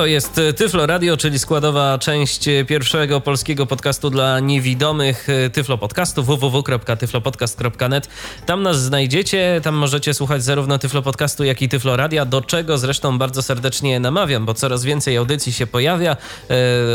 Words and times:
To 0.00 0.06
jest 0.06 0.38
e, 0.38 0.52
Tyflo 0.52 0.86
Radio, 0.86 1.16
czyli 1.16 1.38
składowa 1.38 1.98
część 1.98 2.48
e, 2.48 2.64
pierwszego 2.64 3.20
polskiego 3.20 3.66
podcastu 3.66 4.10
dla 4.10 4.40
niewidomych 4.40 5.28
e, 5.28 5.50
Tyflo 5.50 5.78
Podcastu 5.78 6.22
www.tyflopodcast.net. 6.22 8.08
Tam 8.46 8.62
nas 8.62 8.82
znajdziecie, 8.82 9.60
tam 9.62 9.74
możecie 9.74 10.14
słuchać 10.14 10.44
zarówno 10.44 10.78
Tyflo 10.78 11.02
Podcastu, 11.02 11.44
jak 11.44 11.62
i 11.62 11.68
Tyflo 11.68 11.96
Radia, 11.96 12.24
do 12.24 12.40
czego 12.40 12.78
zresztą 12.78 13.18
bardzo 13.18 13.42
serdecznie 13.42 14.00
namawiam, 14.00 14.46
bo 14.46 14.54
coraz 14.54 14.84
więcej 14.84 15.16
audycji 15.16 15.52
się 15.52 15.66
pojawia. 15.66 16.16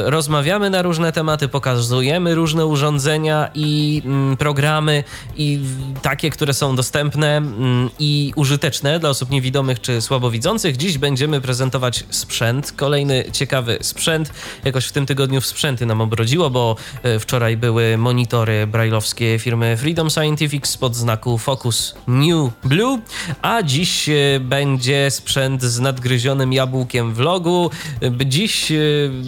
Rozmawiamy 0.04 0.70
na 0.70 0.82
różne 0.82 1.12
tematy, 1.12 1.48
pokazujemy 1.48 2.36
różne 2.36 2.66
urządzenia 2.66 3.50
i 3.56 4.02
mm, 4.06 4.38
programy 4.38 5.04
i 5.38 5.60
takie, 6.02 6.30
które 6.30 6.54
są 6.54 6.76
dostępne 6.76 7.38
mm, 7.38 7.90
i 8.00 8.34
użyteczne 8.36 9.00
dla 9.00 9.10
osób 9.10 9.30
niewidomych 9.30 9.82
czy 9.82 10.02
słabowidzących. 10.02 10.78
Dziś 10.78 10.98
będziemy 10.98 11.42
prezentować 11.42 12.04
sprzęt, 12.10 12.72
kolejny 12.72 12.95
ciekawy 13.32 13.78
sprzęt. 13.82 14.34
Jakoś 14.66 14.86
w 14.86 14.92
tym 14.92 15.06
tygodniu 15.06 15.42
w 15.42 15.46
sprzęty 15.46 15.86
nam 15.86 16.02
obrodziło, 16.02 16.50
bo 16.50 16.76
e, 17.04 17.20
wczoraj 17.20 17.58
były 17.58 17.98
monitory 17.98 18.68
brajlowskie 18.68 19.40
firmy 19.40 19.78
Freedom 19.78 20.10
Scientific 20.10 20.68
spod 20.68 20.96
znaku 20.96 21.38
Focus 21.38 21.96
New 22.08 22.52
Blue, 22.64 23.00
a 23.42 23.64
dziś 23.64 24.10
e, 24.10 24.14
będzie 24.40 25.12
sprzęt 25.12 25.64
z 25.64 25.80
nadgryzionym 25.80 26.54
jabłkiem 26.54 27.14
w 27.14 27.20
logu. 27.20 27.70
E, 28.02 28.26
dziś 28.26 28.72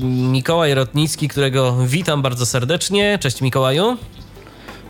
Mikołaj 0.03 0.73
Rotnicki, 0.73 1.27
którego 1.27 1.77
witam 1.85 2.21
bardzo 2.21 2.45
serdecznie. 2.45 3.17
Cześć 3.21 3.41
Mikołaju. 3.41 3.97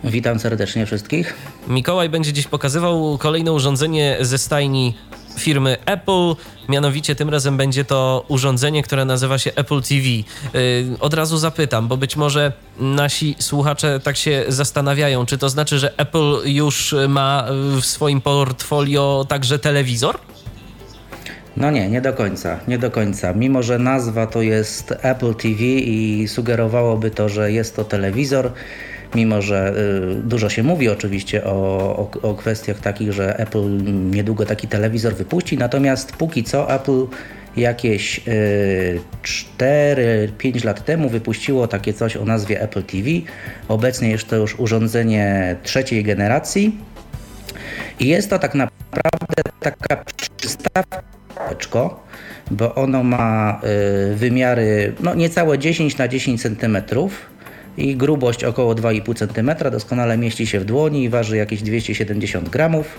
Witam 0.04 0.38
serdecznie 0.38 0.86
wszystkich. 0.86 1.34
Mikołaj 1.68 2.08
będzie 2.08 2.32
dziś 2.32 2.46
pokazywał 2.46 3.18
kolejne 3.18 3.52
urządzenie 3.52 4.16
ze 4.20 4.38
stajni 4.38 4.94
firmy 5.38 5.76
Apple. 5.86 6.34
Mianowicie 6.68 7.14
tym 7.14 7.28
razem 7.28 7.56
będzie 7.56 7.84
to 7.84 8.24
urządzenie, 8.28 8.82
które 8.82 9.04
nazywa 9.04 9.38
się 9.38 9.50
Apple 9.54 9.82
TV. 9.82 10.04
Y, 10.54 10.86
od 11.00 11.14
razu 11.14 11.38
zapytam, 11.38 11.88
bo 11.88 11.96
być 11.96 12.16
może 12.16 12.52
nasi 12.78 13.36
słuchacze 13.38 14.00
tak 14.00 14.16
się 14.16 14.44
zastanawiają, 14.48 15.26
czy 15.26 15.38
to 15.38 15.48
znaczy, 15.48 15.78
że 15.78 15.98
Apple 15.98 16.36
już 16.44 16.94
ma 17.08 17.46
w 17.80 17.84
swoim 17.84 18.20
portfolio 18.20 19.26
także 19.28 19.58
telewizor? 19.58 20.18
No 21.58 21.70
nie, 21.70 21.88
nie 21.88 22.00
do 22.00 22.12
końca, 22.12 22.58
nie 22.68 22.78
do 22.78 22.90
końca. 22.90 23.32
Mimo, 23.32 23.62
że 23.62 23.78
nazwa 23.78 24.26
to 24.26 24.42
jest 24.42 24.94
Apple 25.02 25.34
TV 25.34 25.62
i 25.64 26.28
sugerowałoby 26.28 27.10
to, 27.10 27.28
że 27.28 27.52
jest 27.52 27.76
to 27.76 27.84
telewizor, 27.84 28.52
mimo 29.14 29.42
że 29.42 29.74
y, 30.12 30.22
dużo 30.22 30.48
się 30.48 30.62
mówi 30.62 30.88
oczywiście 30.88 31.44
o, 31.44 31.50
o, 32.22 32.28
o 32.30 32.34
kwestiach 32.34 32.80
takich, 32.80 33.12
że 33.12 33.38
Apple 33.38 33.82
niedługo 34.10 34.46
taki 34.46 34.68
telewizor 34.68 35.14
wypuści, 35.14 35.58
natomiast 35.58 36.12
póki 36.12 36.44
co 36.44 36.74
Apple 36.74 37.06
jakieś 37.56 38.20
4-5 38.20 38.26
y, 39.58 40.66
lat 40.66 40.84
temu 40.84 41.08
wypuściło 41.08 41.68
takie 41.68 41.92
coś 41.92 42.16
o 42.16 42.24
nazwie 42.24 42.60
Apple 42.60 42.82
TV. 42.82 43.08
Obecnie 43.68 44.10
jest 44.10 44.28
to 44.28 44.36
już 44.36 44.60
urządzenie 44.60 45.56
trzeciej 45.62 46.04
generacji 46.04 46.78
i 48.00 48.08
jest 48.08 48.30
to 48.30 48.38
tak 48.38 48.54
naprawdę 48.54 49.42
taka 49.60 50.04
przystaweczko, 50.36 52.04
bo 52.50 52.74
ono 52.74 53.02
ma 53.02 53.60
y, 54.12 54.16
wymiary 54.16 54.92
no, 55.00 55.14
niecałe 55.14 55.58
10 55.58 55.96
na 55.96 56.08
10 56.08 56.42
centymetrów 56.42 57.37
i 57.78 57.96
grubość 57.96 58.44
około 58.44 58.74
2,5 58.74 59.14
cm, 59.14 59.70
doskonale 59.70 60.18
mieści 60.18 60.46
się 60.46 60.60
w 60.60 60.64
dłoni 60.64 61.04
i 61.04 61.08
waży 61.08 61.36
jakieś 61.36 61.62
270 61.62 62.48
gramów. 62.48 62.98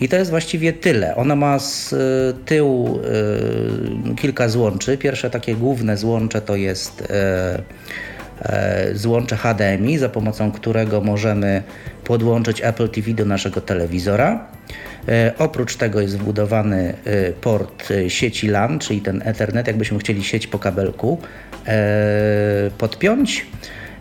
I 0.00 0.08
to 0.08 0.16
jest 0.16 0.30
właściwie 0.30 0.72
tyle. 0.72 1.16
Ona 1.16 1.36
ma 1.36 1.58
z 1.58 1.92
y, 1.92 2.44
tyłu 2.44 3.00
y, 4.12 4.14
kilka 4.14 4.48
złączy. 4.48 4.98
Pierwsze 4.98 5.30
takie 5.30 5.54
główne 5.54 5.96
złącze 5.96 6.40
to 6.40 6.56
jest 6.56 7.00
y, 7.00 7.04
złącze 8.94 9.36
HDMI, 9.36 9.98
za 9.98 10.08
pomocą 10.08 10.52
którego 10.52 11.00
możemy 11.00 11.62
podłączyć 12.04 12.60
Apple 12.64 12.88
TV 12.88 13.10
do 13.10 13.24
naszego 13.24 13.60
telewizora. 13.60 14.46
Oprócz 15.38 15.76
tego 15.76 16.00
jest 16.00 16.18
wbudowany 16.18 16.94
port 17.40 17.88
sieci 18.08 18.48
LAN, 18.48 18.78
czyli 18.78 19.00
ten 19.00 19.22
Ethernet, 19.24 19.66
jakbyśmy 19.66 19.98
chcieli 19.98 20.24
sieć 20.24 20.46
po 20.46 20.58
kabelku 20.58 21.18
podpiąć. 22.78 23.46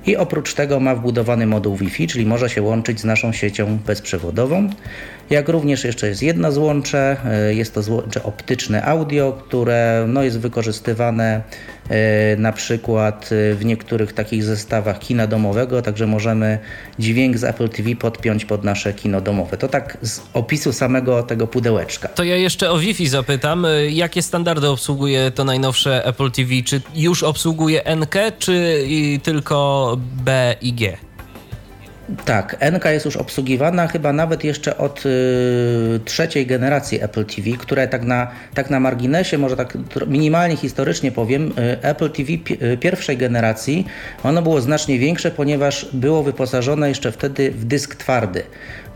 I 0.07 0.17
oprócz 0.17 0.53
tego 0.53 0.79
ma 0.79 0.95
wbudowany 0.95 1.47
moduł 1.47 1.75
Wi-Fi, 1.75 2.07
czyli 2.07 2.25
może 2.25 2.49
się 2.49 2.61
łączyć 2.61 2.99
z 2.99 3.03
naszą 3.03 3.31
siecią 3.31 3.77
bezprzewodową. 3.85 4.69
Jak 5.29 5.49
również 5.49 5.83
jeszcze 5.83 6.07
jest 6.07 6.23
jedno 6.23 6.51
złącze, 6.51 7.17
e, 7.25 7.53
jest 7.53 7.73
to 7.73 7.83
złącze 7.83 8.23
optyczne 8.23 8.83
audio, 8.85 9.37
które 9.47 10.05
no, 10.07 10.23
jest 10.23 10.39
wykorzystywane 10.39 11.41
na 12.37 12.51
przykład 12.51 13.29
e, 13.31 13.55
w 13.55 13.65
niektórych 13.65 14.13
takich 14.13 14.43
zestawach 14.43 14.99
kina 14.99 15.27
domowego, 15.27 15.81
także 15.81 16.07
możemy 16.07 16.59
dźwięk 16.99 17.37
z 17.37 17.43
Apple 17.43 17.69
TV 17.69 17.95
podpiąć 17.95 18.45
pod 18.45 18.63
nasze 18.63 18.93
kino 18.93 19.21
domowe. 19.21 19.57
To 19.57 19.67
tak 19.67 19.97
z 20.01 20.21
opisu 20.33 20.73
samego 20.73 21.23
tego 21.23 21.47
pudełeczka. 21.47 22.07
To 22.07 22.23
ja 22.23 22.35
jeszcze 22.35 22.71
o 22.71 22.77
Wi-Fi 22.77 23.07
zapytam. 23.07 23.67
Jakie 23.89 24.21
standardy 24.21 24.69
obsługuje 24.69 25.31
to 25.31 25.43
najnowsze 25.43 26.05
Apple 26.05 26.31
TV? 26.31 26.51
Czy 26.65 26.81
już 26.95 27.23
obsługuje 27.23 27.83
NK, 27.95 28.15
czy 28.39 28.87
tylko 29.23 29.97
B 30.23 30.55
i 30.61 30.73
G? 30.73 31.06
Tak, 32.25 32.57
NK 32.71 32.85
jest 32.85 33.05
już 33.05 33.17
obsługiwana 33.17 33.87
chyba 33.87 34.13
nawet 34.13 34.43
jeszcze 34.43 34.77
od 34.77 35.05
y, 35.05 35.99
trzeciej 36.05 36.45
generacji 36.45 37.03
Apple 37.03 37.25
TV, 37.25 37.49
które 37.57 37.87
tak 37.87 38.03
na, 38.03 38.27
tak 38.53 38.69
na 38.69 38.79
marginesie, 38.79 39.37
może 39.37 39.55
tak 39.55 39.77
minimalnie 40.07 40.57
historycznie 40.57 41.11
powiem, 41.11 41.47
y, 41.47 41.81
Apple 41.81 42.09
TV 42.09 42.31
y, 42.33 42.77
pierwszej 42.77 43.17
generacji, 43.17 43.85
ono 44.23 44.41
było 44.41 44.61
znacznie 44.61 44.99
większe, 44.99 45.31
ponieważ 45.31 45.89
było 45.93 46.23
wyposażone 46.23 46.89
jeszcze 46.89 47.11
wtedy 47.11 47.51
w 47.51 47.65
dysk 47.65 47.95
twardy 47.95 48.43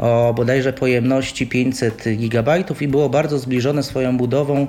o 0.01 0.34
bodajże 0.34 0.73
pojemności 0.73 1.47
500 1.47 2.03
GB 2.17 2.63
i 2.81 2.88
było 2.88 3.09
bardzo 3.09 3.39
zbliżone 3.39 3.84
swoją 3.84 4.17
budową 4.17 4.67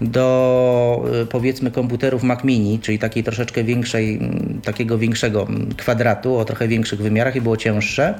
do 0.00 1.04
y, 1.22 1.26
powiedzmy 1.26 1.70
komputerów 1.70 2.22
Mac 2.22 2.44
Mini, 2.44 2.78
czyli 2.78 2.98
takiej 2.98 3.24
troszeczkę 3.24 3.64
większej, 3.64 4.20
takiego 4.64 4.98
większego 4.98 5.46
kwadratu 5.76 6.36
o 6.36 6.44
trochę 6.44 6.68
większych 6.68 7.02
wymiarach 7.02 7.36
i 7.36 7.40
było 7.40 7.56
cięższe. 7.56 8.14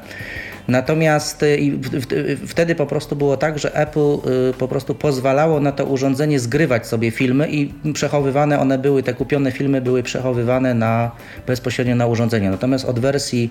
Natomiast 0.68 1.42
y, 1.42 2.36
wtedy 2.46 2.74
po 2.74 2.86
prostu 2.86 3.16
było 3.16 3.36
tak, 3.36 3.58
że 3.58 3.74
Apple 3.74 4.14
y, 4.50 4.54
po 4.58 4.68
prostu 4.68 4.94
pozwalało 4.94 5.60
na 5.60 5.72
to 5.72 5.84
urządzenie 5.84 6.40
zgrywać 6.40 6.86
sobie 6.86 7.10
filmy 7.10 7.48
i 7.50 7.72
przechowywane 7.92 8.60
one 8.60 8.78
były, 8.78 9.02
te 9.02 9.14
kupione 9.14 9.52
filmy 9.52 9.80
były 9.80 10.02
przechowywane 10.02 10.74
na, 10.74 11.10
bezpośrednio 11.46 11.96
na 11.96 12.06
urządzeniu. 12.06 12.50
Natomiast 12.50 12.84
od 12.84 12.98
wersji 12.98 13.50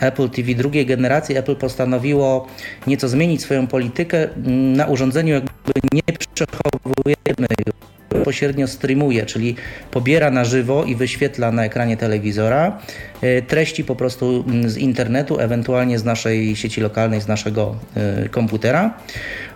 Apple 0.00 0.28
TV 0.28 0.54
drugiej 0.54 0.86
generacji 0.86 1.36
Apple 1.36 1.56
postanowiło 1.56 2.46
nieco 2.86 3.08
zmienić 3.08 3.42
swoją 3.42 3.66
politykę. 3.66 4.28
Na 4.74 4.86
urządzeniu 4.86 5.34
jakby 5.34 5.50
nie 5.92 6.02
przechowujemy 6.34 7.46
bezpośrednio 8.10 8.66
streamuje, 8.68 9.26
czyli 9.26 9.56
pobiera 9.90 10.30
na 10.30 10.44
żywo 10.44 10.84
i 10.84 10.96
wyświetla 10.96 11.52
na 11.52 11.64
ekranie 11.64 11.96
telewizora 11.96 12.78
treści 13.46 13.84
po 13.84 13.96
prostu 13.96 14.44
mm, 14.48 14.70
z 14.70 14.76
internetu, 14.76 15.40
ewentualnie 15.40 15.98
z 15.98 16.04
naszej 16.04 16.56
sieci 16.56 16.80
lokalnej, 16.80 17.20
z 17.20 17.28
naszego 17.28 17.76
e, 17.96 18.28
komputera. 18.28 18.94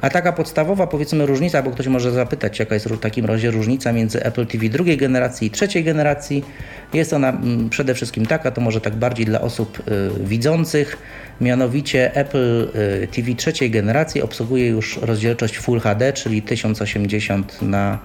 A 0.01 0.11
taka 0.11 0.33
podstawowa 0.33 0.87
powiedzmy 0.87 1.27
różnica, 1.27 1.63
bo 1.63 1.71
ktoś 1.71 1.87
może 1.87 2.13
zapytać, 2.13 2.59
jaka 2.59 2.75
jest 2.75 2.89
w 2.89 2.99
takim 2.99 3.25
razie 3.27 3.51
różnica 3.51 3.93
między 3.93 4.25
Apple 4.25 4.47
TV 4.47 4.69
drugiej 4.69 4.97
generacji 4.97 5.47
i 5.47 5.51
trzeciej 5.51 5.85
generacji. 5.85 6.45
Jest 6.93 7.13
ona 7.13 7.31
mm, 7.31 7.71
przede 7.71 7.95
wszystkim 7.95 8.27
taka, 8.27 8.51
to 8.51 8.61
może 8.61 8.81
tak 8.81 8.95
bardziej 8.97 9.27
dla 9.27 9.41
osób 9.41 9.83
e, 9.89 10.25
widzących, 10.25 10.99
mianowicie 11.41 12.15
Apple 12.15 12.69
TV 13.17 13.35
trzeciej 13.35 13.71
generacji 13.71 14.23
obsługuje 14.23 14.67
już 14.67 14.97
rozdzielczość 14.97 15.59
Full 15.59 15.81
HD, 15.81 16.13
czyli 16.13 16.43
1080 16.43 17.63
na 17.63 17.99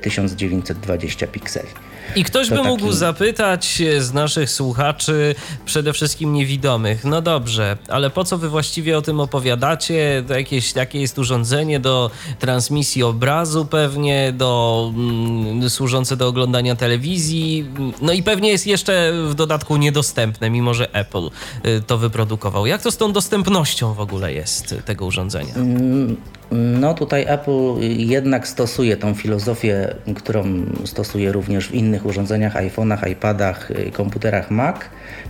1920 0.00 1.26
pikseli. 1.26 1.68
I 2.16 2.24
ktoś 2.24 2.48
to 2.48 2.54
by 2.54 2.60
taki... 2.60 2.68
mógł 2.68 2.92
zapytać 2.92 3.82
z 3.98 4.12
naszych 4.12 4.50
słuchaczy, 4.50 5.34
przede 5.64 5.92
wszystkim 5.92 6.32
niewidomych, 6.32 7.04
no 7.04 7.22
dobrze, 7.22 7.76
ale 7.88 8.10
po 8.10 8.24
co 8.24 8.38
wy 8.38 8.48
właściwie 8.48 8.98
o 8.98 9.02
tym 9.02 9.20
opowiadacie? 9.20 10.24
To 10.28 10.34
jakieś 10.34 10.72
takie 10.72 11.00
jest 11.00 11.18
urządzenie 11.18 11.80
do 11.80 12.10
transmisji 12.38 13.02
obrazu 13.02 13.64
pewnie, 13.64 14.32
do, 14.32 14.92
mm, 14.94 15.70
służące 15.70 16.16
do 16.16 16.28
oglądania 16.28 16.76
telewizji, 16.76 17.66
no 18.02 18.12
i 18.12 18.22
pewnie 18.22 18.50
jest 18.50 18.66
jeszcze 18.66 19.12
w 19.28 19.34
dodatku 19.34 19.76
niedostępne, 19.76 20.50
mimo 20.50 20.74
że 20.74 20.94
Apple 20.94 21.30
y, 21.66 21.82
to 21.86 21.98
wyprodukował. 21.98 22.66
Jak 22.66 22.82
to 22.82 22.90
z 22.90 22.96
tą 22.96 23.12
dostępnością 23.12 23.94
w 23.94 24.00
ogóle 24.00 24.32
jest 24.32 24.74
tego 24.84 25.06
urządzenia? 25.06 25.54
Mm 25.54 26.16
No 26.52 26.94
tutaj 26.94 27.24
Apple 27.28 27.74
jednak 27.80 28.48
stosuje 28.48 28.96
tą 28.96 29.14
filozofię, 29.14 29.94
którą 30.16 30.44
stosuje 30.84 31.32
również 31.32 31.68
w 31.68 31.74
innych 31.74 32.06
urządzeniach, 32.06 32.54
iPhone'ach, 32.54 33.08
iPadach, 33.10 33.70
y, 33.70 33.90
komputerach 33.90 34.50
Mac, 34.50 34.76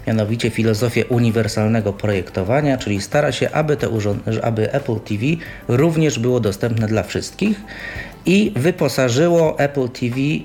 mianowicie 0.06 0.50
filozofię 0.50 1.06
uniwersalnego 1.06 1.93
projektowania, 1.93 2.78
czyli 2.78 3.00
stara 3.00 3.32
się, 3.32 3.50
aby, 3.50 3.76
te 3.76 3.88
aby 4.43 4.72
Apple 4.72 5.00
TV 5.00 5.25
również 5.69 6.19
było 6.19 6.40
dostępne 6.40 6.87
dla 6.87 7.02
wszystkich 7.02 7.61
i 8.26 8.52
wyposażyło 8.56 9.58
Apple 9.58 9.88
TV 9.88 10.16
y, 10.16 10.44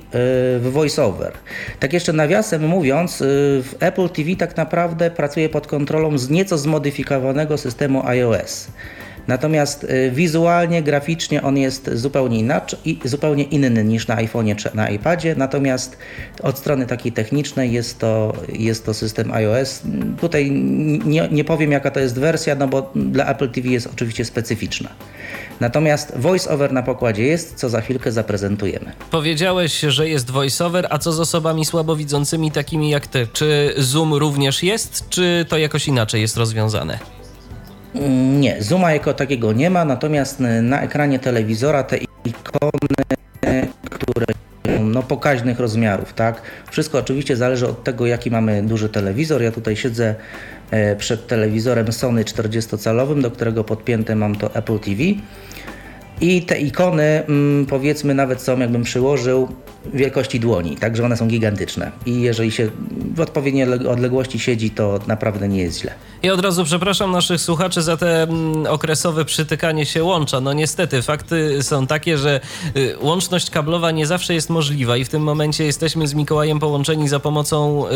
w 0.60 0.69
VoiceOver. 0.71 1.33
Tak 1.80 1.94
jeszcze 1.94 2.13
nawiasem 2.13 2.68
mówiąc, 2.68 3.21
y, 3.21 3.25
w 3.63 3.75
Apple 3.80 4.10
TV 4.10 4.36
tak 4.36 4.57
naprawdę 4.57 5.12
pracuje 5.12 5.50
pod 5.50 5.68
kontrolą 5.68 6.18
z 6.18 6.30
nieco 6.30 6.57
zmodyfikowanego 6.57 7.57
systemu 7.57 8.07
iOS. 8.07 8.68
Natomiast 9.27 9.83
y, 9.83 10.12
wizualnie, 10.12 10.83
graficznie 10.83 11.44
on 11.44 11.57
jest 11.57 11.89
zupełnie 11.94 12.39
inaczej, 12.39 13.00
zupełnie 13.06 13.44
inny 13.44 13.83
niż 13.83 14.07
na 14.07 14.16
iPhone'ie 14.16 14.56
czy 14.56 14.69
na 14.74 14.89
iPadzie. 14.89 15.36
Natomiast 15.38 15.98
od 16.44 16.57
strony 16.57 16.86
takiej 16.86 17.12
technicznej 17.12 17.72
jest 17.72 18.00
to, 18.00 18.33
jest 18.54 18.86
to 18.86 18.94
system 18.94 19.31
iOS. 19.31 19.81
Tutaj 20.22 20.51
nie, 21.06 21.27
nie 21.31 21.44
powiem 21.44 21.72
jaka 21.72 21.92
to 21.92 22.00
jest 22.00 22.19
wersja, 22.19 22.56
no 22.56 22.68
bo 22.68 22.92
dla 22.95 23.25
Apple 23.25 23.50
TV 23.50 23.69
jest 23.69 23.88
oczywiście 23.94 24.25
specyficzna. 24.25 24.89
Natomiast 25.60 26.13
voiceover 26.16 26.74
na 26.74 26.83
pokładzie 26.83 27.24
jest, 27.24 27.56
co 27.56 27.69
za 27.69 27.81
chwilkę 27.81 28.12
zaprezentujemy. 28.12 28.92
Powiedziałeś, 29.12 29.80
że 29.80 30.10
jest 30.10 30.31
voiceover, 30.31 30.88
a 30.89 30.98
co 30.98 31.12
z 31.12 31.19
osobami 31.19 31.66
słabowidzącymi 31.66 32.51
takimi 32.51 32.89
jak 32.89 33.07
ty? 33.07 33.28
Czy 33.33 33.74
Zoom 33.78 34.13
również 34.13 34.63
jest, 34.63 35.10
czy 35.10 35.45
to 35.50 35.57
jakoś 35.57 35.88
inaczej 35.88 36.21
jest 36.21 36.38
rozwiązane? 36.38 37.00
Nie, 38.39 38.63
zooma 38.63 38.94
jako 38.94 39.13
takiego 39.13 39.53
nie 39.53 39.69
ma, 39.69 39.86
natomiast 39.86 40.39
na 40.62 40.81
ekranie 40.81 41.19
telewizora 41.19 41.83
te 41.83 41.97
ikony, 42.25 42.95
które 43.89 44.25
no 44.80 45.03
pokaźnych 45.03 45.59
rozmiarów, 45.59 46.13
tak? 46.13 46.42
Wszystko 46.71 46.97
oczywiście 46.97 47.36
zależy 47.36 47.68
od 47.68 47.83
tego, 47.83 48.06
jaki 48.06 48.31
mamy 48.31 48.63
duży 48.63 48.89
telewizor. 48.89 49.42
Ja 49.42 49.51
tutaj 49.51 49.75
siedzę 49.75 50.15
e, 50.71 50.95
przed 50.95 51.27
telewizorem 51.27 51.92
Sony 51.92 52.24
40-calowym, 52.24 53.21
do 53.21 53.31
którego 53.31 53.63
podpięte 53.63 54.15
mam 54.15 54.36
to 54.36 54.56
Apple 54.56 54.80
TV. 54.80 55.01
I 56.22 56.42
te 56.42 56.60
ikony, 56.60 57.26
mm, 57.26 57.66
powiedzmy, 57.66 58.14
nawet 58.14 58.42
są, 58.42 58.60
jakbym 58.60 58.84
przyłożył, 58.84 59.48
wielkości 59.94 60.40
dłoni, 60.40 60.78
także 60.78 61.06
one 61.06 61.18
są 61.18 61.28
gigantyczne. 61.28 61.92
I 62.06 62.22
jeżeli 62.22 62.52
się 62.52 62.70
w 63.16 63.20
odpowiedniej 63.20 63.66
odległości 63.88 64.40
siedzi, 64.40 64.70
to 64.70 65.00
naprawdę 65.08 65.48
nie 65.48 65.62
jest 65.62 65.82
źle. 65.82 65.94
I 66.24 66.30
od 66.30 66.40
razu 66.40 66.64
przepraszam 66.64 67.12
naszych 67.12 67.42
słuchaczy 67.42 67.82
za 67.82 67.98
te 67.98 68.24
mm, 68.24 68.66
okresowe 68.66 69.26
przytykanie 69.26 69.86
się 69.86 70.04
łącza. 70.04 70.42
No 70.42 70.54
niestety, 70.54 71.02
fakty 71.02 71.64
są 71.64 71.88
takie, 71.88 72.18
że 72.18 72.40
y, 72.78 72.96
łączność 73.02 73.50
kablowa 73.50 73.92
nie 73.92 74.08
zawsze 74.08 74.34
jest 74.34 74.50
możliwa 74.50 74.98
i 74.98 75.06
w 75.06 75.10
tym 75.10 75.22
momencie 75.24 75.64
jesteśmy 75.66 76.08
z 76.08 76.14
Mikołajem 76.14 76.60
połączeni 76.60 77.08
za 77.10 77.20
pomocą 77.20 77.88
y, 77.88 77.92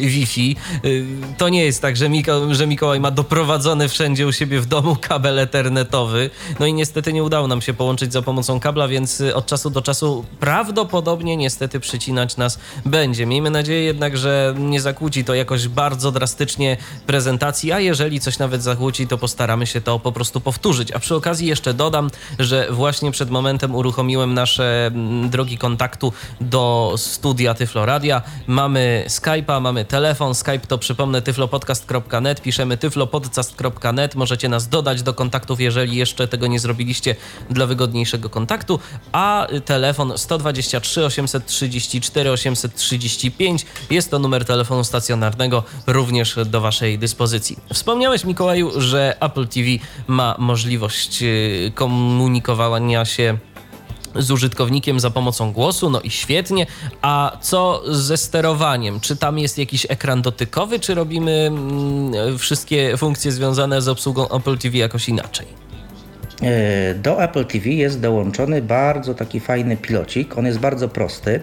Wi-Fi. 0.00 0.56
Y, 0.84 1.04
to 1.38 1.48
nie 1.48 1.64
jest 1.64 1.82
tak, 1.82 1.96
że, 1.96 2.08
Miko, 2.08 2.54
że 2.54 2.66
Mikołaj 2.66 3.00
ma 3.00 3.10
doprowadzony 3.10 3.88
wszędzie 3.88 4.26
u 4.26 4.32
siebie 4.32 4.60
w 4.60 4.66
domu 4.66 4.96
kabel 5.00 5.38
ethernetowy. 5.38 6.30
No 6.60 6.66
i 6.66 6.74
niestety 6.74 7.12
nie 7.12 7.24
udało 7.24 7.48
nam 7.48 7.59
się 7.60 7.74
połączyć 7.74 8.12
za 8.12 8.22
pomocą 8.22 8.60
kabla, 8.60 8.88
więc 8.88 9.22
od 9.34 9.46
czasu 9.46 9.70
do 9.70 9.82
czasu 9.82 10.24
prawdopodobnie 10.40 11.36
niestety 11.36 11.80
przycinać 11.80 12.36
nas 12.36 12.58
będzie. 12.86 13.26
Miejmy 13.26 13.50
nadzieję 13.50 13.84
jednak, 13.84 14.16
że 14.16 14.54
nie 14.58 14.80
zakłóci 14.80 15.24
to 15.24 15.34
jakoś 15.34 15.68
bardzo 15.68 16.12
drastycznie 16.12 16.76
prezentacji, 17.06 17.72
a 17.72 17.80
jeżeli 17.80 18.20
coś 18.20 18.38
nawet 18.38 18.62
zakłóci, 18.62 19.06
to 19.06 19.18
postaramy 19.18 19.66
się 19.66 19.80
to 19.80 19.98
po 19.98 20.12
prostu 20.12 20.40
powtórzyć. 20.40 20.92
A 20.92 20.98
przy 20.98 21.14
okazji 21.14 21.48
jeszcze 21.48 21.74
dodam, 21.74 22.10
że 22.38 22.68
właśnie 22.70 23.10
przed 23.10 23.30
momentem 23.30 23.74
uruchomiłem 23.74 24.34
nasze 24.34 24.86
mm, 24.86 25.30
drogi 25.30 25.58
kontaktu 25.58 26.12
do 26.40 26.94
studia 26.96 27.54
Tyfloradia. 27.54 28.22
Mamy 28.46 29.04
Skype'a, 29.08 29.60
mamy 29.60 29.84
telefon. 29.84 30.34
Skype 30.34 30.66
to 30.68 30.78
przypomnę 30.78 31.22
tyflopodcast.net, 31.22 32.42
piszemy 32.42 32.76
tyflopodcast.net. 32.76 34.14
Możecie 34.14 34.48
nas 34.48 34.68
dodać 34.68 35.02
do 35.02 35.14
kontaktów, 35.14 35.60
jeżeli 35.60 35.96
jeszcze 35.96 36.28
tego 36.28 36.46
nie 36.46 36.60
zrobiliście 36.60 37.16
dla 37.50 37.66
wygodniejszego 37.66 38.30
kontaktu, 38.30 38.78
a 39.12 39.46
telefon 39.64 40.12
123 40.16 41.04
834 41.04 42.30
835 42.30 43.66
jest 43.90 44.10
to 44.10 44.18
numer 44.18 44.44
telefonu 44.44 44.84
stacjonarnego 44.84 45.62
również 45.86 46.36
do 46.46 46.60
Waszej 46.60 46.98
dyspozycji. 46.98 47.56
Wspomniałeś, 47.72 48.24
Mikołaju, 48.24 48.80
że 48.80 49.16
Apple 49.20 49.48
TV 49.48 49.66
ma 50.06 50.34
możliwość 50.38 51.22
y, 51.22 51.72
komunikowania 51.74 53.04
się 53.04 53.38
z 54.16 54.30
użytkownikiem 54.30 55.00
za 55.00 55.10
pomocą 55.10 55.52
głosu, 55.52 55.90
no 55.90 56.00
i 56.00 56.10
świetnie. 56.10 56.66
A 57.02 57.36
co 57.40 57.82
ze 57.86 58.16
sterowaniem? 58.16 59.00
Czy 59.00 59.16
tam 59.16 59.38
jest 59.38 59.58
jakiś 59.58 59.86
ekran 59.88 60.22
dotykowy, 60.22 60.80
czy 60.80 60.94
robimy 60.94 61.32
mm, 61.32 62.38
wszystkie 62.38 62.96
funkcje 62.96 63.32
związane 63.32 63.82
z 63.82 63.88
obsługą 63.88 64.28
Apple 64.28 64.58
TV 64.58 64.78
jakoś 64.78 65.08
inaczej? 65.08 65.69
E, 66.42 66.94
do 66.94 67.22
Apple 67.22 67.44
TV 67.44 67.68
jest 67.68 68.00
dołączony 68.00 68.62
bardzo 68.62 69.14
taki 69.14 69.40
fajny 69.40 69.76
pilocik. 69.76 70.38
On 70.38 70.46
jest 70.46 70.58
bardzo 70.58 70.88
prosty. 70.88 71.40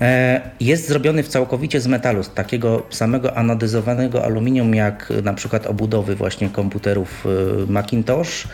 E, 0.00 0.40
jest 0.60 0.88
zrobiony 0.88 1.22
w 1.22 1.28
całkowicie 1.28 1.80
z 1.80 1.86
metalu, 1.86 2.22
z 2.22 2.30
takiego 2.30 2.82
samego 2.90 3.36
anodyzowanego 3.36 4.24
aluminium, 4.24 4.74
jak 4.74 5.12
na 5.22 5.34
przykład 5.34 5.66
obudowy 5.66 6.14
właśnie 6.14 6.50
komputerów 6.50 7.26
e, 7.26 7.72
Macintosh. 7.72 8.48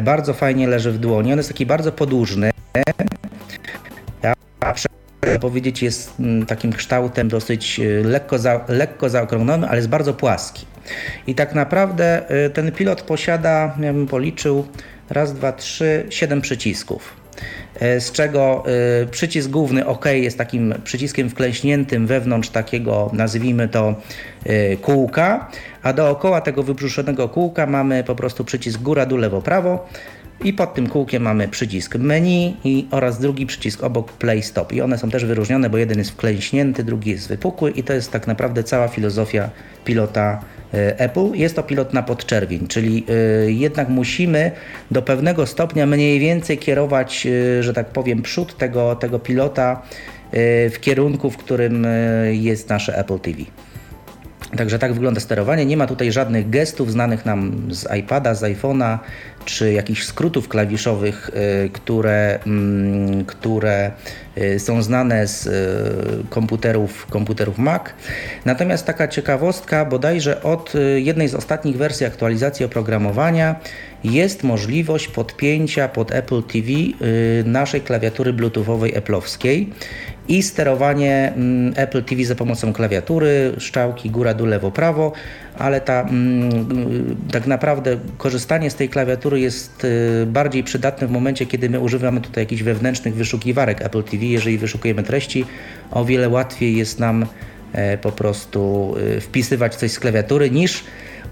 Bardzo 0.00 0.34
fajnie 0.34 0.68
leży 0.68 0.92
w 0.92 0.98
dłoni. 0.98 1.32
On 1.32 1.38
jest 1.38 1.48
taki 1.48 1.66
bardzo 1.66 1.92
podłużny. 1.92 2.50
Ja 4.22 5.38
powiedzieć, 5.40 5.82
jest 5.82 6.20
mm, 6.20 6.46
takim 6.46 6.72
kształtem 6.72 7.28
dosyć 7.28 7.80
lekko, 8.04 8.38
za, 8.38 8.64
lekko 8.68 9.08
zaokrąglony, 9.08 9.68
ale 9.68 9.76
jest 9.76 9.88
bardzo 9.88 10.14
płaski. 10.14 10.66
I 11.26 11.34
tak 11.34 11.54
naprawdę 11.54 12.22
y, 12.46 12.50
ten 12.50 12.72
pilot 12.72 13.02
posiada, 13.02 13.76
ja 13.80 13.92
bym 13.92 14.06
policzył, 14.06 14.66
raz, 15.10 15.34
dwa, 15.34 15.52
trzy, 15.52 16.06
siedem 16.10 16.40
przycisków. 16.40 17.16
Y, 17.82 18.00
z 18.00 18.12
czego 18.12 18.64
y, 19.02 19.06
przycisk 19.06 19.50
główny 19.50 19.86
OK 19.86 20.04
jest 20.06 20.38
takim 20.38 20.74
przyciskiem 20.84 21.30
wklęśniętym 21.30 22.06
wewnątrz 22.06 22.48
takiego, 22.48 23.10
nazwijmy 23.12 23.68
to, 23.68 23.94
kółka, 24.82 25.50
a 25.82 25.92
dookoła 25.92 26.40
tego 26.40 26.62
wybrzuszonego 26.62 27.28
kółka 27.28 27.66
mamy 27.66 28.04
po 28.04 28.14
prostu 28.14 28.44
przycisk 28.44 28.80
góra, 28.80 29.06
dół, 29.06 29.18
lewo, 29.18 29.42
prawo. 29.42 29.88
I 30.44 30.52
pod 30.52 30.74
tym 30.74 30.86
kółkiem 30.86 31.22
mamy 31.22 31.48
przycisk 31.48 31.94
menu 31.96 32.56
i, 32.64 32.86
oraz 32.90 33.20
drugi 33.20 33.46
przycisk 33.46 33.84
obok 33.84 34.12
play 34.12 34.42
stop. 34.42 34.72
I 34.72 34.80
one 34.80 34.98
są 34.98 35.10
też 35.10 35.24
wyróżnione, 35.24 35.70
bo 35.70 35.78
jeden 35.78 35.98
jest 35.98 36.10
wklęśnięty, 36.10 36.84
drugi 36.84 37.10
jest 37.10 37.28
wypukły 37.28 37.70
i 37.70 37.82
to 37.82 37.92
jest 37.92 38.12
tak 38.12 38.26
naprawdę 38.26 38.64
cała 38.64 38.88
filozofia 38.88 39.50
pilota 39.84 40.40
Apple. 40.72 41.30
Jest 41.34 41.56
to 41.56 41.62
pilot 41.62 41.94
na 41.94 42.02
podczerwień, 42.02 42.66
czyli 42.68 43.06
e, 43.08 43.50
jednak 43.50 43.88
musimy 43.88 44.50
do 44.90 45.02
pewnego 45.02 45.46
stopnia 45.46 45.86
mniej 45.86 46.20
więcej 46.20 46.58
kierować, 46.58 47.26
e, 47.26 47.62
że 47.62 47.72
tak 47.72 47.86
powiem, 47.86 48.22
przód 48.22 48.56
tego, 48.56 48.96
tego 48.96 49.18
pilota 49.18 49.82
w 50.70 50.76
kierunku, 50.80 51.30
w 51.30 51.36
którym 51.36 51.86
jest 52.30 52.68
nasze 52.68 52.98
Apple 52.98 53.18
TV. 53.18 53.38
Także 54.56 54.78
tak 54.78 54.92
wygląda 54.92 55.20
sterowanie. 55.20 55.66
Nie 55.66 55.76
ma 55.76 55.86
tutaj 55.86 56.12
żadnych 56.12 56.50
gestów 56.50 56.92
znanych 56.92 57.26
nam 57.26 57.68
z 57.70 57.96
iPada, 57.98 58.34
z 58.34 58.42
iPhone'a, 58.42 58.98
czy 59.44 59.72
jakichś 59.72 60.02
skrótów 60.02 60.48
klawiszowych, 60.48 61.30
które, 61.72 62.38
mm, 62.46 63.24
które 63.24 63.90
są 64.58 64.82
znane 64.82 65.26
z 65.26 65.46
y, 65.46 66.28
komputerów, 66.30 67.06
komputerów 67.06 67.58
Mac. 67.58 67.82
Natomiast 68.44 68.86
taka 68.86 69.08
ciekawostka, 69.08 69.84
bodajże 69.84 70.42
od 70.42 70.72
jednej 70.96 71.28
z 71.28 71.34
ostatnich 71.34 71.76
wersji 71.76 72.06
aktualizacji 72.06 72.64
oprogramowania 72.64 73.60
jest 74.04 74.42
możliwość 74.44 75.08
podpięcia 75.08 75.88
pod 75.88 76.12
Apple 76.12 76.42
TV 76.42 76.68
naszej 77.44 77.80
klawiatury 77.80 78.32
bluetoothowej 78.32 78.94
Apple'owskiej 78.94 79.66
i 80.28 80.42
sterowanie 80.42 81.32
mm, 81.36 81.72
Apple 81.76 82.04
TV 82.04 82.24
za 82.24 82.34
pomocą 82.34 82.72
klawiatury, 82.72 83.52
szczałki 83.58 84.10
góra, 84.10 84.34
dół, 84.34 84.46
lewo, 84.46 84.70
prawo, 84.70 85.12
ale 85.58 85.80
ta, 85.80 86.02
mm, 86.02 87.16
tak 87.32 87.46
naprawdę 87.46 87.98
korzystanie 88.18 88.70
z 88.70 88.74
tej 88.74 88.88
klawiatury 88.88 89.40
jest 89.40 89.84
y, 89.84 90.26
bardziej 90.26 90.64
przydatne 90.64 91.06
w 91.06 91.10
momencie, 91.10 91.46
kiedy 91.46 91.70
my 91.70 91.80
używamy 91.80 92.20
tutaj 92.20 92.42
jakichś 92.42 92.62
wewnętrznych 92.62 93.14
wyszukiwarek 93.14 93.82
Apple 93.82 94.02
TV. 94.02 94.24
Jeżeli 94.30 94.58
wyszukujemy 94.58 95.02
treści, 95.02 95.44
o 95.90 96.04
wiele 96.04 96.28
łatwiej 96.28 96.76
jest 96.76 96.98
nam 96.98 97.26
e, 97.72 97.98
po 97.98 98.12
prostu 98.12 98.94
y, 99.16 99.20
wpisywać 99.20 99.76
coś 99.76 99.92
z 99.92 99.98
klawiatury 99.98 100.50
niż 100.50 100.84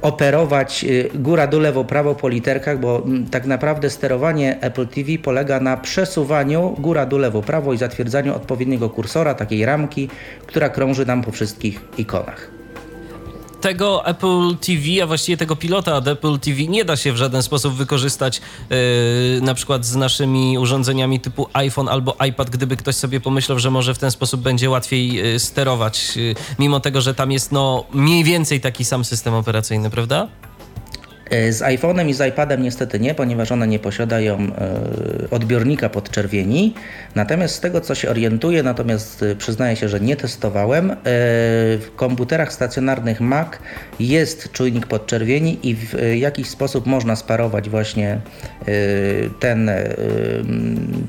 operować 0.03 0.85
y, 0.85 1.11
góra, 1.15 1.47
dół, 1.47 1.61
lewo, 1.61 1.85
prawo 1.85 2.15
po 2.15 2.29
literkach, 2.29 2.81
bo 2.81 3.03
mm, 3.05 3.26
tak 3.26 3.47
naprawdę 3.47 3.91
sterowanie 3.91 4.61
Apple 4.61 4.87
TV 4.87 5.19
polega 5.23 5.61
na 5.61 5.76
przesuwaniu 5.76 6.76
góra, 6.79 7.07
dół, 7.07 7.19
lewo, 7.19 7.43
prawo 7.43 7.73
i 7.73 7.79
zatwierdzaniu 7.79 8.35
odpowiedniego 8.35 8.91
kursora, 8.91 9.35
takiej 9.35 9.65
ramki, 9.65 10.09
która 10.47 10.69
krąży 10.69 11.07
nam 11.07 11.23
po 11.23 11.33
wszystkich 11.33 11.81
ikonach. 11.99 12.56
Tego 13.61 14.07
Apple 14.07 14.57
TV, 14.61 15.03
a 15.03 15.07
właściwie 15.07 15.37
tego 15.37 15.57
pilota 15.57 15.95
od 15.95 16.09
Apple 16.09 16.39
TV 16.39 16.63
nie 16.63 16.85
da 16.85 16.97
się 16.97 17.13
w 17.13 17.17
żaden 17.17 17.43
sposób 17.43 17.75
wykorzystać 17.75 18.41
yy, 18.71 18.77
na 19.41 19.55
przykład 19.55 19.85
z 19.85 19.97
naszymi 19.97 20.59
urządzeniami 20.59 21.21
typu 21.21 21.49
iPhone 21.53 21.89
albo 21.89 22.17
iPad, 22.29 22.51
gdyby 22.51 22.77
ktoś 22.77 22.95
sobie 22.95 23.21
pomyślał, 23.21 23.59
że 23.59 23.71
może 23.71 23.95
w 23.95 23.99
ten 23.99 24.11
sposób 24.11 24.41
będzie 24.41 24.71
łatwiej 24.71 25.13
yy, 25.13 25.39
sterować, 25.39 26.17
yy, 26.17 26.35
mimo 26.59 26.81
tego, 26.81 27.01
że 27.01 27.15
tam 27.15 27.33
jest 27.33 27.53
no 27.53 27.85
mniej 27.93 28.25
więcej 28.25 28.61
taki 28.61 28.85
sam 28.85 29.05
system 29.05 29.35
operacyjny, 29.35 29.91
prawda? 29.91 30.29
E, 31.30 31.52
z 31.52 31.62
iPhone'em 31.62 32.09
i 32.09 32.14
z 32.14 32.28
iPadem 32.28 32.62
niestety 32.62 33.00
nie, 33.00 33.14
ponieważ 33.14 33.52
one 33.52 33.66
nie 33.66 33.78
posiadają 33.78 34.38
e, 34.38 35.30
odbiornika 35.30 35.88
podczerwieni. 35.88 36.75
Natomiast 37.14 37.54
z 37.54 37.61
tego 37.61 37.80
co 37.80 37.95
się 37.95 38.11
orientuję, 38.11 38.62
natomiast 38.62 39.23
e, 39.23 39.37
przyznaję 39.37 39.76
się, 39.76 39.88
że 39.88 40.00
nie 40.00 40.16
testowałem, 40.16 40.97
w 41.04 41.88
komputerach 41.97 42.52
stacjonarnych 42.52 43.21
Mac 43.21 43.49
jest 44.00 44.52
czujnik 44.52 44.87
podczerwieni 44.87 45.59
i 45.62 45.75
w 45.75 45.95
jakiś 46.14 46.49
sposób 46.49 46.87
można 46.87 47.16
sparować 47.16 47.71
właśnie 47.71 48.21
ten 49.40 49.71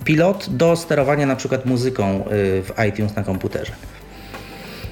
pilot 0.05 0.47
do 0.49 0.75
sterowania 0.75 1.25
na 1.25 1.35
przykład 1.35 1.65
muzyką 1.65 2.23
w 2.29 2.71
iTunes 2.89 3.15
na 3.15 3.23
komputerze. 3.23 3.71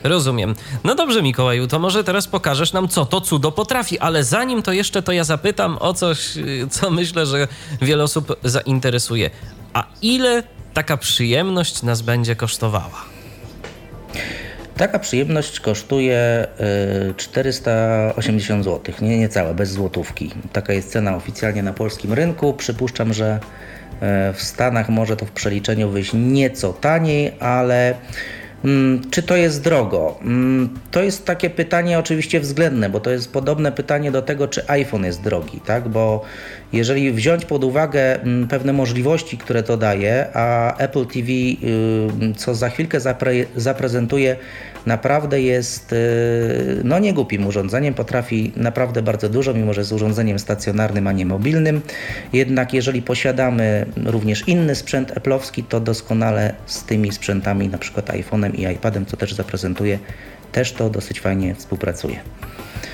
Rozumiem. 0.06 0.56
No 0.84 0.96
dobrze, 0.96 1.24
Mikołaju, 1.24 1.68
to 1.68 1.80
może 1.80 2.04
teraz 2.04 2.28
pokażesz 2.28 2.74
nam, 2.74 2.88
co 2.88 3.06
to 3.06 3.22
cudo 3.22 3.52
potrafi, 3.52 4.00
ale 4.00 4.24
zanim 4.24 4.62
to 4.62 4.72
jeszcze, 4.74 5.02
to 5.02 5.12
ja 5.12 5.24
zapytam 5.24 5.78
o 5.80 5.94
coś, 5.94 6.38
y, 6.38 6.68
co 6.70 6.92
myślę, 6.92 7.26
że 7.26 7.48
wiele 7.82 8.04
osób 8.04 8.40
zainteresuje. 8.44 9.30
A 9.74 9.88
ile 10.02 10.44
taka 10.74 10.98
przyjemność 10.98 11.84
nas 11.84 12.02
będzie 12.02 12.36
kosztowała? 12.36 13.06
Taka 14.78 15.00
przyjemność 15.00 15.60
kosztuje 15.60 16.48
480 17.18 18.64
zł, 18.64 18.96
nie 19.02 19.18
niecałe, 19.18 19.54
bez 19.54 19.72
złotówki. 19.72 20.32
Taka 20.54 20.74
jest 20.74 20.92
cena 20.92 21.16
oficjalnie 21.16 21.64
na 21.64 21.74
polskim 21.74 22.14
rynku. 22.14 22.54
Przypuszczam, 22.54 23.14
że 23.14 23.40
y, 23.40 24.34
w 24.34 24.42
Stanach 24.42 24.90
może 24.90 25.16
to 25.18 25.26
w 25.26 25.32
przeliczeniu 25.32 25.90
wyjść 25.90 26.12
nieco 26.14 26.74
taniej, 26.74 27.34
ale 27.40 27.96
czy 29.12 29.24
to 29.24 29.36
jest 29.36 29.64
drogo? 29.64 30.20
Mm, 30.22 30.70
to 30.92 31.04
jest 31.04 31.26
takie 31.26 31.50
pytanie 31.50 32.00
oczywiście 32.00 32.40
względne, 32.40 32.90
bo 32.90 33.00
to 33.00 33.10
jest 33.10 33.34
podobne 33.34 33.72
pytanie 33.72 34.12
do 34.12 34.22
tego, 34.22 34.48
czy 34.48 34.68
iPhone 34.68 35.06
jest 35.06 35.22
drogi, 35.22 35.60
tak? 35.66 35.90
Bo 35.90 36.24
jeżeli 36.74 37.12
wziąć 37.12 37.46
pod 37.46 37.64
uwagę 37.64 38.22
mm, 38.22 38.48
pewne 38.48 38.74
możliwości, 38.74 39.38
które 39.38 39.64
to 39.64 39.78
daje, 39.78 40.28
a 40.34 40.78
Apple 40.78 41.06
TV, 41.06 41.28
co 42.38 42.56
za 42.56 42.70
chwilkę 42.70 43.00
zapre 43.00 43.34
zaprezentuje, 43.56 44.36
naprawdę 44.86 45.42
jest 45.42 45.94
y, 45.94 46.82
no 46.84 47.00
nie 47.00 47.14
głupim 47.14 47.48
urządzeniem, 47.48 47.94
potrafi 47.94 48.52
naprawdę 48.56 49.02
bardzo 49.02 49.30
dużo, 49.30 49.54
mimo 49.54 49.74
że 49.74 49.82
jest 49.82 49.92
urządzeniem 49.92 50.40
stacjonarnym, 50.40 51.08
a 51.08 51.12
nie 51.12 51.26
mobilnym. 51.26 51.82
Jednak 52.34 52.74
jeżeli 52.74 53.02
posiadamy 53.02 53.86
również 54.06 54.48
inny 54.48 54.76
sprzęt 54.76 55.14
Apple'owski, 55.14 55.64
to 55.70 55.80
doskonale 55.80 56.54
z 56.66 56.84
tymi 56.84 57.12
sprzętami, 57.12 57.70
na 57.70 57.78
przykład 57.78 58.10
iPhone'em 58.10 58.56
i 58.60 58.76
iPadem, 58.76 59.06
co 59.06 59.18
też 59.18 59.34
zaprezentuje, 59.34 60.00
też 60.52 60.72
to 60.72 60.90
dosyć 60.90 61.20
fajnie 61.20 61.56
współpracuje. 61.56 62.20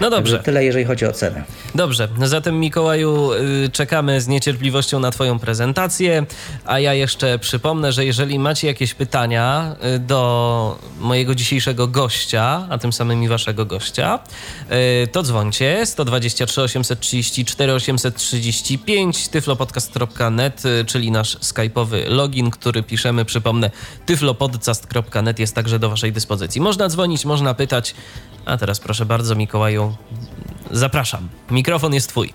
No 0.01 0.09
dobrze. 0.09 0.39
Tyle, 0.39 0.65
jeżeli 0.65 0.85
chodzi 0.85 1.05
o 1.05 1.11
cenę. 1.11 1.43
Dobrze, 1.75 2.07
zatem 2.23 2.59
Mikołaju 2.59 3.31
y, 3.33 3.69
czekamy 3.69 4.21
z 4.21 4.27
niecierpliwością 4.27 4.99
na 4.99 5.11
Twoją 5.11 5.39
prezentację, 5.39 6.25
a 6.65 6.79
ja 6.79 6.93
jeszcze 6.93 7.39
przypomnę, 7.39 7.91
że 7.91 8.05
jeżeli 8.05 8.39
macie 8.39 8.67
jakieś 8.67 8.93
pytania 8.93 9.75
y, 9.95 9.99
do 9.99 10.79
mojego 10.99 11.35
dzisiejszego 11.35 11.87
gościa, 11.87 12.67
a 12.69 12.77
tym 12.77 12.93
samym 12.93 13.23
i 13.23 13.27
Waszego 13.27 13.65
gościa, 13.65 14.19
y, 15.03 15.07
to 15.07 15.23
dzwońcie 15.23 15.85
123 15.85 16.61
834 16.61 17.73
835 17.73 19.27
tyflopodcast.net, 19.27 20.63
czyli 20.85 21.11
nasz 21.11 21.37
skype'owy 21.37 22.09
login, 22.09 22.51
który 22.51 22.83
piszemy, 22.83 23.25
przypomnę, 23.25 23.71
tyflopodcast.net 24.05 25.39
jest 25.39 25.55
także 25.55 25.79
do 25.79 25.89
Waszej 25.89 26.11
dyspozycji. 26.11 26.61
Można 26.61 26.89
dzwonić, 26.89 27.25
można 27.25 27.53
pytać, 27.53 27.95
a 28.45 28.57
teraz 28.57 28.79
proszę 28.79 29.05
bardzo 29.05 29.35
Mikołaju, 29.35 29.93
Zapraszam. 30.71 31.29
Mikrofon 31.51 31.93
jest 31.93 32.09
Twój. 32.09 32.33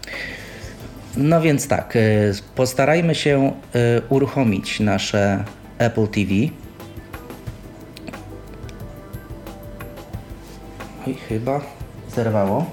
No 1.16 1.40
więc 1.40 1.68
tak, 1.68 1.96
y, 1.96 2.34
postarajmy 2.54 3.14
się 3.14 3.52
y, 3.74 4.02
uruchomić 4.08 4.80
nasze 4.80 5.44
Apple 5.78 6.08
TV. 6.08 6.30
Oj, 11.06 11.16
chyba 11.28 11.60
zerwało. 12.14 12.66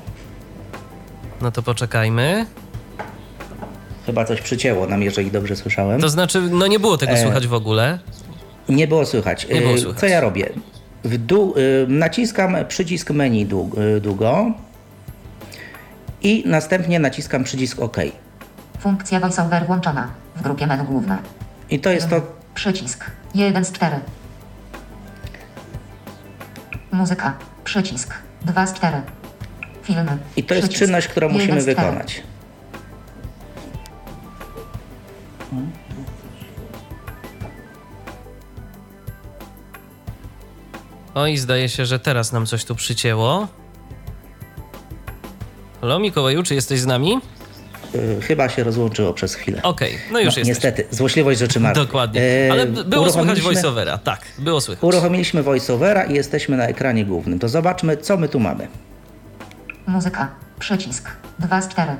No 1.41 1.51
to 1.51 1.63
poczekajmy. 1.63 2.45
Chyba 4.05 4.25
coś 4.25 4.41
przycięło 4.41 4.87
nam, 4.87 5.01
jeżeli 5.01 5.31
dobrze 5.31 5.55
słyszałem. 5.55 6.01
To 6.01 6.09
znaczy, 6.09 6.41
no 6.41 6.67
nie 6.67 6.79
było 6.79 6.97
tego 6.97 7.11
e... 7.11 7.21
słychać 7.21 7.47
w 7.47 7.53
ogóle. 7.53 7.99
Nie 8.69 8.87
było 8.87 9.05
słychać. 9.05 9.47
Nie 9.47 9.61
było 9.61 9.73
y, 9.73 9.79
słychać. 9.79 9.99
Co 9.99 10.05
ja 10.05 10.21
robię? 10.21 10.49
Dół, 11.03 11.55
naciskam 11.87 12.55
przycisk 12.67 13.09
menu 13.09 13.45
długo 14.01 14.51
i 16.21 16.43
następnie 16.45 16.99
naciskam 16.99 17.43
przycisk 17.43 17.79
OK. 17.79 17.97
Funkcja 18.79 19.19
VoiceOver 19.19 19.65
włączona 19.65 20.07
w 20.35 20.41
grupie 20.41 20.67
menu 20.67 20.83
główne. 20.83 21.17
I 21.69 21.79
to 21.79 21.89
jest 21.89 22.09
to. 22.09 22.21
Przycisk 22.55 23.05
1 23.35 23.65
z 23.65 23.71
4. 23.71 23.95
Muzyka. 26.91 27.33
Przycisk 27.63 28.13
2 28.41 28.67
z 28.67 28.73
4. 28.73 28.97
Filmy. 29.83 30.17
I 30.35 30.43
to 30.43 30.55
jest 30.55 30.67
przycisk, 30.67 30.85
czynność, 30.85 31.07
którą 31.07 31.29
musimy 31.29 31.61
wykonać. 31.61 32.23
Oj, 41.15 41.37
zdaje 41.37 41.69
się, 41.69 41.85
że 41.85 41.99
teraz 41.99 42.31
nam 42.31 42.45
coś 42.45 42.65
tu 42.65 42.75
przycięło. 42.75 43.47
Halo, 45.81 45.99
Mikołaju, 45.99 46.43
czy 46.43 46.55
jesteś 46.55 46.79
z 46.79 46.85
nami? 46.85 47.19
Yy, 47.93 48.21
chyba 48.21 48.49
się 48.49 48.63
rozłączyło 48.63 49.13
przez 49.13 49.35
chwilę. 49.35 49.61
Okej, 49.63 49.95
okay, 49.95 50.13
no 50.13 50.19
już 50.19 50.35
no, 50.35 50.39
jest. 50.39 50.47
Niestety, 50.47 50.87
złośliwość 50.91 51.39
rzeczy 51.39 51.59
martwych. 51.59 51.87
Dokładnie, 51.87 52.21
yy, 52.21 52.51
ale 52.51 52.65
było 52.67 53.11
słychać 53.11 53.41
voiceovera, 53.41 53.97
tak, 53.97 54.21
było 54.39 54.61
słychać. 54.61 54.83
Uruchomiliśmy 54.83 55.43
voiceovera 55.43 56.03
i 56.03 56.13
jesteśmy 56.13 56.57
na 56.57 56.67
ekranie 56.67 57.05
głównym. 57.05 57.39
To 57.39 57.49
zobaczmy, 57.49 57.97
co 57.97 58.17
my 58.17 58.29
tu 58.29 58.39
mamy. 58.39 58.67
Muzyka, 59.87 60.35
przycisk, 60.59 61.09
2 61.39 61.61
z 61.61 61.67
4. 61.67 61.91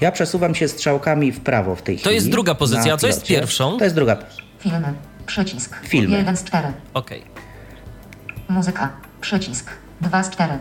Ja 0.00 0.12
przesuwam 0.12 0.54
się 0.54 0.68
strzałkami 0.68 1.32
w 1.32 1.40
prawo 1.40 1.76
w 1.76 1.82
tej 1.82 1.96
chwili. 1.96 2.04
To 2.04 2.10
jest 2.10 2.30
druga 2.30 2.54
pozycja, 2.54 2.94
a 2.94 2.96
co 2.96 3.06
jest 3.06 3.26
pierwszą? 3.26 3.78
To 3.78 3.84
jest 3.84 3.96
druga. 3.96 4.16
Filmy, 4.58 4.94
przycisk, 5.26 5.76
Filmy. 5.82 6.16
1 6.16 6.36
z 6.36 6.44
4. 6.44 6.68
Okej. 6.94 7.20
Okay. 7.20 7.31
Muzyka, 8.48 8.90
przycisk, 9.20 9.70
2 10.00 10.22
z 10.22 10.30
4. 10.30 10.52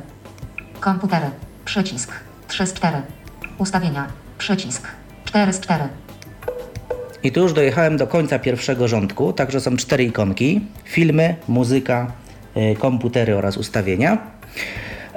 Komputery, 0.79 1.25
przycisk, 1.65 2.11
3 2.47 2.67
z 2.67 2.73
4. 2.73 2.97
Ustawienia. 3.57 4.07
Przycisk. 4.37 4.87
4 5.25 5.53
z 5.53 5.59
4. 5.59 5.83
I 7.23 7.31
tu 7.31 7.39
już 7.41 7.53
dojechałem 7.53 7.97
do 7.97 8.07
końca 8.07 8.39
pierwszego 8.39 8.87
rządku, 8.87 9.33
także 9.33 9.61
są 9.61 9.77
cztery 9.77 10.03
ikonki. 10.03 10.61
Filmy, 10.83 11.35
muzyka, 11.47 12.11
y, 12.57 12.75
komputery 12.75 13.35
oraz 13.37 13.57
ustawienia. 13.57 14.17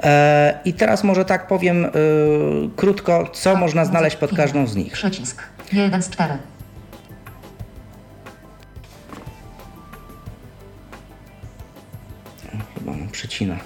E, 0.03 0.59
I 0.65 0.73
teraz 0.73 1.03
może 1.03 1.25
tak 1.25 1.47
powiem 1.47 1.85
y, 1.85 1.89
krótko, 2.75 3.29
co 3.33 3.55
można 3.55 3.85
znaleźć 3.85 4.15
pod 4.15 4.35
każdą 4.35 4.67
z 4.67 4.75
nich. 4.75 4.93
Przycisk. 4.93 5.43
1 5.73 6.01
z 6.03 6.09
4. 6.09 6.33
Chyba 12.85 12.97
mam 12.97 13.09
przycina. 13.09 13.57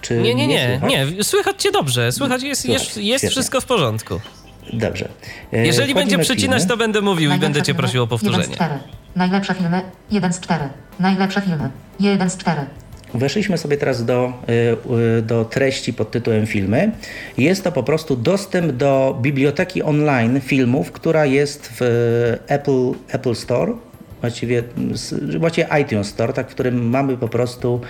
Czy 0.00 0.16
nie, 0.16 0.34
nie, 0.34 0.46
nie, 0.46 0.80
nie, 0.82 1.06
nie. 1.06 1.24
Słychać 1.24 1.62
cię 1.62 1.72
dobrze. 1.72 2.12
Słychać 2.12 2.42
jest, 2.42 2.68
jest, 2.68 2.96
jest 2.96 3.26
wszystko 3.26 3.60
w 3.60 3.64
porządku. 3.64 4.20
Dobrze. 4.72 5.08
E, 5.52 5.66
Jeżeli 5.66 5.94
będzie 5.94 6.18
przecinać, 6.18 6.58
filmy. 6.58 6.68
to 6.70 6.76
będę 6.76 7.00
mówił 7.00 7.28
Najlepsze 7.28 7.46
i 7.46 7.52
będę 7.52 7.66
cię 7.66 7.74
prosił 7.74 8.02
o 8.02 8.06
powtórzenie. 8.06 8.42
1 8.42 8.52
z 8.52 8.56
4. 8.56 8.74
Najlepsze 9.16 9.54
filmy 9.54 9.82
1 10.10 10.32
z 10.32 10.40
4. 10.40 10.68
Najlepsze 11.00 11.40
filmy 11.40 11.70
1 12.00 12.30
z 12.30 12.36
4. 12.36 12.60
Weszliśmy 13.14 13.58
sobie 13.58 13.76
teraz 13.76 14.04
do, 14.04 14.32
e, 15.18 15.22
do 15.22 15.44
treści 15.44 15.92
pod 15.92 16.10
tytułem 16.10 16.46
filmy. 16.46 16.92
Jest 17.38 17.64
to 17.64 17.72
po 17.72 17.82
prostu 17.82 18.16
dostęp 18.16 18.72
do 18.72 19.18
biblioteki 19.22 19.82
online 19.82 20.40
filmów, 20.40 20.92
która 20.92 21.26
jest 21.26 21.72
w 21.80 21.82
Apple, 22.48 22.92
Apple 23.08 23.34
Store 23.34 23.72
właściwie, 24.20 24.62
właściwie 25.38 25.68
iTunes 25.82 26.06
Store, 26.06 26.32
tak, 26.32 26.50
w 26.50 26.54
którym 26.54 26.88
mamy 26.90 27.16
po 27.16 27.28
prostu 27.28 27.80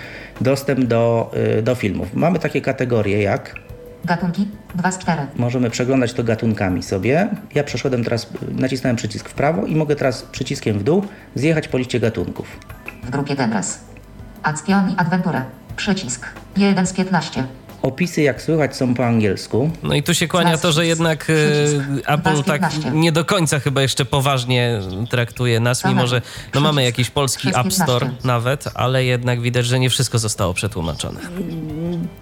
dostęp 0.40 0.84
do, 0.84 1.30
y, 1.58 1.62
do 1.62 1.74
filmów. 1.74 2.14
Mamy 2.14 2.38
takie 2.38 2.60
kategorie 2.60 3.22
jak 3.22 3.54
Gatunki 4.04 4.48
2 4.74 4.92
z 4.92 4.98
4. 4.98 5.22
Możemy 5.36 5.70
przeglądać 5.70 6.12
to 6.12 6.24
gatunkami 6.24 6.82
sobie. 6.82 7.28
Ja 7.54 7.64
przeszedłem 7.64 8.04
teraz, 8.04 8.26
nacisnąłem 8.58 8.96
przycisk 8.96 9.28
w 9.28 9.34
prawo 9.34 9.66
i 9.66 9.76
mogę 9.76 9.96
teraz 9.96 10.22
przyciskiem 10.22 10.78
w 10.78 10.82
dół 10.82 11.04
zjechać 11.34 11.68
po 11.68 11.78
liście 11.78 12.00
gatunków. 12.00 12.58
W 13.02 13.10
grupie 13.10 13.36
Genres. 13.36 13.80
Acción 14.42 14.90
i 14.90 14.94
Adventure. 14.96 15.42
Przycisk 15.76 16.26
1 16.56 16.86
z 16.86 16.92
15. 16.92 17.44
Opisy, 17.82 18.22
jak 18.22 18.42
słychać, 18.42 18.76
są 18.76 18.94
po 18.94 19.06
angielsku. 19.06 19.70
No 19.82 19.94
i 19.94 20.02
tu 20.02 20.14
się 20.14 20.28
kłania 20.28 20.58
to, 20.58 20.72
że 20.72 20.86
jednak 20.86 21.26
e, 21.30 22.12
Apple 22.12 22.42
tak 22.42 22.62
nie 22.92 23.12
do 23.12 23.24
końca 23.24 23.60
chyba 23.60 23.82
jeszcze 23.82 24.04
poważnie 24.04 24.80
traktuje 25.10 25.60
nas, 25.60 25.84
mimo 25.84 26.06
że 26.06 26.22
no 26.54 26.60
mamy 26.60 26.84
jakiś 26.84 27.10
polski 27.10 27.48
App 27.48 27.72
Store 27.72 28.10
nawet, 28.24 28.64
ale 28.74 29.04
jednak 29.04 29.40
widać, 29.40 29.66
że 29.66 29.78
nie 29.78 29.90
wszystko 29.90 30.18
zostało 30.18 30.54
przetłumaczone. 30.54 31.20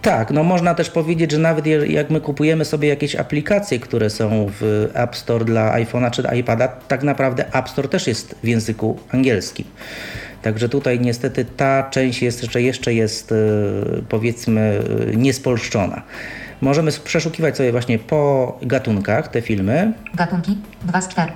Tak, 0.03 0.31
no 0.31 0.43
można 0.43 0.75
też 0.75 0.91
powiedzieć, 0.91 1.31
że 1.31 1.39
nawet 1.39 1.67
jak 1.67 2.11
my 2.11 2.21
kupujemy 2.21 2.65
sobie 2.65 2.89
jakieś 2.89 3.17
aplikacje, 3.17 3.79
które 3.79 4.11
są 4.11 4.51
w 4.61 4.91
App 4.95 5.17
Store 5.17 5.45
dla 5.45 5.79
iPhone'a 5.79 6.11
czy 6.11 6.23
iPada, 6.37 6.69
tak 6.69 7.03
naprawdę 7.03 7.55
App 7.55 7.69
Store 7.69 7.89
też 7.89 8.07
jest 8.07 8.35
w 8.43 8.47
języku 8.47 8.99
angielskim. 9.13 9.65
Także 10.43 10.69
tutaj 10.69 11.01
niestety 11.01 11.45
ta 11.45 11.91
część 11.91 12.23
jest, 12.23 12.43
jeszcze, 12.43 12.63
jeszcze 12.63 12.95
jest 12.95 13.33
e, 13.33 13.37
powiedzmy 14.09 14.81
e, 15.13 15.17
niespolszczona. 15.17 16.03
Możemy 16.61 16.93
przeszukiwać 17.05 17.57
sobie 17.57 17.73
właśnie 17.73 17.99
po 17.99 18.59
gatunkach 18.63 19.29
te 19.29 19.43
filmy. 19.43 19.93
Gatunki 20.15 20.59
2 20.85 21.01
z 21.01 21.09
4. 21.09 21.33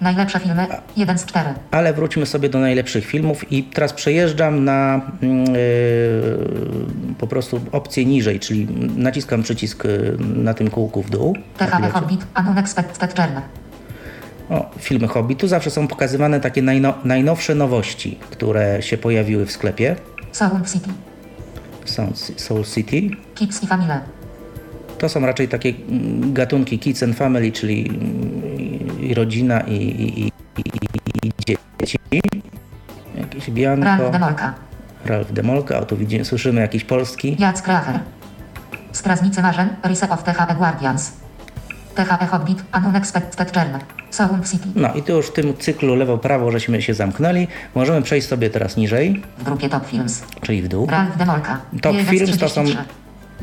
Najlepsze 0.00 0.40
filmy 0.40 0.66
1 0.96 1.18
z 1.18 1.24
4. 1.24 1.50
Ale 1.70 1.92
wróćmy 1.92 2.26
sobie 2.26 2.48
do 2.48 2.58
najlepszych 2.58 3.06
filmów 3.06 3.52
i 3.52 3.62
teraz 3.62 3.92
przejeżdżam 3.92 4.64
na 4.64 5.00
yy, 5.22 5.30
po 7.18 7.26
prostu 7.26 7.60
opcję 7.72 8.04
niżej, 8.04 8.40
czyli 8.40 8.66
naciskam 8.96 9.42
przycisk 9.42 9.84
na 10.18 10.54
tym 10.54 10.70
kółku 10.70 11.02
w 11.02 11.10
dół. 11.10 11.36
THP 11.58 11.88
Hobbit, 11.90 12.26
Unexpected 12.50 13.18
Journey. 13.18 13.42
O, 14.50 14.70
filmy 14.78 15.08
Hobbitu 15.08 15.48
zawsze 15.48 15.70
są 15.70 15.88
pokazywane 15.88 16.40
takie 16.40 16.62
najno, 16.62 16.94
najnowsze 17.04 17.54
nowości, 17.54 18.18
które 18.30 18.82
się 18.82 18.98
pojawiły 18.98 19.46
w 19.46 19.52
sklepie. 19.52 19.96
Soul 20.32 20.62
City. 20.72 20.90
Soul 22.36 22.64
City. 22.64 23.16
Kids 23.34 23.62
i 23.62 23.66
Family. 23.66 24.00
To 24.98 25.08
są 25.08 25.26
raczej 25.26 25.48
takie 25.48 25.68
mm, 25.68 26.32
gatunki 26.32 26.78
Kids 26.78 27.02
and 27.02 27.16
Family, 27.16 27.52
czyli 27.52 27.88
mm, 27.88 29.00
i 29.00 29.14
rodzina 29.14 29.60
i, 29.60 29.74
i, 29.74 30.26
i, 30.26 30.32
i 31.22 31.32
dzieci. 31.46 31.98
Jakieś 33.14 33.50
Bianco. 33.50 33.84
Ralf 33.84 34.12
Demolka. 34.12 34.54
Ralf 35.04 35.32
Demolka, 35.32 35.80
o 35.80 35.84
tu 35.84 35.96
widzimy, 35.96 36.24
słyszymy 36.24 36.60
jakiś 36.60 36.84
polski. 36.84 37.36
Jac 37.38 37.62
Kracher. 37.62 38.00
Strażnicy 38.92 39.42
Marzeń, 39.42 39.68
Reset 39.82 40.12
of 40.12 40.22
THP 40.22 40.54
Guardians. 40.54 41.23
THP 41.94 42.26
Hobbit, 42.26 42.64
Unexpected 42.88 43.56
Journey. 43.56 43.80
City. 44.50 44.68
No 44.74 44.94
i 44.94 45.02
tu 45.02 45.12
już 45.12 45.26
w 45.26 45.32
tym 45.32 45.56
cyklu 45.56 45.94
lewo-prawo 45.94 46.50
żeśmy 46.50 46.82
się 46.82 46.94
zamknęli. 46.94 47.48
Możemy 47.74 48.02
przejść 48.02 48.28
sobie 48.28 48.50
teraz 48.50 48.76
niżej. 48.76 49.22
W 49.38 49.44
grupie 49.44 49.68
Top 49.68 49.86
Films. 49.86 50.22
Czyli 50.40 50.62
w 50.62 50.68
dół. 50.68 50.86
Ralf 50.90 51.16
Demolka. 51.16 51.60
Top 51.82 51.96
Films 51.96 52.38
to 52.38 52.48
są 52.48 52.64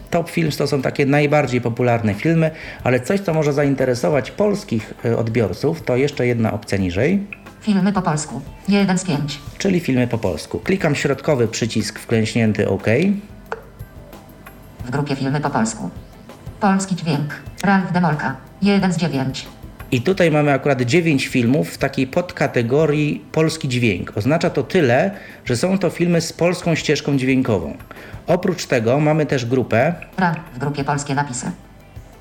Top 0.09 0.29
Films 0.29 0.57
to 0.57 0.67
są 0.67 0.81
takie 0.81 1.05
najbardziej 1.05 1.61
popularne 1.61 2.13
filmy, 2.13 2.51
ale 2.83 2.99
coś, 2.99 3.19
co 3.19 3.33
może 3.33 3.53
zainteresować 3.53 4.31
polskich 4.31 4.93
e, 5.05 5.17
odbiorców, 5.17 5.81
to 5.81 5.95
jeszcze 5.95 6.27
jedna 6.27 6.53
opcja 6.53 6.77
niżej. 6.77 7.27
Filmy 7.61 7.93
po 7.93 8.01
polsku. 8.01 8.41
1 8.67 8.97
z 8.97 9.03
5. 9.03 9.39
Czyli 9.57 9.79
filmy 9.79 10.07
po 10.07 10.17
polsku. 10.17 10.59
Klikam 10.59 10.95
środkowy 10.95 11.47
przycisk 11.47 11.99
wklęśnięty 11.99 12.69
OK. 12.69 12.85
W 14.85 14.91
grupie 14.91 15.15
filmy 15.15 15.41
po 15.41 15.49
polsku. 15.49 15.89
Polski 16.61 16.95
dźwięk. 16.95 17.35
Ralf 17.63 17.91
Demolka. 17.91 18.35
1 18.61 18.93
z 18.93 18.97
9. 18.97 19.47
I 19.91 20.01
tutaj 20.01 20.31
mamy 20.31 20.53
akurat 20.53 20.81
9 20.81 21.27
filmów 21.27 21.69
w 21.69 21.77
takiej 21.77 22.07
podkategorii 22.07 23.25
polski 23.31 23.69
dźwięk. 23.69 24.11
Oznacza 24.17 24.49
to 24.49 24.63
tyle, 24.63 25.11
że 25.45 25.57
są 25.57 25.77
to 25.77 25.89
filmy 25.89 26.21
z 26.21 26.33
polską 26.33 26.75
ścieżką 26.75 27.17
dźwiękową. 27.17 27.77
Oprócz 28.27 28.65
tego 28.65 28.99
mamy 28.99 29.25
też 29.25 29.45
grupę. 29.45 29.95
w 30.53 30.59
grupie 30.59 30.83
polskie 30.83 31.15
napisy. 31.15 31.51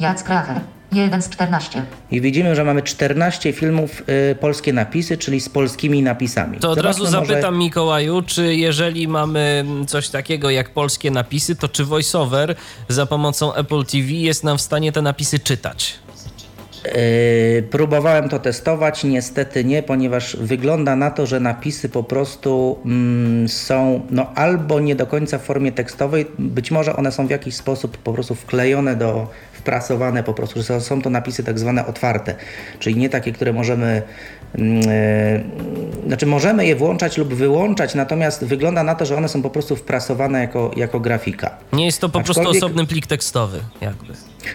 Jac 0.00 0.23
Kracher. 0.23 0.61
1 0.92 1.23
z 1.23 1.28
14. 1.28 1.82
I 2.11 2.20
widzimy, 2.20 2.54
że 2.54 2.64
mamy 2.64 2.82
14 2.82 3.52
filmów 3.52 4.02
y, 4.32 4.35
polskie 4.35 4.73
napisy, 4.73 5.18
czyli 5.18 5.40
z 5.40 5.49
polskimi 5.49 6.02
napisami. 6.02 6.59
To 6.59 6.70
od 6.70 6.78
Zobaczmy 6.78 7.04
razu 7.04 7.12
zapytam 7.12 7.54
może... 7.54 7.64
Mikołaju, 7.64 8.23
czy 8.23 8.56
jeżeli 8.56 9.09
mamy 9.09 9.64
coś 9.87 10.09
takiego 10.09 10.50
jak 10.50 10.70
polskie 10.70 11.11
napisy, 11.11 11.57
to 11.57 11.68
czy 11.68 11.85
VoiceOver 11.85 12.55
za 12.88 13.07
pomocą 13.07 13.55
Apple 13.55 13.85
TV 13.85 14.12
jest 14.12 14.44
nam 14.44 14.59
w 14.59 14.61
stanie 14.61 14.92
te 14.92 15.03
napisy 15.03 15.38
czytać? 15.38 15.98
Yy, 16.85 17.62
próbowałem 17.62 18.29
to 18.29 18.38
testować, 18.38 19.05
niestety 19.05 19.64
nie, 19.64 19.83
ponieważ 19.83 20.37
wygląda 20.37 20.96
na 20.96 21.11
to, 21.11 21.26
że 21.26 21.40
napisy 21.40 21.88
po 21.88 22.03
prostu 22.03 22.79
mm, 22.85 23.48
są 23.48 24.00
no, 24.11 24.33
albo 24.35 24.81
nie 24.81 24.96
do 24.96 25.07
końca 25.07 25.38
w 25.38 25.42
formie 25.42 25.72
tekstowej, 25.72 26.26
być 26.38 26.70
może 26.70 26.96
one 26.96 27.12
są 27.12 27.26
w 27.26 27.31
jakiś 27.31 27.57
sposób 27.57 27.98
po 27.98 28.12
prostu 28.12 28.35
wklejone 28.35 28.96
do, 28.96 29.29
wprasowane 29.61 30.23
po 30.23 30.35
prostu, 30.35 30.62
że 30.62 30.81
są 30.81 31.03
to 31.03 31.11
napisy 31.11 31.44
tak 31.44 31.59
zwane 31.59 31.87
otwarte, 31.87 32.35
czyli 32.79 32.96
nie 32.96 33.09
takie, 33.09 33.33
które 33.33 33.53
możemy, 33.53 34.03
znaczy 36.07 36.27
możemy 36.27 36.67
je 36.67 36.77
włączać 36.77 37.19
lub 37.19 37.35
wyłączać, 37.35 37.95
natomiast 37.95 38.45
wygląda 38.45 38.83
na 38.83 38.95
to, 38.95 39.07
że 39.07 39.17
one 39.17 39.29
są 39.29 39.43
po 39.43 39.51
prostu 39.51 39.77
wprasowane 39.77 40.41
jako, 40.41 40.71
jako 40.77 41.01
grafika. 41.01 41.51
Nie 41.73 41.87
jest 41.87 42.01
to 42.01 42.09
po 42.09 42.19
Aczkolwiek... 42.19 42.45
prostu 42.45 42.67
osobny 42.67 42.87
plik 42.87 43.07
tekstowy, 43.07 43.61
jakby. 43.81 44.13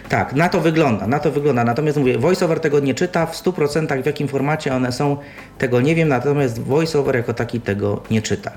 Tak, 0.08 0.32
na 0.32 0.48
to 0.48 0.60
wygląda, 0.60 1.06
na 1.06 1.18
to 1.18 1.30
wygląda. 1.30 1.64
Natomiast 1.64 1.98
mówię, 1.98 2.18
VoiceOver 2.18 2.60
tego 2.60 2.80
nie 2.80 2.94
czyta, 2.94 3.26
w 3.26 3.42
100% 3.42 4.02
w 4.02 4.06
jakim 4.06 4.28
formacie 4.28 4.74
one 4.74 4.92
są, 4.92 5.16
tego 5.58 5.80
nie 5.80 5.94
wiem, 5.94 6.08
natomiast 6.08 6.62
VoiceOver 6.62 7.16
jako 7.16 7.34
taki 7.34 7.60
tego 7.60 8.02
nie 8.10 8.22
czyta. 8.22 8.50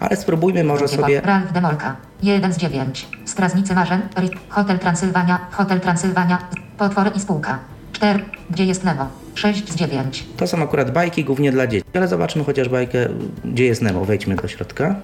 Ale 0.00 0.16
spróbujmy 0.16 0.64
może 0.64 0.88
sobie... 0.88 1.20
Ralf 1.20 1.52
Demolka, 1.52 1.96
1 2.22 2.52
z 2.52 2.56
9, 2.56 3.08
Strażnicy 3.24 3.74
Marzeń, 3.74 4.00
Hotel 4.48 4.78
Transylwania, 4.78 5.46
Hotel 5.50 5.80
Transylwania, 5.80 6.38
Potwory 6.78 7.10
i 7.16 7.20
Spółka, 7.20 7.58
4, 7.92 8.24
Gdzie 8.50 8.64
jest 8.64 8.84
Nemo, 8.84 9.23
6 9.34 9.72
z 9.72 9.76
9. 9.76 10.24
To 10.36 10.46
są 10.46 10.62
akurat 10.62 10.90
bajki 10.90 11.24
głównie 11.24 11.52
dla 11.52 11.66
dzieci, 11.66 11.86
ale 11.94 12.08
zobaczmy 12.08 12.44
chociaż 12.44 12.68
bajkę 12.68 13.08
Gdzie 13.44 13.64
jest 13.64 13.82
Nemo, 13.82 14.04
wejdźmy 14.04 14.36
do 14.36 14.48
środka. 14.48 14.94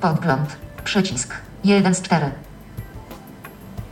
Podgląd, 0.00 0.56
przycisk, 0.84 1.34
1 1.64 1.94
z 1.94 2.02
4. 2.02 2.26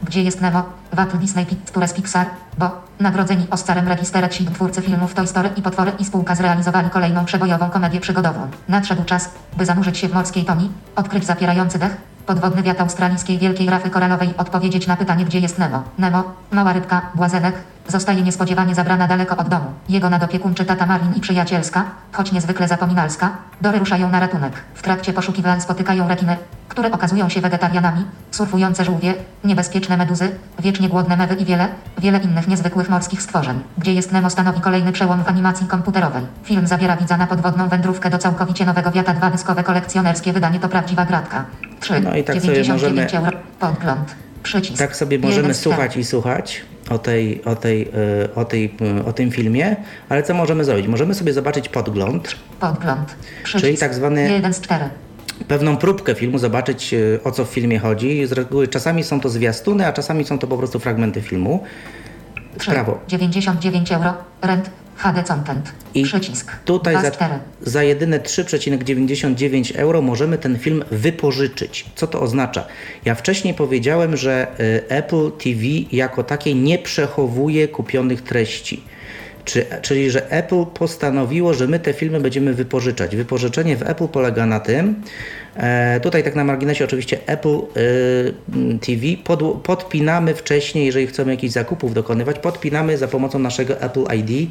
Gdzie 0.03 0.23
jest 0.23 0.41
Nemo? 0.41 0.63
Walt 0.93 1.17
Disney 1.17 1.47
Pictures 1.47 1.93
Pixar, 1.93 2.27
bo 2.59 2.71
nagrodzeni 3.01 3.47
Oscarem 3.51 3.89
registereci 3.89 4.45
twórcy 4.45 4.83
filmów 4.83 5.15
Toy 5.15 5.27
Story 5.27 5.51
i 5.57 5.63
Potwory 5.63 5.93
i 5.99 6.05
spółka 6.05 6.35
zrealizowali 6.35 6.91
kolejną 6.91 7.25
przebojową 7.25 7.71
komedię 7.71 8.01
przygodową. 8.01 8.41
Nadszedł 8.69 9.05
czas, 9.05 9.31
by 9.57 9.67
zanurzyć 9.67 9.99
się 9.99 10.09
w 10.09 10.15
morskiej 10.15 10.45
toni, 10.45 10.71
odkryć 10.97 11.25
zapierający 11.25 11.79
dech, 11.79 11.97
podwodny 12.27 12.63
wiatr 12.63 12.83
australijskiej 12.83 13.39
wielkiej 13.39 13.71
rafy 13.71 13.91
koralowej 13.91 14.35
odpowiedzieć 14.37 14.87
na 14.87 14.97
pytanie, 14.97 15.25
gdzie 15.25 15.39
jest 15.39 15.59
Nemo. 15.59 15.83
Nemo, 15.99 16.25
mała 16.51 16.73
rybka, 16.73 17.11
błazenek, 17.15 17.55
zostaje 17.91 18.23
niespodziewanie 18.23 18.75
zabrana 18.75 19.07
daleko 19.07 19.37
od 19.37 19.49
domu. 19.49 19.67
Jego 19.89 20.11
nadopiekuńczy 20.11 20.65
tata 20.65 20.87
Marlin 20.87 21.15
i 21.15 21.21
przyjacielska, 21.21 21.85
choć 22.13 22.33
niezwykle 22.33 22.69
zapominalska, 22.69 23.31
Dory 23.61 23.79
ruszają 23.79 24.11
na 24.11 24.21
ratunek. 24.21 24.53
W 24.75 24.83
trakcie 24.83 25.13
poszukiwań 25.13 25.61
spotykają 25.61 26.09
rekiny, 26.09 26.37
które 26.69 26.91
okazują 26.93 27.29
się 27.29 27.41
wegetarianami, 27.41 28.05
surfujące 28.31 28.85
żółwie, 28.85 29.15
niebezpieczne 29.45 29.97
meduzy, 29.97 30.31
wiecznie 30.59 30.89
głodne 30.89 31.17
mewy 31.17 31.35
i 31.35 31.45
wiele, 31.45 31.69
wiele 31.99 32.19
innych 32.19 32.49
niezwykłych 32.49 32.89
morskich 32.89 33.23
stworzeń. 33.23 33.61
Gdzie 33.79 33.95
jest 33.95 34.13
Nemo 34.13 34.31
stanowi 34.31 34.61
kolejny 34.61 34.93
przełom 34.93 35.25
w 35.25 35.29
animacji 35.29 35.67
komputerowej. 35.67 36.23
Film 36.45 36.67
zawiera 36.67 36.97
widza 36.97 37.17
na 37.17 37.27
podwodną 37.27 37.69
wędrówkę 37.69 38.11
do 38.11 38.19
całkowicie 38.19 38.67
nowego 38.67 38.91
wiata. 38.91 39.15
Dwa 39.15 39.31
dyskowe 39.31 39.63
kolekcjonerskie 39.63 40.33
wydanie 40.33 40.61
to 40.61 40.69
prawdziwa 40.69 41.05
gratka. 41.05 41.45
3. 41.81 42.01
No 42.01 42.17
i 42.17 42.25
tak 42.25 42.41
sobie 42.41 42.65
możemy... 42.69 43.07
euro. 43.13 43.39
Podgląd. 43.61 44.15
Przycisk. 44.43 44.79
Tak 44.79 44.97
sobie 44.97 45.19
możemy 45.19 45.55
słuchać 45.55 45.97
i 45.97 46.05
słuchać 46.05 46.63
o, 46.91 46.99
tej, 46.99 47.45
o, 47.45 47.57
tej, 47.57 47.83
e, 47.83 48.35
o, 48.35 48.45
tej, 48.45 48.75
e, 48.99 49.05
o 49.05 49.13
tym 49.13 49.31
filmie, 49.31 49.77
ale 50.09 50.23
co 50.23 50.35
możemy 50.35 50.65
zrobić? 50.65 50.87
Możemy 50.87 51.15
sobie 51.15 51.33
zobaczyć 51.33 51.69
podgląd. 51.69 52.37
Podgląd. 52.61 53.17
Przycisk. 53.43 53.65
Czyli 53.65 53.79
tak 53.79 53.95
zwany... 53.95 54.31
1 54.33 54.55
z 54.55 54.61
4 54.61 54.85
pewną 55.49 55.77
próbkę 55.77 56.15
filmu, 56.15 56.39
zobaczyć 56.39 56.95
e, 56.95 56.99
o 57.25 57.33
co 57.33 57.45
w 57.45 57.49
filmie 57.49 57.79
chodzi. 57.79 58.27
Z 58.27 58.33
reguły 58.33 58.69
czasami 58.69 59.05
są 59.05 59.21
to 59.21 59.29
zwiastuny, 59.29 59.87
a 59.87 59.93
czasami 59.93 60.25
są 60.25 60.39
to 60.39 60.47
po 60.47 60.59
prostu 60.59 60.79
fragmenty 60.79 61.23
filmu. 61.23 61.65
W 62.61 62.67
prawo. 62.67 62.99
99 63.09 63.93
euro, 63.93 64.15
rent, 64.43 64.71
HD 65.01 65.23
Content. 65.23 65.73
I 65.95 66.03
Przycisk. 66.03 66.53
Tutaj 66.65 66.95
za, 66.95 67.11
za 67.63 67.83
jedyne 67.83 68.21
3,99 68.21 69.77
euro 69.77 70.03
możemy 70.03 70.39
ten 70.39 70.59
film 70.59 70.85
wypożyczyć. 70.91 71.85
Co 71.95 72.07
to 72.07 72.21
oznacza? 72.21 72.67
Ja 73.05 73.15
wcześniej 73.15 73.55
powiedziałem, 73.55 74.17
że 74.17 74.47
y, 74.61 74.89
Apple 74.89 75.31
TV 75.31 75.63
jako 75.93 76.25
takie 76.25 76.55
nie 76.55 76.79
przechowuje 76.79 77.69
kupionych 77.69 78.23
treści. 78.23 78.83
Czy, 79.45 79.67
czyli, 79.83 80.11
że 80.11 80.31
Apple 80.31 80.67
postanowiło, 80.67 81.55
że 81.55 81.67
my 81.67 81.79
te 81.79 81.93
filmy 81.93 82.21
będziemy 82.21 82.55
wypożyczać. 82.55 83.17
Wypożyczenie 83.17 83.77
w 83.77 83.83
Apple 83.83 84.09
polega 84.09 84.47
na 84.47 84.61
tym, 84.61 84.95
e, 85.57 86.01
tutaj 86.01 86.25
tak 86.25 86.35
na 86.35 86.45
marginesie 86.45 86.85
oczywiście 86.85 87.19
Apple 87.27 87.59
e, 87.59 88.79
TV 88.79 89.07
pod, 89.25 89.63
podpinamy 89.63 90.35
wcześniej, 90.35 90.87
jeżeli 90.87 91.07
chcemy 91.07 91.31
jakichś 91.31 91.53
zakupów 91.53 91.95
dokonywać, 91.95 92.39
podpinamy 92.39 92.99
za 92.99 93.09
pomocą 93.09 93.39
naszego 93.39 93.81
Apple 93.81 94.05
ID 94.17 94.51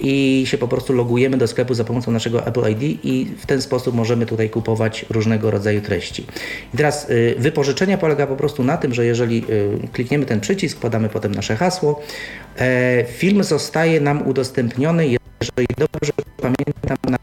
i 0.00 0.44
się 0.46 0.58
po 0.58 0.68
prostu 0.68 0.92
logujemy 0.92 1.36
do 1.36 1.46
sklepu 1.46 1.74
za 1.74 1.84
pomocą 1.84 2.12
naszego 2.12 2.46
Apple 2.46 2.70
ID 2.70 3.04
i 3.04 3.26
w 3.38 3.46
ten 3.46 3.62
sposób 3.62 3.94
możemy 3.94 4.26
tutaj 4.26 4.50
kupować 4.50 5.06
różnego 5.10 5.50
rodzaju 5.50 5.80
treści. 5.80 6.26
I 6.74 6.76
teraz 6.76 7.10
y, 7.10 7.34
wypożyczenie 7.38 7.98
polega 7.98 8.26
po 8.26 8.36
prostu 8.36 8.64
na 8.64 8.76
tym, 8.76 8.94
że 8.94 9.06
jeżeli 9.06 9.44
y, 9.50 9.88
klikniemy 9.92 10.26
ten 10.26 10.40
przycisk, 10.40 10.78
podamy 10.78 11.08
potem 11.08 11.34
nasze 11.34 11.56
hasło, 11.56 12.02
e, 12.58 13.04
film 13.04 13.44
zostaje 13.44 14.00
nam 14.00 14.26
udostępniony, 14.26 15.06
jeżeli 15.06 15.66
dobrze 15.78 16.12
pamiętam, 16.36 16.96
na 17.10 17.18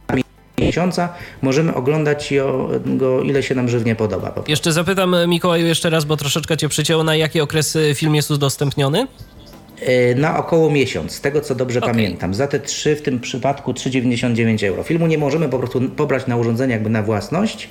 miesiąca 0.58 1.10
możemy 1.42 1.74
oglądać 1.74 2.34
go 2.86 3.22
ile 3.22 3.44
się 3.44 3.56
nam 3.56 3.70
żywnie 3.70 3.96
podoba. 3.96 4.34
Jeszcze 4.48 4.72
zapytam 4.72 5.16
Mikołaju 5.28 5.66
jeszcze 5.66 5.90
raz, 5.90 6.06
bo 6.06 6.18
troszeczkę 6.18 6.58
cię 6.58 6.70
przycięło, 6.70 7.04
na 7.04 7.16
jaki 7.16 7.42
okres 7.42 7.78
film 7.96 8.16
jest 8.16 8.32
udostępniony? 8.32 9.08
E, 9.82 10.16
Na 10.16 10.40
około 10.40 10.72
miesiąc, 10.72 11.12
z 11.12 11.22
tego 11.22 11.42
co 11.42 11.56
dobrze 11.56 11.80
Okej. 11.80 11.92
pamiętam. 11.92 12.34
Za 12.34 12.48
te 12.48 12.60
trzy, 12.60 12.96
w 12.96 13.02
tym 13.02 13.20
przypadku 13.20 13.72
3,99 13.74 14.68
euro. 14.68 14.84
Filmu 14.84 15.08
nie 15.08 15.18
możemy 15.18 15.50
po 15.50 15.60
prostu 15.60 15.82
pobrać 15.90 16.28
na 16.28 16.38
urządzenie 16.38 16.74
jakby 16.74 16.90
na 16.90 17.04
własność. 17.04 17.70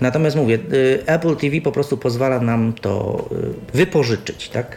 Natomiast 0.00 0.36
mówię, 0.36 0.58
y, 0.72 1.02
Apple 1.06 1.36
TV 1.36 1.60
po 1.60 1.72
prostu 1.72 1.96
pozwala 1.96 2.40
nam 2.40 2.72
to 2.80 3.24
y, 3.72 3.76
wypożyczyć, 3.76 4.48
tak? 4.48 4.76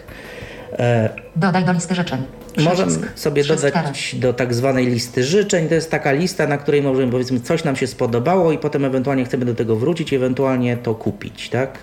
E, 0.79 1.09
Dodaj 1.35 1.65
do 1.65 1.73
listy 1.73 1.95
życzeń. 1.95 2.23
Możemy 2.63 2.91
sobie 3.15 3.43
dodać 3.43 4.15
do 4.19 4.33
tak 4.33 4.53
zwanej 4.53 4.85
listy 4.87 5.23
życzeń. 5.23 5.67
To 5.67 5.75
jest 5.75 5.91
taka 5.91 6.11
lista, 6.11 6.47
na 6.47 6.57
której 6.57 6.81
możemy 6.81 7.11
powiedzmy 7.11 7.39
coś 7.39 7.63
nam 7.63 7.75
się 7.75 7.87
spodobało 7.87 8.51
i 8.51 8.57
potem 8.57 8.85
ewentualnie 8.85 9.25
chcemy 9.25 9.45
do 9.45 9.55
tego 9.55 9.75
wrócić, 9.75 10.13
ewentualnie 10.13 10.77
to 10.77 10.95
kupić, 10.95 11.49
tak? 11.49 11.77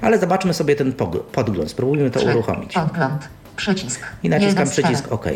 Ale 0.00 0.18
zobaczmy 0.18 0.54
sobie 0.54 0.76
ten 0.76 0.92
podgląd, 1.32 1.70
spróbujmy 1.70 2.10
to 2.10 2.20
uruchomić. 2.20 2.72
Podgląd. 2.72 3.28
Przycisk. 3.56 4.00
I 4.22 4.28
naciskam 4.28 4.70
przycisk 4.70 5.02
czterech. 5.04 5.12
OK. 5.12 5.26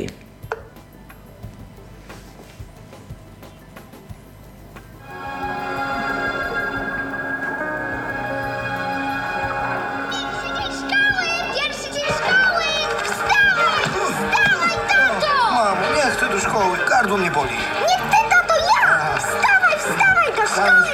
Pierwszy 11.55 11.93
dzień 11.95 12.05
szkoły! 12.19 12.65
Wstawaj! 13.05 13.83
Wstawaj, 14.11 14.75
tato! 14.89 15.53
Mamo, 15.53 15.87
nie 15.97 16.11
chcę 16.11 16.29
do 16.29 16.41
szkoły, 16.41 16.79
gardło 16.91 17.17
mnie 17.19 17.31
boli. 17.31 17.51
Nie 17.89 17.97
ty, 18.11 18.17
tato, 18.31 18.55
ja! 18.55 19.17
Wstawaj, 19.19 19.79
wstawaj 19.79 20.33
do 20.37 20.47
szkoły! 20.47 20.87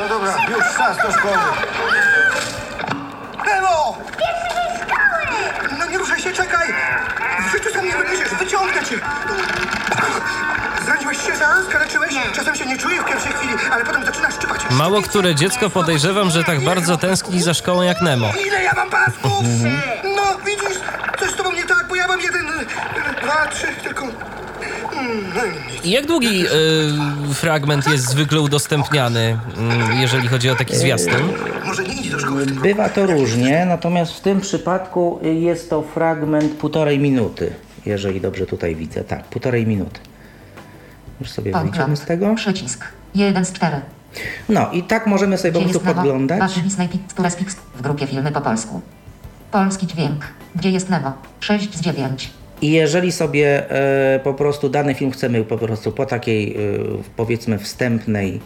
No 0.00 0.08
dobra, 0.08 0.32
już 0.50 0.76
czas 0.78 0.96
do 0.96 1.12
szkoły. 1.12 1.38
Czasem 12.54 12.66
się 12.66 12.74
nie 12.74 12.80
czuję 12.80 13.02
w 13.02 13.04
pierwszej 13.04 13.32
chwili, 13.32 13.54
ale 13.72 13.84
potem 13.84 14.04
zaczynasz 14.04 14.34
szczypać. 14.34 14.60
Mało 14.70 15.02
które 15.02 15.34
dziecko 15.34 15.70
podejrzewam, 15.70 16.30
że 16.30 16.44
tak 16.44 16.60
bardzo 16.60 16.96
tęskni 16.96 17.42
za 17.42 17.54
szkołą 17.54 17.82
jak 17.82 18.02
Nemo. 18.02 18.32
Ile 18.46 18.62
ja 18.62 18.72
mam 18.76 18.90
pasków? 18.90 19.32
No, 20.16 20.22
widzisz, 20.46 20.80
coś 21.18 21.30
z 21.30 21.36
tobą 21.36 21.52
nie 21.52 21.62
tak, 21.62 21.86
bo 21.88 21.94
ja 21.94 22.06
mam 22.08 22.20
jeden, 22.20 22.46
dwa, 23.22 23.46
trzy, 23.46 23.66
tylko... 23.84 24.02
Mm, 24.02 25.32
no 25.34 25.44
i 25.44 25.74
nic. 25.74 25.84
Jak 25.84 26.06
długi 26.06 26.46
y, 27.30 27.34
fragment 27.34 27.86
jest 27.86 28.04
zwykle 28.08 28.40
udostępniany, 28.40 29.38
y, 29.90 29.94
jeżeli 30.00 30.28
chodzi 30.28 30.50
o 30.50 30.54
taki 30.54 30.76
zwiastun? 30.76 31.32
Może 31.64 31.82
nie 31.82 31.94
idź 31.94 32.10
do 32.10 32.18
szkoły 32.18 32.42
w 32.42 32.46
tym 32.46 32.62
Bywa 32.62 32.88
to 32.88 33.06
różnie, 33.06 33.66
natomiast 33.66 34.12
w 34.12 34.20
tym 34.20 34.40
przypadku 34.40 35.20
y, 35.24 35.34
jest 35.34 35.70
to 35.70 35.82
fragment 35.82 36.52
półtorej 36.52 36.98
minuty, 36.98 37.54
jeżeli 37.86 38.20
dobrze 38.20 38.46
tutaj 38.46 38.74
widzę. 38.74 39.04
Tak, 39.04 39.24
półtorej 39.24 39.66
minuty. 39.66 40.00
Już 41.20 41.30
sobie 41.30 41.52
wyjdziemy 41.52 41.70
Podgląd. 41.70 41.98
z 41.98 42.04
tego. 42.04 42.34
Przycisk. 42.34 42.84
Jeden 43.14 43.44
z 43.44 43.52
czterech. 43.52 43.82
No 44.48 44.70
i 44.72 44.82
tak 44.82 45.06
możemy 45.06 45.38
sobie 45.38 45.52
po 45.52 45.60
prostu 45.60 45.80
podglądać. 45.80 46.52
W 47.76 47.82
grupie 47.82 48.06
filmy 48.06 48.32
po 48.32 48.40
polsku. 48.40 48.80
Polski 49.50 49.86
dźwięk. 49.86 50.24
Gdzie 50.54 50.70
jest 50.70 50.90
Nemo? 50.90 51.12
6 51.40 51.76
z 51.76 51.80
9. 51.80 52.30
I 52.62 52.70
jeżeli 52.70 53.12
sobie 53.12 53.70
e, 53.70 54.20
po 54.20 54.34
prostu 54.34 54.68
dany 54.68 54.94
film 54.94 55.10
chcemy 55.10 55.44
po 55.44 55.58
prostu 55.58 55.92
po 55.92 56.06
takiej 56.06 56.56
e, 56.56 56.58
powiedzmy 57.16 57.58
wstępnej 57.58 58.40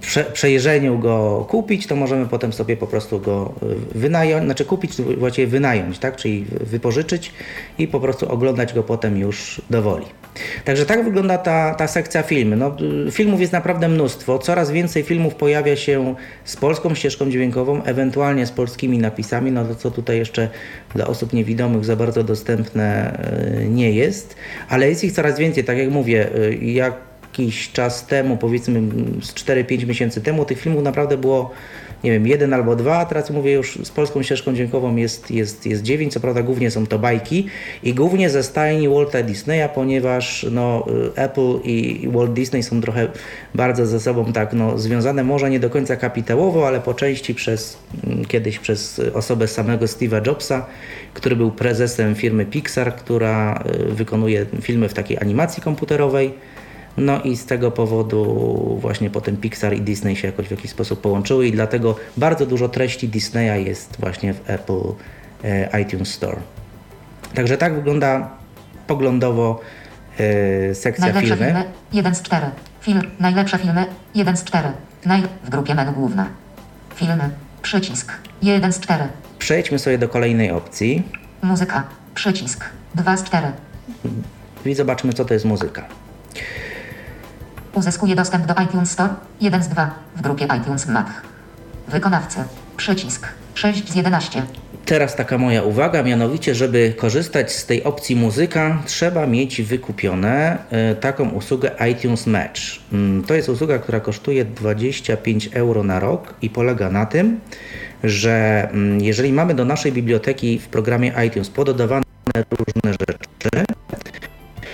prze, 0.00 0.24
przejrzeniu 0.24 0.98
go 0.98 1.46
kupić, 1.48 1.86
to 1.86 1.96
możemy 1.96 2.26
potem 2.26 2.52
sobie 2.52 2.76
po 2.76 2.86
prostu 2.86 3.20
go 3.20 3.52
e, 3.62 3.98
wynająć, 3.98 4.44
znaczy 4.44 4.64
kupić, 4.64 5.02
właściwie 5.02 5.46
wynająć, 5.46 5.98
tak? 5.98 6.16
czyli 6.16 6.46
wypożyczyć 6.50 7.32
i 7.78 7.88
po 7.88 8.00
prostu 8.00 8.32
oglądać 8.32 8.74
go 8.74 8.82
potem 8.82 9.18
już 9.18 9.62
dowoli. 9.70 10.06
Także 10.64 10.86
tak 10.86 11.04
wygląda 11.04 11.38
ta, 11.38 11.74
ta 11.74 11.88
sekcja 11.88 12.22
filmy. 12.22 12.56
No, 12.56 12.76
y, 13.08 13.10
filmów 13.10 13.40
jest 13.40 13.52
naprawdę 13.52 13.88
mnóstwo. 13.88 14.38
Coraz 14.38 14.70
więcej 14.70 15.02
filmów 15.02 15.34
pojawia 15.34 15.76
się 15.76 16.14
z 16.44 16.56
polską 16.56 16.94
ścieżką 16.94 17.30
dźwiękową, 17.30 17.82
ewentualnie 17.84 18.46
z 18.46 18.50
polskimi 18.50 18.98
napisami, 18.98 19.52
no 19.52 19.64
to 19.64 19.74
co 19.74 19.90
tutaj 19.90 20.18
jeszcze 20.18 20.48
dla 20.94 21.06
osób 21.06 21.32
niewidomych 21.32 21.84
za 21.84 21.96
bardzo 21.96 22.24
dostępne 22.24 23.18
y, 23.62 23.68
nie 23.68 23.92
jest, 23.92 24.36
ale 24.68 24.88
jest 24.88 25.04
ich 25.04 25.12
coraz 25.12 25.38
więcej. 25.38 25.64
Tak 25.64 25.78
jak 25.78 25.90
mówię, 25.90 26.36
y, 26.36 26.58
jakiś 27.30 27.72
czas 27.72 28.06
temu, 28.06 28.36
powiedzmy 28.36 28.80
z 29.22 29.34
4-5 29.34 29.86
miesięcy 29.86 30.20
temu, 30.20 30.44
tych 30.44 30.60
filmów 30.60 30.82
naprawdę 30.82 31.16
było 31.16 31.50
nie 32.04 32.10
wiem, 32.10 32.26
jeden 32.26 32.54
albo 32.54 32.76
dwa, 32.76 32.98
a 32.98 33.04
teraz 33.04 33.30
mówię 33.30 33.52
już 33.52 33.78
z 33.84 33.90
polską 33.90 34.22
ścieżką 34.22 34.54
dźwiękową 34.54 34.96
jest, 34.96 35.30
jest, 35.30 35.66
jest 35.66 35.82
dziewięć, 35.82 36.12
co 36.12 36.20
prawda 36.20 36.42
głównie 36.42 36.70
są 36.70 36.86
to 36.86 36.98
bajki 36.98 37.46
i 37.82 37.94
głównie 37.94 38.30
ze 38.30 38.42
stajni 38.42 38.88
Walta 38.88 39.22
Disneya, 39.22 39.68
ponieważ 39.74 40.46
no, 40.50 40.86
y, 41.16 41.20
Apple 41.20 41.58
i 41.64 42.08
Walt 42.12 42.32
Disney 42.32 42.62
są 42.62 42.80
trochę 42.80 43.08
bardzo 43.54 43.86
ze 43.86 44.00
sobą 44.00 44.32
tak 44.32 44.52
no, 44.52 44.78
związane, 44.78 45.24
może 45.24 45.50
nie 45.50 45.60
do 45.60 45.70
końca 45.70 45.96
kapitałowo, 45.96 46.66
ale 46.66 46.80
po 46.80 46.94
części 46.94 47.34
przez, 47.34 47.78
mm, 48.06 48.24
kiedyś 48.24 48.58
przez 48.58 49.00
osobę 49.14 49.48
samego 49.48 49.86
Steve'a 49.86 50.26
Jobsa, 50.26 50.66
który 51.14 51.36
był 51.36 51.50
prezesem 51.50 52.14
firmy 52.14 52.46
Pixar, 52.46 52.96
która 52.96 53.64
y, 53.90 53.94
wykonuje 53.94 54.46
filmy 54.62 54.88
w 54.88 54.94
takiej 54.94 55.18
animacji 55.18 55.62
komputerowej. 55.62 56.32
No 56.96 57.22
i 57.22 57.36
z 57.36 57.46
tego 57.46 57.70
powodu 57.70 58.24
właśnie 58.80 59.10
potem 59.10 59.36
Pixar 59.36 59.74
i 59.74 59.80
Disney 59.80 60.16
się 60.16 60.26
jakoś 60.26 60.46
w 60.46 60.50
jakiś 60.50 60.70
sposób 60.70 61.00
połączyły 61.00 61.46
i 61.46 61.52
dlatego 61.52 61.96
bardzo 62.16 62.46
dużo 62.46 62.68
treści 62.68 63.08
Disneya 63.08 63.64
jest 63.64 63.96
właśnie 64.00 64.34
w 64.34 64.50
Apple 64.50 64.80
e, 65.44 65.80
iTunes 65.82 66.08
Store. 66.14 66.36
Także 67.34 67.56
tak 67.56 67.74
wygląda 67.74 68.30
poglądowo 68.86 69.60
e, 70.18 70.74
sekcja 70.74 71.04
Najlepsze 71.04 71.36
filmy. 71.36 71.46
filmy. 71.46 71.64
1 71.92 72.14
z 72.14 72.22
4. 72.22 72.46
Film. 72.80 73.02
Najlepsze 73.20 73.58
filmy. 73.58 73.86
1 74.14 74.36
z 74.36 74.44
4. 74.44 74.68
Naj... 75.06 75.22
W 75.44 75.50
grupie 75.50 75.74
menu 75.74 75.92
główne. 75.92 76.26
Filmy. 76.94 77.30
Przycisk. 77.62 78.12
1 78.42 78.72
z 78.72 78.80
4. 78.80 79.04
Przejdźmy 79.38 79.78
sobie 79.78 79.98
do 79.98 80.08
kolejnej 80.08 80.50
opcji 80.50 81.02
Muzyka. 81.42 81.84
Przycisk. 82.14 82.64
2 82.94 83.16
z 83.16 83.24
4. 83.24 83.46
i 84.66 84.74
zobaczmy 84.74 85.12
co 85.12 85.24
to 85.24 85.34
jest 85.34 85.46
muzyka. 85.46 85.84
Uzyskuje 87.74 88.16
dostęp 88.16 88.46
do 88.46 88.54
iTunes 88.62 88.90
Store. 88.90 89.14
1 89.40 89.62
z 89.62 89.68
2. 89.68 89.90
W 90.16 90.20
grupie 90.22 90.48
iTunes 90.60 90.86
Mac. 90.86 91.06
Wykonawcy. 91.88 92.38
Przycisk. 92.76 93.26
6 93.54 93.92
z 93.92 93.94
11. 93.94 94.42
Teraz 94.84 95.16
taka 95.16 95.38
moja 95.38 95.62
uwaga, 95.62 96.02
mianowicie, 96.02 96.54
żeby 96.54 96.94
korzystać 96.98 97.52
z 97.52 97.66
tej 97.66 97.84
opcji 97.84 98.16
muzyka, 98.16 98.82
trzeba 98.86 99.26
mieć 99.26 99.62
wykupione 99.62 100.58
e, 100.70 100.94
taką 100.94 101.28
usługę 101.28 101.70
iTunes 101.90 102.26
Match. 102.26 102.60
Mm, 102.92 103.24
To 103.24 103.34
jest 103.34 103.48
usługa, 103.48 103.78
która 103.78 104.00
kosztuje 104.00 104.44
25 104.44 105.50
euro 105.52 105.82
na 105.84 106.00
rok 106.00 106.34
i 106.42 106.50
polega 106.50 106.90
na 106.90 107.06
tym, 107.06 107.40
że 108.04 108.68
mm, 108.72 109.00
jeżeli 109.00 109.32
mamy 109.32 109.54
do 109.54 109.64
naszej 109.64 109.92
biblioteki 109.92 110.58
w 110.58 110.68
programie 110.68 111.12
iTunes 111.26 111.50
pododawane 111.50 112.04
różne 112.50 112.92
rzeczy, 112.92 113.64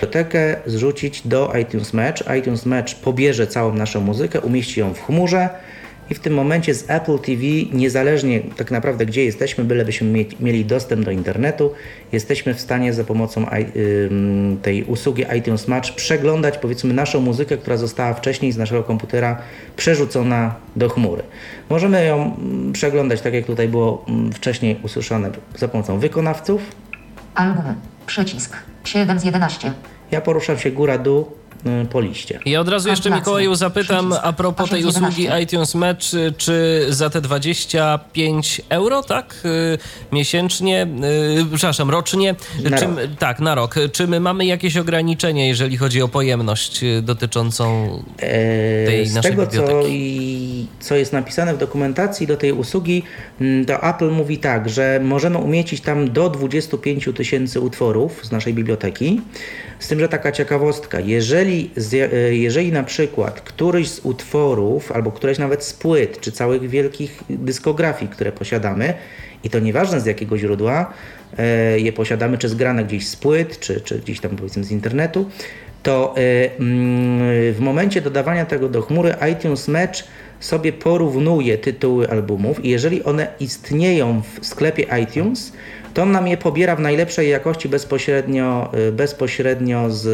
bibliotekę 0.01 0.55
zrzucić 0.65 1.27
do 1.27 1.53
iTunes 1.61 1.93
Match. 1.93 2.23
iTunes 2.39 2.65
Match 2.65 2.95
pobierze 2.95 3.47
całą 3.47 3.73
naszą 3.73 4.01
muzykę, 4.01 4.41
umieści 4.41 4.79
ją 4.79 4.93
w 4.93 5.01
chmurze 5.01 5.49
i 6.09 6.15
w 6.15 6.19
tym 6.19 6.33
momencie 6.33 6.73
z 6.73 6.89
Apple 6.89 7.19
TV, 7.19 7.41
niezależnie 7.73 8.39
tak 8.57 8.71
naprawdę 8.71 9.05
gdzie 9.05 9.25
jesteśmy, 9.25 9.63
bylebyśmy 9.63 10.07
mie- 10.07 10.25
mieli 10.39 10.65
dostęp 10.65 11.05
do 11.05 11.11
internetu, 11.11 11.71
jesteśmy 12.11 12.53
w 12.53 12.61
stanie 12.61 12.93
za 12.93 13.03
pomocą 13.03 13.45
tej 14.61 14.83
usługi 14.83 15.25
iTunes 15.37 15.67
Match 15.67 15.91
przeglądać 15.95 16.57
powiedzmy 16.57 16.93
naszą 16.93 17.21
muzykę, 17.21 17.57
która 17.57 17.77
została 17.77 18.13
wcześniej 18.13 18.51
z 18.51 18.57
naszego 18.57 18.83
komputera 18.83 19.41
przerzucona 19.77 20.55
do 20.75 20.89
chmury. 20.89 21.23
Możemy 21.69 22.05
ją 22.05 22.35
mm, 22.37 22.73
przeglądać 22.73 23.21
tak 23.21 23.33
jak 23.33 23.45
tutaj 23.45 23.67
było 23.67 24.05
mm, 24.07 24.33
wcześniej 24.33 24.79
usłyszane 24.83 25.31
za 25.57 25.67
pomocą 25.67 25.99
wykonawców, 25.99 26.61
Albumy. 27.35 27.75
Przycisk. 28.05 28.57
7 28.87 29.19
z 29.19 29.23
11. 29.23 29.73
Ja 30.11 30.21
poruszam 30.21 30.57
się 30.57 30.71
góra-dół, 30.71 31.31
po 31.91 32.01
liście. 32.01 32.39
Ja 32.45 32.59
od 32.59 32.69
razu 32.69 32.89
jeszcze. 32.89 33.09
Mikołaju 33.11 33.55
zapytam 33.55 34.13
a 34.23 34.33
propos 34.33 34.69
tej 34.69 34.85
usługi 34.85 35.29
8.11. 35.29 35.41
iTunes 35.43 35.75
Match, 35.75 36.05
czy 36.37 36.85
za 36.89 37.09
te 37.09 37.21
25 37.21 38.61
euro, 38.69 39.03
tak, 39.03 39.35
y, 39.45 39.77
miesięcznie, 40.11 40.87
y, 41.41 41.45
przepraszam, 41.55 41.89
rocznie, 41.89 42.35
Na 42.63 42.77
czy, 42.77 42.85
rok. 42.85 42.93
tak, 43.19 43.39
na 43.39 43.55
rok, 43.55 43.75
czy 43.91 44.07
my 44.07 44.19
mamy 44.19 44.45
jakieś 44.45 44.77
ograniczenia, 44.77 45.45
jeżeli 45.45 45.77
chodzi 45.77 46.01
o 46.01 46.07
pojemność 46.07 46.83
y, 46.83 47.01
dotyczącą 47.01 47.87
E, 48.19 48.85
tej 48.85 49.05
Z 49.07 49.15
naszej 49.15 49.31
tego, 49.31 49.47
co, 49.47 49.51
biblioteki. 49.51 49.89
i, 49.91 50.67
co 50.79 50.95
jest 50.95 51.13
napisane 51.13 51.53
w 51.53 51.57
dokumentacji 51.57 52.27
do 52.27 52.37
tej 52.37 52.51
usługi, 52.51 53.03
mm, 53.41 53.65
to 53.65 53.83
Apple 53.83 54.09
mówi 54.11 54.37
tak, 54.37 54.69
że 54.69 54.99
możemy 55.03 55.37
umieścić 55.37 55.81
tam 55.81 56.11
do 56.11 56.29
25 56.29 57.13
tysięcy 57.13 57.59
utworów 57.59 58.19
z 58.25 58.31
naszej 58.31 58.53
biblioteki. 58.53 59.21
Z 59.79 59.87
tym, 59.87 59.99
że 59.99 60.09
taka 60.09 60.31
ciekawostka, 60.31 60.99
jeżeli, 60.99 61.71
e, 62.13 62.35
jeżeli 62.35 62.71
na 62.71 62.83
przykład 62.83 63.41
któryś 63.41 63.89
z 63.89 63.99
utworów, 64.05 64.91
albo 64.91 65.11
któreś 65.11 65.37
nawet 65.37 65.63
z 65.63 65.73
płyt, 65.73 66.19
czy 66.21 66.31
całych 66.31 66.69
wielkich 66.69 67.23
dyskografii, 67.29 68.11
które 68.11 68.31
posiadamy, 68.31 68.93
i 69.43 69.49
to 69.49 69.59
nieważne 69.59 70.01
z 70.01 70.05
jakiego 70.05 70.37
źródła 70.37 70.93
e, 71.37 71.79
je 71.79 71.93
posiadamy, 71.93 72.37
czy 72.37 72.49
zgrane 72.49 72.85
gdzieś 72.85 73.07
z 73.07 73.15
płyt, 73.15 73.59
czy, 73.59 73.81
czy 73.81 73.99
gdzieś 73.99 74.19
tam 74.19 74.35
powiedzmy 74.35 74.63
z 74.63 74.71
internetu, 74.71 75.29
to 75.83 76.15
e, 76.17 76.59
mm, 76.59 77.53
w 77.53 77.59
momencie 77.59 78.01
dodawania 78.01 78.45
tego 78.45 78.69
do 78.69 78.81
chmury 78.81 79.15
iTunes 79.31 79.67
Match 79.67 80.03
sobie 80.39 80.73
porównuje 80.73 81.57
tytuły 81.57 82.09
albumów 82.09 82.65
i 82.65 82.69
jeżeli 82.69 83.03
one 83.03 83.27
istnieją 83.39 84.21
w 84.21 84.45
sklepie 84.45 84.85
iTunes, 85.03 85.53
to 85.97 86.03
on 86.03 86.11
nam 86.11 86.27
je 86.27 86.37
pobiera 86.37 86.75
w 86.75 86.79
najlepszej 86.79 87.29
jakości 87.29 87.69
bezpośrednio, 87.69 88.71
e, 88.73 88.91
bezpośrednio 88.91 89.89
z, 89.89 90.05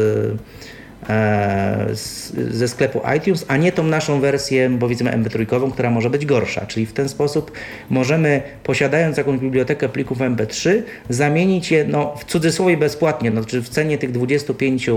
e, 1.08 1.86
z, 1.94 2.32
ze 2.50 2.68
sklepu 2.68 3.00
iTunes, 3.16 3.44
a 3.48 3.56
nie 3.56 3.72
tą 3.72 3.82
naszą 3.82 4.20
wersję, 4.20 4.76
powiedzmy 4.80 5.10
MP3, 5.10 5.72
która 5.72 5.90
może 5.90 6.10
być 6.10 6.26
gorsza. 6.26 6.66
Czyli 6.66 6.86
w 6.86 6.92
ten 6.92 7.08
sposób 7.08 7.52
możemy, 7.90 8.42
posiadając 8.62 9.16
jakąś 9.16 9.40
bibliotekę 9.40 9.88
plików 9.88 10.18
MP3, 10.18 10.82
zamienić 11.08 11.70
je 11.70 11.84
no, 11.84 12.16
w 12.16 12.24
cudzysłowie 12.24 12.76
bezpłatnie, 12.76 13.30
no, 13.30 13.44
czy 13.44 13.62
w 13.62 13.68
cenie 13.68 13.98
tych 13.98 14.12
25 14.12 14.88
y, 14.88 14.92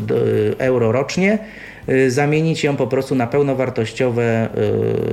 do- 0.00 0.58
euro 0.58 0.92
rocznie, 0.92 1.38
y, 1.88 2.10
zamienić 2.10 2.64
ją 2.64 2.76
po 2.76 2.86
prostu 2.86 3.14
na 3.14 3.26
pełnowartościowe 3.26 4.48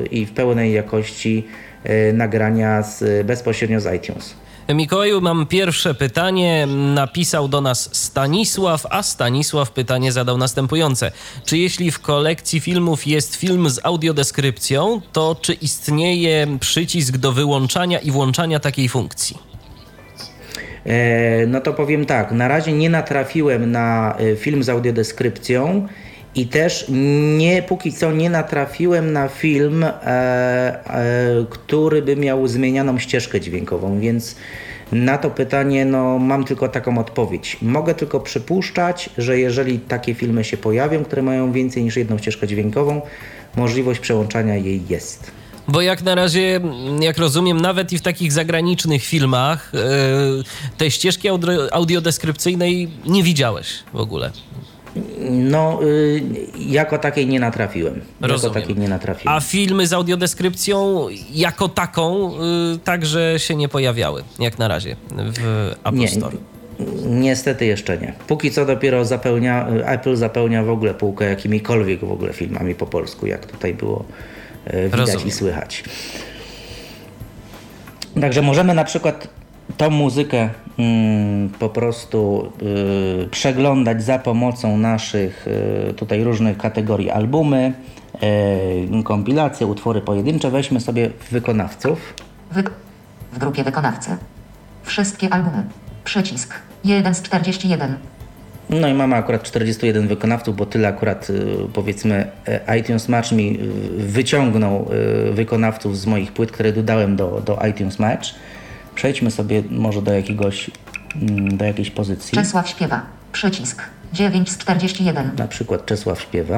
y, 0.03 0.07
i 0.07 0.25
w 0.25 0.31
pełnej 0.31 0.73
jakości 0.73 1.47
y, 2.09 2.13
nagrania 2.13 2.81
z, 2.81 3.25
bezpośrednio 3.25 3.79
z 3.79 3.95
iTunes. 3.95 4.48
Mikołaju, 4.75 5.21
mam 5.21 5.45
pierwsze 5.45 5.93
pytanie. 5.93 6.67
Napisał 6.93 7.47
do 7.47 7.62
nas 7.62 7.89
Stanisław, 7.95 8.86
a 8.89 9.03
Stanisław 9.03 9.71
pytanie 9.71 10.12
zadał 10.12 10.38
następujące. 10.38 11.12
Czy 11.45 11.58
jeśli 11.58 11.91
w 11.91 11.99
kolekcji 11.99 12.60
filmów 12.60 13.08
jest 13.08 13.36
film 13.36 13.69
z 13.69 13.79
audiodeskrypcją, 13.86 15.01
to 15.12 15.36
czy 15.41 15.53
istnieje 15.53 16.47
przycisk 16.60 17.17
do 17.17 17.32
wyłączania 17.32 17.99
i 17.99 18.12
włączania 18.12 18.60
takiej 18.60 18.89
funkcji? 18.89 19.38
E, 20.86 21.47
No 21.47 21.62
to 21.62 21.73
powiem 21.73 22.05
tak, 22.05 22.32
na 22.32 22.47
razie 22.47 22.73
nie 22.73 22.89
natrafiłem 22.89 23.71
na 23.71 24.15
e, 24.17 24.36
film 24.36 24.63
z 24.63 24.69
audiodeskrypcją 24.69 25.88
i 26.39 26.47
też 26.47 26.86
nie, 27.38 27.62
póki 27.62 27.93
co 27.93 28.12
nie 28.12 28.30
natrafiłem 28.30 29.13
na 29.13 29.28
film, 29.28 29.84
e, 29.84 29.89
e, 30.06 31.45
który 31.49 32.02
by 32.02 32.15
miał 32.15 32.47
zmienianą 32.47 32.99
ścieżkę 32.99 33.41
dźwiękową, 33.41 33.99
więc 33.99 34.36
na 34.91 35.17
to 35.17 35.30
pytanie 35.30 35.86
no, 35.86 36.19
mam 36.19 36.43
tylko 36.43 36.67
taką 36.67 36.97
odpowiedź. 36.97 37.58
Mogę 37.62 37.95
tylko 37.95 38.19
przypuszczać, 38.19 39.10
że 39.17 39.39
jeżeli 39.39 39.80
takie 39.80 40.13
filmy 40.13 40.43
się 40.43 40.58
pojawią, 40.58 41.04
które 41.04 41.21
mają 41.21 41.52
więcej 41.52 41.84
niż 41.84 41.97
jedną 41.97 42.17
ścieżkę 42.17 42.47
dźwiękową, 42.47 43.02
możliwość 43.56 43.99
przełączania 43.99 44.56
jej 44.56 44.82
jest. 44.89 45.32
Bo 45.67 45.82
jak 45.82 46.02
na 46.02 46.15
razie, 46.15 46.62
jak 46.99 47.17
rozumiem, 47.17 47.62
nawet 47.62 47.93
i 47.93 47.97
w 47.97 48.02
takich 48.02 48.32
zagranicznych 48.32 49.04
filmach 49.04 49.71
e, 49.75 49.80
tej 50.78 50.91
ścieżki 50.91 51.30
audio- 51.30 51.67
audiodeskrypcyjnej 51.71 52.89
nie 53.06 53.23
widziałeś 53.23 53.67
w 53.93 53.99
ogóle. 53.99 54.32
No, 55.30 55.80
y, 55.84 56.21
jako 56.60 56.97
takiej 56.97 57.28
nie 57.28 57.39
natrafiłem. 57.39 57.95
Jako 57.95 58.34
Rozumiem. 58.34 58.54
takiej 58.62 58.75
nie 58.75 58.88
natrafiłem. 58.89 59.36
A 59.38 59.39
filmy 59.41 59.88
z 59.88 59.93
audiodeskrypcją 59.93 61.08
jako 61.32 61.69
taką 61.69 62.32
y, 62.75 62.80
także 62.84 63.34
się 63.38 63.56
nie 63.56 63.69
pojawiały, 63.69 64.23
jak 64.39 64.60
na 64.60 64.67
razie, 64.67 64.95
w 65.12 65.71
Apple 65.84 65.97
Nie, 65.97 66.08
Store. 66.08 66.38
Niestety 67.06 67.65
jeszcze 67.65 67.97
nie. 67.97 68.13
Póki 68.28 68.52
co 68.52 68.65
dopiero 68.65 69.06
zapełnia, 69.06 69.67
Apple 69.67 70.15
zapełnia 70.15 70.63
w 70.63 70.69
ogóle 70.69 70.93
półkę 70.93 71.25
jakimikolwiek 71.30 71.99
w 72.06 72.12
ogóle 72.12 72.34
filmami 72.34 72.75
po 72.75 72.86
polsku, 72.88 73.28
jak 73.28 73.45
tutaj 73.45 73.73
było 73.73 74.06
widać 74.73 74.99
Rozumiem. 74.99 75.28
i 75.28 75.32
słychać. 75.32 75.84
Także 78.21 78.41
możemy 78.41 78.73
na 78.73 78.84
przykład 78.84 79.28
tą 79.77 79.89
muzykę 79.89 80.49
mm, 80.79 81.49
po 81.49 81.69
prostu 81.69 82.51
y, 83.23 83.27
przeglądać 83.27 84.03
za 84.03 84.19
pomocą 84.19 84.77
naszych 84.77 85.47
y, 85.89 85.93
tutaj 85.93 86.23
różnych 86.23 86.58
kategorii 86.58 87.10
albumy, 87.10 87.73
y, 88.99 89.03
kompilacje, 89.03 89.67
utwory 89.67 90.01
pojedyncze. 90.01 90.51
Weźmy 90.51 90.79
sobie 90.79 91.10
wykonawców. 91.32 92.13
Wy... 92.51 92.63
W 93.34 93.38
grupie 93.38 93.63
wykonawcy. 93.63 94.17
Wszystkie 94.84 95.34
albumy. 95.34 95.63
Przycisk. 96.03 96.53
1 96.84 97.15
z 97.15 97.21
41. 97.21 97.95
No 98.69 98.88
i 98.88 98.93
mamy 98.93 99.15
akurat 99.15 99.43
41 99.43 100.08
wykonawców, 100.08 100.55
bo 100.55 100.65
tyle 100.65 100.88
akurat 100.88 101.27
powiedzmy 101.73 102.32
e, 102.47 102.79
iTunes 102.79 103.10
Match 103.10 103.32
mi 103.32 103.60
wyciągnął 103.97 104.88
wykonawców 105.32 105.97
z 105.97 106.05
moich 106.05 106.32
płyt, 106.32 106.51
które 106.51 106.73
dodałem 106.73 107.15
do, 107.15 107.41
do 107.45 107.60
iTunes 107.69 107.99
Match. 107.99 108.25
Przejdźmy 108.99 109.31
sobie 109.31 109.63
może 109.69 110.01
do 110.01 110.13
jakiegoś, 110.13 110.71
mm, 111.15 111.57
do 111.57 111.65
jakiejś 111.65 111.89
pozycji. 111.89 112.35
Czesław 112.35 112.69
śpiewa. 112.69 113.01
Przycisk. 113.31 113.81
9 114.13 114.51
z 114.51 114.57
41. 114.57 115.31
Na 115.38 115.47
przykład 115.47 115.85
Czesław 115.85 116.21
śpiewa. 116.21 116.57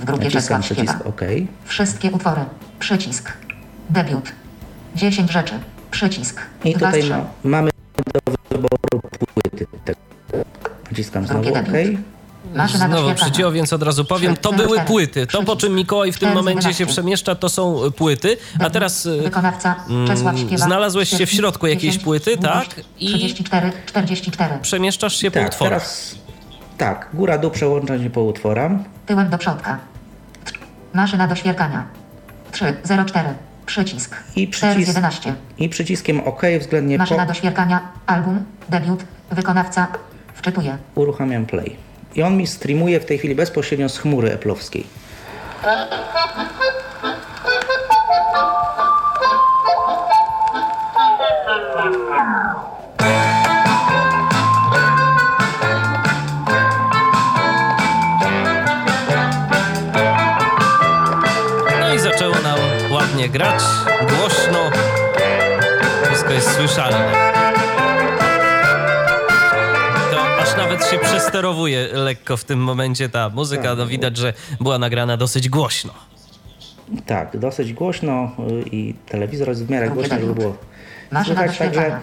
W 0.00 0.04
grupie 0.04 0.24
Naciskam 0.24 0.62
Czesław 0.62 0.64
przycisk 0.64 0.94
śpiewa. 0.94 1.10
OK. 1.10 1.20
Wszystkie 1.64 2.10
utwory. 2.10 2.40
Przycisk. 2.78 3.32
Debiut. 3.90 4.32
10 4.94 5.30
rzeczy. 5.30 5.54
Przycisk. 5.90 6.40
I 6.64 6.74
Dwa 6.74 6.86
tutaj 6.86 7.10
ma, 7.10 7.24
mamy 7.44 7.70
do 8.14 8.32
wyboru 8.50 9.00
płyty. 9.34 9.66
Naciskam 10.90 11.26
znowu 11.26 11.48
OK. 11.48 11.54
debiut. 11.54 12.00
Maszyna 12.54 12.88
do 12.88 12.98
Znowu 12.98 13.14
przycięło, 13.14 13.52
więc 13.52 13.72
od 13.72 13.82
razu 13.82 14.04
powiem, 14.04 14.36
to 14.36 14.52
były 14.52 14.80
płyty. 14.80 15.26
To, 15.26 15.42
po 15.42 15.56
czym 15.56 15.74
Mikołaj 15.74 16.12
w 16.12 16.18
tym 16.18 16.34
momencie 16.34 16.74
się 16.74 16.86
przemieszcza, 16.86 17.34
to 17.34 17.48
są 17.48 17.84
y, 17.84 17.90
płyty. 17.90 18.36
A 18.58 18.70
teraz 18.70 19.06
Wykonawca. 19.22 19.76
Czesław 20.06 20.38
śpiewa. 20.38 20.64
znalazłeś 20.66 21.08
się 21.08 21.26
w 21.26 21.30
środku 21.32 21.66
jakiejś 21.66 21.92
10, 21.94 22.04
płyty, 22.04 22.36
tak? 22.38 22.66
I- 22.98 23.06
34, 23.08 23.72
44. 23.86 24.58
przemieszczasz 24.62 25.16
się 25.16 25.30
po 25.30 25.38
Tak, 25.38 25.48
utworach. 25.48 25.72
teraz 25.82 26.14
tak, 26.78 27.08
góra 27.14 27.38
dół 27.38 27.50
przełącza 27.50 27.98
się 27.98 28.10
po 28.10 28.22
utworam. 28.22 28.84
Tyłem 29.06 29.30
do 29.30 29.38
przodka. 29.38 29.78
Maszyna 30.94 31.28
do 31.28 31.34
świerkania. 31.34 31.84
3, 32.52 32.76
0, 32.84 33.04
4. 33.04 33.28
Przycisk. 33.66 34.16
I 34.36 34.48
4 34.50 34.72
z 34.72 34.76
przycisk- 34.76 34.88
11. 34.88 35.34
I 35.58 35.68
przyciskiem 35.68 36.20
OK 36.20 36.42
względnie 36.60 36.98
Maszyna 36.98 37.20
po 37.22 37.26
do 37.28 37.34
świerkania. 37.34 37.80
Album. 38.06 38.44
Debiut. 38.68 39.04
Wykonawca. 39.30 39.86
Wczytuje. 40.34 40.78
uruchamiam 40.94 41.46
play. 41.46 41.76
I 42.14 42.22
on 42.22 42.36
mi 42.36 42.46
streamuje 42.46 43.00
w 43.00 43.04
tej 43.04 43.18
chwili 43.18 43.34
bezpośrednio 43.34 43.88
z 43.88 43.98
chmury 43.98 44.32
eplowskiej. 44.32 44.86
No 61.80 61.94
i 61.94 61.98
zaczęło 61.98 62.34
nam 62.34 62.58
ładnie 62.90 63.28
grać, 63.28 63.62
głośno. 64.00 64.70
Wszystko 66.06 66.32
jest 66.32 66.56
słyszalne. 66.56 67.39
Nawet 70.60 70.86
się 70.86 70.98
przesterowuje 70.98 71.88
lekko 71.92 72.36
w 72.36 72.44
tym 72.44 72.58
momencie 72.58 73.08
ta 73.08 73.28
muzyka. 73.28 73.74
No 73.74 73.86
widać, 73.86 74.16
że 74.16 74.32
była 74.60 74.78
nagrana 74.78 75.16
dosyć 75.16 75.48
głośno. 75.48 75.92
Tak, 77.06 77.38
dosyć 77.38 77.72
głośno 77.72 78.30
y, 78.64 78.68
i 78.72 78.94
telewizor 78.94 79.48
jest 79.48 79.66
w 79.66 79.70
miarę 79.70 79.90
głośno, 79.90 80.20
żeby 80.20 80.34
było 80.34 80.56
słychać. 81.24 81.58
Także 81.58 82.00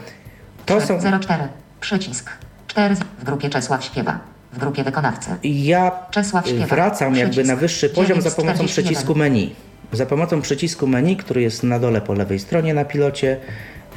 to 0.65 0.77
3, 0.77 0.87
są... 0.87 1.01
0, 1.01 1.19
4. 1.19 1.47
Przycisk. 1.79 2.29
4 2.67 2.95
z... 2.95 2.99
w 2.99 3.23
grupie 3.23 3.49
Czesław 3.49 3.83
śpiewa. 3.83 4.19
W 4.53 4.59
grupie 4.59 4.83
wykonawcy. 4.83 5.29
Ja 5.43 5.91
Czesław 6.11 6.45
y, 6.45 6.49
śpiewa. 6.49 6.65
wracam 6.65 7.15
jakby 7.15 7.31
Przycisk. 7.31 7.47
na 7.53 7.55
wyższy 7.55 7.89
poziom 7.89 8.21
za 8.21 8.29
9 8.29 8.33
z 8.33 8.35
pomocą 8.35 8.53
41. 8.53 8.83
przycisku 8.83 9.15
menu. 9.15 9.55
Za 9.91 10.05
pomocą 10.05 10.41
przycisku 10.41 10.87
menu, 10.87 11.17
który 11.17 11.41
jest 11.41 11.63
na 11.63 11.79
dole 11.79 12.01
po 12.01 12.13
lewej 12.13 12.39
stronie 12.39 12.73
na 12.73 12.85
pilocie, 12.85 13.37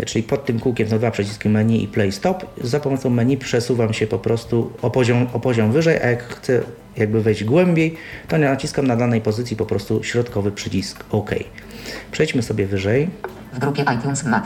czyli 0.06 0.22
pod 0.22 0.44
tym 0.44 0.60
kółkiem 0.60 0.88
są 0.88 0.98
dwa 0.98 1.10
przyciski 1.10 1.48
menu 1.48 1.82
i 1.84 1.88
play 1.88 2.12
stop. 2.12 2.46
Za 2.60 2.80
pomocą 2.80 3.10
menu 3.10 3.36
przesuwam 3.36 3.92
się 3.92 4.06
po 4.06 4.18
prostu 4.18 4.72
o 4.82 4.90
poziom, 4.90 5.26
o 5.32 5.40
poziom 5.40 5.72
wyżej, 5.72 6.02
a 6.02 6.06
jak 6.06 6.22
chcę 6.22 6.60
jakby 6.96 7.22
wejść 7.22 7.44
głębiej, 7.44 7.96
to 8.28 8.38
naciskam 8.38 8.86
na 8.86 8.96
danej 8.96 9.20
pozycji 9.20 9.56
po 9.56 9.66
prostu 9.66 10.02
środkowy 10.02 10.52
przycisk 10.52 11.04
OK. 11.10 11.30
Przejdźmy 12.12 12.42
sobie 12.42 12.66
wyżej. 12.66 13.10
W 13.52 13.58
grupie 13.58 13.84
iTunes 13.98 14.24
Mac. 14.24 14.44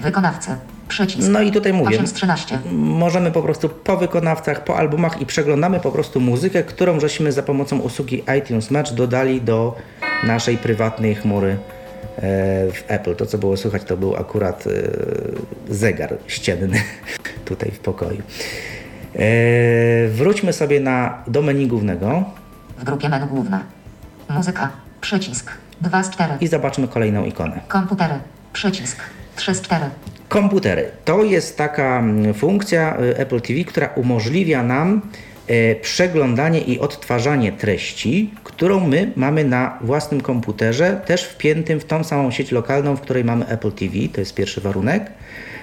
Wykonawcy. 0.00 0.50
Przycisk. 0.88 1.28
No 1.30 1.40
i 1.40 1.52
tutaj 1.52 1.72
mówię. 1.72 1.96
8 1.96 2.06
z 2.06 2.12
13. 2.12 2.58
Możemy 2.72 3.30
po 3.30 3.42
prostu 3.42 3.68
po 3.68 3.96
wykonawcach, 3.96 4.64
po 4.64 4.76
albumach 4.76 5.20
i 5.20 5.26
przeglądamy 5.26 5.80
po 5.80 5.92
prostu 5.92 6.20
muzykę, 6.20 6.62
którą 6.62 7.00
żeśmy 7.00 7.32
za 7.32 7.42
pomocą 7.42 7.78
usługi 7.78 8.22
iTunes 8.38 8.70
Match 8.70 8.92
dodali 8.92 9.40
do 9.40 9.76
naszej 10.24 10.58
prywatnej 10.58 11.14
chmury 11.14 11.56
w 12.16 12.82
Apple. 12.88 13.14
To, 13.16 13.26
co 13.26 13.38
było 13.38 13.56
słychać, 13.56 13.84
to 13.84 13.96
był 13.96 14.16
akurat 14.16 14.64
e, 14.66 14.70
zegar 15.74 16.16
ścienny 16.26 16.82
tutaj 17.44 17.70
w 17.70 17.78
pokoju. 17.78 18.22
E, 19.16 20.08
Wróćmy 20.08 20.52
sobie 20.52 20.80
na 20.80 21.22
do 21.26 21.42
menu 21.42 21.66
głównego 21.66 22.24
W 22.78 22.84
grupie 22.84 23.08
menu 23.08 23.26
główna. 23.26 23.62
Muzyka. 24.30 24.70
Przycisk. 25.00 25.50
2 25.80 26.02
z 26.02 26.10
4. 26.10 26.34
i 26.40 26.46
zobaczmy 26.48 26.88
kolejną 26.88 27.24
ikonę. 27.24 27.60
Komputery. 27.68 28.14
Przycisk. 28.52 28.98
3 29.36 29.54
z 29.54 29.60
4. 29.60 29.84
Komputery. 30.28 30.90
To 31.04 31.24
jest 31.24 31.58
taka 31.58 31.98
mm, 31.98 32.34
funkcja 32.34 32.96
y, 33.00 33.16
Apple 33.18 33.40
TV, 33.40 33.64
która 33.64 33.86
umożliwia 33.86 34.62
nam 34.62 34.96
e, 34.96 35.00
przeglądanie 35.82 36.60
i 36.60 36.80
odtwarzanie 36.80 37.52
treści, 37.52 38.30
którą 38.44 38.80
my 38.80 39.12
mamy 39.16 39.44
na 39.44 39.78
własnym 39.80 40.20
komputerze, 40.20 41.00
też 41.06 41.24
wpiętym 41.24 41.80
w 41.80 41.84
tą 41.84 42.04
samą 42.04 42.30
sieć 42.30 42.52
lokalną, 42.52 42.96
w 42.96 43.00
której 43.00 43.24
mamy 43.24 43.46
Apple 43.46 43.72
TV. 43.72 43.94
To 44.12 44.20
jest 44.20 44.34
pierwszy 44.34 44.60
warunek. 44.60 45.10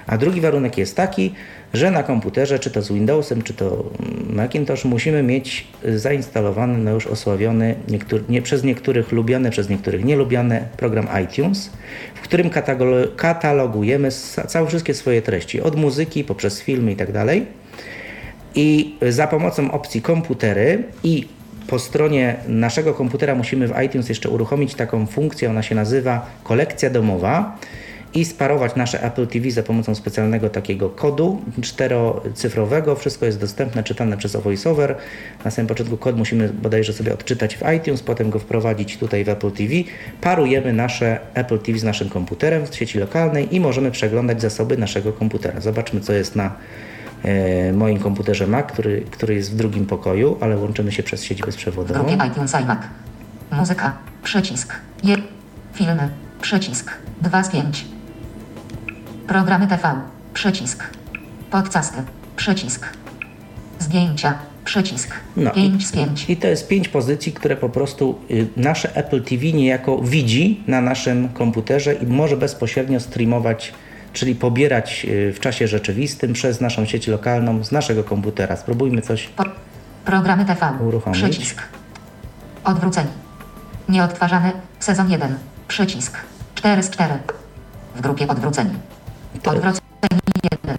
A 0.07 0.17
drugi 0.17 0.41
warunek 0.41 0.77
jest 0.77 0.95
taki, 0.95 1.33
że 1.73 1.91
na 1.91 2.03
komputerze, 2.03 2.59
czy 2.59 2.71
to 2.71 2.81
z 2.81 2.91
Windowsem, 2.91 3.41
czy 3.41 3.53
to 3.53 3.83
Macintosh, 4.29 4.85
musimy 4.85 5.23
mieć 5.23 5.67
zainstalowany, 5.95 6.77
no 6.77 6.91
już 6.91 7.07
osławiony, 7.07 7.75
niektóry, 7.87 8.23
nie, 8.29 8.41
przez 8.41 8.63
niektórych 8.63 9.11
lubiany, 9.11 9.51
przez 9.51 9.69
niektórych 9.69 10.05
nielubiany 10.05 10.67
program 10.77 11.07
iTunes, 11.23 11.69
w 12.15 12.21
którym 12.21 12.49
katalo- 12.49 13.15
katalogujemy 13.15 14.09
całe 14.47 14.67
wszystkie 14.67 14.93
swoje 14.93 15.21
treści, 15.21 15.61
od 15.61 15.75
muzyki, 15.75 16.23
poprzez 16.23 16.61
filmy 16.61 16.91
i 16.91 16.95
tak 16.95 17.11
dalej. 17.11 17.45
I 18.55 18.95
za 19.09 19.27
pomocą 19.27 19.71
opcji 19.71 20.01
komputery 20.01 20.83
i 21.03 21.27
po 21.67 21.79
stronie 21.79 22.35
naszego 22.47 22.93
komputera 22.93 23.35
musimy 23.35 23.67
w 23.67 23.81
iTunes 23.85 24.09
jeszcze 24.09 24.29
uruchomić 24.29 24.75
taką 24.75 25.05
funkcję, 25.05 25.49
ona 25.49 25.63
się 25.63 25.75
nazywa 25.75 26.25
kolekcja 26.43 26.89
domowa 26.89 27.57
i 28.13 28.25
sparować 28.25 28.75
nasze 28.75 29.03
Apple 29.03 29.27
TV 29.27 29.51
za 29.51 29.63
pomocą 29.63 29.95
specjalnego 29.95 30.49
takiego 30.49 30.89
kodu 30.89 31.41
czterocyfrowego. 31.61 32.95
Wszystko 32.95 33.25
jest 33.25 33.39
dostępne, 33.39 33.83
czytane 33.83 34.17
przez 34.17 34.35
VoiceOver. 34.35 34.95
Na 35.45 35.51
samym 35.51 35.67
początku 35.67 35.97
kod 35.97 36.17
musimy 36.17 36.49
bodajże 36.49 36.93
sobie 36.93 37.13
odczytać 37.13 37.57
w 37.57 37.61
iTunes, 37.77 38.03
potem 38.03 38.29
go 38.29 38.39
wprowadzić 38.39 38.97
tutaj 38.97 39.23
w 39.23 39.29
Apple 39.29 39.51
TV. 39.51 39.73
Parujemy 40.21 40.73
nasze 40.73 41.19
Apple 41.33 41.59
TV 41.59 41.79
z 41.79 41.83
naszym 41.83 42.09
komputerem 42.09 42.67
w 42.67 42.75
sieci 42.75 42.99
lokalnej 42.99 43.55
i 43.55 43.59
możemy 43.59 43.91
przeglądać 43.91 44.41
zasoby 44.41 44.77
naszego 44.77 45.13
komputera. 45.13 45.61
Zobaczmy, 45.61 46.01
co 46.01 46.13
jest 46.13 46.35
na 46.35 46.55
moim 47.73 47.99
komputerze 47.99 48.47
Mac, 48.47 48.65
który, 48.65 49.01
który 49.11 49.35
jest 49.35 49.51
w 49.51 49.55
drugim 49.55 49.85
pokoju, 49.85 50.37
ale 50.41 50.57
łączymy 50.57 50.91
się 50.91 51.03
przez 51.03 51.23
sieć 51.23 51.41
bezprzewodową. 51.41 52.03
grupie 52.03 52.27
iTunes 52.27 52.55
iMac. 52.55 52.79
Muzyka. 53.51 53.93
Przycisk. 54.23 54.75
Je. 55.03 55.17
Filmy. 55.73 56.09
Przycisk. 56.41 56.91
2 57.21 57.43
z 57.43 57.49
5. 57.49 57.85
Programy 59.27 59.67
TV. 59.67 59.95
Przycisk. 60.33 60.83
Podcasty. 61.51 61.97
Przycisk. 62.35 62.85
Zdjęcia. 63.79 64.33
Przycisk. 64.65 65.15
No 65.37 65.51
5 65.51 65.87
z 65.87 65.91
5. 65.91 66.29
I 66.29 66.37
to 66.37 66.47
jest 66.47 66.67
pięć 66.67 66.89
pozycji, 66.89 67.31
które 67.31 67.57
po 67.57 67.69
prostu 67.69 68.19
y, 68.31 68.47
nasze 68.57 68.95
Apple 68.95 69.23
TV 69.23 69.45
niejako 69.45 69.97
widzi 70.01 70.63
na 70.67 70.81
naszym 70.81 71.29
komputerze 71.29 71.93
i 71.93 72.07
może 72.07 72.37
bezpośrednio 72.37 72.99
streamować, 72.99 73.73
czyli 74.13 74.35
pobierać 74.35 75.05
y, 75.09 75.33
w 75.33 75.39
czasie 75.39 75.67
rzeczywistym 75.67 76.33
przez 76.33 76.61
naszą 76.61 76.85
sieć 76.85 77.07
lokalną 77.07 77.63
z 77.63 77.71
naszego 77.71 78.03
komputera. 78.03 78.55
Spróbujmy 78.55 79.01
coś. 79.01 79.29
Programy 80.05 80.45
TV. 80.45 80.73
Uruchomić. 80.87 81.19
Przycisk. 81.23 81.61
Odwróceni. 82.63 83.09
Nieodtwarzany. 83.89 84.51
Sezon 84.79 85.11
1. 85.11 85.35
Przycisk. 85.67 86.17
4 86.55 86.83
z 86.83 86.89
4. 86.89 87.13
W 87.95 88.01
grupie 88.01 88.27
odwróceni. 88.27 88.71
Odwróceni 89.45 89.81
1. 90.51 90.77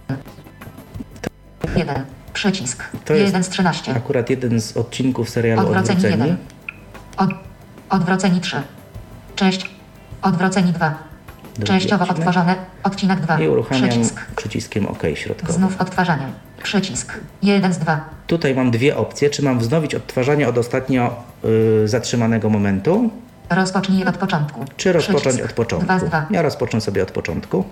1. 1.77 2.05
Przycisk. 2.33 2.85
To 3.05 3.14
jest 3.14 3.27
1 3.27 3.45
z 3.45 3.49
13. 3.49 3.97
Akurat 3.97 4.31
jeden 4.31 4.61
z 4.61 4.77
odcinków 4.77 5.31
serialu 5.31 5.61
Odwróceni 5.61 5.97
Odwróceni. 5.97 6.23
1. 6.23 6.37
Od, 7.16 7.31
odwróceni 7.90 8.40
3. 8.40 8.62
Cześć. 9.37 9.71
Odwróceni 10.23 10.73
2. 10.73 11.12
Częściowo 11.64 12.02
odcinek. 12.04 12.18
odtworzone. 12.18 12.54
Odcinek 12.84 13.20
2. 13.20 13.40
I 13.40 13.48
uruchamiam 13.48 13.88
Przycisk. 13.88 14.20
przyciskiem 14.36 14.86
OK 14.86 15.02
środkowym. 15.14 15.54
Znów 15.56 15.80
odtwarzanie. 15.80 16.26
Przycisk. 16.62 17.12
1 17.42 17.72
z 17.72 17.78
2. 17.78 18.00
Tutaj 18.26 18.54
mam 18.54 18.70
dwie 18.70 18.96
opcje. 18.96 19.30
Czy 19.30 19.42
mam 19.42 19.58
wznowić 19.58 19.94
odtwarzanie 19.94 20.48
od 20.48 20.58
ostatnio 20.58 21.16
y, 21.84 21.88
zatrzymanego 21.88 22.48
momentu, 22.50 23.10
Rozpocznij 23.50 24.04
od 24.04 24.16
początku. 24.16 24.64
czy 24.76 24.92
rozpocząć 24.92 25.24
Przycisk. 25.24 25.44
od 25.44 25.52
początku? 25.52 25.86
2 25.86 25.98
z 25.98 26.04
2. 26.04 26.26
Ja 26.30 26.42
rozpocznę 26.42 26.80
sobie 26.80 27.02
od 27.02 27.10
początku. 27.10 27.64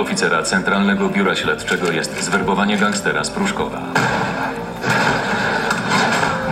Oficera 0.00 0.42
Centralnego 0.42 1.08
Biura 1.08 1.36
Śledczego, 1.36 1.92
jest 1.92 2.24
zwerbowanie 2.24 2.76
gangstera 2.76 3.24
z 3.24 3.30
Pruszkowa. 3.30 3.80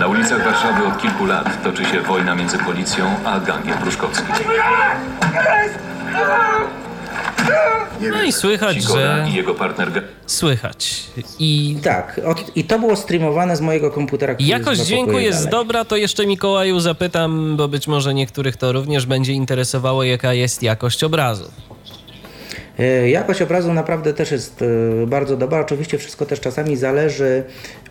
Na 0.01 0.07
ulicach 0.07 0.45
Warszawy 0.45 0.87
od 0.87 0.99
kilku 1.03 1.27
lat 1.27 1.63
toczy 1.65 1.85
się 1.85 2.01
wojna 2.01 2.35
między 2.35 2.59
policją 2.59 3.05
a 3.25 3.41
gangiem 3.41 3.79
pruszkowskim. 3.79 4.27
No 8.13 8.23
i 8.23 8.33
słychać, 8.33 8.83
że 8.83 9.27
i 9.31 9.35
jego 9.35 9.55
partner 9.55 9.89
słychać. 10.27 11.03
I 11.39 11.77
Tak, 11.85 12.21
od, 12.27 12.57
i 12.57 12.65
to 12.65 12.79
było 12.79 12.97
streamowane 12.97 13.57
z 13.57 13.61
mojego 13.61 13.91
komputera. 13.91 14.35
jakość 14.39 14.81
dźwięku 14.81 15.19
jest 15.19 15.39
dalej. 15.39 15.51
dobra, 15.51 15.85
to 15.85 15.97
jeszcze 15.97 16.27
Mikołaju 16.27 16.81
zapytam, 16.81 17.57
bo 17.57 17.69
być 17.69 17.89
może 17.89 18.15
niektórych 18.15 18.57
to 18.57 18.73
również 18.73 19.07
będzie 19.07 19.33
interesowało, 19.33 20.05
jaka 20.05 20.33
jest 20.35 20.63
jakość 20.63 21.05
obrazu. 21.05 21.45
E, 22.79 23.11
Jakość 23.11 23.43
obrazu 23.43 23.73
naprawdę 23.73 24.15
też 24.15 24.31
jest 24.31 24.63
e, 25.03 25.07
bardzo 25.07 25.37
dobra. 25.37 25.61
Oczywiście 25.61 25.99
wszystko 25.99 26.27
też 26.27 26.41
czasami 26.41 26.77
zależy 26.77 27.45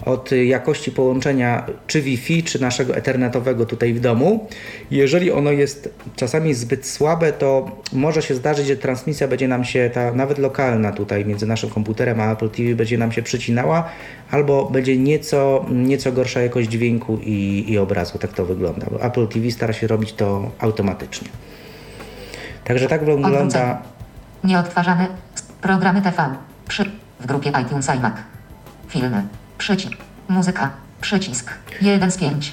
od 0.06 0.32
jakości 0.32 0.92
połączenia 0.92 1.66
czy 1.88 2.02
Wi-Fi, 2.02 2.44
czy 2.44 2.62
naszego 2.62 2.96
ethernetowego 2.96 3.66
tutaj 3.66 3.94
w 3.94 4.00
domu. 4.00 4.48
Jeżeli 4.92 5.32
ono 5.32 5.52
jest 5.52 5.90
czasami 6.16 6.54
zbyt 6.54 6.88
słabe, 6.88 7.34
to 7.34 7.72
może 7.94 8.22
się 8.22 8.36
zdarzyć, 8.36 8.68
że 8.68 8.78
transmisja 8.78 9.28
będzie 9.28 9.48
nam 9.48 9.64
się, 9.64 9.90
ta 9.94 10.14
nawet 10.14 10.38
lokalna 10.38 10.92
tutaj 10.92 11.26
między 11.26 11.46
naszym 11.46 11.70
komputerem 11.70 12.20
a 12.20 12.32
Apple 12.32 12.50
TV 12.50 12.76
będzie 12.76 12.98
nam 12.98 13.12
się 13.12 13.22
przycinała, 13.22 13.90
albo 14.32 14.66
będzie 14.66 14.98
nieco, 14.98 15.66
nieco 15.72 16.12
gorsza 16.12 16.42
jakość 16.42 16.70
dźwięku 16.70 17.18
i, 17.24 17.66
i 17.68 17.78
obrazu. 17.78 18.20
Tak 18.20 18.34
to 18.34 18.46
wygląda. 18.46 18.88
Bo 18.92 19.04
Apple 19.04 19.28
TV 19.28 19.52
stara 19.52 19.74
się 19.74 19.88
robić 19.88 20.14
to 20.14 20.52
automatycznie. 20.60 21.28
Także 22.64 22.88
tak 22.88 23.06
wygląda. 23.06 23.82
Nieodtwarzane. 24.44 25.08
Programy 25.62 26.02
TV. 26.02 26.36
Przy. 26.68 26.92
W 27.20 27.26
grupie 27.26 27.52
iTunes 27.62 27.90
iMac. 27.90 28.14
Filmy. 28.88 29.24
Przycisk. 29.58 29.94
Muzyka. 30.30 30.72
Przycisk. 31.02 31.54
1 31.82 32.12
z 32.12 32.18
5. 32.18 32.52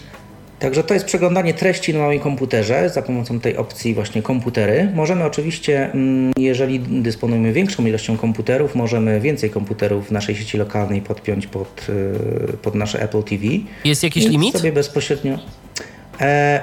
Także 0.59 0.85
to 0.85 0.95
jest 0.95 1.07
przeglądanie 1.07 1.55
treści 1.55 1.95
na 1.95 1.99
moim 1.99 2.21
komputerze 2.21 2.91
za 2.91 3.03
pomocą 3.03 3.41
tej 3.41 3.57
opcji 3.57 3.95
właśnie 3.95 4.23
komputery. 4.23 4.91
Możemy 4.95 5.25
oczywiście, 5.25 5.93
mm, 5.93 6.33
jeżeli 6.39 6.81
dysponujemy 6.81 7.53
większą 7.53 7.87
ilością 7.87 8.17
komputerów, 8.17 8.75
możemy 8.75 9.21
więcej 9.21 9.51
komputerów 9.51 10.09
w 10.09 10.11
naszej 10.11 10.37
sieci 10.37 10.59
lokalnej 10.59 11.03
podpiąć 11.03 11.47
pod, 11.47 11.87
y, 11.89 12.57
pod 12.57 12.75
nasze 12.75 13.03
Apple 13.03 13.23
TV. 13.23 13.45
Jest 13.85 14.03
jakiś 14.03 14.25
I 14.25 14.29
limit? 14.29 14.57
sobie 14.57 14.73
bezpośrednio. 14.73 15.39
E, 16.21 16.61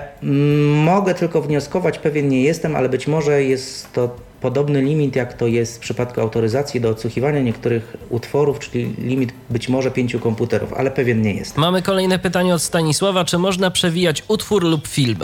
mogę 0.86 1.14
tylko 1.14 1.42
wnioskować, 1.42 2.00
pewien 2.00 2.30
nie 2.30 2.42
jestem, 2.42 2.76
ale 2.76 2.90
być 2.90 3.08
może 3.08 3.44
jest 3.44 3.94
to 3.94 4.15
podobny 4.42 4.81
limit, 4.81 5.15
jak 5.15 5.33
to 5.33 5.48
jest 5.48 5.77
w 5.77 5.79
przypadku 5.79 6.21
autoryzacji 6.21 6.81
do 6.81 6.89
odsłuchiwania 6.89 7.39
niektórych 7.39 7.98
utworów, 8.10 8.60
czyli 8.60 8.96
limit 8.98 9.33
być 9.50 9.69
może 9.69 9.92
pięciu 9.92 10.19
komputerów, 10.19 10.73
ale 10.73 10.92
pewien 10.92 11.21
nie 11.21 11.33
jestem. 11.33 11.62
Mamy 11.62 11.81
kolejne 11.81 12.19
pytanie 12.19 12.54
od 12.54 12.62
Stanisława. 12.62 13.25
Czy 13.25 13.37
można 13.37 13.71
przewijać 13.71 14.23
utwór 14.27 14.63
lub 14.63 14.87
film? 14.87 15.19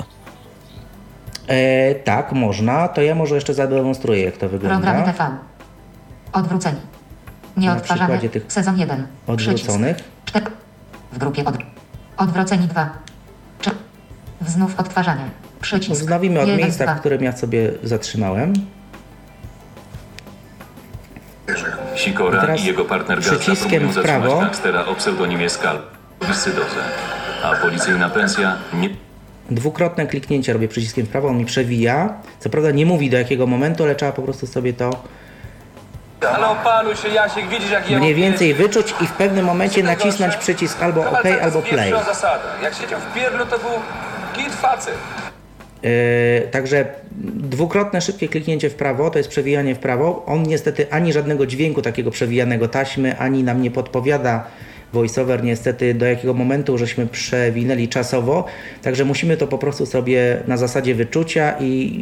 E, 1.48 1.96
tak, 1.96 2.32
można. 2.32 2.88
To 2.88 3.02
ja 3.02 3.16
może 3.16 3.36
jeszcze 3.36 3.54
zademonstruję, 3.54 4.24
jak 4.24 4.38
to 4.38 4.50
wygląda. 4.50 4.78
Programy 4.78 5.14
TV. 5.14 5.38
Odwróceni. 6.34 6.80
Nie 7.58 7.76
tych 8.32 8.46
Sezon 8.48 8.80
1. 8.80 9.08
odwróconych. 9.28 9.98
Cztery. 10.26 10.46
W 11.12 11.18
grupie 11.18 11.46
od... 11.46 11.58
Odwróceni 12.18 12.68
2. 12.68 12.90
Czy... 13.62 13.72
Znów 14.48 14.80
odtwarzanie. 14.80 15.24
Przycisk. 15.62 16.02
Wznowimy 16.02 16.40
od 16.40 16.48
Jeden, 16.48 16.62
miejsca, 16.66 16.84
dwa. 16.84 16.96
w 16.96 17.00
którym 17.00 17.24
ja 17.24 17.38
sobie 17.38 17.72
zatrzymałem. 17.84 18.54
Sikora 21.96 22.38
I 22.38 22.42
teraz 22.42 22.62
i 22.62 22.66
jego 22.66 22.86
partner 22.86 23.18
Gazda 23.20 23.32
przyciskiem 23.32 23.70
próbują 23.70 23.92
w 23.92 23.94
zatrzymać 23.94 24.22
prawo. 24.22 24.42
gangstera 24.42 24.86
o 24.86 24.96
pseudonimie 24.96 25.50
Skal 25.50 25.80
w 26.22 26.36
Sydozę. 26.36 26.82
A 27.44 27.56
policyjna 27.56 28.10
pensja 28.10 28.56
nie... 28.74 28.90
Dwukrotne 29.50 30.08
kliknięcie 30.08 30.54
robię 30.54 30.68
przyciskiem 30.68 31.06
w 31.06 31.10
prawo, 31.10 31.28
on 31.28 31.38
mi 31.38 31.46
przewija. 31.46 32.14
Co 32.40 32.50
prawda 32.50 32.72
nie 32.72 32.86
mówi 32.86 33.10
do 33.10 33.18
jakiego 33.18 33.48
momentu, 33.48 33.84
ale 33.84 33.96
trzeba 33.96 34.12
po 34.12 34.22
prostu 34.22 34.48
sobie 34.48 34.74
to 34.74 35.04
Ale 36.36 36.48
opanuj 36.48 36.96
się, 36.96 37.08
Jasiek, 37.08 37.50
widzisz 37.50 37.72
jak 37.72 37.90
ja 37.90 38.00
mniej 38.00 38.16
więcej 38.16 38.54
wyczuć 38.54 38.94
i 39.02 39.08
w 39.08 39.12
pewnym 39.12 39.46
momencie 39.46 39.84
nacisnąć 39.84 40.36
przycisk 40.36 40.82
albo 40.84 41.02
OK, 41.10 41.24
albo 41.42 41.62
play. 41.62 41.94
zasada. 42.06 42.44
Jak 42.64 42.74
siedział 42.74 43.00
w 43.00 43.14
pierdlu, 43.14 43.46
to 43.46 43.60
był 43.60 43.72
git 44.38 44.54
facet. 44.54 44.98
Yy, 45.84 46.48
także 46.52 46.86
dwukrotne 47.36 48.02
szybkie 48.02 48.28
kliknięcie 48.28 48.70
w 48.70 48.76
prawo 48.76 49.10
to 49.10 49.18
jest 49.18 49.30
przewijanie 49.30 49.76
w 49.76 49.80
prawo. 49.80 50.26
On 50.26 50.44
niestety 50.44 50.92
ani 50.92 51.14
żadnego 51.14 51.46
dźwięku 51.46 51.82
takiego 51.82 52.12
przewijanego 52.12 52.68
taśmy, 52.68 53.18
ani 53.18 53.44
nam 53.44 53.62
nie 53.62 53.72
podpowiada 53.72 54.48
voiceover 54.94 55.44
niestety 55.44 55.94
do 55.94 56.06
jakiego 56.06 56.34
momentu 56.34 56.78
żeśmy 56.78 57.08
przewinęli 57.08 57.88
czasowo. 57.88 58.46
Także 58.82 59.06
musimy 59.06 59.38
to 59.38 59.48
po 59.48 59.58
prostu 59.58 59.86
sobie 59.86 60.38
na 60.48 60.58
zasadzie 60.58 60.96
wyczucia 60.96 61.54
i 61.60 62.00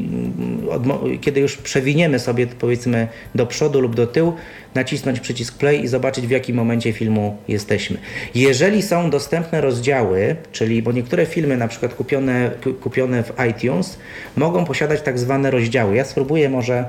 mm, 0.71 1.19
kiedy 1.21 1.39
już 1.39 1.57
przewiniemy 1.57 2.19
sobie 2.19 2.47
powiedzmy 2.47 3.07
do 3.35 3.45
przodu 3.47 3.81
lub 3.81 3.95
do 3.95 4.07
tyłu, 4.07 4.33
nacisnąć 4.75 5.19
przycisk 5.19 5.57
play 5.57 5.83
i 5.83 5.87
zobaczyć 5.87 6.27
w 6.27 6.29
jakim 6.29 6.55
momencie 6.55 6.93
filmu 6.93 7.37
jesteśmy. 7.47 7.97
Jeżeli 8.35 8.81
są 8.81 9.09
dostępne 9.09 9.61
rozdziały, 9.61 10.35
czyli 10.51 10.81
bo 10.83 10.91
niektóre 10.91 11.25
filmy 11.25 11.57
na 11.57 11.67
przykład 11.67 11.93
kupione, 11.93 12.51
ku- 12.63 12.73
kupione 12.73 13.23
w 13.23 13.33
iTunes 13.49 13.97
mogą 14.37 14.65
posiadać 14.65 15.01
tak 15.01 15.19
zwane 15.19 15.51
rozdziały. 15.51 15.95
Ja 15.95 16.05
spróbuję 16.05 16.49
może 16.49 16.85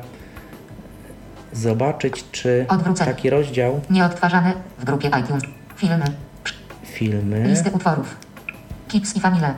zobaczyć, 1.52 2.24
czy 2.32 2.64
Odwrócenie. 2.68 3.10
taki 3.14 3.30
rozdział 3.30 3.80
Nieodtwarzane. 3.90 4.52
W 4.78 4.84
grupie 4.84 5.08
iTunes. 5.08 5.42
Filmy. 5.76 6.04
filmy. 6.84 7.48
Listy 7.48 7.70
utworów. 7.70 8.16
Kips 8.88 9.16
i 9.16 9.20
Famile. 9.20 9.54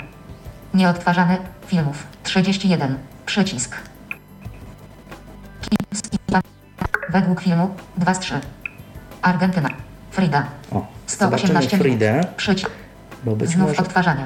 Nieodtwarzane. 0.75 1.39
Filmów. 1.67 2.07
31. 2.23 2.99
Przycisk. 3.27 3.77
Kips 5.61 6.03
i 6.13 6.19
Famile. 6.33 6.43
Według 7.11 7.41
filmu. 7.41 7.75
2 7.97 8.15
z 8.15 8.19
3. 8.19 8.41
Argentyna. 9.23 9.69
Frida. 10.11 10.47
O, 10.71 10.87
118 11.07 11.49
zobaczymy 11.49 11.83
Fridę. 11.83 12.21
Przycisk. 12.37 12.71
bo 13.25 13.37
być 13.37 13.51
Znów 13.51 13.69
może 13.69 13.83
odtwarzanie. 13.83 14.25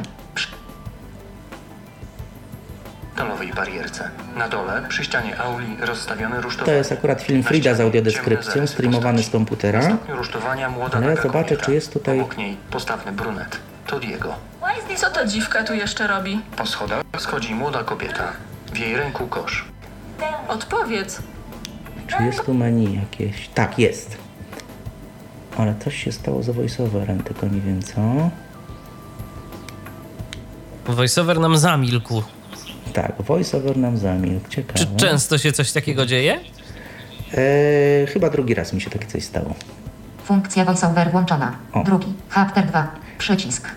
Metalowej 3.23 3.53
barierce. 3.53 4.11
Na 4.37 4.49
dole, 4.49 4.83
przy 4.89 5.05
ścianie 5.05 5.41
auli, 5.41 5.77
rozstawione 5.81 6.41
to 6.64 6.73
jest 6.73 6.93
akurat 6.93 7.23
film 7.23 7.43
Frida 7.43 7.75
z 7.75 7.81
audiodeskrypcją, 7.81 8.66
streamowany 8.66 9.23
z 9.23 9.31
komputera. 9.31 9.97
rusztowania 10.09 10.70
młoda 10.70 10.99
Ale 10.99 11.16
zobaczę, 11.16 11.45
kobieta. 11.49 11.64
czy 11.66 11.75
jest 11.75 11.93
tutaj- 11.93 12.20
Obok 12.20 12.37
niej 12.37 12.57
postawny 12.70 13.12
brunet. 13.12 13.59
To 13.87 14.01
Diego. 14.01 14.35
Co 14.97 15.11
ta 15.11 15.27
dziwka 15.27 15.64
tu 15.64 15.75
jeszcze 15.75 16.07
robi? 16.07 16.41
Po 16.57 16.66
schodach 16.66 17.03
schodzi 17.18 17.55
młoda 17.55 17.85
kobieta. 17.85 18.25
W 18.73 18.79
jej 18.79 18.97
ręku 18.97 19.27
kosz. 19.27 19.64
Odpowiedz. 20.49 21.23
Czy 22.07 22.23
jest 22.23 22.45
tu 22.47 22.55
menu 22.55 22.95
jakieś? 22.95 23.49
Tak, 23.49 23.79
jest. 23.79 24.16
Ale 25.59 25.75
coś 25.85 26.05
się 26.05 26.12
stało 26.12 26.43
z 26.43 26.51
voiceoverem, 26.51 27.23
tylko 27.23 27.47
nie 27.47 27.61
wiem 27.61 27.83
co. 27.83 28.01
Voiceover 30.87 31.41
nam 31.41 31.57
zamilkł. 31.57 32.23
Tak, 32.93 33.12
voiceover 33.22 33.76
nam 33.76 33.97
zamilkł. 33.99 34.49
Ciekawe. 34.49 34.78
Czy 34.78 34.86
często 34.97 35.38
się 35.38 35.53
coś 35.53 35.72
takiego 35.72 36.07
dzieje? 36.07 36.38
Eee, 37.34 38.07
chyba 38.07 38.30
drugi 38.30 38.55
raz 38.55 38.72
mi 38.72 38.80
się 38.80 38.90
takie 38.90 39.07
coś 39.07 39.24
stało. 39.24 39.55
Funkcja 40.24 40.64
voiceover 40.64 41.11
włączona. 41.11 41.57
O. 41.72 41.82
Drugi. 41.84 42.12
Chapter 42.28 42.66
2. 42.66 42.88
Przycisk. 43.18 43.68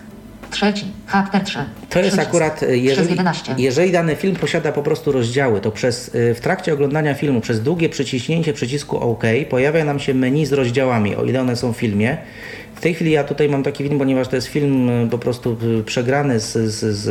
Trzeci. 0.50 0.84
Chapter 1.06 1.42
3. 1.44 1.58
To 1.90 1.98
jest 1.98 2.10
Przycisk. 2.10 2.18
akurat, 2.28 2.62
e, 2.62 2.76
jeżeli, 2.76 3.10
11. 3.10 3.54
jeżeli 3.58 3.92
dany 3.92 4.16
film 4.16 4.36
posiada 4.36 4.72
po 4.72 4.82
prostu 4.82 5.12
rozdziały, 5.12 5.60
to 5.60 5.70
przez, 5.70 6.10
e, 6.14 6.34
w 6.34 6.40
trakcie 6.40 6.72
oglądania 6.74 7.14
filmu 7.14 7.40
przez 7.40 7.62
długie 7.62 7.88
przyciśnięcie 7.88 8.52
przycisku 8.52 8.98
OK 8.98 9.22
pojawia 9.50 9.84
nam 9.84 9.98
się 9.98 10.14
menu 10.14 10.46
z 10.46 10.52
rozdziałami, 10.52 11.16
o 11.16 11.24
ile 11.24 11.40
one 11.40 11.56
są 11.56 11.72
w 11.72 11.76
filmie. 11.76 12.16
W 12.76 12.80
tej 12.80 12.94
chwili 12.94 13.10
ja 13.10 13.24
tutaj 13.24 13.48
mam 13.48 13.62
taki 13.62 13.84
film, 13.84 13.98
ponieważ 13.98 14.28
to 14.28 14.36
jest 14.36 14.48
film 14.48 14.90
e, 14.90 15.08
po 15.10 15.18
prostu 15.18 15.56
e, 15.80 15.82
przegrany 15.82 16.40
z, 16.40 16.52
z, 16.52 16.96
z, 16.96 17.08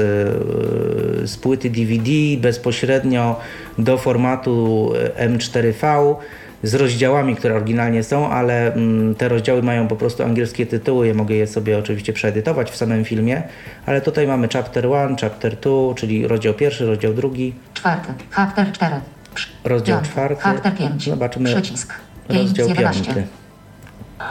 e, 1.23 1.27
z 1.27 1.37
płyty 1.37 1.69
DVD 1.69 2.09
bezpośrednio 2.37 3.39
do 3.77 3.97
formatu 3.97 4.91
e, 5.17 5.29
M4V 5.29 6.15
z 6.63 6.75
rozdziałami, 6.75 7.35
które 7.35 7.55
oryginalnie 7.55 8.03
są, 8.03 8.29
ale 8.29 8.73
mm, 8.73 9.15
te 9.15 9.29
rozdziały 9.29 9.63
mają 9.63 9.87
po 9.87 9.95
prostu 9.95 10.23
angielskie 10.23 10.65
tytuły. 10.65 11.07
Ja 11.07 11.13
mogę 11.13 11.35
je 11.35 11.47
sobie 11.47 11.77
oczywiście 11.77 12.13
przeedytować 12.13 12.71
w 12.71 12.75
samym 12.75 13.05
filmie, 13.05 13.43
ale 13.85 14.01
tutaj 14.01 14.27
mamy 14.27 14.47
chapter 14.53 14.85
1, 14.85 15.15
chapter 15.17 15.55
2, 15.55 15.71
czyli 15.95 16.27
rozdział 16.27 16.53
pierwszy, 16.53 16.85
rozdział 16.85 17.13
drugi, 17.13 17.53
Czwarty. 17.73 18.13
Chapter 18.31 18.71
4. 18.71 18.95
Przy- 19.35 19.49
rozdział 19.63 19.97
piąty. 19.97 20.09
czwarty. 20.11 20.41
Chapter 20.41 20.75
5. 20.75 21.03
Zobaczymy 21.09 21.53
Przycisk. 21.53 21.93
5 22.29 22.41
rozdział 22.41 22.65
z 22.65 22.69
11. 22.69 23.05
piąty. 23.05 23.23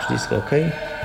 Przycisk 0.01 0.32
OK. 0.32 0.51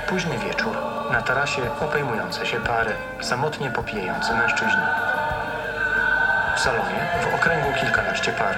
Późny 0.09 0.37
wieczór. 0.37 0.77
Na 1.11 1.21
tarasie 1.21 1.61
obejmujące 1.81 2.45
się 2.45 2.57
pary, 2.59 2.91
samotnie 3.21 3.69
popijający 3.69 4.33
mężczyźni. 4.33 4.81
W 6.55 6.59
salonie 6.59 7.07
w 7.21 7.35
okręgu 7.35 7.67
kilkanaście 7.81 8.31
par. 8.31 8.55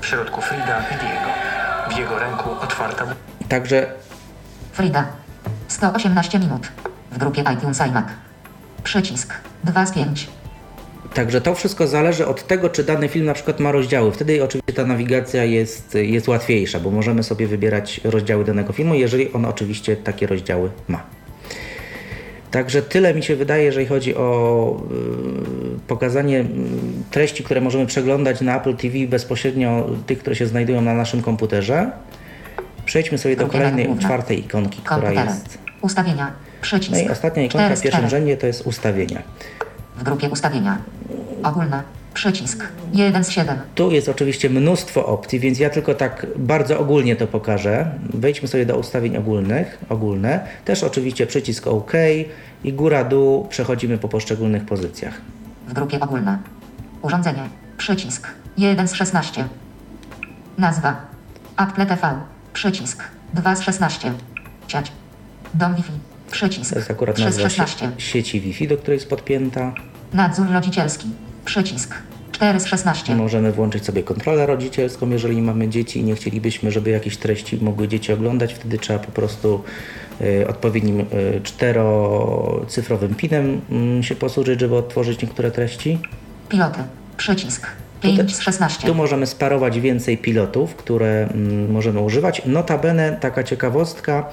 W 0.00 0.06
środku 0.06 0.40
Frida 0.40 0.80
i 0.80 0.94
Diego. 0.98 1.30
W 1.90 1.96
jego 1.98 2.18
ręku 2.18 2.50
otwarta 2.62 3.04
Także 3.48 3.86
Frida. 4.72 5.04
118 5.68 6.38
minut. 6.38 6.68
W 7.10 7.18
grupie 7.18 7.44
iTunes 7.54 7.80
iMac. 7.80 8.06
Przycisk. 8.84 9.34
2 9.64 9.86
z 9.86 9.92
5. 9.92 10.30
Także 11.14 11.40
to 11.40 11.54
wszystko 11.54 11.86
zależy 11.86 12.26
od 12.26 12.46
tego, 12.46 12.68
czy 12.68 12.84
dany 12.84 13.08
film 13.08 13.26
na 13.26 13.34
przykład 13.34 13.60
ma 13.60 13.72
rozdziały. 13.72 14.12
Wtedy 14.12 14.44
oczywiście 14.44 14.72
ta 14.72 14.86
nawigacja 14.86 15.44
jest, 15.44 15.94
jest 15.94 16.28
łatwiejsza, 16.28 16.80
bo 16.80 16.90
możemy 16.90 17.22
sobie 17.22 17.46
wybierać 17.46 18.00
rozdziały 18.04 18.44
danego 18.44 18.72
filmu, 18.72 18.94
jeżeli 18.94 19.32
on 19.32 19.44
oczywiście 19.44 19.96
takie 19.96 20.26
rozdziały 20.26 20.70
ma. 20.88 21.02
Także 22.50 22.82
tyle 22.82 23.14
mi 23.14 23.22
się 23.22 23.36
wydaje, 23.36 23.64
jeżeli 23.64 23.86
chodzi 23.86 24.16
o 24.16 24.80
y, 25.76 25.88
pokazanie 25.88 26.40
y, 26.40 26.44
treści, 27.10 27.44
które 27.44 27.60
możemy 27.60 27.86
przeglądać 27.86 28.40
na 28.40 28.56
Apple 28.56 28.76
TV 28.76 28.98
bezpośrednio 29.08 29.90
tych, 30.06 30.18
które 30.18 30.36
się 30.36 30.46
znajdują 30.46 30.80
na 30.80 30.94
naszym 30.94 31.22
komputerze. 31.22 31.90
Przejdźmy 32.84 33.18
sobie 33.18 33.36
do 33.36 33.46
kolejnej, 33.46 33.72
menu 33.72 33.86
główne. 33.86 34.02
czwartej 34.02 34.40
ikonki, 34.40 34.80
która 34.82 35.00
Komputery. 35.00 35.28
jest. 35.30 35.58
Ustawienia. 35.80 36.32
Przycisk. 36.60 36.92
No 36.92 36.98
i 36.98 37.08
ostatnia 37.08 37.42
ikonka 37.42 37.66
4 37.66 37.76
w 37.76 37.82
pierwszym 37.82 38.06
4. 38.06 38.10
rzędzie 38.10 38.36
to 38.36 38.46
jest 38.46 38.66
ustawienia. 38.66 39.22
W 39.96 40.02
grupie 40.02 40.28
ustawienia. 40.30 40.78
Ogólne. 41.42 41.82
Przycisk. 42.14 42.64
1 42.92 43.24
z 43.24 43.30
7. 43.30 43.58
Tu 43.74 43.90
jest 43.90 44.08
oczywiście 44.08 44.50
mnóstwo 44.50 45.06
opcji, 45.06 45.40
więc 45.40 45.58
ja 45.58 45.70
tylko 45.70 45.94
tak 45.94 46.26
bardzo 46.36 46.78
ogólnie 46.78 47.16
to 47.16 47.26
pokażę. 47.26 47.90
Wejdźmy 48.14 48.48
sobie 48.48 48.66
do 48.66 48.76
ustawień 48.76 49.16
ogólnych, 49.16 49.78
ogólne. 49.88 50.46
Też 50.64 50.82
oczywiście 50.82 51.26
przycisk 51.26 51.66
OK 51.66 51.92
i 52.64 52.72
góra 52.72 53.04
dół 53.04 53.46
przechodzimy 53.48 53.98
po 53.98 54.08
poszczególnych 54.08 54.66
pozycjach. 54.66 55.20
W 55.68 55.72
grupie 55.72 56.00
ogólne. 56.00 56.38
Urządzenie. 57.02 57.48
Przycisk. 57.76 58.28
1 58.58 58.88
z 58.88 58.94
16. 58.94 59.44
Nazwa. 60.58 60.96
Apple 61.56 61.86
TV. 61.86 62.20
Przycisk. 62.52 63.04
2 63.34 63.56
z 63.56 63.62
16. 63.62 64.12
Ciać. 64.66 64.92
Dom 65.54 65.74
Wi-Fi. 65.74 66.13
Przycisk. 66.34 66.72
To 66.72 66.78
jest 66.78 66.90
akurat 66.90 67.16
3 67.16 67.22
z 67.22 67.26
nazwa 67.26 67.42
16. 67.48 67.86
sie- 67.86 68.00
sieci 68.00 68.40
Wi-Fi, 68.40 68.68
do 68.68 68.76
której 68.76 68.96
jest 68.96 69.08
podpięta. 69.08 69.74
Nadzór 70.12 70.46
rodzicielski. 70.52 71.08
Przycisk. 71.44 71.94
4 72.32 72.60
z 72.60 72.66
16. 72.66 73.16
Możemy 73.16 73.52
włączyć 73.52 73.84
sobie 73.84 74.02
kontrolę 74.02 74.46
rodzicielską, 74.46 75.10
jeżeli 75.10 75.42
mamy 75.42 75.68
dzieci 75.68 76.00
i 76.00 76.04
nie 76.04 76.14
chcielibyśmy, 76.14 76.70
żeby 76.70 76.90
jakieś 76.90 77.16
treści 77.16 77.58
mogły 77.62 77.88
dzieci 77.88 78.12
oglądać. 78.12 78.54
Wtedy 78.54 78.78
trzeba 78.78 78.98
po 78.98 79.12
prostu 79.12 79.62
y, 80.20 80.48
odpowiednim 80.48 81.00
y, 81.00 81.04
czterocyfrowym 81.42 83.14
PIN-em 83.14 83.60
mm, 83.70 84.02
się 84.02 84.14
posłużyć, 84.16 84.60
żeby 84.60 84.76
otworzyć 84.76 85.22
niektóre 85.22 85.50
treści. 85.50 85.98
Piloty. 86.48 86.80
Przycisk. 87.16 87.66
5 88.00 88.36
z 88.36 88.40
16. 88.40 88.86
Tu 88.86 88.94
możemy 88.94 89.26
sparować 89.26 89.80
więcej 89.80 90.18
pilotów, 90.18 90.74
które 90.74 91.28
mm, 91.34 91.72
możemy 91.72 92.00
używać. 92.00 92.42
Notabene 92.46 93.16
taka 93.20 93.42
ciekawostka, 93.44 94.28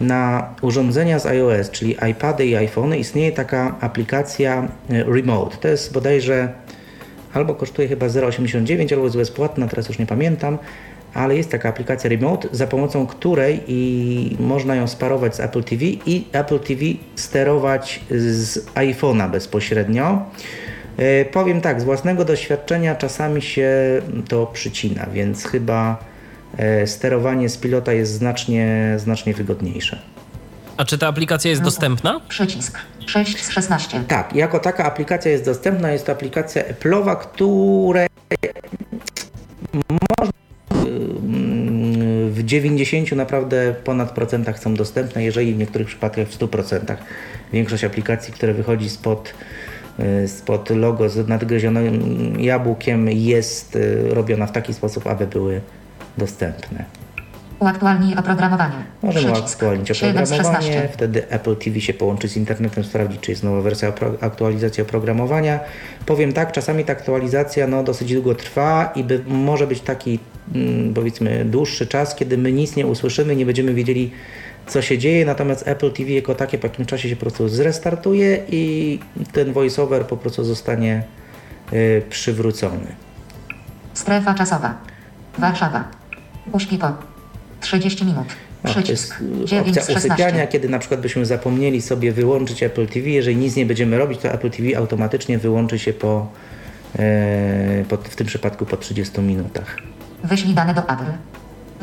na 0.00 0.54
urządzenia 0.62 1.18
z 1.18 1.26
iOS, 1.26 1.70
czyli 1.70 1.96
iPady 2.10 2.46
i 2.46 2.56
iPhony 2.56 2.98
istnieje 2.98 3.32
taka 3.32 3.74
aplikacja 3.80 4.68
e, 4.90 5.04
Remote. 5.04 5.56
To 5.56 5.68
jest 5.68 5.92
bodajże 5.92 6.48
albo 7.34 7.54
kosztuje 7.54 7.88
chyba 7.88 8.06
0,89, 8.06 8.92
albo 8.92 9.04
jest 9.04 9.16
bezpłatna, 9.16 9.68
teraz 9.68 9.88
już 9.88 9.98
nie 9.98 10.06
pamiętam, 10.06 10.58
ale 11.14 11.36
jest 11.36 11.50
taka 11.50 11.68
aplikacja 11.68 12.10
Remote, 12.10 12.48
za 12.52 12.66
pomocą 12.66 13.06
której 13.06 13.60
i 13.68 14.36
można 14.40 14.74
ją 14.74 14.86
sparować 14.86 15.36
z 15.36 15.40
Apple 15.40 15.64
TV 15.64 15.84
i 15.84 16.24
Apple 16.32 16.58
TV 16.58 16.80
sterować 17.14 18.00
z 18.10 18.66
iPhone'a 18.74 19.30
bezpośrednio. 19.30 20.22
E, 20.96 21.24
Powiem 21.24 21.60
tak, 21.60 21.80
z 21.80 21.84
własnego 21.84 22.24
doświadczenia 22.24 22.94
czasami 22.94 23.42
się 23.42 23.70
to 24.28 24.46
przycina, 24.46 25.06
więc 25.12 25.44
chyba 25.44 25.98
sterowanie 26.86 27.48
z 27.48 27.56
pilota 27.56 27.92
jest 27.92 28.12
znacznie, 28.12 28.94
znacznie 28.98 29.34
wygodniejsze. 29.34 29.98
A 30.76 30.84
czy 30.84 30.98
ta 30.98 31.08
aplikacja 31.08 31.50
jest 31.50 31.62
dostępna? 31.62 32.20
Przycisk 32.28 32.78
6 33.06 33.44
z 33.44 33.50
16. 33.50 34.04
Tak, 34.08 34.34
jako 34.34 34.58
taka 34.58 34.84
aplikacja 34.84 35.30
jest 35.30 35.44
dostępna, 35.44 35.92
jest 35.92 36.06
to 36.06 36.12
aplikacja 36.12 36.62
Apple'owa, 36.62 37.16
której 37.16 38.08
można 39.92 40.32
w 42.30 42.42
90 42.44 43.12
naprawdę 43.12 43.74
ponad 43.84 44.10
procentach 44.10 44.58
są 44.58 44.74
dostępne, 44.74 45.24
jeżeli 45.24 45.54
w 45.54 45.58
niektórych 45.58 45.86
przypadkach 45.86 46.28
w 46.28 46.38
100%. 46.38 46.96
Większość 47.52 47.84
aplikacji, 47.84 48.32
które 48.32 48.54
wychodzi 48.54 48.90
spod, 48.90 49.34
y, 50.24 50.28
spod 50.28 50.70
logo 50.70 51.08
z 51.08 51.28
nadgryzionym 51.28 52.40
jabłkiem 52.40 53.08
jest 53.08 53.76
y, 53.76 54.14
robiona 54.14 54.46
w 54.46 54.52
taki 54.52 54.74
sposób, 54.74 55.06
aby 55.06 55.26
były 55.26 55.60
dostępne. 56.18 56.84
Uaktualnij 57.58 58.16
oprogramowanie. 58.16 58.84
Możemy 59.02 59.32
Przycisk 59.32 59.54
aktualnić 59.54 59.88
7 59.88 60.26
z 60.26 60.32
oprogramowanie, 60.32 60.72
16. 60.72 60.88
wtedy 60.92 61.28
Apple 61.28 61.56
TV 61.56 61.80
się 61.80 61.94
połączy 61.94 62.28
z 62.28 62.36
internetem, 62.36 62.84
sprawdzi, 62.84 63.18
czy 63.18 63.30
jest 63.30 63.42
nowa 63.42 63.60
wersja 63.60 63.92
aktualizacji 64.20 64.82
oprogramowania. 64.82 65.60
Powiem 66.06 66.32
tak, 66.32 66.52
czasami 66.52 66.84
ta 66.84 66.92
aktualizacja 66.92 67.66
no, 67.66 67.82
dosyć 67.82 68.12
długo 68.14 68.34
trwa 68.34 68.92
i 68.94 69.04
by, 69.04 69.22
może 69.26 69.66
być 69.66 69.80
taki 69.80 70.18
mm, 70.54 70.94
powiedzmy 70.94 71.44
dłuższy 71.44 71.86
czas, 71.86 72.14
kiedy 72.14 72.38
my 72.38 72.52
nic 72.52 72.76
nie 72.76 72.86
usłyszymy, 72.86 73.36
nie 73.36 73.46
będziemy 73.46 73.74
wiedzieli 73.74 74.10
co 74.66 74.82
się 74.82 74.98
dzieje, 74.98 75.24
natomiast 75.24 75.68
Apple 75.68 75.92
TV 75.92 76.10
jako 76.10 76.34
takie 76.34 76.58
po 76.58 76.66
jakimś 76.66 76.88
czasie 76.88 77.08
się 77.08 77.16
po 77.16 77.20
prostu 77.20 77.48
zrestartuje 77.48 78.42
i 78.48 78.98
ten 79.32 79.52
voiceover 79.52 80.06
po 80.06 80.16
prostu 80.16 80.44
zostanie 80.44 81.02
y, 81.72 82.02
przywrócony. 82.10 82.86
Strefa 83.94 84.34
czasowa. 84.34 84.74
Warszawa. 85.38 86.05
Uśpi 86.52 86.78
po 86.78 86.92
30 87.60 88.04
minut. 88.04 88.26
O, 88.64 88.68
to 88.68 88.78
jest 88.78 88.82
Przycisk 88.82 89.16
9 89.44 89.68
opcja 89.68 89.82
z 89.82 89.86
16. 89.86 90.08
usypiania, 90.08 90.46
kiedy 90.46 90.68
na 90.68 90.78
przykład 90.78 91.00
byśmy 91.00 91.26
zapomnieli 91.26 91.82
sobie 91.82 92.12
wyłączyć 92.12 92.62
Apple 92.62 92.86
TV. 92.86 93.08
Jeżeli 93.08 93.36
nic 93.36 93.56
nie 93.56 93.66
będziemy 93.66 93.98
robić, 93.98 94.20
to 94.20 94.32
Apple 94.32 94.50
TV 94.50 94.78
automatycznie 94.78 95.38
wyłączy 95.38 95.78
się 95.78 95.92
po, 95.92 96.26
e, 96.98 97.84
po 97.88 97.96
w 97.96 98.16
tym 98.16 98.26
przypadku 98.26 98.66
po 98.66 98.76
30 98.76 99.20
minutach. 99.20 99.76
Wyślij 100.24 100.54
dane 100.54 100.74
do 100.74 100.82
Apple. 100.82 101.12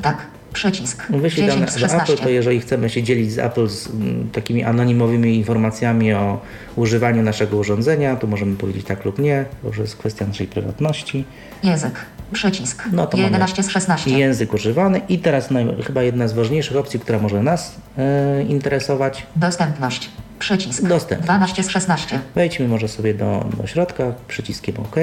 Tak. 0.01 0.17
Przycisk 0.53 1.07
Wyślij 1.09 1.45
10 1.45 1.59
dane 1.59 1.65
do 1.65 1.85
Apple, 1.85 1.89
16. 1.89 2.17
to 2.17 2.29
jeżeli 2.29 2.59
chcemy 2.59 2.89
się 2.89 3.03
dzielić 3.03 3.31
z 3.31 3.39
Apple 3.39 3.67
z 3.67 3.87
mm, 3.89 4.29
takimi 4.29 4.63
anonimowymi 4.63 5.35
informacjami 5.35 6.13
o 6.13 6.41
używaniu 6.75 7.23
naszego 7.23 7.57
urządzenia, 7.57 8.15
to 8.15 8.27
możemy 8.27 8.55
powiedzieć 8.55 8.85
tak 8.85 9.05
lub 9.05 9.19
nie, 9.19 9.45
to 9.61 9.67
już 9.67 9.77
jest 9.77 9.97
kwestia 9.97 10.25
naszej 10.27 10.47
prywatności. 10.47 11.25
Język. 11.63 12.05
Przycisk 12.33 12.83
No 12.91 13.07
to 13.07 13.17
11 13.17 13.55
mamy 13.61 13.69
z 13.69 13.71
16. 13.71 14.11
język 14.11 14.53
używany 14.53 15.01
i 15.09 15.19
teraz 15.19 15.51
naj, 15.51 15.67
chyba 15.83 16.03
jedna 16.03 16.27
z 16.27 16.33
ważniejszych 16.33 16.77
opcji, 16.77 16.99
która 16.99 17.19
może 17.19 17.43
nas 17.43 17.75
e, 17.97 18.43
interesować, 18.43 19.27
Dostępność. 19.35 20.09
Przycisk 20.39 20.83
Dostępność. 20.83 21.27
12 21.27 21.63
z 21.63 21.69
16. 21.69 22.19
Wejdźmy 22.35 22.67
może 22.67 22.87
sobie 22.87 23.13
do, 23.13 23.45
do 23.57 23.67
środka 23.67 24.03
przyciskiem 24.27 24.75
OK. 24.79 24.95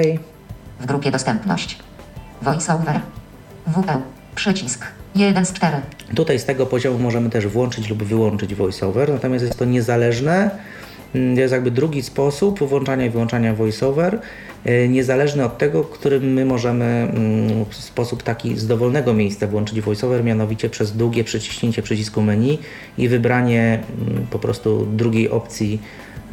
W 0.79 0.85
grupie 0.85 1.11
dostępność. 1.11 1.79
VoiceOver. 2.41 2.99
WL. 3.67 4.01
Przycisk 4.35 4.85
1 5.15 5.45
z 5.45 5.53
4. 5.53 5.77
Tutaj 6.15 6.39
z 6.39 6.45
tego 6.45 6.65
poziomu 6.65 6.99
możemy 6.99 7.29
też 7.29 7.47
włączyć 7.47 7.89
lub 7.89 8.03
wyłączyć 8.03 8.55
voiceover, 8.55 9.09
natomiast 9.09 9.45
jest 9.45 9.59
to 9.59 9.65
niezależne. 9.65 10.51
Mm, 11.15 11.35
To 11.35 11.41
jest 11.41 11.51
jakby 11.53 11.71
drugi 11.71 12.03
sposób 12.03 12.59
włączania 12.59 13.05
i 13.05 13.09
wyłączania 13.09 13.53
voiceover, 13.53 14.19
niezależny 14.89 15.45
od 15.45 15.57
tego, 15.57 15.83
którym 15.83 16.23
my 16.23 16.45
możemy 16.45 16.85
mm, 16.85 17.65
w 17.65 17.75
sposób 17.75 18.23
taki 18.23 18.57
z 18.57 18.67
dowolnego 18.67 19.13
miejsca 19.13 19.47
włączyć 19.47 19.81
voiceover, 19.81 20.23
mianowicie 20.23 20.69
przez 20.69 20.97
długie 20.97 21.23
przyciśnięcie 21.23 21.81
przycisku 21.81 22.21
menu 22.21 22.59
i 22.97 23.07
wybranie 23.07 23.79
mm, 24.07 24.27
po 24.27 24.39
prostu 24.39 24.85
drugiej 24.85 25.29
opcji 25.29 25.81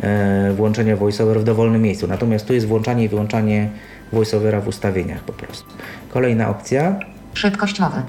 e, 0.01 0.53
włączenia 0.53 0.97
voiceover 0.97 1.41
w 1.41 1.45
dowolnym 1.45 1.83
miejscu. 1.83 2.07
Natomiast 2.07 2.47
tu 2.47 2.55
jest 2.55 2.67
włączanie 2.67 3.05
i 3.05 3.09
wyłączanie 3.09 3.71
voiceovera 4.13 4.61
w 4.61 4.69
ustawieniach 4.69 5.21
po 5.21 5.33
prostu. 5.33 5.67
Kolejna 6.11 6.49
opcja. 6.49 7.01
Szybkość 7.35 7.81
mowy. 7.81 8.03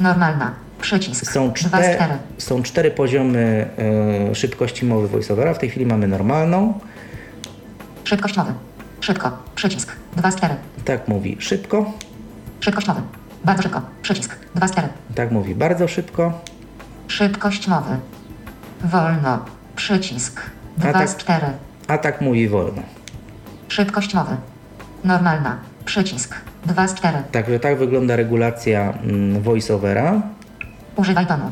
Normalna. 0.00 0.54
Przycisk 0.80 1.32
Są 1.32 1.50
2 1.50 1.56
z 1.56 1.68
cztery, 1.68 1.94
4. 1.94 2.12
są 2.38 2.62
cztery 2.62 2.90
poziomy 2.90 3.66
e, 4.30 4.34
szybkości 4.34 4.86
mowy 4.86 5.08
voiceovera. 5.08 5.54
W 5.54 5.58
tej 5.58 5.70
chwili 5.70 5.86
mamy 5.86 6.08
normalną. 6.08 6.80
Szybkość 8.04 8.36
mowy. 8.36 8.52
Szybko. 9.00 9.30
Przycisk 9.54 9.92
2 10.16 10.30
z 10.30 10.36
4. 10.36 10.54
Tak 10.84 11.08
mówi 11.08 11.36
szybko. 11.40 11.92
Szybkość 12.60 12.86
mowy. 12.86 13.00
Bardzo 13.44 13.62
szybko. 13.62 13.80
Przycisk 14.02 14.36
2 14.54 14.68
z 14.68 14.72
4. 14.72 14.88
Tak 15.14 15.30
mówi 15.30 15.54
bardzo 15.54 15.88
szybko. 15.88 16.32
Szybkość 17.08 17.68
mowy. 17.68 17.96
Wolno. 18.84 19.38
Przycisk 19.76 20.40
A 20.78 20.80
2 20.80 20.92
tak- 20.92 21.08
z 21.08 21.16
4. 21.16 21.46
A 21.88 21.98
tak 21.98 22.20
mówi 22.20 22.48
wolno. 22.48 22.82
Szybkość 23.68 24.14
mowy. 24.14 24.36
Normalna. 25.04 25.56
Przycisk 25.84 26.34
2 26.66 26.88
z 26.88 26.94
4. 26.94 27.18
Także 27.32 27.60
tak 27.60 27.78
wygląda 27.78 28.16
regulacja 28.16 28.92
mm, 29.02 29.42
voiceovera. 29.42 30.22
Używaj 30.96 31.26
tonu. 31.26 31.50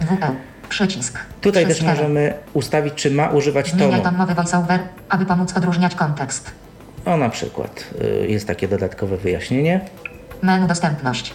WL. 0.00 0.32
Przycisk. 0.68 1.18
Tutaj 1.40 1.64
3 1.64 1.74
z 1.74 1.78
też 1.78 1.84
4. 1.86 1.98
możemy 1.98 2.34
ustawić, 2.52 2.94
czy 2.94 3.10
ma 3.10 3.28
używać 3.28 3.70
Zmieniaj 3.70 3.90
tonu. 3.90 4.02
ton 4.02 4.16
mowy 4.16 4.34
voiceover, 4.34 4.80
aby 5.08 5.26
pomóc 5.26 5.56
odróżniać 5.56 5.94
kontekst. 5.94 6.50
O 7.04 7.16
na 7.16 7.28
przykład 7.28 7.84
y, 8.22 8.26
jest 8.28 8.46
takie 8.46 8.68
dodatkowe 8.68 9.16
wyjaśnienie. 9.16 9.80
Menu 10.42 10.66
dostępność. 10.68 11.34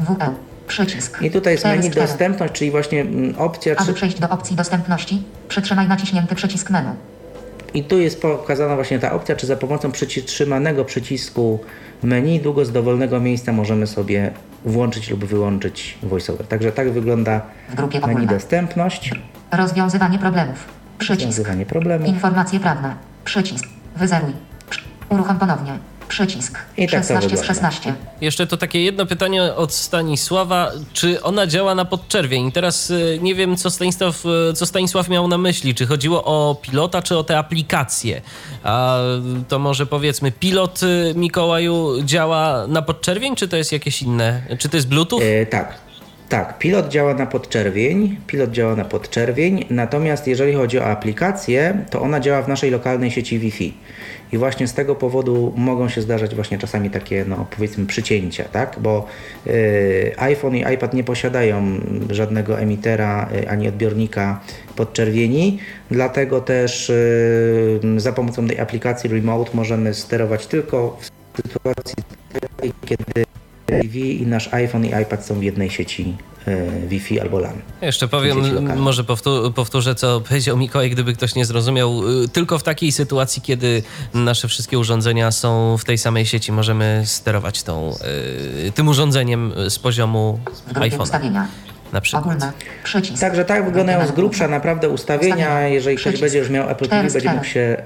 WL. 0.00 0.30
Przycisk. 0.68 1.22
I 1.22 1.30
tutaj 1.30 1.52
jest 1.52 1.62
4 1.64 1.76
z 1.76 1.80
menu 1.84 1.90
4. 1.90 2.06
dostępność, 2.08 2.52
czyli 2.52 2.70
właśnie 2.70 3.00
mm, 3.00 3.34
opcja, 3.38 3.74
Aby 3.76 3.94
przejść 3.94 4.20
do 4.20 4.28
opcji 4.28 4.56
dostępności, 4.56 5.22
przytrzymaj 5.48 5.88
naciśnięty 5.88 6.34
przycisk 6.34 6.70
menu. 6.70 6.88
I 7.74 7.84
tu 7.84 7.98
jest 7.98 8.22
pokazana 8.22 8.74
właśnie 8.74 8.98
ta 8.98 9.12
opcja, 9.12 9.36
czy 9.36 9.46
za 9.46 9.56
pomocą 9.56 9.92
przytrzymanego 9.92 10.84
przycisku 10.84 11.58
menu 12.02 12.40
długo 12.40 12.64
z 12.64 12.72
dowolnego 12.72 13.20
miejsca 13.20 13.52
możemy 13.52 13.86
sobie 13.86 14.30
włączyć 14.64 15.10
lub 15.10 15.24
wyłączyć 15.24 15.98
voiceover. 16.02 16.46
Także 16.46 16.72
tak 16.72 16.90
wygląda 16.92 17.40
W 17.68 17.74
grupie 17.74 18.00
menu 18.00 18.12
ogólne. 18.12 18.32
dostępność, 18.32 19.10
Rozwiązywanie 19.52 20.18
problemów. 20.18 20.64
Przycisk. 20.98 21.26
rozwiązywanie 21.26 21.66
problemów. 21.66 22.08
Informacje 22.08 22.60
prawne. 22.60 22.94
Przycisk. 23.24 23.64
Wyzeruj. 23.96 24.32
Uruchom 25.08 25.38
ponownie. 25.38 25.78
Przycisk. 26.08 26.58
I 26.76 26.88
tak 26.88 27.00
to 27.00 27.06
16 27.06 27.28
z 27.28 27.30
wygląda. 27.30 27.46
16. 27.46 27.94
Jeszcze 28.20 28.46
to 28.46 28.56
takie 28.56 28.82
jedno 28.84 29.06
pytanie 29.06 29.42
od 29.54 29.72
Stanisława. 29.74 30.70
Czy 30.92 31.22
ona 31.22 31.46
działa 31.46 31.74
na 31.74 31.84
podczerwień? 31.84 32.52
Teraz 32.52 32.90
y, 32.90 33.18
nie 33.22 33.34
wiem, 33.34 33.56
co 33.56 33.70
Stanisław, 33.70 34.24
y, 34.50 34.52
co 34.54 34.66
Stanisław 34.66 35.08
miał 35.08 35.28
na 35.28 35.38
myśli. 35.38 35.74
Czy 35.74 35.86
chodziło 35.86 36.24
o 36.24 36.54
pilota, 36.62 37.02
czy 37.02 37.16
o 37.18 37.24
te 37.24 37.38
aplikacje? 37.38 38.22
A 38.64 38.98
to 39.48 39.58
może 39.58 39.86
powiedzmy, 39.86 40.32
pilot 40.32 40.82
y, 40.82 41.12
Mikołaju 41.16 42.02
działa 42.04 42.66
na 42.66 42.82
podczerwień, 42.82 43.36
czy 43.36 43.48
to 43.48 43.56
jest 43.56 43.72
jakieś 43.72 44.02
inne? 44.02 44.42
Czy 44.58 44.68
to 44.68 44.76
jest 44.76 44.88
Bluetooth? 44.88 45.20
E, 45.22 45.46
tak, 45.46 45.74
tak. 46.28 46.58
Pilot 46.58 46.88
działa 46.88 47.14
na 47.14 47.26
podczerwień. 47.26 48.16
Pilot 48.26 48.50
działa 48.50 48.76
na 48.76 48.84
podczerwień. 48.84 49.64
Natomiast 49.70 50.26
jeżeli 50.26 50.54
chodzi 50.54 50.78
o 50.78 50.84
aplikację, 50.84 51.84
to 51.90 52.02
ona 52.02 52.20
działa 52.20 52.42
w 52.42 52.48
naszej 52.48 52.70
lokalnej 52.70 53.10
sieci 53.10 53.38
Wi-Fi. 53.38 53.74
I 54.32 54.38
właśnie 54.38 54.68
z 54.68 54.74
tego 54.74 54.94
powodu 54.94 55.52
mogą 55.56 55.88
się 55.88 56.02
zdarzać 56.02 56.34
właśnie 56.34 56.58
czasami 56.58 56.90
takie, 56.90 57.24
no 57.28 57.46
powiedzmy, 57.56 57.86
przycięcia, 57.86 58.44
tak? 58.44 58.76
Bo 58.80 59.06
e, 59.46 59.50
iPhone 60.20 60.56
i 60.56 60.64
iPad 60.74 60.94
nie 60.94 61.04
posiadają 61.04 61.80
żadnego 62.10 62.60
emitera 62.60 63.28
e, 63.42 63.50
ani 63.50 63.68
odbiornika 63.68 64.40
podczerwieni, 64.76 65.58
dlatego 65.90 66.40
też 66.40 66.90
e, 66.90 68.00
za 68.00 68.12
pomocą 68.12 68.48
tej 68.48 68.60
aplikacji 68.60 69.10
Remote 69.10 69.50
możemy 69.54 69.94
sterować 69.94 70.46
tylko 70.46 70.98
w 71.32 71.42
sytuacji 71.42 71.94
kiedy 72.86 73.25
Wi-Fi 73.68 74.22
i 74.22 74.26
nasz 74.26 74.54
iPhone 74.54 74.84
i 74.84 74.88
iPad 75.02 75.26
są 75.26 75.34
w 75.34 75.42
jednej 75.42 75.70
sieci 75.70 76.14
e, 76.46 76.86
Wi-Fi 76.88 77.20
albo 77.20 77.38
LAN. 77.38 77.54
Jeszcze 77.82 78.08
powiem, 78.08 78.38
może 78.76 79.02
powtó- 79.04 79.52
powtórzę, 79.52 79.94
co 79.94 80.20
powiedział 80.20 80.56
Mikołaj, 80.56 80.90
gdyby 80.90 81.12
ktoś 81.14 81.34
nie 81.34 81.44
zrozumiał. 81.44 82.22
Y, 82.24 82.28
Tylko 82.28 82.58
w 82.58 82.62
takiej 82.62 82.92
sytuacji, 82.92 83.42
kiedy 83.42 83.82
nasze 84.14 84.48
wszystkie 84.48 84.78
urządzenia 84.78 85.30
są 85.30 85.76
w 85.78 85.84
tej 85.84 85.98
samej 85.98 86.26
sieci, 86.26 86.52
możemy 86.52 87.02
sterować 87.04 87.62
tą, 87.62 87.92
y, 88.66 88.72
tym 88.72 88.88
urządzeniem 88.88 89.52
z 89.68 89.78
poziomu 89.78 90.38
iPhone'a 90.74 91.02
ustawienia. 91.02 91.48
na 91.92 92.00
przykład. 92.00 92.24
Ogólne. 92.24 92.52
Przycisk. 92.84 93.20
Także 93.20 93.44
tak 93.44 93.64
wyglądają 93.64 94.06
z 94.06 94.12
grubsza 94.12 94.48
naprawdę 94.48 94.88
ustawienia. 94.88 95.34
Ustawienia. 95.36 95.68
Jeżeli 95.68 95.96
ktoś 95.96 96.20
będzie 96.20 96.38
już 96.38 96.50
miał 96.50 96.70
Apple 96.70 96.88
TV, 96.88 97.10
będzie 97.12 97.32
mógł 97.32 97.44
się 97.44 97.76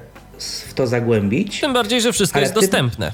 w 0.69 0.75
to 0.75 0.87
zagłębić. 0.87 1.61
Tym 1.61 1.73
bardziej, 1.73 2.01
że 2.01 2.13
wszystko 2.13 2.37
Ale 2.37 2.43
jest 2.43 2.55
ty- 2.55 2.61
dostępne. 2.61 3.13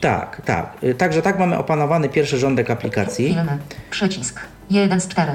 Tak, 0.00 0.42
tak. 0.44 0.76
Y, 0.84 0.94
Także 0.94 1.22
tak 1.22 1.38
mamy 1.38 1.58
opanowany 1.58 2.08
pierwszy 2.08 2.38
rządek 2.38 2.70
aplikacji. 2.70 3.26
Filmy. 3.28 3.58
Przycisk. 3.90 4.40
1 4.70 5.00
z 5.00 5.08
4. 5.08 5.32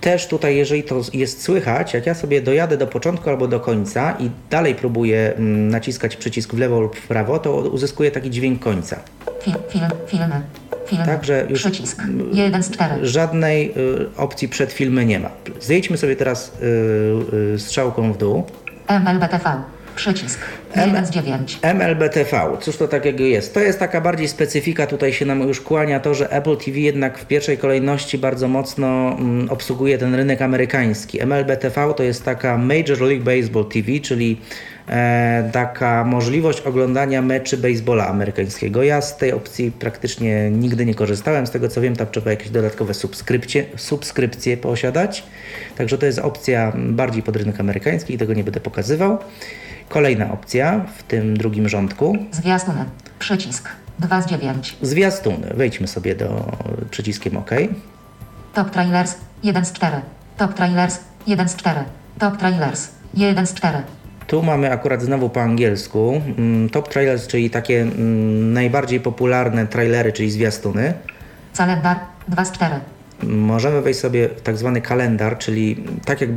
Też 0.00 0.26
tutaj, 0.26 0.56
jeżeli 0.56 0.82
to 0.82 1.00
jest 1.12 1.42
słychać, 1.42 1.94
jak 1.94 2.06
ja 2.06 2.14
sobie 2.14 2.42
dojadę 2.42 2.76
do 2.76 2.86
początku 2.86 3.30
albo 3.30 3.48
do 3.48 3.60
końca 3.60 4.14
i 4.18 4.30
dalej 4.50 4.74
próbuję 4.74 5.34
mm, 5.36 5.68
naciskać 5.68 6.16
przycisk 6.16 6.54
w 6.54 6.58
lewo 6.58 6.80
lub 6.80 6.96
w 6.96 7.06
prawo, 7.06 7.38
to 7.38 7.52
uzyskuję 7.56 8.10
taki 8.10 8.30
dźwięk 8.30 8.60
końca. 8.62 9.00
Film, 9.42 9.56
film, 9.68 9.90
filmy. 10.06 10.42
Także 11.06 11.46
już 11.48 11.60
Przycisk. 11.60 12.02
1 12.32 12.62
z 12.62 12.70
4. 12.70 13.06
żadnej 13.06 13.74
y, 13.76 14.16
opcji 14.16 14.48
przed 14.48 14.72
filmy 14.72 15.04
nie 15.04 15.20
ma. 15.20 15.30
Zejdźmy 15.60 15.96
sobie 15.96 16.16
teraz 16.16 16.52
y, 16.62 17.54
y, 17.54 17.58
strzałką 17.58 18.12
w 18.12 18.18
dół. 18.18 18.44
MLBTV. 18.88 19.62
Przycisk. 19.98 20.38
1 20.76 21.06
z 21.06 21.10
9. 21.10 21.58
MLBTV, 21.62 22.56
cóż 22.60 22.76
to 22.76 22.88
takiego 22.88 23.24
jest? 23.24 23.54
To 23.54 23.60
jest 23.60 23.78
taka 23.78 24.00
bardziej 24.00 24.28
specyfika, 24.28 24.86
tutaj 24.86 25.12
się 25.12 25.26
nam 25.26 25.40
już 25.40 25.60
kłania 25.60 26.00
to, 26.00 26.14
że 26.14 26.30
Apple 26.30 26.56
TV 26.56 26.78
jednak 26.78 27.18
w 27.18 27.26
pierwszej 27.26 27.58
kolejności 27.58 28.18
bardzo 28.18 28.48
mocno 28.48 29.16
mm, 29.18 29.50
obsługuje 29.50 29.98
ten 29.98 30.14
rynek 30.14 30.42
amerykański. 30.42 31.22
MLBTV 31.26 31.94
to 31.96 32.02
jest 32.02 32.24
taka 32.24 32.58
Major 32.58 33.00
League 33.00 33.24
Baseball 33.24 33.64
TV, 33.64 34.00
czyli 34.02 34.40
e, 34.88 35.50
taka 35.52 36.04
możliwość 36.04 36.60
oglądania 36.60 37.22
meczy 37.22 37.56
baseballa 37.56 38.08
amerykańskiego. 38.08 38.82
Ja 38.82 39.00
z 39.00 39.16
tej 39.16 39.32
opcji 39.32 39.72
praktycznie 39.78 40.50
nigdy 40.50 40.86
nie 40.86 40.94
korzystałem, 40.94 41.46
z 41.46 41.50
tego 41.50 41.68
co 41.68 41.80
wiem 41.80 41.96
tam 41.96 42.06
trzeba 42.10 42.30
jakieś 42.30 42.50
dodatkowe 42.50 42.94
subskrypcje, 42.94 43.64
subskrypcje 43.76 44.56
posiadać, 44.56 45.22
także 45.76 45.98
to 45.98 46.06
jest 46.06 46.18
opcja 46.18 46.72
bardziej 46.76 47.22
pod 47.22 47.36
rynek 47.36 47.60
amerykański 47.60 48.14
i 48.14 48.18
tego 48.18 48.34
nie 48.34 48.44
będę 48.44 48.60
pokazywał. 48.60 49.18
Kolejna 49.88 50.32
opcja 50.32 50.84
w 50.98 51.02
tym 51.02 51.36
drugim 51.36 51.68
rządku. 51.68 52.16
Zwiastuny. 52.32 52.84
Przycisk. 53.18 53.68
2 53.98 54.22
z 54.22 54.26
9. 54.26 54.76
Zwiastuny. 54.82 55.46
Wejdźmy 55.54 55.88
sobie 55.88 56.14
do 56.14 56.52
przyciskiem 56.90 57.36
OK. 57.36 57.50
Top 58.54 58.70
trailers. 58.70 59.14
1 59.42 59.64
z 59.64 59.72
4. 59.72 59.96
Top 60.36 60.54
trailers. 60.54 60.98
1 61.26 61.48
z 61.48 61.56
4. 61.56 61.80
Top 62.18 62.36
trailers. 62.36 62.88
1 63.14 63.46
z 63.46 63.54
4. 63.54 63.78
Tu 64.26 64.42
mamy 64.42 64.72
akurat 64.72 65.02
znowu 65.02 65.30
po 65.30 65.42
angielsku 65.42 66.22
mm, 66.38 66.68
top 66.68 66.88
trailers, 66.88 67.26
czyli 67.26 67.50
takie 67.50 67.82
mm, 67.82 68.52
najbardziej 68.52 69.00
popularne 69.00 69.66
trailery, 69.66 70.12
czyli 70.12 70.30
zwiastuny. 70.30 70.94
Calendar. 71.52 71.96
2 72.28 72.44
z 72.44 72.52
4. 72.52 72.74
Możemy 73.22 73.82
wejść 73.82 74.00
sobie 74.00 74.28
w 74.28 74.40
tak 74.40 74.56
zwany 74.56 74.80
kalendar, 74.80 75.38
czyli 75.38 75.76
tak 76.04 76.20
jak 76.20 76.30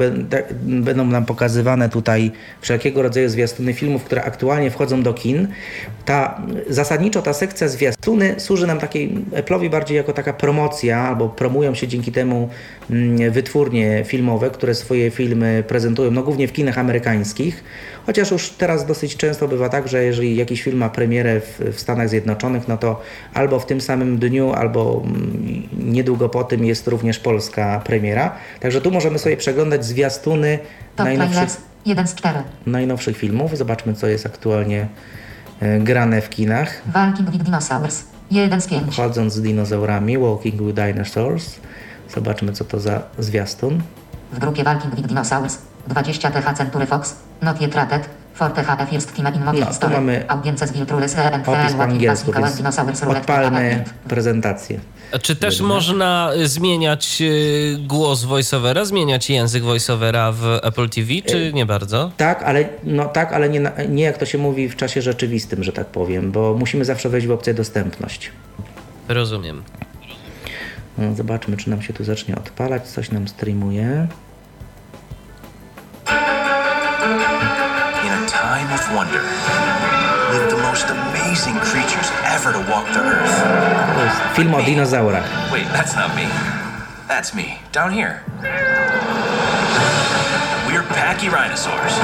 będą 0.62 1.06
nam 1.06 1.26
pokazywane 1.26 1.90
tutaj 1.90 2.32
wszelkiego 2.62 3.02
rodzaju 3.02 3.30
zwiastuny 3.30 3.74
filmów, 3.74 4.04
które 4.04 4.24
aktualnie 4.24 4.72
wchodzą 4.72 5.04
do 5.04 5.14
kin. 5.14 5.48
Ta, 6.06 6.42
zasadniczo 6.70 7.22
ta 7.22 7.34
sekcja 7.34 7.68
zwiastuny 7.68 8.36
służy 8.38 8.68
nam 8.68 8.80
takiej 8.80 9.16
Apple'owi 9.32 9.70
bardziej 9.70 9.98
jako 9.98 10.14
taka 10.14 10.34
promocja, 10.34 11.00
albo 11.00 11.30
promują 11.30 11.76
się 11.76 11.88
dzięki 11.88 12.12
temu 12.12 12.50
mm, 12.90 13.32
wytwórnie 13.32 14.04
filmowe, 14.06 14.50
które 14.50 14.76
swoje 14.76 15.12
filmy 15.12 15.64
prezentują, 15.68 16.12
no 16.12 16.24
głównie 16.24 16.48
w 16.48 16.54
kinach 16.54 16.78
amerykańskich. 16.78 17.64
Chociaż 18.06 18.32
już 18.32 18.50
teraz 18.50 18.86
dosyć 18.86 19.18
często 19.18 19.48
bywa 19.48 19.70
tak, 19.70 19.88
że 19.88 20.04
jeżeli 20.04 20.36
jakiś 20.36 20.64
film 20.64 20.78
ma 20.78 20.90
premierę 20.90 21.42
w, 21.42 21.60
w 21.74 21.80
Stanach 21.80 22.10
Zjednoczonych, 22.10 22.68
no 22.68 22.78
to 22.78 23.02
albo 23.34 23.60
w 23.60 23.66
tym 23.66 23.82
samym 23.82 24.18
dniu, 24.18 24.52
albo 24.54 25.04
mm, 25.06 25.64
niedługo 25.80 26.30
po 26.30 26.44
tym 26.44 26.66
jest 26.72 26.88
również 26.88 27.20
polska 27.20 27.82
premiera. 27.86 28.36
Także 28.60 28.82
tu 28.82 28.92
możemy 28.92 29.20
sobie 29.20 29.38
przeglądać 29.38 29.86
zwiastuny 29.86 30.60
Top 30.96 31.06
najnowszych. 31.06 31.62
1 31.86 32.08
z 32.08 32.16
4. 32.16 32.40
najnowszych 32.66 33.18
filmów. 33.18 33.58
Zobaczmy, 33.58 33.94
co 33.94 34.08
jest 34.08 34.26
aktualnie 34.26 34.88
e, 35.60 35.80
grane 35.80 36.22
w 36.22 36.30
kinach. 36.30 36.82
Walking 36.88 37.30
with 37.30 37.44
Dinosaurs. 37.44 38.04
1 38.32 38.62
z 38.62 38.68
5. 38.68 38.96
Chodząc 38.96 39.34
z 39.34 39.42
dinozaurami, 39.42 40.18
Walking 40.18 40.62
with 40.62 40.76
Dinosaurs. 40.76 41.56
Zobaczmy, 42.16 42.54
co 42.54 42.66
to 42.66 42.80
za 42.80 43.02
zwiastun. 43.20 43.82
W 44.32 44.40
grupie 44.40 44.64
Walking 44.64 44.96
with 44.96 45.08
Dinosaurs. 45.08 45.58
20 45.88 46.32
TH 46.32 46.58
Century 46.58 46.86
Fox. 46.86 47.16
Not 47.42 47.62
yet 47.62 47.76
rated. 48.40 48.66
For 48.66 48.78
TH 48.78 48.90
First 48.90 49.16
Team 49.16 49.36
in 49.36 49.46
Movie 49.46 49.60
No, 49.60 49.66
tu 49.80 49.90
mamy 49.90 50.30
and 51.34 51.48
Opis 51.48 51.74
po 51.74 51.84
angielsku, 51.84 52.32
więc 52.88 53.04
odpalmy 53.04 53.84
prezentację. 54.08 54.80
A 55.12 55.20
Czy 55.20 55.36
też 55.36 55.62
można 55.62 56.32
y, 56.36 56.48
zmieniać 56.48 57.22
y, 57.22 57.78
głos 57.88 58.24
voiceovera, 58.24 58.86
zmieniać 58.86 59.30
język 59.30 59.64
voiceovera 59.64 60.32
w 60.32 60.60
Apple 60.64 60.90
TV, 60.90 61.10
czy 61.28 61.54
nie 61.54 61.66
bardzo? 61.66 62.12
Tak, 62.18 62.44
ale, 62.44 62.66
no, 62.84 63.06
tak, 63.06 63.34
ale 63.34 63.50
nie, 63.50 63.72
nie 63.90 64.04
jak 64.04 64.18
to 64.18 64.26
się 64.26 64.38
mówi 64.38 64.70
w 64.70 64.76
czasie 64.76 65.02
rzeczywistym, 65.02 65.64
że 65.64 65.72
tak 65.72 65.88
powiem, 65.88 66.32
bo 66.32 66.56
musimy 66.60 66.86
zawsze 66.86 67.10
wejść 67.10 67.28
w 67.28 67.32
opcję 67.32 67.54
dostępność. 67.54 68.32
Rozumiem. 69.08 69.64
No, 70.98 71.16
Zobaczmy, 71.16 71.58
czy 71.58 71.70
nam 71.70 71.82
się 71.82 71.94
tu 71.94 72.04
zacznie 72.04 72.36
odpalać, 72.36 72.88
coś 72.88 73.12
nam 73.12 73.28
streamuje. 73.28 74.08
In 78.52 78.58
a 78.58 78.68
time 78.68 78.74
of 78.74 78.96
wonder, 78.96 79.24
live 80.36 80.52
the 80.52 80.58
most 80.58 80.84
amazing 80.92 81.56
creatures 81.64 82.12
ever 82.28 82.52
to 82.52 82.60
walk 82.70 82.86
the 82.92 83.00
earth. 83.00 83.32
To 83.32 84.36
film 84.36 84.54
o 84.54 84.60
dinozaurach. 84.60 85.24
Wait, 85.54 85.64
that's 85.72 85.96
not 85.96 86.14
me. 86.18 86.28
That's 87.08 87.34
me, 87.34 87.60
down 87.72 87.94
here. 87.94 88.26
We're 90.68 90.84
packy 90.84 91.30
rhinosaurs. 91.30 91.96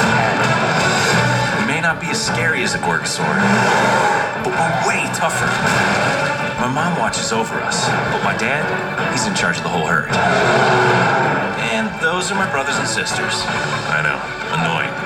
We 1.60 1.68
may 1.68 1.82
not 1.82 2.00
be 2.00 2.08
as 2.08 2.26
scary 2.26 2.64
as 2.64 2.76
a 2.76 2.80
gorgosaur, 2.80 3.36
but 4.48 4.56
we're 4.56 4.88
way 4.88 5.04
tougher. 5.12 5.52
My 6.64 6.72
mom 6.72 6.98
watches 6.98 7.34
over 7.34 7.56
us, 7.60 7.90
but 8.16 8.24
my 8.24 8.38
dad, 8.38 8.64
he's 9.12 9.28
in 9.28 9.36
charge 9.36 9.58
of 9.58 9.64
the 9.64 9.70
whole 9.70 9.86
herd. 9.86 10.08
And 11.76 11.92
those 12.02 12.32
are 12.32 12.36
my 12.36 12.50
brothers 12.50 12.78
and 12.78 12.88
sisters. 12.88 13.44
I 13.92 14.00
know, 14.00 14.16
annoying. 14.56 14.97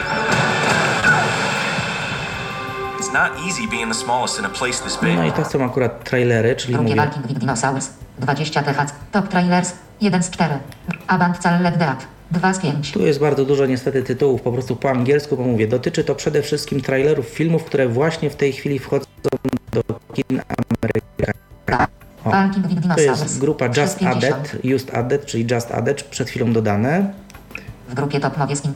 No 5.16 5.26
i 5.26 5.32
to 5.32 5.46
są 5.46 5.66
akurat 5.66 6.04
trailery, 6.04 6.56
czyli 6.56 6.74
W 6.74 6.78
grupie 6.78 6.96
mówię, 6.96 7.02
Walking 7.06 7.28
with 7.28 7.40
Dinosaurs. 7.40 7.90
20 8.20 8.64
TH. 8.64 8.86
Top 9.12 9.28
trailers. 9.28 9.74
1 10.02 10.24
z 10.24 10.30
4. 10.30 10.54
Avant 11.08 11.38
Call 11.38 11.64
Dead. 11.64 12.08
2 12.32 12.54
z 12.54 12.60
5. 12.60 12.92
tu 12.92 13.06
jest 13.06 13.20
bardzo 13.20 13.46
dużo 13.46 13.66
niestety 13.66 14.04
tytułów 14.04 14.42
po 14.42 14.52
prostu 14.52 14.76
po 14.76 14.90
angielsku, 14.90 15.38
bo 15.38 15.44
mówię, 15.44 15.68
dotyczy 15.68 16.04
to 16.04 16.16
przede 16.16 16.42
wszystkim 16.42 16.82
trailerów 16.82 17.26
filmów, 17.26 17.64
które 17.64 17.88
właśnie 17.88 18.30
w 18.30 18.36
tej 18.36 18.54
chwili 18.54 18.80
wchodzą 18.80 19.06
do 19.72 19.82
kin 20.14 20.42
amerykańskich. 20.48 21.42
O, 22.26 22.30
Walking 22.30 22.68
with 22.68 22.82
to 22.82 22.82
Dinosaurs. 22.82 23.22
jest 23.22 23.40
grupa 23.40 23.66
Just 23.66 23.78
650. 23.78 24.36
Added, 24.36 24.66
Just 24.66 24.94
Added, 24.94 25.26
czyli 25.26 25.48
Just 25.52 25.72
Added, 25.72 26.04
przed 26.04 26.30
chwilą 26.30 26.54
dodane. 26.54 27.14
W 27.90 27.94
grupie 27.94 28.20
Top 28.20 28.38
Movies 28.38 28.66
in 28.66 28.74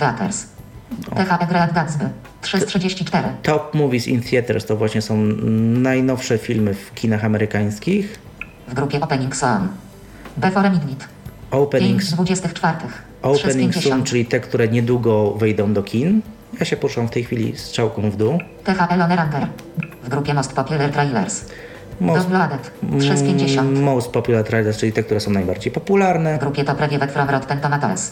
Theaters. 1.15 1.39
TH 1.39 1.49
Great 1.49 1.73
Gatsby. 1.73 2.09
3 2.41 2.59
z 2.59 2.65
34. 2.65 3.27
Top 3.43 3.73
Movies 3.73 4.07
in 4.07 4.21
Theaters 4.21 4.65
to 4.65 4.75
właśnie 4.77 5.01
są 5.01 5.17
najnowsze 5.81 6.37
filmy 6.37 6.73
w 6.73 6.93
kinach 6.93 7.25
amerykańskich. 7.25 8.19
W 8.67 8.73
grupie 8.73 9.01
Opening 9.01 9.35
Song. 9.35 9.61
Before 10.37 10.69
Midnight. 10.69 11.07
5 11.51 11.63
Opening, 11.63 12.03
z 12.03 12.13
24. 12.13 12.77
3 12.77 12.87
z 12.87 13.41
opening 13.41 13.73
Soon, 13.73 13.83
50. 13.83 14.07
czyli 14.07 14.25
te, 14.25 14.39
które 14.39 14.67
niedługo 14.67 15.31
wejdą 15.31 15.73
do 15.73 15.83
kin. 15.83 16.21
Ja 16.59 16.65
się 16.65 16.77
poruszam 16.77 17.07
w 17.07 17.11
tej 17.11 17.23
chwili 17.23 17.57
strzałką 17.57 18.11
w 18.11 18.15
dół. 18.17 18.39
TH 18.63 18.91
Elone 18.91 19.15
Ranger. 19.15 19.47
W 20.03 20.09
grupie 20.09 20.33
Most 20.33 20.53
Popular 20.53 20.91
Trailers. 20.91 21.45
Most, 22.01 22.21
Downloaded. 22.29 22.71
3 22.99 23.17
z 23.17 23.23
50. 23.23 23.69
mm, 23.69 23.83
most 23.83 24.11
Popular 24.11 24.43
Trailers, 24.43 24.77
czyli 24.77 24.91
te, 24.93 25.03
które 25.03 25.19
są 25.19 25.31
najbardziej 25.31 25.71
popularne. 25.71 26.37
W 26.37 26.39
grupie 26.39 26.63
Top 26.63 26.79
Reviewed 26.79 27.11
from 27.11 27.29
Rotten 27.29 27.59
Tomatoes. 27.59 28.11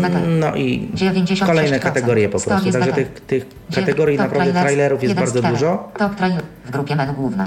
Better. 0.00 0.28
No 0.28 0.54
i 0.54 0.88
96%. 0.94 1.46
kolejne 1.46 1.80
kategorie 1.80 2.28
po 2.28 2.40
prostu. 2.40 2.72
Także 2.72 2.92
tych, 2.92 3.08
tych 3.08 3.46
kategorii 3.74 4.18
naprawdę 4.18 4.52
trailerów 4.52 5.02
jest 5.02 5.14
bardzo 5.14 5.42
dużo. 5.42 5.92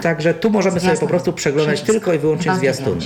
Także 0.02 0.34
tu 0.34 0.50
możemy 0.50 0.80
sobie 0.80 0.98
po 0.98 1.08
prostu 1.08 1.34
przeglądać 1.34 1.82
tylko 1.82 2.14
i 2.14 2.20
wyłącznie 2.20 2.56
zwiastuny. 2.56 3.02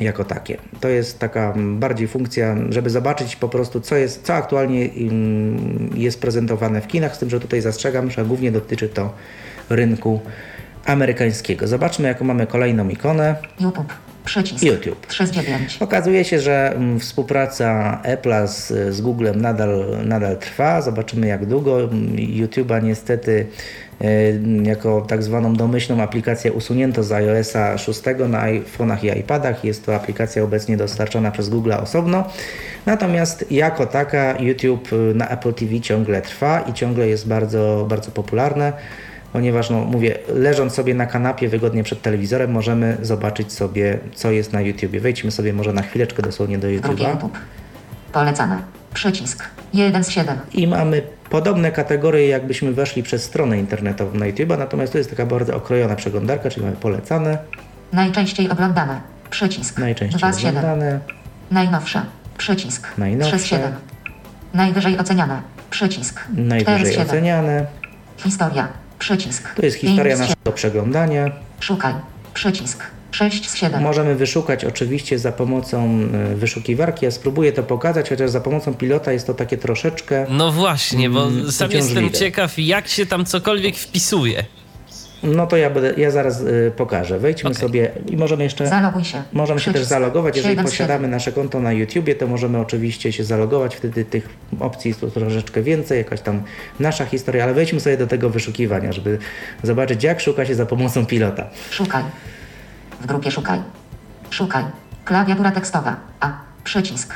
Jako 0.00 0.24
takie. 0.24 0.56
To 0.80 0.88
jest 0.88 1.18
taka 1.18 1.52
mm, 1.52 1.78
bardziej 1.78 2.08
funkcja, 2.08 2.56
żeby 2.70 2.90
zobaczyć 2.90 3.36
po 3.36 3.48
prostu, 3.48 3.80
co, 3.80 3.96
jest, 3.96 4.24
co 4.24 4.34
aktualnie 4.34 4.90
mm, 4.92 5.90
jest 5.94 6.20
prezentowane 6.20 6.80
w 6.80 6.86
kinach, 6.86 7.16
z 7.16 7.18
tym, 7.18 7.30
że 7.30 7.40
tutaj 7.40 7.60
zastrzegam, 7.60 8.10
że 8.10 8.24
głównie 8.24 8.52
dotyczy 8.52 8.88
to 8.88 9.14
rynku 9.70 10.20
amerykańskiego. 10.86 11.68
Zobaczmy, 11.68 12.08
jaką 12.08 12.24
mamy 12.24 12.46
kolejną 12.46 12.88
ikonę. 12.88 13.36
YouTube. 13.60 14.07
Przycisk. 14.28 14.64
YouTube. 14.64 15.06
3 15.06 15.26
z 15.26 15.30
9. 15.30 15.76
Okazuje 15.80 16.24
się, 16.24 16.40
że 16.40 16.72
mm, 16.74 17.00
współpraca 17.00 17.98
Apple'a 18.04 18.46
z, 18.46 18.94
z 18.94 19.00
Googlem 19.00 19.40
nadal, 19.40 19.84
nadal 20.04 20.36
trwa. 20.36 20.82
Zobaczymy 20.82 21.26
jak 21.26 21.46
długo. 21.46 21.88
YouTube'a 22.16 22.82
niestety 22.82 23.46
y, 24.02 24.40
jako 24.62 25.00
tak 25.00 25.22
zwaną 25.22 25.54
domyślną 25.54 26.02
aplikację 26.02 26.52
usunięto 26.52 27.02
z 27.02 27.12
iOSa 27.12 27.78
6 27.78 28.02
na 28.28 28.46
iPhone'ach 28.46 29.16
i 29.16 29.20
iPadach. 29.20 29.64
Jest 29.64 29.86
to 29.86 29.94
aplikacja 29.94 30.42
obecnie 30.42 30.76
dostarczona 30.76 31.30
przez 31.30 31.48
Google 31.48 31.72
osobno. 31.72 32.24
Natomiast 32.86 33.52
jako 33.52 33.86
taka 33.86 34.40
YouTube 34.40 34.92
y, 34.92 35.14
na 35.14 35.28
Apple 35.28 35.54
TV 35.54 35.80
ciągle 35.80 36.22
trwa 36.22 36.60
i 36.60 36.72
ciągle 36.72 37.08
jest 37.08 37.28
bardzo, 37.28 37.86
bardzo 37.88 38.10
popularne. 38.10 38.72
Ponieważ, 39.32 39.70
no 39.70 39.80
mówię, 39.80 40.18
leżąc 40.34 40.74
sobie 40.74 40.94
na 40.94 41.06
kanapie 41.06 41.48
wygodnie 41.48 41.82
przed 41.82 42.02
telewizorem, 42.02 42.50
możemy 42.50 42.96
zobaczyć 43.02 43.52
sobie, 43.52 43.98
co 44.14 44.30
jest 44.30 44.52
na 44.52 44.60
YouTubie. 44.60 45.00
Wejdźmy 45.00 45.30
sobie 45.30 45.52
może 45.52 45.72
na 45.72 45.82
chwileczkę 45.82 46.22
dosłownie 46.22 46.58
do 46.58 46.68
YouTube'a. 46.68 47.10
YouTube. 47.10 47.38
Polecane. 48.12 48.58
Przycisk. 48.94 49.44
1 49.74 50.04
z 50.04 50.08
7. 50.08 50.38
I 50.54 50.66
mamy 50.66 51.02
podobne 51.30 51.72
kategorie, 51.72 52.28
jakbyśmy 52.28 52.72
weszli 52.72 53.02
przez 53.02 53.24
stronę 53.24 53.58
internetową 53.58 54.18
na 54.18 54.26
YouTube'a, 54.26 54.58
natomiast 54.58 54.92
to 54.92 54.98
jest 54.98 55.10
taka 55.10 55.26
bardzo 55.26 55.56
okrojona 55.56 55.96
przeglądarka, 55.96 56.50
czyli 56.50 56.66
mamy 56.66 56.76
polecane, 56.76 57.38
Najczęściej 57.92 58.50
oglądane. 58.50 59.00
Przycisk. 59.30 59.78
najczęściej 59.78 60.18
2 60.18 60.32
z 60.32 60.38
7. 60.38 60.56
oglądane, 60.56 61.00
Najnowsze. 61.50 62.02
Przycisk. 62.38 62.88
Najnowsze. 62.98 63.36
3 63.36 63.44
z 63.44 63.46
7. 63.46 63.72
Najwyżej 64.54 64.98
oceniane. 64.98 65.42
Przycisk. 65.70 66.20
4 66.20 66.44
z 66.44 66.48
najwyżej 66.48 66.92
7. 66.92 67.06
oceniane. 67.08 67.66
Historia. 68.16 68.68
Przycisk. 68.98 69.54
To 69.54 69.62
jest 69.62 69.76
historia 69.76 70.16
5 70.16 70.18
z 70.18 70.22
7. 70.22 70.28
naszego 70.28 70.52
przeglądania. 70.52 71.30
Szukaj. 71.60 71.94
Przycisk. 72.34 72.82
6 73.10 73.50
z 73.50 73.54
7. 73.56 73.82
Możemy 73.82 74.14
wyszukać 74.14 74.64
oczywiście 74.64 75.18
za 75.18 75.32
pomocą 75.32 76.00
y, 76.32 76.36
wyszukiwarki. 76.36 77.04
Ja 77.04 77.10
spróbuję 77.10 77.52
to 77.52 77.62
pokazać, 77.62 78.08
chociaż 78.08 78.30
za 78.30 78.40
pomocą 78.40 78.74
pilota 78.74 79.12
jest 79.12 79.26
to 79.26 79.34
takie 79.34 79.56
troszeczkę. 79.56 80.26
No 80.30 80.52
właśnie, 80.52 81.10
bo 81.10 81.26
Mm, 81.26 81.52
sam 81.52 81.70
jestem 81.70 82.10
ciekaw, 82.10 82.58
jak 82.58 82.88
się 82.88 83.06
tam 83.06 83.24
cokolwiek 83.24 83.76
wpisuje. 83.76 84.44
No 85.22 85.46
to 85.46 85.56
ja, 85.56 85.70
będę, 85.70 85.94
ja 85.96 86.10
zaraz 86.10 86.40
y, 86.40 86.72
pokażę. 86.76 87.18
Wejdźmy 87.18 87.50
Okej. 87.50 87.60
sobie 87.60 87.90
i 88.06 88.16
możemy 88.16 88.44
jeszcze. 88.44 88.66
Zaloguj 88.66 89.04
się. 89.04 89.22
Możemy 89.32 89.60
się 89.60 89.64
też 89.64 89.72
Przycisk. 89.72 89.90
zalogować. 89.90 90.36
Jeżeli 90.36 90.52
7 90.52 90.66
z 90.66 90.70
posiadamy 90.70 90.98
7. 90.98 91.10
nasze 91.10 91.32
konto 91.32 91.60
na 91.60 91.72
YouTubie, 91.72 92.14
to 92.14 92.26
możemy 92.26 92.58
oczywiście 92.58 93.12
się 93.12 93.24
zalogować. 93.24 93.76
Wtedy 93.76 94.04
tych 94.04 94.28
opcji 94.60 94.88
jest 94.88 95.00
tu 95.00 95.10
troszeczkę 95.10 95.62
więcej, 95.62 95.98
jakaś 95.98 96.20
tam 96.20 96.42
nasza 96.80 97.04
historia, 97.04 97.44
ale 97.44 97.54
wejdźmy 97.54 97.80
sobie 97.80 97.96
do 97.96 98.06
tego 98.06 98.30
wyszukiwania, 98.30 98.92
żeby 98.92 99.18
zobaczyć, 99.62 100.04
jak 100.04 100.20
szuka 100.20 100.46
się 100.46 100.54
za 100.54 100.66
pomocą 100.66 101.06
pilota. 101.06 101.46
Szukaj. 101.70 102.02
W 103.00 103.06
grupie 103.06 103.30
szukaj. 103.30 103.60
Szukaj. 104.30 104.64
Klawiatura 105.04 105.50
tekstowa. 105.50 105.96
A. 106.20 106.32
Przycisk. 106.64 107.14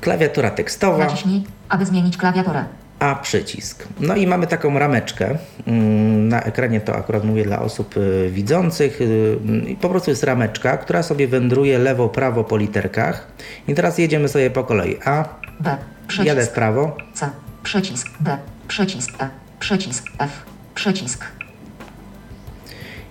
Klawiatura 0.00 0.50
tekstowa. 0.50 0.98
Naciśnij, 1.04 1.42
aby 1.68 1.86
zmienić 1.86 2.16
klawiaturę. 2.16 2.64
A 3.00 3.14
przycisk. 3.14 3.88
No 4.00 4.16
i 4.16 4.26
mamy 4.26 4.46
taką 4.46 4.78
rameczkę. 4.78 5.38
Mm, 5.66 6.28
Na 6.28 6.42
ekranie 6.42 6.80
to 6.80 6.96
akurat 6.96 7.24
mówię 7.24 7.44
dla 7.44 7.58
osób 7.62 7.96
y, 7.96 8.30
widzących. 8.30 9.00
Y, 9.00 9.36
I 9.68 9.76
po 9.76 9.88
prostu 9.88 10.10
jest 10.10 10.24
rameczka, 10.24 10.76
która 10.76 11.02
sobie 11.02 11.28
wędruje 11.28 11.78
lewo, 11.78 12.08
prawo 12.08 12.44
po 12.44 12.56
literkach. 12.56 13.26
I 13.68 13.74
teraz 13.74 13.98
jedziemy 13.98 14.28
sobie 14.28 14.50
po 14.50 14.64
kolei. 14.64 14.96
A, 15.04 15.24
B. 15.60 15.76
Przycisk. 16.08 16.26
jadę 16.26 16.46
w 16.46 16.50
prawo. 16.50 16.96
C. 17.14 17.30
Przycisk. 17.62 18.08
D. 18.20 18.36
Przycisk 18.68 19.10
E. 19.22 19.28
Przycisk 19.60 20.04
F. 20.18 20.30
Przycisk. 20.74 21.24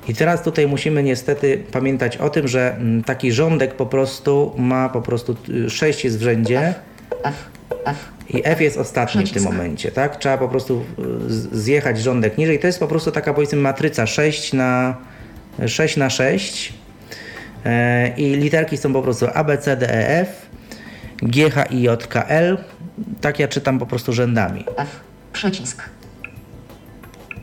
I 0.08 0.16
teraz 0.16 0.44
tutaj 0.44 0.68
musimy 0.68 1.04
niestety 1.04 1.64
pamiętać 1.72 2.18
o 2.18 2.30
tym, 2.30 2.48
że 2.48 2.76
mm, 2.76 3.04
taki 3.04 3.32
rządek 3.32 3.76
po 3.76 3.86
prostu 3.86 4.54
ma 4.58 4.90
po 4.90 5.02
prostu 5.02 5.36
6 5.70 6.04
jest 6.06 6.20
w 6.20 6.22
rzędzie 6.22 6.60
F. 6.68 6.76
F. 7.24 7.36
i 8.30 8.42
F 8.46 8.62
jest 8.62 8.78
ostatni 8.78 9.26
w 9.26 9.32
tym 9.32 9.44
momencie, 9.44 9.92
tak? 9.92 10.16
Trzeba 10.18 10.38
po 10.38 10.48
prostu 10.50 10.86
y, 11.28 11.34
z- 11.34 11.54
zjechać 11.64 12.00
rządek 12.00 12.38
niżej. 12.38 12.60
To 12.60 12.68
jest 12.68 12.80
po 12.80 12.88
prostu 12.88 13.12
taka 13.12 13.34
powiedzmy 13.34 13.60
matryca 13.62 14.08
6 14.08 14.54
na 14.54 14.98
6 15.68 15.98
na 15.98 16.10
6 16.10 16.74
e, 17.66 18.08
i 18.18 18.36
literki 18.36 18.78
są 18.78 18.94
po 18.94 19.02
prostu 19.02 19.28
A, 19.34 19.44
B, 19.44 19.58
C, 19.58 19.78
D, 19.78 19.90
E, 19.94 20.20
F, 20.22 20.50
G, 21.22 21.50
H, 21.52 21.64
I, 21.64 21.82
J, 21.82 22.08
K, 22.08 22.24
L. 22.28 22.58
Tak 23.22 23.40
ja 23.40 23.48
czytam 23.48 23.80
po 23.80 23.86
prostu 23.86 24.14
rzędami. 24.14 24.66
F. 24.78 25.00
Przycisk. 25.34 25.90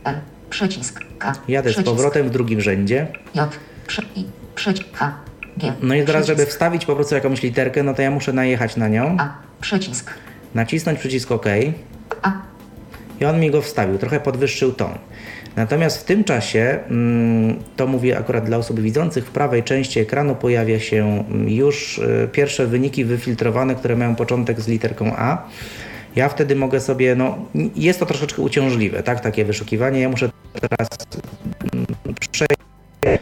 L. 0.04 0.14
Przycisk. 0.50 1.00
K. 1.18 1.32
Jadę 1.48 1.70
z 1.70 1.72
przycisk. 1.72 1.94
powrotem 1.96 2.26
w 2.28 2.30
drugim 2.30 2.60
rzędzie. 2.60 3.06
J. 3.34 3.48
Przy, 3.86 4.02
I. 4.16 4.24
Przycisk. 4.54 4.88
H. 4.92 5.12
G. 5.56 5.72
No 5.82 5.94
i 5.94 6.04
teraz, 6.04 6.26
żeby 6.26 6.46
wstawić 6.46 6.86
po 6.86 6.94
prostu 6.96 7.14
jakąś 7.14 7.42
literkę, 7.42 7.82
no 7.82 7.94
to 7.94 8.02
ja 8.02 8.10
muszę 8.10 8.32
najechać 8.32 8.76
na 8.76 8.88
nią, 8.88 9.16
A. 9.20 9.45
Przycisk. 9.60 10.10
nacisnąć 10.54 10.98
przycisk 10.98 11.32
OK 11.32 11.46
A. 12.22 12.32
i 13.20 13.24
on 13.24 13.40
mi 13.40 13.50
go 13.50 13.62
wstawił, 13.62 13.98
trochę 13.98 14.20
podwyższył 14.20 14.72
ton. 14.72 14.90
Natomiast 15.56 16.00
w 16.00 16.04
tym 16.04 16.24
czasie, 16.24 16.78
mm, 16.90 17.56
to 17.76 17.86
mówię 17.86 18.18
akurat 18.18 18.44
dla 18.44 18.56
osób 18.56 18.80
widzących, 18.80 19.26
w 19.26 19.30
prawej 19.30 19.62
części 19.62 20.00
ekranu 20.00 20.34
pojawia 20.34 20.80
się 20.80 21.24
mm, 21.28 21.48
już 21.48 21.98
y, 21.98 22.28
pierwsze 22.32 22.66
wyniki 22.66 23.04
wyfiltrowane, 23.04 23.74
które 23.74 23.96
mają 23.96 24.14
początek 24.14 24.60
z 24.60 24.68
literką 24.68 25.12
A. 25.16 25.48
Ja 26.16 26.28
wtedy 26.28 26.56
mogę 26.56 26.80
sobie, 26.80 27.14
no 27.14 27.38
jest 27.76 28.00
to 28.00 28.06
troszeczkę 28.06 28.42
uciążliwe, 28.42 29.02
tak, 29.02 29.20
takie 29.20 29.44
wyszukiwanie. 29.44 30.00
Ja 30.00 30.08
muszę 30.08 30.30
teraz 30.60 30.88
mm, 31.72 31.86
przejść. 32.30 32.56
E. 33.06 33.18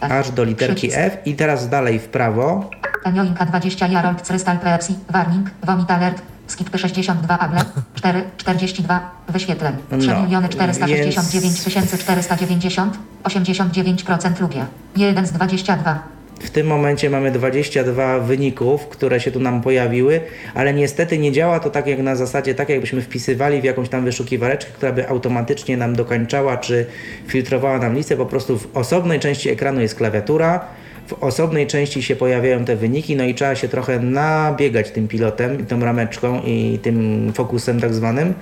Aż 0.00 0.30
do 0.30 0.44
literki. 0.44 0.90
F 0.92 1.16
i 1.24 1.34
teraz 1.34 1.68
dalej 1.68 1.98
w 1.98 2.08
prawo. 2.08 2.70
Enioinka 3.04 3.44
20 3.44 3.86
Jarold 3.86 4.22
Crystal 4.22 4.58
Pepsi 4.58 4.94
Warning 5.10 5.50
Vomit 5.66 5.90
Alert 5.90 6.22
Skip 6.46 6.76
62 6.76 7.38
Able 7.38 7.64
4 7.94 8.22
42 8.36 9.10
Wyświetleń. 9.28 9.72
3 9.98 10.08
No, 10.08 10.22
miliony 10.22 10.48
469 10.48 11.60
490 11.98 12.98
89% 13.24 14.40
lubię. 14.40 14.64
1 14.96 15.26
z 15.26 15.32
22 15.32 16.02
W 16.40 16.50
tym 16.50 16.66
momencie 16.66 17.10
mamy 17.10 17.30
22 17.30 18.18
wyników, 18.18 18.88
które 18.88 19.20
się 19.20 19.30
tu 19.30 19.40
nam 19.40 19.62
pojawiły, 19.62 20.20
ale 20.54 20.74
niestety 20.74 21.18
nie 21.18 21.32
działa 21.32 21.60
to 21.60 21.70
tak 21.70 21.86
jak 21.86 21.98
na 21.98 22.16
zasadzie, 22.16 22.54
tak 22.54 22.68
jakbyśmy 22.68 23.02
wpisywali 23.02 23.60
w 23.60 23.64
jakąś 23.64 23.88
tam 23.88 24.04
wyszukiwareczkę, 24.04 24.72
która 24.72 24.92
by 24.92 25.08
automatycznie 25.08 25.76
nam 25.76 25.96
dokańczała 25.96 26.56
czy 26.56 26.86
filtrowała 27.26 27.78
nam 27.78 27.94
listę. 27.94 28.16
Po 28.16 28.26
prostu 28.26 28.58
w 28.58 28.76
osobnej 28.76 29.20
części 29.20 29.48
ekranu 29.50 29.80
jest 29.80 29.94
klawiatura, 29.94 30.60
w 31.06 31.12
osobnej 31.22 31.66
części 31.66 32.02
się 32.02 32.16
pojawiają 32.16 32.64
te 32.64 32.76
wyniki, 32.76 33.16
no 33.16 33.24
i 33.24 33.34
trzeba 33.34 33.54
się 33.54 33.68
trochę 33.68 33.98
nabiegać 33.98 34.90
tym 34.90 35.08
pilotem, 35.08 35.66
tą 35.66 35.80
rameczką 35.80 36.42
i 36.46 36.78
tym 36.82 37.32
fokusem 37.32 37.80
tak 37.80 37.94
zwanym. 37.94 38.34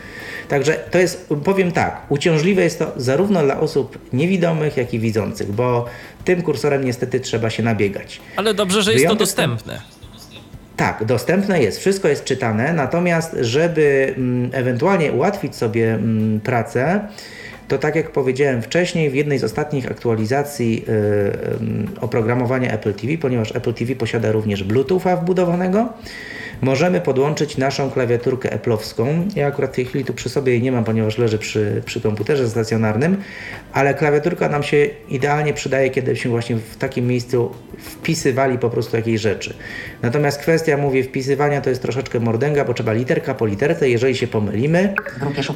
Także 0.49 0.73
to 0.73 0.99
jest, 0.99 1.33
powiem 1.45 1.73
tak, 1.73 2.07
uciążliwe 2.09 2.63
jest 2.63 2.79
to 2.79 2.93
zarówno 2.97 3.43
dla 3.43 3.61
osób 3.61 3.99
niewidomych, 4.13 4.77
jak 4.77 4.95
i 4.95 4.99
widzących, 4.99 5.53
bo 5.53 5.87
tym 6.25 6.43
kursorem 6.43 6.85
niestety 6.85 7.21
trzeba 7.21 7.51
się 7.51 7.63
nabiegać. 7.63 8.21
Ale 8.37 8.55
dobrze, 8.55 8.83
że 8.83 8.93
jest 8.93 9.07
to 9.07 9.15
dostępne. 9.15 9.81
Tak, 10.77 11.05
dostępne 11.05 11.63
jest, 11.63 11.79
wszystko 11.79 12.09
jest 12.09 12.25
czytane, 12.25 12.73
natomiast 12.73 13.37
żeby 13.41 14.15
mm, 14.17 14.51
ewentualnie 14.53 15.13
ułatwić 15.13 15.57
sobie 15.57 15.95
mm, 15.95 16.41
pracę, 16.41 17.09
to 17.73 17.79
tak 17.79 17.97
jak 17.97 18.11
powiedziałem 18.11 18.63
wcześniej, 18.63 19.11
w 19.11 19.15
jednej 19.15 19.39
z 19.39 19.45
ostatnich 19.45 19.91
aktualizacji 19.91 20.85
y, 20.89 20.93
y, 20.93 22.01
oprogramowania 22.01 22.73
Apple 22.73 22.95
TV, 22.95 23.19
ponieważ 23.19 23.57
Apple 23.57 23.75
TV 23.75 23.97
posiada 23.97 24.33
również 24.33 24.65
Bluetootha 24.65 25.17
wbudowanego, 25.17 25.89
możemy 26.63 27.01
podłączyć 27.01 27.57
naszą 27.57 27.91
klawiaturkę 27.91 28.59
Apple'owską. 28.59 29.37
Ja 29.37 29.47
akurat 29.47 29.71
w 29.73 29.75
tej 29.75 29.85
chwili 29.85 30.05
tu 30.05 30.15
przy 30.15 30.29
sobie 30.29 30.53
jej 30.53 30.63
nie 30.63 30.73
mam, 30.73 30.85
ponieważ 30.85 31.19
leży 31.19 31.39
przy, 31.39 31.83
przy 31.85 32.01
komputerze 32.01 32.49
stacjonarnym, 32.49 33.17
ale 33.73 33.95
klawiaturka 33.95 34.49
nam 34.49 34.63
się 34.63 34.87
idealnie 35.09 35.55
przydaje, 35.55 35.91
kiedyśmy 35.91 36.31
właśnie 36.31 36.57
w 36.57 36.77
takim 36.77 37.07
miejscu 37.07 37.55
wpisywali 37.79 38.59
po 38.59 38.71
prostu 38.71 38.97
jakieś 38.97 39.21
rzeczy. 39.21 39.55
Natomiast 40.03 40.41
kwestia, 40.41 40.77
mówię, 40.77 41.05
wpisywania 41.05 41.61
to 41.61 41.71
jest 41.71 41.83
troszeczkę 41.83 42.21
mordęga, 42.21 42.65
bo 42.65 42.75
trzeba 42.75 42.93
literka 42.93 43.35
po 43.35 43.47
literce. 43.47 43.89
Jeżeli 43.89 44.17
się 44.17 44.27
pomylimy, 44.27 44.95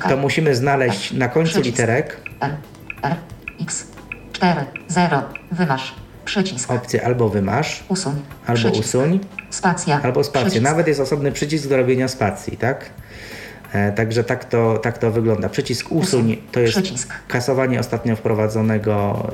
to 0.08 0.16
musimy 0.16 0.54
znaleźć 0.54 1.12
na 1.12 1.28
końcu 1.28 1.60
literek 1.60 2.20
L 2.40 2.56
R 3.02 3.14
X 3.60 3.86
4 4.32 4.60
0 4.88 5.22
Wymasz 5.52 6.05
Przycisk 6.26 6.70
opcję 6.70 7.04
albo 7.06 7.28
wymasz, 7.28 7.84
Usuń 7.88 8.14
albo 8.46 8.60
Przycisk. 8.60 8.80
usuń, 8.88 9.20
Spacja 9.50 10.00
albo 10.02 10.24
spację. 10.24 10.40
Przycisk. 10.46 10.62
Nawet 10.64 10.86
jest 10.86 11.00
osobny 11.00 11.32
przycisk 11.32 11.68
do 11.68 11.76
robienia 11.76 12.08
spacji, 12.08 12.56
tak? 12.56 12.90
E, 13.72 13.92
także 13.92 14.24
tak 14.24 14.44
to, 14.44 14.78
tak 14.78 14.98
to 14.98 15.10
wygląda. 15.10 15.48
Przycisk 15.48 15.92
usuń 15.92 16.36
to 16.52 16.60
jest 16.60 16.72
Przycisk. 16.72 17.12
kasowanie 17.28 17.80
ostatnio 17.80 18.16
wprowadzonego, 18.16 19.26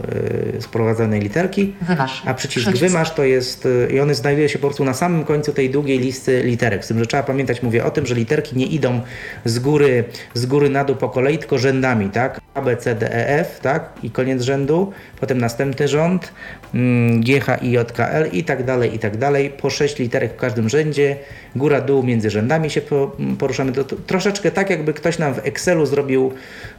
yy, 0.54 0.60
wprowadzonej 0.60 1.20
literki, 1.20 1.74
Wymasz 1.82 2.22
a 2.26 2.34
przycisk, 2.34 2.66
Przycisk. 2.66 2.84
wymasz 2.92 3.14
to 3.14 3.24
jest, 3.24 3.66
y, 3.66 3.88
i 3.92 4.00
on 4.00 4.14
znajduje 4.14 4.48
się 4.48 4.58
po 4.58 4.66
prostu 4.66 4.84
na 4.84 4.94
samym 4.94 5.24
końcu 5.24 5.52
tej 5.52 5.70
długiej 5.70 5.98
listy 5.98 6.42
literek. 6.42 6.84
Z 6.84 6.88
tym, 6.88 6.98
że 6.98 7.06
trzeba 7.06 7.22
pamiętać, 7.22 7.62
mówię 7.62 7.84
o 7.84 7.90
tym, 7.90 8.06
że 8.06 8.14
literki 8.14 8.56
nie 8.56 8.66
idą 8.66 9.00
z 9.44 9.58
góry, 9.58 10.04
z 10.34 10.46
góry 10.46 10.70
na 10.70 10.84
dół 10.84 10.96
po 10.96 11.08
kolei, 11.08 11.38
tylko 11.38 11.58
rzędami, 11.58 12.10
tak? 12.10 12.40
A, 12.54 12.62
B, 12.62 12.76
C, 12.76 12.94
D, 12.94 13.12
E, 13.14 13.28
F, 13.40 13.60
tak? 13.60 13.90
I 14.02 14.10
koniec 14.10 14.42
rzędu. 14.42 14.92
Potem 15.20 15.38
następny 15.38 15.88
rząd, 15.88 16.32
mm, 16.74 17.20
G, 17.20 17.40
H, 17.40 17.56
I, 17.56 17.70
J, 17.70 17.92
K, 17.92 18.08
L 18.08 18.28
i 18.32 18.44
tak 18.44 18.64
dalej, 18.64 18.94
i 18.94 18.98
tak 18.98 19.16
dalej. 19.16 19.50
Po 19.50 19.70
sześć 19.70 19.98
literek 19.98 20.32
w 20.32 20.36
każdym 20.36 20.68
rzędzie. 20.68 21.16
Góra, 21.56 21.80
dół, 21.80 22.02
między 22.02 22.30
rzędami 22.30 22.70
się 22.70 22.80
po, 22.80 23.16
poruszamy. 23.38 23.72
To, 23.72 23.84
to, 23.84 23.96
troszeczkę 24.22 24.50
tak, 24.50 24.70
jakby 24.70 24.94
ktoś 24.94 25.18
nam 25.18 25.34
w 25.34 25.38
Excelu 25.38 25.86
zrobił, 25.86 26.32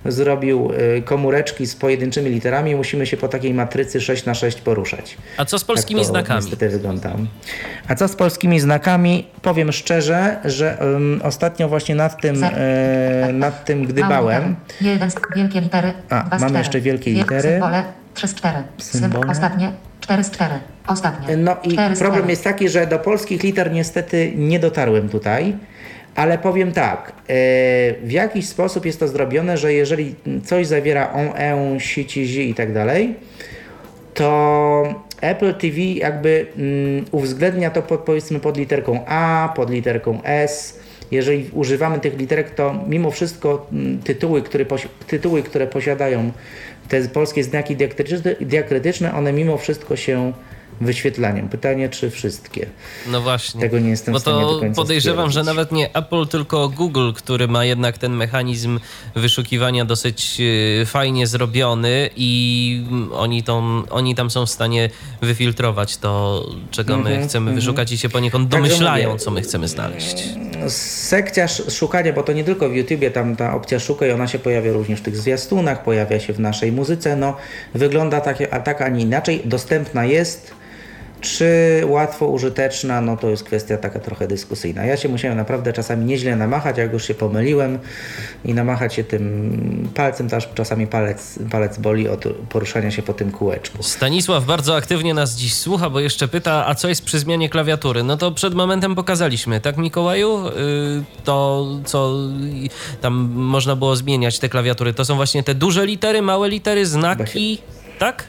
zrobił 0.05 0.71
y, 0.97 1.01
komóreczki 1.01 1.65
z 1.65 1.75
pojedynczymi 1.75 2.29
literami. 2.29 2.75
Musimy 2.75 3.05
się 3.05 3.17
po 3.17 3.27
takiej 3.27 3.53
matrycy 3.53 4.01
6 4.01 4.25
na 4.25 4.33
6 4.33 4.61
poruszać. 4.61 5.17
A 5.37 5.45
co 5.45 5.59
z 5.59 5.63
polskimi 5.63 6.01
tak 6.01 6.07
to 6.07 6.11
znakami? 6.11 6.41
Niestety 6.41 6.69
wygląda. 6.69 7.13
A 7.87 7.95
co 7.95 8.07
z 8.07 8.15
polskimi 8.15 8.59
znakami? 8.59 9.27
Powiem 9.41 9.71
szczerze, 9.71 10.37
że 10.45 10.77
um, 10.81 11.21
ostatnio 11.23 11.69
właśnie 11.69 11.95
nad 11.95 12.21
tym, 12.21 12.43
e, 12.43 13.33
nad 13.33 13.65
tym 13.65 13.85
gdybałem. 13.85 14.55
Jeden 14.81 15.11
z 15.11 15.15
wielkie 15.35 15.61
litery. 15.61 15.93
A, 16.09 16.23
dwa 16.23 16.29
mamy 16.29 16.39
cztery. 16.39 16.57
jeszcze 16.57 16.81
wielkie 16.81 17.11
Wiel- 17.11 17.19
litery. 17.19 17.49
Symbole 17.49 17.83
3 18.13 18.27
z 18.27 18.35
4. 18.35 18.63
Symbole. 18.77 19.31
Ostatnie 19.31 19.71
4 20.01 20.23
z 20.23 20.31
4. 20.31 20.53
Ostatnie. 20.87 21.37
No 21.37 21.57
i 21.63 21.73
4 21.73 21.95
z 21.95 21.99
problem 21.99 22.21
4. 22.21 22.31
jest 22.31 22.43
taki, 22.43 22.69
że 22.69 22.87
do 22.87 22.99
polskich 22.99 23.43
liter 23.43 23.71
niestety 23.71 24.33
nie 24.35 24.59
dotarłem 24.59 25.09
tutaj. 25.09 25.55
Ale 26.15 26.37
powiem 26.37 26.71
tak, 26.71 27.09
e, 27.09 27.13
w 28.03 28.11
jakiś 28.11 28.47
sposób 28.47 28.85
jest 28.85 28.99
to 28.99 29.07
zrobione, 29.07 29.57
że 29.57 29.73
jeżeli 29.73 30.15
coś 30.45 30.67
zawiera 30.67 31.13
on, 31.13 31.27
e, 31.75 31.79
si, 31.79 32.05
ci, 32.05 32.25
zi 32.25 32.49
i 32.49 32.53
tak 32.53 32.73
dalej, 32.73 33.15
to 34.13 35.03
Apple 35.21 35.53
TV 35.53 35.81
jakby 35.81 36.45
mm, 36.57 37.05
uwzględnia 37.11 37.71
to 37.71 37.81
pod, 37.81 37.99
powiedzmy 37.99 38.39
pod 38.39 38.57
literką 38.57 39.05
A, 39.05 39.53
pod 39.55 39.69
literką 39.69 40.23
S. 40.23 40.79
Jeżeli 41.11 41.49
używamy 41.53 41.99
tych 41.99 42.17
literek, 42.17 42.49
to 42.49 42.75
mimo 42.87 43.11
wszystko 43.11 43.67
mm, 43.71 43.99
tytuły, 43.99 44.41
które, 44.41 44.65
tytuły, 45.07 45.43
które 45.43 45.67
posiadają 45.67 46.31
te 46.89 47.01
polskie 47.01 47.43
znaki 47.43 47.75
diakrytyczne, 47.75 48.35
diakrytyczne, 48.41 49.13
one 49.13 49.33
mimo 49.33 49.57
wszystko 49.57 49.95
się 49.95 50.33
wyświetlają. 50.81 51.49
Pytanie, 51.49 51.89
czy 51.89 52.09
wszystkie? 52.11 52.65
No 53.07 53.21
właśnie. 53.21 53.61
Tego 53.61 53.79
nie 53.79 53.89
jestem 53.89 54.11
Bo 54.13 54.19
w 54.19 54.21
stanie 54.21 54.41
to 54.41 54.61
podejrzewam, 54.75 55.25
że 55.31 55.31
stwierdzić. 55.31 55.47
nawet 55.47 55.71
nie 55.71 55.95
Apple, 55.95 56.27
tylko 56.27 56.69
Google, 56.69 57.11
który 57.13 57.47
ma 57.47 57.65
jednak 57.65 57.97
ten 57.97 58.13
mechanizm 58.13 58.79
wyszukiwania 59.15 59.85
dosyć 59.85 60.41
e, 60.81 60.85
fajnie 60.85 61.27
zrobiony 61.27 62.09
i 62.15 62.83
mm, 62.89 63.09
oni, 63.13 63.43
tą, 63.43 63.83
oni 63.89 64.15
tam 64.15 64.29
są 64.29 64.45
w 64.45 64.49
stanie 64.49 64.89
wyfiltrować 65.21 65.97
to, 65.97 66.45
czego 66.71 66.97
my 66.97 67.09
Mhm, 67.09 67.27
chcemy 67.27 67.43
mhm. 67.49 67.55
wyszukać 67.55 67.91
i 67.91 67.97
się 67.97 68.09
poniekąd 68.09 68.49
domyślają, 68.49 69.17
co 69.17 69.31
my 69.31 69.41
chcemy 69.41 69.67
znaleźć. 69.67 70.23
Sekcja 70.67 71.43
sz- 71.43 71.73
szukania, 71.77 72.13
bo 72.13 72.23
to 72.23 72.33
nie 72.33 72.43
tylko 72.43 72.69
w 72.69 72.73
YouTubie, 72.75 73.11
tam 73.11 73.35
ta 73.35 73.53
opcja 73.55 73.79
szukaj, 73.79 74.11
ona 74.11 74.27
się 74.27 74.39
pojawia 74.39 74.73
również 74.73 74.99
w 74.99 75.03
tych 75.03 75.17
zwiastunach, 75.17 75.83
pojawia 75.83 76.19
się 76.19 76.33
w 76.33 76.39
naszej 76.39 76.71
muzyce, 76.71 77.15
no 77.15 77.35
wygląda 77.73 78.21
tak, 78.21 78.37
a 78.51 78.59
tak, 78.59 78.81
a 78.81 78.89
nie 78.89 79.01
inaczej, 79.01 79.41
dostępna 79.45 80.05
jest, 80.05 80.51
czy 81.23 81.81
łatwo 81.85 82.27
użyteczna, 82.27 83.01
no 83.01 83.17
to 83.17 83.29
jest 83.29 83.43
kwestia 83.43 83.77
taka 83.77 83.99
trochę 83.99 84.27
dyskusyjna. 84.27 84.85
Ja 84.85 84.97
się 84.97 85.09
musiałem 85.09 85.37
naprawdę 85.37 85.73
czasami 85.73 86.05
nieźle 86.05 86.35
namachać, 86.35 86.77
jak 86.77 86.93
już 86.93 87.07
się 87.07 87.13
pomyliłem 87.13 87.79
i 88.45 88.53
namachać 88.53 88.93
się 88.93 89.03
tym 89.03 89.89
palcem, 89.95 90.29
to 90.29 90.35
aż 90.35 90.49
czasami 90.53 90.87
palec, 90.87 91.39
palec 91.51 91.77
boli 91.77 92.09
od 92.09 92.25
poruszania 92.49 92.91
się 92.91 93.01
po 93.01 93.13
tym 93.13 93.31
kółeczku. 93.31 93.83
Stanisław 93.83 94.45
bardzo 94.45 94.75
aktywnie 94.75 95.13
nas 95.13 95.35
dziś 95.35 95.53
słucha, 95.53 95.89
bo 95.89 95.99
jeszcze 95.99 96.27
pyta, 96.27 96.67
a 96.67 96.75
co 96.75 96.89
jest 96.89 97.05
przy 97.05 97.19
zmianie 97.19 97.49
klawiatury? 97.49 98.03
No 98.03 98.17
to 98.17 98.31
przed 98.31 98.53
momentem 98.53 98.95
pokazaliśmy, 98.95 99.61
tak 99.61 99.77
Mikołaju? 99.77 100.43
Yy, 100.45 101.03
To, 101.23 101.67
co 101.85 102.13
y, 102.65 102.99
tam 103.01 103.13
można 103.35 103.75
było 103.75 103.95
zmieniać 103.95 104.39
te 104.39 104.49
klawiatury, 104.49 104.93
to 104.93 105.05
są 105.05 105.15
właśnie 105.15 105.43
te 105.43 105.55
duże 105.55 105.85
litery, 105.85 106.21
małe 106.21 106.49
litery, 106.49 106.85
znaki, 106.85 107.57
tak? 107.99 108.23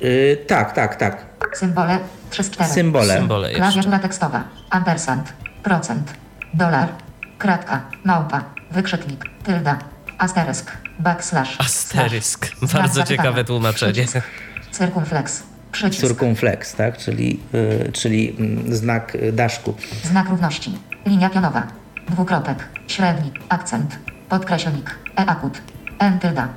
Yy, 0.00 0.36
tak, 0.46 0.72
tak, 0.72 0.96
tak. 0.96 1.31
Symbole 1.54 1.98
3 2.30 2.42
z 2.44 2.50
4. 2.50 2.70
Symbole. 2.70 3.14
Symbole 3.18 3.52
jeszcze. 3.52 3.62
Klawiatura 3.72 3.98
tekstowa. 3.98 4.44
Ampersand. 4.70 5.32
Procent. 5.62 6.14
Dolar. 6.54 6.88
Kratka. 7.38 7.80
Małpa. 8.04 8.44
Wykrzyknik. 8.70 9.24
Tylda. 9.44 9.78
Asterysk. 10.18 10.72
Backslash. 10.98 11.60
Asterysk. 11.60 12.46
slash. 12.46 12.72
Bardzo 12.72 12.94
zapytania. 12.94 13.06
ciekawe 13.06 13.44
tłumaczenie. 13.44 14.06
Circumflex. 14.78 15.42
Przycisk. 15.72 16.06
Circumflex, 16.06 16.74
tak? 16.74 16.98
Czyli, 16.98 17.40
yy, 17.52 17.92
czyli 17.92 18.36
mm, 18.38 18.76
znak 18.76 19.14
y, 19.14 19.32
daszku. 19.32 19.74
Znak 20.04 20.28
równości. 20.28 20.78
Linia 21.06 21.30
pionowa. 21.30 21.66
Dwukropek. 22.10 22.68
Średnik. 22.86 23.34
Akcent. 23.48 23.98
Podkreślnik. 24.28 24.98
E 25.18 25.26
akut. 25.26 25.62
N 25.98 26.18
tylda. 26.18 26.48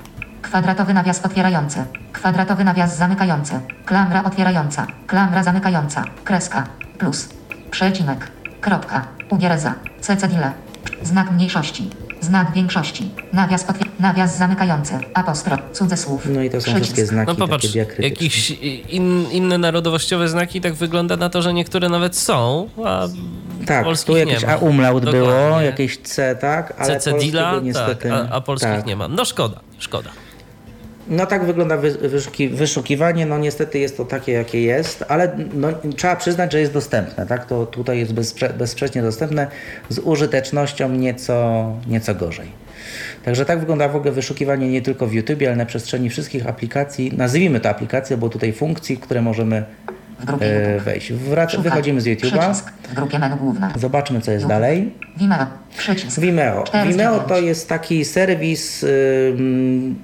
Kwadratowy 0.45 0.93
nawias 0.93 1.25
otwierający. 1.25 1.83
Kwadratowy 2.13 2.63
nawias 2.63 2.97
zamykający. 2.97 3.53
Klamra 3.85 4.23
otwierająca. 4.23 4.87
Klamra 5.07 5.43
zamykająca. 5.43 6.03
Kreska. 6.23 6.63
Plus. 6.97 7.29
Przecinek. 7.71 8.31
Kropka. 8.61 9.07
Ubiereza. 9.29 9.73
Cecedile. 10.01 10.51
Znak 11.03 11.31
mniejszości. 11.31 11.89
Znak 12.21 12.53
większości. 12.53 13.11
Nawias 13.33 13.69
otwier... 13.69 13.87
Nawias 13.99 14.37
zamykający. 14.37 14.93
Apostrof. 15.13 15.59
Cudzysłów. 15.71 16.27
No 16.33 16.41
i 16.41 16.49
to 16.49 16.61
są 16.61 16.63
Przycisk. 16.63 16.83
wszystkie 16.83 17.05
znaki 17.05 17.27
No 17.27 17.35
popatrz, 17.35 17.75
jakieś 17.99 18.49
in, 18.89 19.25
inne 19.31 19.57
narodowościowe 19.57 20.27
znaki 20.27 20.61
tak 20.61 20.73
wygląda 20.73 21.17
na 21.17 21.29
to, 21.29 21.41
że 21.41 21.53
niektóre 21.53 21.89
nawet 21.89 22.15
są, 22.17 22.69
a 22.85 23.07
Tak, 23.65 23.83
polskich 23.85 24.07
tu 24.07 24.17
jakieś 24.17 24.41
nie 24.41 24.47
ma. 24.47 24.53
A 24.53 24.57
umlaut 24.57 25.05
było, 25.11 25.27
Dokładnie. 25.27 25.65
jakieś 25.65 25.97
C, 25.97 26.35
tak? 26.35 26.73
Ale 26.77 26.87
Cecedila, 26.87 27.51
polskiego 27.51 27.65
niestety, 27.65 28.09
tak, 28.09 28.27
a, 28.31 28.35
a 28.35 28.41
polskich 28.41 28.69
tak. 28.69 28.85
nie 28.85 28.95
ma. 28.95 29.07
No 29.07 29.25
szkoda, 29.25 29.59
szkoda. 29.79 30.09
No 31.07 31.25
tak 31.25 31.45
wygląda 31.45 31.77
wy, 31.77 31.91
wyszuki, 31.91 32.49
wyszukiwanie, 32.49 33.25
no 33.25 33.37
niestety 33.37 33.79
jest 33.79 33.97
to 33.97 34.05
takie, 34.05 34.31
jakie 34.31 34.61
jest, 34.61 35.05
ale 35.07 35.37
no, 35.53 35.67
trzeba 35.95 36.15
przyznać, 36.15 36.51
że 36.51 36.59
jest 36.59 36.73
dostępne, 36.73 37.25
tak? 37.25 37.45
To 37.45 37.65
tutaj 37.65 37.99
jest 37.99 38.13
bezprze, 38.13 38.53
bezsprzecznie 38.57 39.01
dostępne, 39.01 39.47
z 39.89 39.99
użytecznością 39.99 40.89
nieco, 40.89 41.71
nieco 41.87 42.15
gorzej. 42.15 42.51
Także 43.25 43.45
tak 43.45 43.59
wygląda 43.59 43.87
w 43.87 43.95
ogóle 43.95 44.11
wyszukiwanie 44.11 44.69
nie 44.69 44.81
tylko 44.81 45.07
w 45.07 45.13
YouTube, 45.13 45.41
ale 45.41 45.55
na 45.55 45.65
przestrzeni 45.65 46.09
wszystkich 46.09 46.47
aplikacji, 46.47 47.13
nazwijmy 47.17 47.59
to 47.59 47.69
aplikacje, 47.69 48.17
bo 48.17 48.29
tutaj 48.29 48.53
funkcji, 48.53 48.97
które 48.97 49.21
możemy 49.21 49.63
e, 50.39 50.79
wejść. 50.79 51.13
Wrac, 51.13 51.55
wychodzimy 51.55 52.01
z 52.01 52.05
YouTube'a, 52.05 52.53
zobaczmy 53.75 54.21
co 54.21 54.31
jest 54.31 54.45
dalej. 54.47 54.93
Vimeo. 55.17 55.45
Vimeo. 56.21 56.63
Vimeo 56.87 57.19
to 57.19 57.39
jest 57.39 57.69
taki 57.69 58.05
serwis 58.05 58.85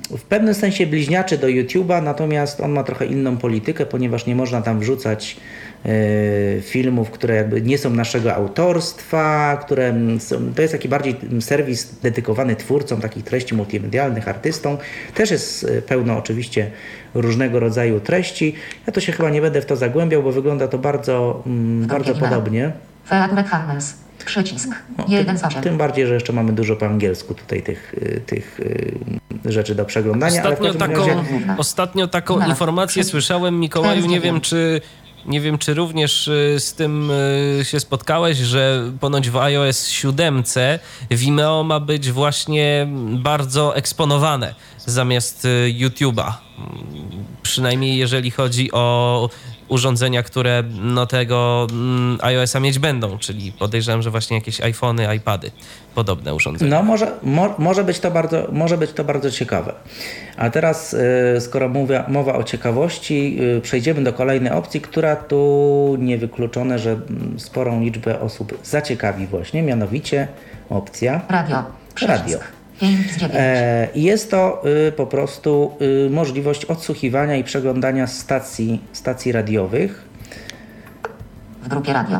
w 0.10 0.22
pewnym 0.30 0.54
sensie 0.54 0.88
bliźniaczy 0.88 1.38
do 1.38 1.48
YouTube'a, 1.48 2.04
natomiast 2.04 2.62
on 2.62 2.72
ma 2.72 2.84
trochę 2.84 3.06
inną 3.06 3.38
politykę, 3.38 3.86
ponieważ 3.86 4.26
nie 4.26 4.36
można 4.36 4.62
tam 4.62 4.80
wrzucać 4.80 5.38
filmów, 6.62 7.12
które 7.12 7.36
jakby 7.36 7.62
nie 7.62 7.78
są 7.78 7.90
naszego 7.90 8.36
autorstwa, 8.36 9.58
które 9.66 9.94
są, 10.20 10.54
to 10.56 10.62
jest 10.62 10.74
taki 10.74 10.90
bardziej 10.90 11.16
serwis 11.40 11.96
dedykowany 12.04 12.56
twórcom 12.56 13.02
takich 13.02 13.24
treści 13.24 13.56
multimedialnych, 13.56 14.28
artystom. 14.28 14.78
Też 15.14 15.32
jest 15.32 15.64
y, 15.64 15.82
pełno 15.82 16.18
oczywiście 16.18 16.72
różnego 17.14 17.60
rodzaju 17.60 18.00
treści. 18.00 18.56
Ja 18.88 18.94
to 18.94 19.02
się 19.02 19.12
chyba 19.12 19.30
nie 19.30 19.42
będę 19.42 19.62
w 19.62 19.66
to 19.66 19.76
zagłębiał, 19.76 20.24
bo 20.24 20.32
wygląda 20.32 20.68
to 20.68 20.78
bardzo, 20.78 21.44
mm, 21.46 21.88
bardzo 21.88 22.16
podobnie. 22.16 22.72
Przycisk. 24.26 24.70
No, 24.98 25.06
1 25.08 25.38
z 25.38 25.42
tym, 25.42 25.48
8. 25.50 25.64
tym 25.64 25.78
bardziej, 25.78 26.08
że 26.08 26.14
jeszcze 26.14 26.34
mamy 26.34 26.54
dużo 26.54 26.76
po 26.76 26.86
angielsku 26.86 27.34
tutaj 27.34 27.62
tych, 27.62 27.94
y, 27.94 28.22
tych 28.26 28.60
rzeczy 29.46 29.76
do 29.76 29.86
przeglądania. 29.86 30.42
Ostatnio 30.44 30.74
taką, 30.74 31.08
razie- 31.08 31.56
ostatnio 31.58 32.08
taką 32.08 32.48
informację 32.48 33.04
słyszałem, 33.04 33.60
Mikołaju, 33.60 34.06
nie 34.06 34.20
wiem 34.20 34.42
czy 34.42 34.82
nie 35.26 35.42
wiem, 35.42 35.58
czy 35.58 35.74
również 35.74 36.28
y, 36.28 36.56
z 36.60 36.74
tym 36.74 37.12
y, 37.12 37.60
się 37.64 37.80
spotkałeś, 37.80 38.38
że 38.38 38.92
ponoć 39.00 39.30
w 39.30 39.38
iOS 39.38 39.88
7 39.88 40.44
Vimeo 41.12 41.64
ma 41.64 41.80
być 41.80 42.12
właśnie 42.12 42.88
bardzo 43.14 43.76
eksponowane 43.76 44.56
zamiast 44.86 45.46
y, 45.46 45.74
YouTube'a. 45.80 46.34
Mm, 46.58 47.26
Przynajmniej 47.44 47.98
jeżeli 47.98 48.32
chodzi 48.32 48.72
o 48.72 49.30
urządzenia, 49.72 50.24
które 50.24 50.64
no 50.82 51.06
tego 51.06 51.68
mm, 51.72 52.18
iOS-a 52.22 52.60
mieć 52.60 52.80
będą, 52.80 53.18
czyli 53.18 53.52
podejrzewam, 53.52 54.02
że 54.02 54.12
właśnie 54.12 54.38
jakieś 54.38 54.62
iPhony, 54.62 55.16
iPady, 55.16 55.52
podobne 55.96 56.36
urządzenia. 56.36 56.72
No 56.72 56.84
może, 56.84 57.12
mo, 57.24 57.56
może, 57.58 57.84
być 57.84 58.00
to 58.00 58.12
bardzo, 58.12 58.48
może 58.52 58.78
być 58.78 58.92
to 58.92 59.04
bardzo 59.04 59.32
ciekawe. 59.32 59.74
A 60.38 60.50
teraz, 60.50 60.94
y, 60.94 61.42
skoro 61.42 61.70
mówię, 61.70 62.04
mowa 62.08 62.36
o 62.36 62.44
ciekawości, 62.44 63.38
y, 63.58 63.62
przejdziemy 63.62 64.04
do 64.04 64.14
kolejnej 64.14 64.52
opcji, 64.52 64.82
która 64.82 65.16
tu 65.16 65.96
niewykluczone, 66.00 66.80
że 66.80 66.92
mm, 66.92 67.40
sporą 67.40 67.82
liczbę 67.82 68.20
osób 68.20 68.60
zaciekawi 68.64 69.28
właśnie, 69.28 69.64
mianowicie 69.64 70.28
opcja 70.70 71.22
Radio. 71.30 71.64
Przycisk. 71.96 72.20
radio. 72.20 72.61
5 72.82 73.12
z 73.12 73.18
9. 73.18 73.36
E, 73.40 73.88
Jest 73.96 74.32
to 74.32 74.64
y, 74.88 74.92
po 74.92 75.08
prostu 75.08 75.72
y, 76.06 76.10
możliwość 76.10 76.66
odsłuchiwania 76.66 77.36
i 77.36 77.44
przeglądania 77.44 78.08
stacji, 78.08 78.82
stacji 78.94 79.32
radiowych. 79.32 80.06
W 81.64 81.68
grupie 81.68 81.94
radio. 81.94 82.20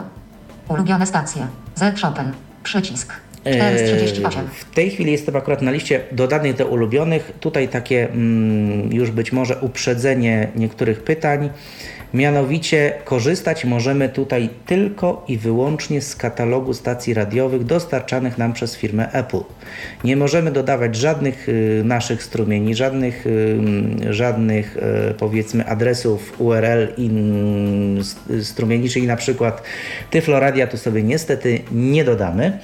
Ulubione 0.68 1.06
stacje. 1.06 1.48
Z 1.76 2.02
Chopin. 2.02 2.32
Przycisk. 2.64 3.14
438. 3.42 4.48
W 4.48 4.76
tej 4.76 4.92
chwili 4.92 5.12
jestem 5.12 5.36
akurat 5.36 5.62
na 5.62 5.72
liście 5.72 6.02
dodanych 6.12 6.56
do 6.56 6.68
ulubionych. 6.68 7.32
Tutaj 7.40 7.68
takie 7.68 8.10
mm, 8.10 8.94
już 8.94 9.12
być 9.12 9.32
może 9.32 9.58
uprzedzenie 9.58 10.48
niektórych 10.56 11.04
pytań. 11.04 11.50
Mianowicie 12.14 12.94
korzystać 13.06 13.66
możemy 13.66 14.10
tutaj 14.10 14.50
tylko 14.66 15.26
i 15.28 15.38
wyłącznie 15.38 16.02
z 16.02 16.16
katalogu 16.16 16.74
stacji 16.74 17.14
radiowych 17.14 17.64
dostarczanych 17.64 18.38
nam 18.38 18.54
przez 18.54 18.76
firmę 18.76 19.12
Apple. 19.12 19.40
Nie 20.04 20.18
możemy 20.18 20.52
dodawać 20.52 20.96
żadnych 20.96 21.50
y, 21.50 21.82
naszych 21.86 22.24
strumieni, 22.24 22.76
żadnych, 22.76 23.28
y, 23.28 24.14
żadnych 24.14 24.78
y, 24.78 25.14
powiedzmy 25.14 25.66
adresów 25.66 26.42
URL 26.42 26.88
i 26.98 27.10
strumieni, 28.44 28.90
czyli 28.90 29.08
na 29.08 29.16
przykład 29.18 29.64
Tyfloradia 30.10 30.68
tu 30.68 30.78
sobie 30.78 31.04
niestety 31.04 31.62
nie 31.72 32.04
dodamy. 32.04 32.60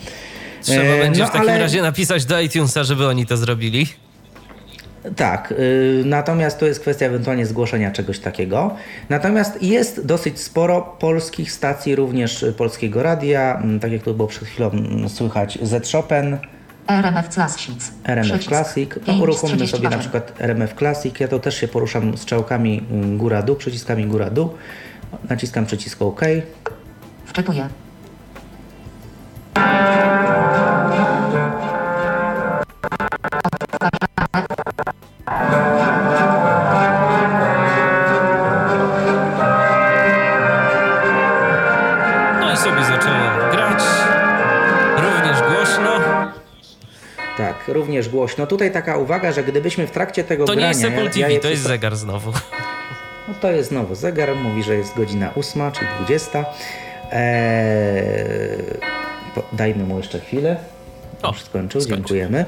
Trzeba 0.61 0.81
E, 0.83 0.99
będzie 0.99 1.21
no, 1.21 1.27
w 1.27 1.31
takim 1.31 1.49
ale- 1.49 1.59
razie 1.59 1.81
napisać 1.81 2.25
do 2.25 2.39
iTunesa, 2.41 2.83
żeby 2.83 3.07
oni 3.07 3.25
to 3.25 3.37
zrobili. 3.37 3.87
Tak, 5.16 5.51
y, 5.51 6.03
natomiast 6.05 6.60
to 6.60 6.66
jest 6.66 6.80
kwestia 6.80 7.05
ewentualnie 7.05 7.45
zgłoszenia 7.45 7.91
czegoś 7.91 8.20
takiego. 8.20 8.76
Natomiast 9.10 9.64
jest 9.64 10.05
dosyć 10.05 10.39
sporo 10.39 10.82
polskich 10.82 11.51
stacji, 11.51 11.95
również 11.95 12.45
polskiego 12.58 13.03
radia, 13.03 13.64
tak 13.82 13.91
jak 13.91 14.03
to 14.03 14.14
było 14.14 14.28
przed 14.28 14.47
chwilą 14.47 14.72
słychać, 15.08 15.60
Z 15.62 15.91
Chopin, 15.91 16.38
RMF 16.88 17.28
Classics. 17.28 17.91
RMF. 18.03 18.45
Classic. 18.45 18.89
No, 18.95 19.01
5 19.05 19.18
z 19.18 19.22
uruchommy 19.22 19.68
sobie 19.68 19.89
na 19.89 19.97
38. 19.97 19.99
przykład 19.99 20.34
RMF 20.41 20.74
Classic. 20.74 21.20
Ja 21.20 21.28
to 21.28 21.39
też 21.39 21.58
się 21.58 21.68
poruszam 21.68 22.18
strzałkami 22.18 22.84
góra-dół, 23.18 23.55
przyciskami 23.55 24.05
góra-dół. 24.05 24.49
Naciskam 25.30 25.66
przycisk 25.66 26.01
OK. 26.01 26.22
Wczytuję. 27.26 27.70
Również 47.97 48.09
głośno. 48.09 48.47
Tutaj 48.47 48.71
taka 48.71 48.97
uwaga, 48.97 49.31
że 49.31 49.43
gdybyśmy 49.43 49.87
w 49.87 49.91
trakcie 49.91 50.23
tego 50.23 50.45
To 50.45 50.53
nie 50.53 50.59
grania... 50.59 50.69
jest 50.69 50.83
Apple 50.83 51.09
TV, 51.09 51.33
ja 51.33 51.39
to 51.39 51.49
jest 51.49 51.63
zegar 51.63 51.95
znowu. 51.95 52.31
No 53.27 53.33
to 53.41 53.51
jest 53.51 53.69
znowu 53.69 53.95
zegar, 53.95 54.35
mówi, 54.35 54.63
że 54.63 54.75
jest 54.75 54.95
godzina 54.95 55.33
8, 55.35 55.71
czyli 55.71 55.87
20. 55.99 56.45
Eee, 57.11 58.57
dajmy 59.53 59.83
mu 59.83 59.97
jeszcze 59.97 60.19
chwilę. 60.19 60.57
O, 61.23 61.27
Już 61.27 61.41
skończył, 61.41 61.81
skończył. 61.81 61.97
dziękujemy. 61.97 62.45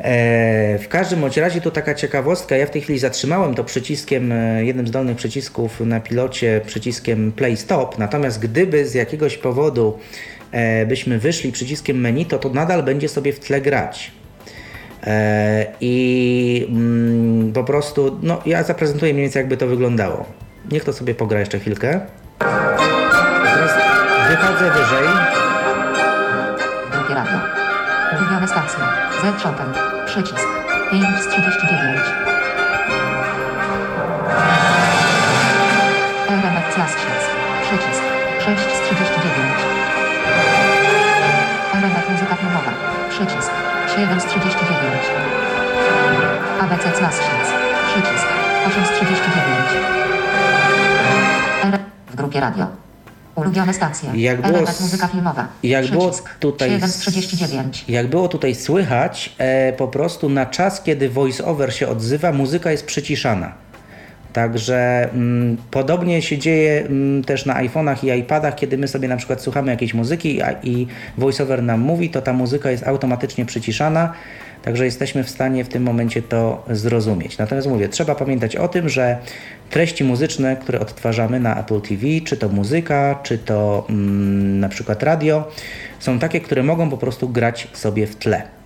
Eee, 0.00 0.78
w 0.78 0.88
każdym 0.88 1.20
bądź 1.20 1.36
razie 1.36 1.60
tu 1.60 1.70
taka 1.70 1.94
ciekawostka, 1.94 2.56
ja 2.56 2.66
w 2.66 2.70
tej 2.70 2.82
chwili 2.82 2.98
zatrzymałem 2.98 3.54
to 3.54 3.64
przyciskiem, 3.64 4.32
e, 4.32 4.64
jednym 4.64 4.86
z 4.86 4.90
dolnych 4.90 5.16
przycisków 5.16 5.80
na 5.80 6.00
pilocie, 6.00 6.60
przyciskiem 6.66 7.32
play 7.32 7.56
stop, 7.56 7.98
natomiast 7.98 8.38
gdyby 8.40 8.86
z 8.88 8.94
jakiegoś 8.94 9.38
powodu 9.38 9.98
e, 10.52 10.86
byśmy 10.86 11.18
wyszli 11.18 11.52
przyciskiem 11.52 12.00
menu, 12.00 12.26
to 12.26 12.38
to 12.38 12.48
nadal 12.48 12.82
będzie 12.82 13.08
sobie 13.08 13.32
w 13.32 13.40
tle 13.40 13.60
grać. 13.60 14.10
E, 15.06 15.66
I 15.80 16.66
mm, 16.70 17.52
po 17.52 17.64
prostu, 17.64 18.18
no 18.22 18.40
ja 18.46 18.62
zaprezentuję 18.62 19.12
mniej 19.12 19.24
więcej 19.24 19.40
jakby 19.40 19.56
to 19.56 19.66
wyglądało. 19.66 20.26
Niech 20.70 20.84
to 20.84 20.92
sobie 20.92 21.14
pogra 21.14 21.40
jeszcze 21.40 21.58
chwilkę. 21.58 22.00
Teraz 23.44 23.72
wychodzę 24.28 24.70
wyżej. 24.70 25.08
Drugie 26.92 27.14
radio. 27.14 27.38
Ulubione 28.18 28.48
stacje. 28.48 28.80
Z 29.20 29.42
Chopin. 29.42 29.72
Przycisk. 30.06 30.46
5 30.90 31.04
z 31.20 31.28
39. 31.28 32.00
RMF 36.28 36.74
Classics. 36.74 37.24
Przycisk. 37.62 38.02
6 38.40 38.62
z 38.62 38.80
39. 38.80 39.78
RMF 41.74 42.10
Muzyka 42.10 42.36
Filmowa. 42.36 42.72
Przycisk. 43.10 43.77
7 43.98 44.20
z 44.20 44.24
39. 44.24 45.02
ABC 46.60 46.92
Classics. 46.98 47.48
Przycisk. 47.92 48.26
8 48.68 48.84
z 48.84 48.90
39. 48.90 49.24
R 51.64 51.78
w 52.10 52.16
grupie 52.16 52.40
radio. 52.40 52.66
Ulubione 53.34 53.74
stacje. 53.74 54.10
Jak 54.14 54.42
było 54.42 54.58
s- 54.68 54.80
Muzyka 54.80 55.06
Filmowa. 55.08 55.46
jak 55.62 55.86
było 55.86 56.10
tutaj 56.40 56.70
7 56.70 56.88
z 56.88 56.94
s- 56.94 56.98
39. 57.00 57.84
Jak 57.88 58.06
było 58.10 58.28
tutaj 58.28 58.54
słychać, 58.54 59.34
e, 59.38 59.72
po 59.72 59.88
prostu 59.88 60.28
na 60.28 60.46
czas, 60.46 60.82
kiedy 60.82 61.10
voice-over 61.10 61.70
się 61.70 61.88
odzywa, 61.88 62.32
muzyka 62.32 62.70
jest 62.70 62.86
przyciszana. 62.86 63.52
Także 64.38 65.08
mm, 65.12 65.56
podobnie 65.70 66.22
się 66.22 66.38
dzieje 66.38 66.80
mm, 66.80 67.24
też 67.24 67.46
na 67.46 67.54
iPhone'ach 67.62 68.04
i 68.04 68.20
iPadach, 68.20 68.54
kiedy 68.54 68.78
my 68.78 68.88
sobie 68.88 69.08
na 69.08 69.16
przykład 69.16 69.42
słuchamy 69.42 69.70
jakiejś 69.70 69.94
muzyki 69.94 70.42
a, 70.42 70.52
i 70.62 70.86
voiceover 71.18 71.62
nam 71.62 71.80
mówi, 71.80 72.10
to 72.10 72.22
ta 72.22 72.32
muzyka 72.32 72.70
jest 72.70 72.86
automatycznie 72.86 73.46
przyciszana, 73.46 74.12
także 74.62 74.84
jesteśmy 74.84 75.24
w 75.24 75.30
stanie 75.30 75.64
w 75.64 75.68
tym 75.68 75.82
momencie 75.82 76.22
to 76.22 76.64
zrozumieć. 76.70 77.38
Natomiast 77.38 77.68
mówię, 77.68 77.88
trzeba 77.88 78.14
pamiętać 78.14 78.56
o 78.56 78.68
tym, 78.68 78.88
że 78.88 79.18
treści 79.70 80.04
muzyczne, 80.04 80.56
które 80.56 80.80
odtwarzamy 80.80 81.40
na 81.40 81.60
Apple 81.60 81.80
TV, 81.80 82.06
czy 82.24 82.36
to 82.36 82.48
muzyka, 82.48 83.18
czy 83.22 83.38
to 83.38 83.86
mm, 83.90 84.60
na 84.60 84.68
przykład 84.68 85.02
radio, 85.02 85.50
są 85.98 86.18
takie, 86.18 86.40
które 86.40 86.62
mogą 86.62 86.90
po 86.90 86.98
prostu 86.98 87.28
grać 87.28 87.68
sobie 87.72 88.06
w 88.06 88.16
tle. 88.16 88.57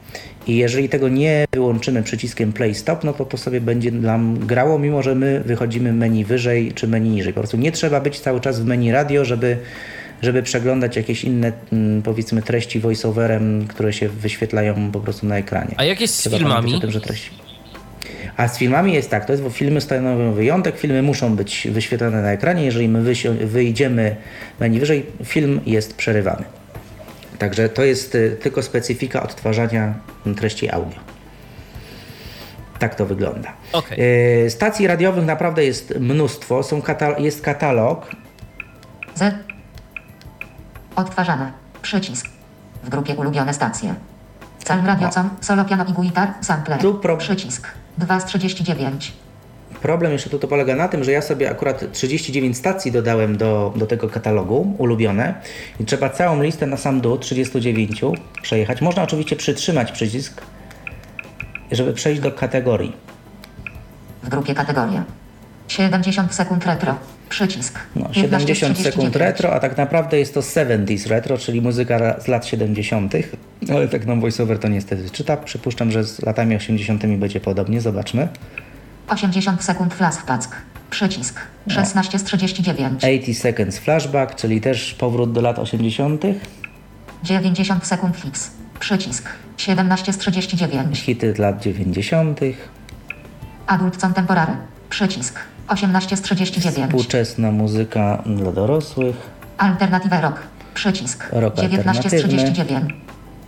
I 0.47 0.57
jeżeli 0.57 0.88
tego 0.88 1.09
nie 1.09 1.45
wyłączymy 1.53 2.03
przyciskiem 2.03 2.53
play 2.53 2.74
stop, 2.74 3.05
no 3.05 3.12
to 3.12 3.24
to 3.24 3.36
sobie 3.36 3.61
będzie 3.61 3.90
nam 3.90 4.38
grało, 4.38 4.78
mimo 4.78 5.03
że 5.03 5.14
my 5.14 5.43
wychodzimy 5.47 5.93
menu 5.93 6.24
wyżej 6.24 6.72
czy 6.74 6.88
menu 6.88 7.11
niżej. 7.11 7.32
Po 7.32 7.40
prostu 7.40 7.57
nie 7.57 7.72
trzeba 7.72 8.01
być 8.01 8.20
cały 8.20 8.40
czas 8.40 8.61
w 8.61 8.64
menu 8.64 8.93
radio, 8.93 9.24
żeby, 9.24 9.57
żeby 10.22 10.43
przeglądać 10.43 10.97
jakieś 10.97 11.24
inne, 11.24 11.53
mm, 11.72 12.03
powiedzmy, 12.03 12.43
treści 12.43 12.80
voiceoverem, 12.80 13.66
które 13.68 13.93
się 13.93 14.09
wyświetlają 14.09 14.90
po 14.93 15.01
prostu 15.01 15.26
na 15.26 15.36
ekranie. 15.36 15.74
A 15.76 15.84
jak 15.84 16.01
jest 16.01 16.14
z 16.14 16.20
Trzeba 16.20 16.38
filmami? 16.38 16.74
O 16.74 16.80
tym, 16.80 16.90
że 16.90 17.01
treści... 17.01 17.30
A 18.36 18.49
z 18.49 18.59
filmami 18.59 18.93
jest 18.93 19.11
tak, 19.11 19.24
to 19.24 19.32
jest, 19.32 19.43
bo 19.43 19.51
filmy 19.51 19.80
stanowią 19.80 20.32
wyjątek, 20.32 20.78
filmy 20.78 21.03
muszą 21.03 21.36
być 21.36 21.68
wyświetlane 21.70 22.22
na 22.22 22.32
ekranie, 22.32 22.64
jeżeli 22.64 22.88
my 22.88 23.14
wyjdziemy 23.47 24.16
menu 24.61 24.80
wyżej, 24.80 25.07
film 25.24 25.61
jest 25.66 25.97
przerywany. 25.97 26.45
Także 27.43 27.68
to 27.68 27.82
jest 27.84 28.14
y, 28.14 28.36
tylko 28.43 28.62
specyfika 28.62 29.22
odtwarzania 29.22 29.95
treści 30.34 30.70
audio. 30.70 30.99
Tak 32.78 32.95
to 32.95 33.07
wygląda. 33.07 33.53
Okej. 33.72 33.99
Y, 34.47 34.51
Stacji 34.51 34.86
radiowych 34.86 35.24
naprawdę 35.24 35.64
jest 35.64 35.95
mnóstwo. 36.01 36.62
Są 36.62 36.82
jest 37.18 37.40
katalog. 37.43 38.11
Z. 39.14 39.34
Odtwarzane. 40.97 41.53
Przycisk. 41.82 42.26
W 42.84 42.88
grupie 42.88 43.14
ulubione 43.14 43.55
stacje. 43.55 43.95
Calm 44.64 44.86
Radio 44.86 45.11
Solo 45.40 45.64
Piano 45.64 45.84
i 45.84 45.93
Guitar, 45.93 46.34
Sampler. 46.40 46.78
Tu 46.80 46.95
pro- 46.95 47.16
Przycisk. 47.16 47.68
2 47.99 48.20
z 48.20 48.24
39. 48.24 49.12
Problem 49.83 50.12
jeszcze 50.12 50.30
tu 50.30 50.39
to 50.39 50.49
polega 50.49 50.76
na 50.76 50.89
tym, 50.89 51.05
że 51.05 51.12
ja 51.12 51.22
sobie 51.22 51.51
akurat 51.51 51.93
39 51.93 52.57
stacji 52.57 52.93
dodałem 52.93 53.37
do, 53.37 53.72
do 53.76 53.87
tego 53.87 54.09
katalogu, 54.09 54.74
ulubione. 54.78 55.35
I 55.80 55.85
trzeba 55.85 56.11
całą 56.11 56.43
listę 56.43 56.66
na 56.66 56.76
sam 56.76 57.01
dół, 57.01 57.18
39, 57.18 58.01
przejechać. 58.43 58.80
Można 58.80 59.03
oczywiście 59.03 59.37
przytrzymać 59.37 59.93
przycisk, 59.93 60.43
żeby 61.72 61.93
przejść 61.93 62.20
do 62.20 62.33
kategorii. 62.33 62.93
W 64.22 64.28
grupie 64.28 64.55
kategoria. 64.55 65.05
70 65.68 66.35
sekund 66.35 66.66
retro. 66.66 66.95
Przycisk. 67.28 67.78
No, 67.97 68.09
15 68.14 68.55
z 68.55 68.59
70 68.59 68.76
sekund 68.76 68.93
39. 68.93 69.16
retro, 69.16 69.55
a 69.55 69.61
tak 69.61 69.76
naprawdę 69.76 70.18
jest 70.18 70.35
to 70.35 70.41
70s 70.41 71.09
retro, 71.09 71.39
czyli 71.39 71.62
muzyka 71.62 72.20
z 72.20 72.28
lat 72.28 72.47
70., 72.47 73.14
ale 73.74 73.89
tak 73.89 74.07
nam 74.07 74.20
voiceover 74.20 74.59
to 74.59 74.68
niestety 74.68 75.11
czyta. 75.11 75.37
Przypuszczam, 75.37 75.91
że 75.91 76.05
z 76.05 76.22
latami 76.22 76.57
80. 76.57 77.07
będzie 77.07 77.41
podobnie, 77.41 77.80
zobaczmy. 77.80 78.28
80 79.09 79.64
sekund 79.64 79.94
flashback. 79.94 80.57
Przycisk. 80.90 81.40
No. 81.66 81.74
16 81.74 82.18
z 82.18 82.24
39. 82.24 83.05
80 83.05 83.38
seconds 83.38 83.78
flashback, 83.78 84.34
czyli 84.34 84.61
też 84.61 84.94
powrót 84.94 85.32
do 85.32 85.40
lat 85.40 85.59
80., 85.59 86.22
90 87.22 87.86
sekund 87.86 88.16
fix. 88.16 88.50
Przycisk. 88.80 89.28
17 89.57 90.12
z 90.12 90.18
39. 90.18 91.00
hity 91.00 91.34
z 91.34 91.38
lat 91.38 91.62
90., 91.62 92.40
Adult 93.66 93.96
Contemporary. 94.05 94.53
Przycisk. 94.90 95.38
18 95.68 96.16
z 96.16 96.22
39. 96.22 96.88
współczesna 96.90 97.50
muzyka 97.50 98.22
dla 98.26 98.53
dorosłych, 98.53 99.16
Alternative 99.59 100.22
Rock. 100.22 100.40
Przycisk. 100.74 101.28
Rock 101.32 101.57
19 101.57 102.11
z 102.11 102.12
alternatywny. 102.12 102.38
39. 102.38 102.94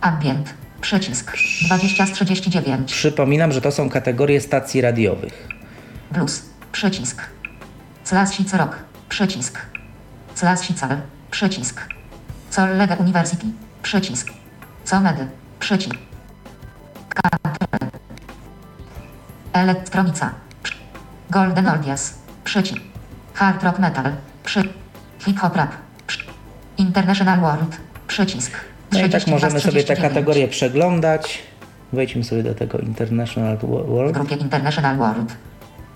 Ambient. 0.01 0.53
Przycisk. 0.85 1.37
20 1.65 2.05
z 2.05 2.11
39. 2.11 2.93
Przypominam, 2.93 3.51
że 3.51 3.61
to 3.61 3.71
są 3.71 3.89
kategorie 3.89 4.41
stacji 4.41 4.81
radiowych. 4.81 5.47
Blues. 6.11 6.45
Przycisk. 6.71 7.21
Classic 8.03 8.53
Rock. 8.53 8.75
Przycisk. 9.09 9.61
Classical. 10.35 10.97
Przycisk. 11.31 11.81
Collega 12.49 12.95
University. 12.95 13.45
Przycisk. 13.83 14.27
Comedy. 14.83 15.27
Przycisk. 15.59 15.95
Country. 17.09 17.89
Elektronica. 19.53 20.33
Golden 21.29 21.67
Oldies. 21.67 22.13
Przycisk. 22.43 22.81
Hard 23.33 23.63
rock 23.63 23.79
metal. 23.79 24.11
Przy. 24.43 24.69
Hip 25.19 25.39
hop 25.39 25.55
rap. 25.55 25.71
Przy. 26.07 26.19
International 26.77 27.39
World. 27.39 27.77
Przycisk. 28.07 28.74
No 29.01 29.07
i 29.07 29.09
tak 29.09 29.21
32 29.21 29.31
możemy 29.35 29.59
sobie 29.59 29.83
te 29.83 29.83
39. 29.83 30.09
kategorie 30.13 30.47
przeglądać. 30.47 31.39
Wejdźmy 31.93 32.23
sobie 32.23 32.43
do 32.43 32.55
tego 32.55 32.77
International 32.77 33.57
W 33.57 33.87
World. 33.87 34.13
grupie 34.13 34.35
International 34.35 34.97
World. 34.97 35.35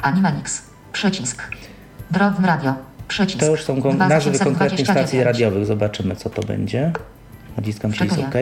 Animanix. 0.01 0.61
Przycisk. 0.93 1.43
Drobne 2.11 2.47
Radio. 2.47 2.73
Przycisk. 3.07 3.39
To 3.39 3.45
już 3.45 3.63
są 3.63 3.81
kon- 3.81 3.97
nazwy 3.97 4.31
konkretnych 4.39 4.55
2829. 4.81 4.89
stacji 4.99 5.23
radiowych. 5.23 5.65
Zobaczymy, 5.65 6.15
co 6.15 6.29
to 6.29 6.41
będzie. 6.41 6.91
Naciskam 7.57 7.91
przycisk 7.91 8.19
OK. 8.19 8.35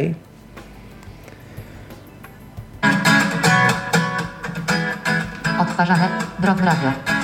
Odtwarzane. 5.59 6.09
Drobne 6.39 6.65
Radio. 6.65 7.16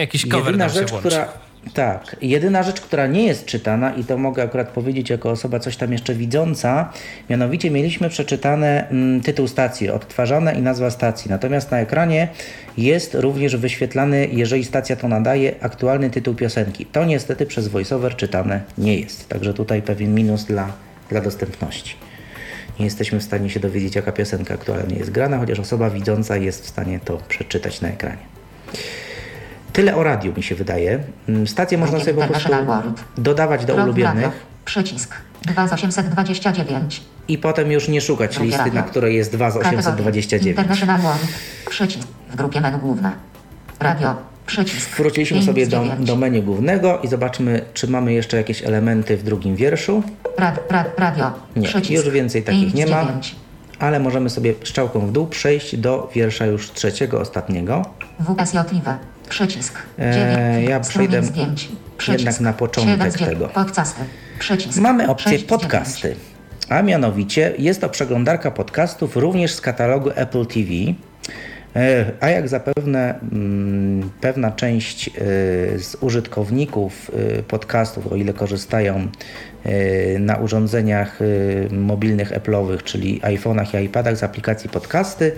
Jakiś 0.00 0.28
cover 0.28 0.46
Jedyna 0.46 0.68
rzecz, 0.68 0.92
która. 0.92 1.28
Tak, 1.74 2.16
jedyna 2.22 2.62
rzecz, 2.62 2.80
która 2.80 3.06
nie 3.06 3.26
jest 3.26 3.46
czytana, 3.46 3.94
i 3.94 4.04
to 4.04 4.18
mogę 4.18 4.42
akurat 4.42 4.68
powiedzieć 4.68 5.10
jako 5.10 5.30
osoba 5.30 5.58
coś 5.58 5.76
tam 5.76 5.92
jeszcze 5.92 6.14
widząca, 6.14 6.92
mianowicie 7.30 7.70
mieliśmy 7.70 8.08
przeczytane 8.08 8.88
mm, 8.88 9.20
tytuł 9.20 9.48
stacji, 9.48 9.90
odtwarzane 9.90 10.54
i 10.54 10.62
nazwa 10.62 10.90
stacji. 10.90 11.30
Natomiast 11.30 11.70
na 11.70 11.80
ekranie 11.80 12.28
jest 12.78 13.14
również 13.14 13.56
wyświetlany, 13.56 14.28
jeżeli 14.32 14.64
stacja 14.64 14.96
to 14.96 15.08
nadaje, 15.08 15.54
aktualny 15.60 16.10
tytuł 16.10 16.34
piosenki. 16.34 16.86
To 16.86 17.04
niestety 17.04 17.46
przez 17.46 17.68
voiceover 17.68 18.16
czytane 18.16 18.60
nie 18.78 19.00
jest. 19.00 19.28
Także 19.28 19.54
tutaj 19.54 19.82
pewien 19.82 20.14
minus 20.14 20.44
dla, 20.44 20.72
dla 21.10 21.20
dostępności. 21.20 21.94
Nie 22.78 22.84
jesteśmy 22.84 23.20
w 23.20 23.22
stanie 23.22 23.50
się 23.50 23.60
dowiedzieć, 23.60 23.94
jaka 23.94 24.12
piosenka 24.12 24.54
aktualnie 24.54 24.96
jest 24.96 25.10
grana, 25.10 25.38
chociaż 25.38 25.58
osoba 25.58 25.90
widząca 25.90 26.36
jest 26.36 26.64
w 26.64 26.68
stanie 26.68 27.00
to 27.04 27.18
przeczytać 27.28 27.80
na 27.80 27.88
ekranie. 27.88 28.38
Tyle 29.78 29.96
o 29.96 30.02
radiu 30.02 30.32
mi 30.36 30.42
się 30.42 30.54
wydaje. 30.54 30.98
Mm, 31.28 31.46
Stacje 31.46 31.78
można 31.78 32.00
sobie 32.00 32.14
po 32.14 32.26
prostu 32.26 32.52
dodawać 33.18 33.64
do 33.64 33.74
ulubionych 33.74 34.46
Przycisk. 34.64 35.14
2 35.42 35.68
z 35.68 35.72
829. 35.72 37.02
i 37.28 37.38
potem 37.38 37.72
już 37.72 37.88
nie 37.88 38.00
szukać 38.00 38.40
listy, 38.40 38.70
na 38.72 38.82
której 38.82 39.16
jest 39.16 39.32
2 39.32 39.50
z 39.50 39.54
Kategorie. 39.54 39.78
829. 39.78 40.58
International 40.58 41.00
World. 41.00 41.28
Przycisk. 41.70 42.08
W 42.30 42.36
grupie 42.36 42.60
menu 42.60 42.78
główne. 42.78 43.12
Radio. 43.80 44.16
Przycisk. 44.46 44.96
Wróciliśmy 44.96 45.42
sobie 45.42 45.66
do, 45.66 45.84
do 45.98 46.16
menu 46.16 46.42
głównego 46.42 46.98
i 46.98 47.08
zobaczmy, 47.08 47.64
czy 47.74 47.88
mamy 47.88 48.12
jeszcze 48.12 48.36
jakieś 48.36 48.62
elementy 48.62 49.16
w 49.16 49.22
drugim 49.22 49.56
wierszu. 49.56 50.02
Rad, 50.38 50.60
rad, 50.70 50.98
radio. 50.98 51.32
Nie, 51.56 51.68
Przycisk. 51.68 52.04
już 52.04 52.14
więcej 52.14 52.42
takich 52.42 52.74
nie 52.74 52.86
ma, 52.86 53.06
ale 53.78 54.00
możemy 54.00 54.30
sobie 54.30 54.54
strzałką 54.64 55.00
w 55.06 55.12
dół 55.12 55.26
przejść 55.26 55.76
do 55.76 56.10
wiersza 56.14 56.46
już 56.46 56.72
trzeciego, 56.72 57.20
ostatniego. 57.20 57.82
WSJ 58.20 58.56
Live. 58.56 59.17
Przycisk. 59.28 59.78
Eee, 59.98 60.14
9. 60.14 60.68
ja 60.68 60.80
przejdę 60.80 61.22
zdjęć. 61.22 61.68
Przycisk. 61.98 62.18
jednak 62.18 62.40
na 62.40 62.52
początek 62.52 63.12
tego. 63.12 63.48
Podcasty. 63.48 64.00
Przycisk. 64.38 64.78
Mamy 64.78 65.08
opcję 65.08 65.38
podcasty, 65.38 66.16
a 66.68 66.82
mianowicie 66.82 67.54
jest 67.58 67.80
to 67.80 67.88
przeglądarka 67.88 68.50
podcastów 68.50 69.16
również 69.16 69.54
z 69.54 69.60
katalogu 69.60 70.10
Apple 70.14 70.46
TV. 70.46 70.70
E, 71.76 72.04
A 72.20 72.28
jak 72.28 72.48
zapewne 72.48 73.20
mm, 73.32 74.10
pewna 74.20 74.50
część 74.50 75.08
e, 75.08 75.12
z 75.78 75.96
użytkowników 76.00 77.10
e, 77.38 77.42
podcastów, 77.42 78.12
o 78.12 78.16
ile 78.16 78.32
korzystają 78.32 79.08
e, 79.64 80.18
na 80.18 80.36
urządzeniach 80.36 81.18
e, 81.22 81.74
mobilnych 81.74 82.32
Apple'owych, 82.32 82.82
czyli 82.82 83.20
iPhone'ach 83.20 83.80
i 83.80 83.84
iPadach 83.84 84.16
z 84.16 84.22
aplikacji 84.22 84.70
podcasty, 84.70 85.32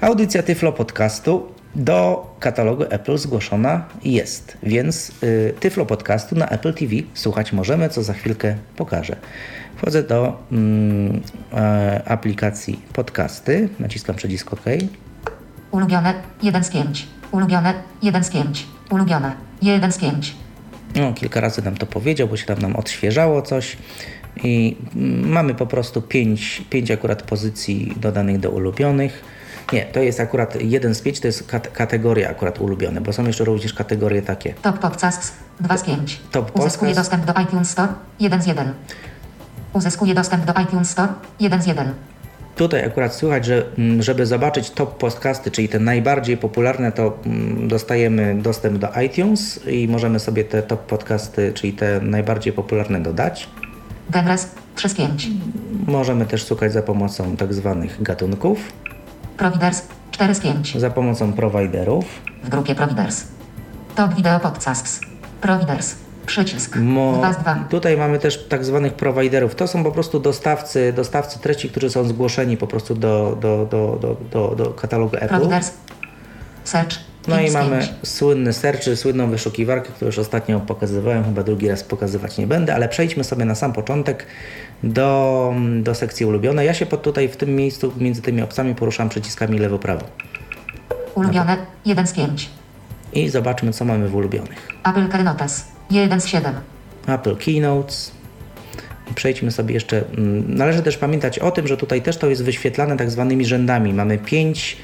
audycja 0.00 0.42
Tyflo 0.42 0.72
Podcastu 0.72 1.55
do 1.76 2.26
katalogu 2.40 2.84
Apple 2.90 3.18
zgłoszona 3.18 3.84
jest, 4.04 4.58
więc 4.62 5.12
y, 5.22 5.54
Tyflo 5.60 5.86
Podcastu 5.86 6.34
na 6.34 6.48
Apple 6.48 6.74
TV 6.74 6.94
słuchać 7.14 7.52
możemy, 7.52 7.88
co 7.88 8.02
za 8.02 8.12
chwilkę 8.12 8.56
pokażę. 8.76 9.16
Wchodzę 9.76 10.02
do 10.02 10.38
mm, 10.52 11.22
e, 11.52 12.02
aplikacji 12.06 12.80
podcasty, 12.92 13.68
naciskam 13.78 14.16
przycisk 14.16 14.52
OK. 14.52 14.64
Ulubione. 15.70 16.14
1 16.42 16.64
z 16.64 16.70
5. 16.70 17.06
Ulubione. 17.32 17.74
1 18.02 18.24
z 18.24 18.30
5. 18.30 18.66
Ulubione. 18.90 19.32
1 19.62 19.92
z 19.92 19.98
5. 19.98 20.36
No, 20.94 21.12
kilka 21.12 21.40
razy 21.40 21.62
nam 21.62 21.76
to 21.76 21.86
powiedział, 21.86 22.28
bo 22.28 22.36
się 22.36 22.46
tam 22.46 22.58
nam 22.58 22.76
odświeżało 22.76 23.42
coś 23.42 23.76
i 24.44 24.76
mm, 24.96 25.28
mamy 25.28 25.54
po 25.54 25.66
prostu 25.66 26.02
5, 26.02 26.62
pięć 26.70 26.90
akurat 26.90 27.22
pozycji 27.22 27.92
dodanych 27.96 28.40
do 28.40 28.50
ulubionych. 28.50 29.35
Nie, 29.72 29.84
to 29.84 30.00
jest 30.00 30.20
akurat 30.20 30.62
jeden 30.62 30.94
z 30.94 31.00
pięć, 31.00 31.20
to 31.20 31.26
jest 31.26 31.46
kat- 31.48 31.68
kategoria 31.72 32.30
akurat 32.30 32.60
ulubione, 32.60 33.00
bo 33.00 33.12
są 33.12 33.26
jeszcze 33.26 33.44
również 33.44 33.74
kategorie 33.74 34.22
takie. 34.22 34.54
Top 34.62 34.78
Podcasts 34.78 35.32
2 35.60 35.76
z 35.76 35.82
5. 35.82 36.20
Top 36.30 36.50
Uzyskuje 36.58 36.90
Podcast. 36.94 37.10
dostęp 37.10 37.24
do 37.36 37.42
iTunes 37.42 37.70
Store 37.70 37.92
1 38.20 38.42
z 38.42 38.46
1. 38.46 38.72
Uzyskuje 39.72 40.14
dostęp 40.14 40.44
do 40.44 40.52
iTunes 40.62 40.90
Store 40.90 41.12
1 41.40 41.62
z 41.62 41.66
1. 41.66 41.92
Tutaj 42.56 42.84
akurat 42.84 43.14
słychać, 43.14 43.44
że 43.44 43.64
mm, 43.78 44.02
żeby 44.02 44.26
zobaczyć 44.26 44.70
top 44.70 44.98
podcasty, 44.98 45.50
czyli 45.50 45.68
te 45.68 45.78
najbardziej 45.78 46.36
popularne, 46.36 46.92
to 46.92 47.18
mm, 47.26 47.68
dostajemy 47.68 48.42
dostęp 48.42 48.78
do 48.78 48.88
iTunes 49.00 49.60
i 49.66 49.88
możemy 49.88 50.20
sobie 50.20 50.44
te 50.44 50.62
top 50.62 50.80
podcasty, 50.86 51.52
czyli 51.54 51.72
te 51.72 52.00
najbardziej 52.00 52.52
popularne 52.52 53.00
dodać. 53.00 53.48
Genres 54.10 54.48
3 54.74 54.88
z 54.88 54.94
5. 54.94 55.28
Możemy 55.86 56.26
też 56.26 56.46
szukać 56.46 56.72
za 56.72 56.82
pomocą 56.82 57.36
tak 57.36 57.54
zwanych 57.54 58.02
gatunków, 58.02 58.58
Providers 59.36 59.82
4 60.10 60.34
z 60.34 60.40
5. 60.40 60.76
za 60.80 60.90
pomocą 60.90 61.32
prowajderów. 61.32 62.04
W 62.44 62.48
grupie 62.48 62.74
Providers. 62.74 63.24
Top 63.96 64.14
Video 64.14 64.40
Podcasts. 64.40 65.00
Providers. 65.40 65.94
Przycisk. 66.26 66.76
Mo- 66.76 67.12
2 67.18 67.32
z 67.32 67.36
2. 67.38 67.64
tutaj 67.70 67.96
mamy 67.96 68.18
też 68.18 68.44
tak 68.48 68.64
zwanych 68.64 68.94
prowajderów. 68.94 69.54
To 69.54 69.66
są 69.66 69.84
po 69.84 69.92
prostu 69.92 70.20
dostawcy, 70.20 70.92
dostawcy 70.96 71.38
treści, 71.38 71.68
którzy 71.70 71.90
są 71.90 72.04
zgłoszeni 72.04 72.56
po 72.56 72.66
prostu 72.66 72.94
do, 72.94 73.38
do, 73.40 73.66
do, 73.70 74.16
do, 74.32 74.54
do, 74.56 74.70
katalogu 74.70 75.16
Apple. 75.16 75.28
Providers. 75.28 75.70
Search. 76.64 76.96
No 77.28 77.36
5 77.36 77.50
i 77.50 77.52
mamy 77.52 77.78
5. 77.78 77.92
słynny 78.02 78.52
search, 78.52 78.82
słynną 78.94 79.30
wyszukiwarkę, 79.30 79.88
którą 79.92 80.06
już 80.06 80.18
ostatnio 80.18 80.60
pokazywałem, 80.60 81.24
chyba 81.24 81.42
drugi 81.42 81.68
raz 81.68 81.84
pokazywać 81.84 82.38
nie 82.38 82.46
będę, 82.46 82.74
ale 82.74 82.88
przejdźmy 82.88 83.24
sobie 83.24 83.44
na 83.44 83.54
sam 83.54 83.72
początek 83.72 84.26
do, 84.82 85.54
do 85.82 85.94
sekcji 85.94 86.26
ulubione. 86.26 86.64
Ja 86.64 86.74
się 86.74 86.86
pod 86.86 87.02
tutaj 87.02 87.28
w 87.28 87.36
tym 87.36 87.56
miejscu 87.56 87.92
między 87.98 88.22
tymi 88.22 88.42
opcjami 88.42 88.74
poruszam 88.74 89.08
przyciskami 89.08 89.58
lewo-prawo 89.58 90.04
Ulubione. 91.14 91.56
1 91.84 92.06
z 92.06 92.12
5. 92.12 92.50
i 93.12 93.28
zobaczmy 93.28 93.72
co 93.72 93.84
mamy 93.84 94.08
w 94.08 94.14
ulubionych. 94.14 94.68
Apple 94.84 95.08
Keynotes. 95.08 95.64
1 95.90 96.20
z 96.20 96.26
7. 96.26 96.54
Apple 97.06 97.36
Keynotes. 97.36 98.12
Przejdźmy 99.14 99.50
sobie 99.52 99.74
jeszcze. 99.74 100.04
mm, 100.18 100.54
Należy 100.54 100.82
też 100.82 100.96
pamiętać 100.96 101.38
o 101.38 101.50
tym, 101.50 101.66
że 101.66 101.76
tutaj 101.76 102.02
też 102.02 102.16
to 102.16 102.26
jest 102.26 102.44
wyświetlane 102.44 102.96
tak 102.96 103.10
zwanymi 103.10 103.44
rzędami. 103.44 103.94
Mamy 103.94 104.18
5 104.18 104.76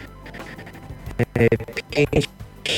pięć 1.91 2.29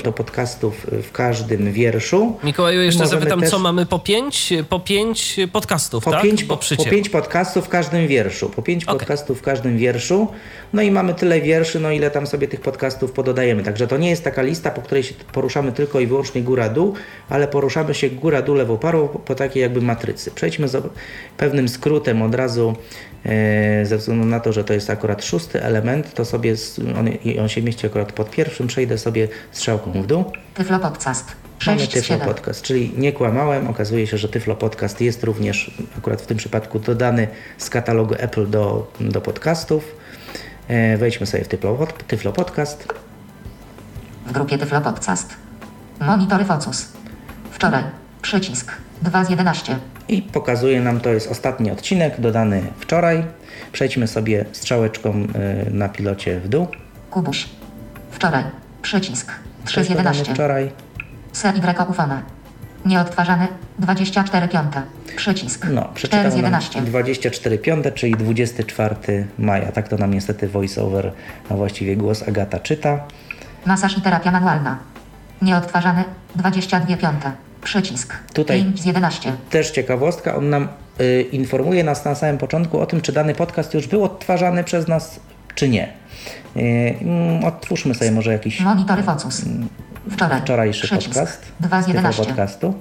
do 0.05 0.13
podcastów 0.13 0.87
w 1.03 1.13
każdym 1.13 1.73
wierszu. 1.73 2.37
Mikołaju, 2.45 2.81
jeszcze 2.81 3.03
Możemy 3.05 3.21
zapytam, 3.21 3.41
też- 3.41 3.51
co 3.51 3.59
mamy 3.59 3.87
po 3.87 3.99
pięć? 3.99 4.53
Po 4.69 4.81
pięć 4.81 5.37
podcastów, 5.53 6.05
Po, 6.05 6.11
tak? 6.11 6.23
pięć, 6.23 6.45
po, 6.45 6.57
po 6.77 6.85
pięć 6.85 7.09
podcastów 7.09 7.65
w 7.65 7.69
każdym 7.69 8.07
wierszu. 8.07 8.49
Po 8.49 8.63
pięć 8.63 8.85
podcastów 8.85 9.39
w 9.39 9.43
każdym 9.43 9.79
wierszu. 9.79 10.29
No 10.73 10.83
i 10.83 10.91
mamy 10.91 11.15
tyle 11.15 11.41
wierszy, 11.41 11.81
no 11.81 11.91
ile 11.91 12.11
tam 12.11 12.27
sobie 12.27 12.49
tych 12.49 12.61
podcastów 12.61 13.13
pododajemy. 13.13 13.63
Także 13.63 13.87
to 13.87 13.97
nie 13.97 14.11
jest 14.11 14.25
taka 14.25 14.43
lista, 14.43 14.71
po 14.71 14.83
której 14.83 15.03
się 15.03 15.15
poruszamy 15.33 15.73
tylko 15.73 16.01
i 16.01 16.07
wyłącznie 16.07 16.43
góra-dół, 16.43 16.95
ale 17.29 17.49
poruszamy 17.49 17.95
się 17.95 18.11
góra-dół, 18.11 18.55
lewo-prawo 18.55 19.09
po, 19.09 19.19
po 19.19 19.35
takiej 19.35 19.61
jakby 19.63 19.81
matrycy. 19.81 20.31
Przejdźmy 20.31 20.69
z 20.69 20.83
pewnym 21.37 21.69
skrótem 21.69 22.23
od 22.23 22.35
razu, 22.35 22.75
ze 23.85 23.97
względu 23.97 24.27
na 24.27 24.41
to, 24.41 24.53
że 24.53 24.65
to 24.65 24.73
jest 24.73 24.91
akurat 24.91 25.25
szósty 25.25 25.63
element, 25.63 26.15
to 26.15 26.25
sobie 26.25 26.55
on, 26.99 27.09
on 27.41 27.49
się 27.49 27.63
mieści 27.63 27.87
akurat 27.87 28.13
pod 28.13 28.31
pierwszym, 28.31 28.67
przejdę 28.67 28.99
sobie 28.99 29.29
strzałką 29.53 30.03
w 30.03 30.07
dół. 30.07 30.25
Tyflo 30.55 30.79
Podcast. 30.79 31.33
Mamy 31.67 31.79
6 31.81 31.91
z 31.91 31.95
Tyflo 31.95 32.17
7. 32.17 32.29
Podcast, 32.29 32.63
czyli 32.63 32.93
nie 32.97 33.13
kłamałem. 33.13 33.69
Okazuje 33.69 34.07
się, 34.07 34.19
że 34.19 34.29
Tyflo 34.29 34.57
Podcast 34.57 35.01
jest 35.01 35.25
również 35.25 35.71
akurat 35.99 36.23
w 36.23 36.27
tym 36.27 36.37
przypadku 36.37 36.79
dodany 36.79 37.29
z 37.59 37.71
katalogu 37.71 38.15
Apple 38.19 38.51
do, 38.51 38.93
do 39.01 39.21
podcastów. 39.21 39.97
E, 40.69 40.97
wejdźmy 40.97 41.27
sobie 41.27 41.45
w 41.45 41.49
Tyflo, 41.49 41.87
Tyflo 42.07 42.33
Podcast. 42.33 42.89
W 44.27 44.33
grupie 44.33 44.59
Tyflo 44.59 44.81
Podcast. 44.81 45.35
Monitory 46.01 46.45
Focus. 46.45 46.89
Wczoraj. 47.51 47.85
Przycisk. 48.23 48.84
2 49.03 49.25
z 49.25 49.31
11. 49.31 49.77
I 50.09 50.23
pokazuje 50.23 50.81
nam, 50.81 51.01
to 51.01 51.11
jest 51.11 51.31
ostatni 51.31 51.71
odcinek, 51.71 52.21
dodany 52.21 52.63
wczoraj. 52.79 53.25
Przejdźmy 53.73 54.07
sobie 54.07 54.45
strzałeczką 54.53 55.11
y, 55.69 55.71
na 55.71 55.89
pilocie 55.89 56.41
w 56.41 56.49
dół. 56.49 56.67
Kubuś. 57.11 57.49
Wczoraj. 58.11 58.45
Przycisk. 58.83 59.33
3 59.65 59.85
z 59.85 59.89
Też 59.89 59.97
dodany 59.97 60.17
11. 60.17 60.35
wczoraj. 60.35 60.71
CY 61.33 61.91
ufone. 61.91 62.23
Nieodtwarzany. 62.85 63.49
24 63.79 64.49
piąte. 64.49 64.83
Przycisk. 65.17 65.67
No, 65.71 65.81
4 65.83 65.95
przeczytał 65.95 66.31
z 66.31 66.35
nam 66.35 66.37
11. 66.37 66.83
24 66.83 67.59
piąte, 67.59 67.93
czyli 67.93 68.13
24 68.13 69.27
maja. 69.39 69.73
Tak 69.73 69.89
to 69.89 69.97
nam 69.97 70.15
niestety 70.15 70.49
voiceover, 70.49 71.13
a 71.51 71.55
właściwie 71.55 71.97
głos 71.97 72.29
Agata 72.29 72.59
czyta. 72.59 72.99
Masaż 73.67 73.99
i 73.99 74.01
terapia 74.01 74.31
manualna. 74.31 74.79
Nieodtwarzany. 75.43 76.05
22 76.37 76.97
piąte. 76.97 77.33
Przycisk. 77.65 78.15
Tutaj- 78.35 78.63
5 78.63 78.81
z 78.81 78.85
11. 78.85 79.33
Też 79.51 79.71
ciekawostka, 79.71 80.37
on 80.37 80.51
nam 80.51 80.69
y, 81.01 81.23
informuje 81.33 81.85
nas 81.85 82.05
na 82.05 82.15
samym 82.15 82.39
początku 82.39 82.81
o 82.81 82.87
tym, 82.87 83.01
czy 83.01 83.13
dany 83.13 83.35
podcast 83.35 83.75
już 83.75 83.87
był 83.87 84.05
odtwarzany 84.05 84.65
przez 84.65 84.89
nas, 84.89 85.21
czy 85.55 85.69
nie. 85.69 85.89
Y, 86.57 86.61
mm, 87.01 87.45
odtwórzmy 87.45 87.95
sobie 87.95 88.13
może 88.13 88.33
jakiś 88.33 88.61
Monitory 88.61 89.03
Focus. 89.03 89.43
Wczoraj. 90.11 90.41
wczorajszy 90.41 90.87
Przycisk. 90.87 91.09
podcast 91.09 91.43
2 91.61 91.81
z 91.83 91.85
z 91.85 91.87
tego 91.87 91.99
11. 91.99 92.25
podcastu. 92.25 92.75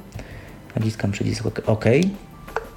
Naciskam 0.75 1.11
przycisk 1.11 1.45
OK. 1.65 1.85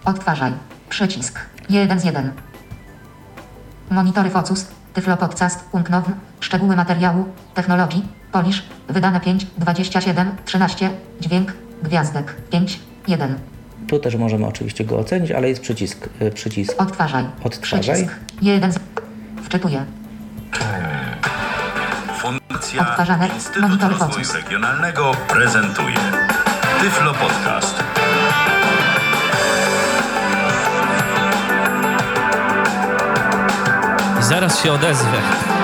Odtwarzaj. 0.05 0.53
Przycisk. 0.89 1.39
1 1.70 2.01
z 2.01 2.05
1. 2.05 2.33
Monitory 3.91 4.31
Focus. 4.31 4.66
Tyflo 4.95 5.16
Podcast. 5.16 5.65
Unknown. 5.73 6.05
Szczegóły 6.41 6.77
materiału. 6.77 7.24
Technologii. 7.55 8.03
Polisz. 8.33 8.62
Wydane 8.89 9.20
5, 9.20 9.47
27, 9.59 10.31
13. 10.45 10.91
Dźwięk. 11.20 11.65
Gwiazdek. 11.82 12.35
5, 12.51 12.81
1. 13.09 13.39
Tu 13.89 13.98
też 13.98 14.15
możemy 14.16 14.47
oczywiście 14.47 14.85
go 14.85 14.98
ocenić, 14.98 15.31
ale 15.31 15.48
jest 15.48 15.61
przycisk, 15.61 16.09
y, 16.23 16.31
przycisk 16.31 16.74
Odtwarzaj. 16.82 17.24
odtwarzaj. 17.44 17.94
Przycisk. 17.94 18.15
1 18.43 18.73
z... 18.73 18.78
Wczytuję. 19.44 19.85
Fundacja 22.19 22.82
Odtwarzane. 22.82 23.28
Instytut 23.28 23.62
Monitory 23.62 23.94
Rozwoju. 23.98 24.27
Regionalnego 24.35 25.12
prezentuje 25.28 25.97
Tyflo 26.81 27.15
Podcast. 27.15 27.85
Zaraz 34.20 34.62
się 34.62 34.73
odezwę. 34.73 35.56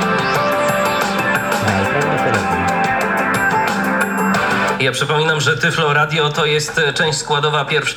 Ja 4.82 4.92
przypominam, 4.92 5.40
że 5.40 5.56
Tyflo 5.56 5.94
Radio 5.94 6.30
to 6.30 6.46
jest 6.46 6.78
e, 6.78 6.92
część 6.92 7.18
składowa 7.18 7.64
pierwsza. 7.64 7.96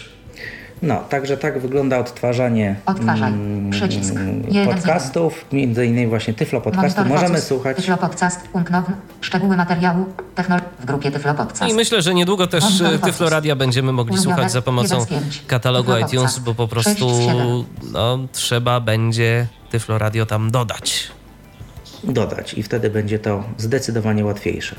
No, 0.82 1.03
także 1.10 1.38
tak 1.38 1.60
wygląda 1.62 1.99
odtwarzanie 1.99 2.76
Odtwarzaj. 2.86 3.32
mm, 3.32 3.72
Przycisk. 3.72 4.14
Z 4.14 4.66
podcastów, 4.66 5.45
między 5.52 5.86
innymi 5.86 6.07
właśnie 6.07 6.34
Tyflo 6.34 6.62
podcastu. 6.62 7.06
Możemy 7.06 7.28
Focus. 7.30 7.44
słuchać 7.48 7.78
Tyflo 7.78 7.98
Podcast. 7.98 8.40
Unknown. 8.53 8.84
Szczegóły 9.22 9.57
materiału. 9.57 10.06
Technologii. 10.36 10.70
W 10.80 10.86
grupie 10.86 11.12
Tyflo 11.12 11.34
Podcast. 11.34 11.72
I 11.72 11.74
myślę, 11.74 12.02
że 12.02 12.14
niedługo 12.14 12.48
też 12.48 12.64
Monitory 12.64 12.95
e, 12.95 12.99
Tyflo. 12.99 13.30
Radia 13.30 13.56
będziemy 13.56 13.91
mogli 13.91 14.18
słuchać 14.18 14.52
za 14.52 14.62
pomocą 14.62 14.99
1 14.99 15.06
z 15.06 15.24
5. 15.24 15.44
katalogu 15.48 15.91
Tyflo 15.91 16.07
iTunes, 16.07 16.22
Podcast. 16.34 16.44
bo 16.44 16.56
po 16.56 16.68
prostu 16.68 17.10
6 17.10 17.22
z 17.22 17.26
7. 17.26 17.64
no, 17.91 18.20
trzeba 18.32 18.80
będzie 18.80 19.48
Tyflo 19.70 19.98
Radio 19.98 20.26
tam 20.26 20.52
dodać. 20.52 21.07
Dodać 22.14 22.53
i 22.53 22.64
wtedy 22.64 22.90
będzie 22.90 23.19
to 23.19 23.44
zdecydowanie 23.57 24.26
łatwiejsze. 24.26 24.76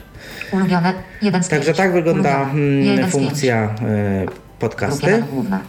Ulubione. 0.53 0.93
1 1.23 1.43
z 1.43 1.49
5. 1.49 1.61
Także 1.61 1.75
tak 1.75 1.93
wygląda 1.93 2.43
mm, 2.43 2.85
1 2.85 2.97
z 2.97 2.99
5. 2.99 3.13
funkcja 3.13 3.75
Grupie 3.79 4.33
podcasty. 4.59 5.25
główna. 5.33 5.61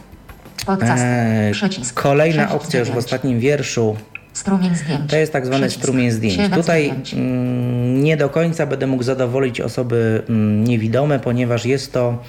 Podcast. 0.65 1.03
E, 1.05 1.49
Przycisk. 1.53 2.01
Kolejna 2.01 2.51
opcja 2.51 2.79
już 2.79 2.89
w 2.91 2.97
ostatnim 2.97 3.39
wierszu 3.39 3.95
Strumień 4.33 4.75
zdjęć. 4.75 5.09
to 5.11 5.17
jest 5.17 5.33
tak 5.33 5.45
zwany 5.45 5.61
Przycisk. 5.67 5.83
strumień 5.83 6.11
zdjęć. 6.11 6.53
Tutaj 6.55 6.93
mm, 7.13 8.03
nie 8.03 8.17
do 8.17 8.29
końca 8.29 8.65
będę 8.65 8.87
mógł 8.87 9.03
zadowolić 9.03 9.61
osoby 9.61 10.21
mm, 10.29 10.63
niewidome, 10.63 11.19
ponieważ 11.19 11.65
jest 11.65 11.93
to 11.93 12.23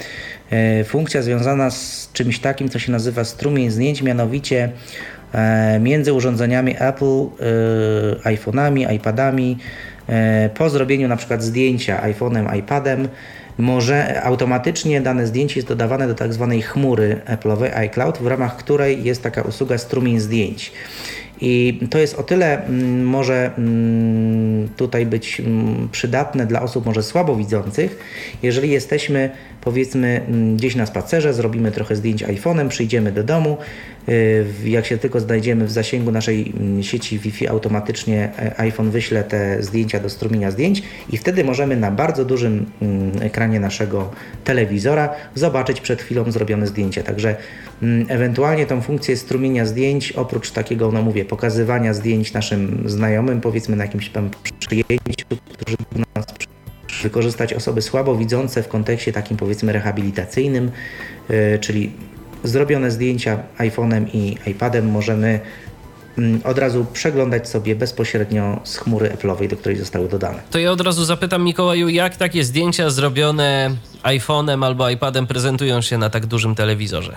e, 0.51 0.85
funkcja 0.85 1.23
związana 1.23 1.71
z 1.71 2.11
czymś 2.13 2.39
takim, 2.39 2.69
co 2.69 2.79
się 2.79 2.93
nazywa 2.93 3.25
strumień 3.25 3.71
zdjęć, 3.71 4.03
mianowicie 4.03 4.65
e, 4.65 4.71
między 5.81 6.13
urządzeniami 6.13 6.75
Apple, 6.79 7.05
e, 7.05 8.31
iPhone'ami, 8.37 8.95
iPadami, 8.95 9.59
e, 10.09 10.51
po 10.55 10.71
zrobieniu 10.71 11.09
na 11.09 11.17
przykład 11.17 11.43
zdjęcia 11.43 12.03
iPhone'em, 12.03 12.57
iPadem, 12.57 13.09
może 13.59 14.23
automatycznie 14.23 15.01
dane 15.01 15.27
zdjęcie 15.27 15.55
jest 15.57 15.69
dodawane 15.69 16.07
do 16.07 16.15
tak 16.15 16.33
zwanej 16.33 16.63
chmury 16.63 17.21
Apple'owej 17.27 17.77
iCloud, 17.77 18.19
w 18.19 18.27
ramach 18.27 18.57
której 18.57 19.05
jest 19.05 19.23
taka 19.23 19.43
usługa 19.43 19.79
strumień 19.79 20.21
zdjęć. 20.21 20.73
I 21.41 21.81
to 21.91 21.99
jest 21.99 22.15
o 22.15 22.23
tyle 22.23 22.65
mm, 22.65 23.05
może 23.05 23.51
mm, 23.59 24.69
tutaj 24.77 25.07
być 25.07 25.41
mm, 25.41 25.89
przydatne 25.93 26.47
dla 26.47 26.63
osób 26.63 26.87
może 26.87 27.03
słabowidzących, 27.03 27.99
jeżeli 28.43 28.71
jesteśmy 28.71 29.31
powiedzmy 29.61 30.21
gdzieś 30.57 30.77
na 30.77 30.87
spacerze, 30.87 31.35
zrobimy 31.35 31.73
trochę 31.73 31.97
zdjęć 31.97 32.25
iPhone'em, 32.25 32.69
przyjdziemy 32.69 33.13
do 33.13 33.25
domu, 33.25 33.57
jak 34.65 34.87
się 34.87 34.99
tylko 34.99 35.21
znajdziemy 35.21 35.65
w 35.65 35.71
zasięgu 35.71 36.11
naszej 36.11 36.53
mm, 36.57 36.83
sieci 36.83 37.19
Wi-Fi, 37.19 37.49
automatycznie 37.49 38.31
e, 38.39 38.61
iPhone 38.61 38.91
wyśle 38.91 39.25
te 39.25 39.63
zdjęcia 39.63 40.01
do 40.01 40.11
strumienia 40.11 40.51
zdjęć 40.51 40.83
i 41.13 41.17
wtedy 41.17 41.45
możemy 41.45 41.77
na 41.77 41.91
bardzo 41.91 42.25
dużym 42.25 42.67
mm, 42.83 43.13
ekranie 43.23 43.61
naszego 43.61 44.11
telewizora 44.45 45.15
zobaczyć 45.35 45.81
przed 45.81 46.03
chwilą 46.03 46.33
zrobione 46.33 46.67
zdjęcie. 46.67 47.03
Także 47.03 47.37
mm, 47.83 48.07
ewentualnie 48.09 48.67
tą 48.67 48.81
funkcję 48.81 49.17
strumienia 49.17 49.67
zdjęć, 49.67 50.13
oprócz 50.13 50.51
takiego, 50.51 50.93
no 50.93 51.03
mówię, 51.03 51.25
pokazywania 51.25 51.95
zdjęć 51.95 52.33
naszym 52.33 52.83
znajomym, 52.87 53.41
powiedzmy 53.41 53.77
na 53.77 53.85
jakimś 53.85 54.11
tam 54.11 54.31
przyjęciu, 54.59 55.27
którzy 55.53 55.77
nas 56.17 56.27
wykorzystać 57.03 57.55
osoby 57.55 57.83
słabowidzące 57.83 58.63
w 58.63 58.69
kontekście 58.69 59.13
takim 59.13 59.37
powiedzmy 59.37 59.73
rehabilitacyjnym, 59.73 60.71
yy, 61.29 61.59
czyli 61.61 61.93
zrobione 62.45 62.91
zdjęcia 62.91 63.39
iPhone'em 63.59 64.07
i 64.13 64.37
iPadem 64.47 64.91
możemy 64.91 65.41
mm, 66.19 66.41
od 66.45 66.59
razu 66.59 66.87
przeglądać 66.93 67.49
sobie 67.49 67.77
bezpośrednio 67.77 68.61
z 68.65 68.77
chmury 68.77 69.09
Apple'owej, 69.09 69.49
do 69.49 69.57
której 69.57 69.79
zostały 69.79 70.09
dodane. 70.09 70.39
To 70.51 70.59
ja 70.59 70.73
od 70.73 70.81
razu 70.81 71.05
zapytam 71.05 71.45
Mikołaju, 71.45 71.89
jak 71.89 72.17
takie 72.17 72.45
zdjęcia 72.45 72.91
zrobione 72.91 73.71
iPhone'em 74.03 74.65
albo 74.65 74.91
iPadem 74.91 75.27
prezentują 75.27 75.81
się 75.81 75.99
na 75.99 76.11
tak 76.11 76.27
dużym 76.27 76.55
telewizorze? 76.55 77.17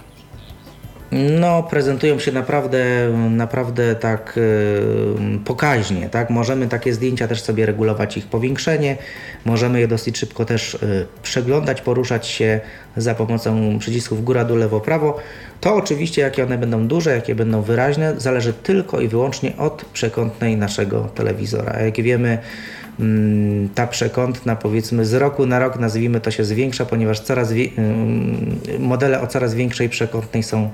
No, 1.11 1.63
prezentują 1.63 2.19
się 2.19 2.31
naprawdę, 2.31 2.85
naprawdę 3.29 3.95
tak 3.95 4.33
yy, 4.35 5.39
pokaźnie, 5.45 6.09
tak? 6.09 6.29
Możemy 6.29 6.67
takie 6.67 6.93
zdjęcia 6.93 7.27
też 7.27 7.41
sobie 7.41 7.65
regulować 7.65 8.17
ich 8.17 8.25
powiększenie, 8.25 8.97
możemy 9.45 9.79
je 9.79 9.87
dosyć 9.87 10.17
szybko 10.17 10.45
też 10.45 10.77
yy, 10.81 11.07
przeglądać, 11.23 11.81
poruszać 11.81 12.27
się 12.27 12.59
za 12.97 13.15
pomocą 13.15 13.79
przycisków 13.79 14.23
góra, 14.23 14.45
dół, 14.45 14.57
lewo, 14.57 14.79
prawo. 14.79 15.17
To 15.61 15.75
oczywiście, 15.75 16.21
jakie 16.21 16.43
one 16.43 16.57
będą 16.57 16.87
duże, 16.87 17.15
jakie 17.15 17.35
będą 17.35 17.61
wyraźne, 17.61 18.13
zależy 18.17 18.53
tylko 18.53 19.01
i 19.01 19.07
wyłącznie 19.07 19.57
od 19.57 19.85
przekątnej 19.85 20.57
naszego 20.57 21.01
telewizora. 21.01 21.73
A 21.75 21.81
jak 21.81 21.95
wiemy, 21.95 22.37
ta 23.75 23.87
przekątna 23.87 24.55
powiedzmy 24.55 25.05
z 25.05 25.13
roku 25.13 25.45
na 25.45 25.59
rok 25.59 25.79
nazwijmy 25.79 26.21
to 26.21 26.31
się 26.31 26.45
zwiększa, 26.45 26.85
ponieważ 26.85 27.19
coraz 27.19 27.51
ym, 27.51 28.59
modele 28.79 29.21
o 29.21 29.27
coraz 29.27 29.53
większej 29.53 29.89
przekątnej 29.89 30.43
są 30.43 30.69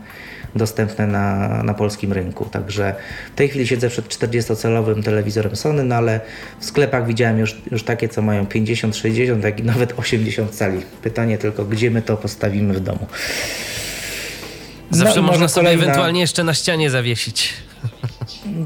dostępne 0.56 1.08
na, 1.08 1.48
na 1.64 1.74
polskim 1.74 2.14
rynku. 2.14 2.46
Także 2.46 2.96
w 3.34 3.36
tej 3.38 3.50
chwili 3.50 3.68
siedzę 3.68 3.90
przed 3.90 4.08
40-calowym 4.08 5.04
telewizorem 5.04 5.56
Sony, 5.56 5.84
no 5.84 5.96
ale 5.96 6.20
w 6.60 6.66
sklepach 6.66 7.08
widziałem 7.08 7.40
już, 7.40 7.56
już 7.72 7.84
takie, 7.84 8.10
co 8.10 8.22
mają 8.22 8.46
50, 8.46 8.96
60, 8.96 9.44
jak 9.44 9.60
i 9.60 9.64
nawet 9.64 9.94
80 10.00 10.52
cali. 10.56 10.82
Pytanie 11.02 11.38
tylko, 11.38 11.66
gdzie 11.66 11.92
my 11.92 12.02
to 12.02 12.18
postawimy 12.18 12.74
w 12.74 12.80
domu. 12.80 13.08
Zawsze 14.92 15.20
i 15.20 15.24
można 15.24 15.48
sobie 15.48 15.68
kolejna- 15.68 15.84
ewentualnie 15.84 16.22
jeszcze 16.22 16.44
na 16.44 16.54
ścianie 16.54 16.90
zawiesić. 16.90 17.54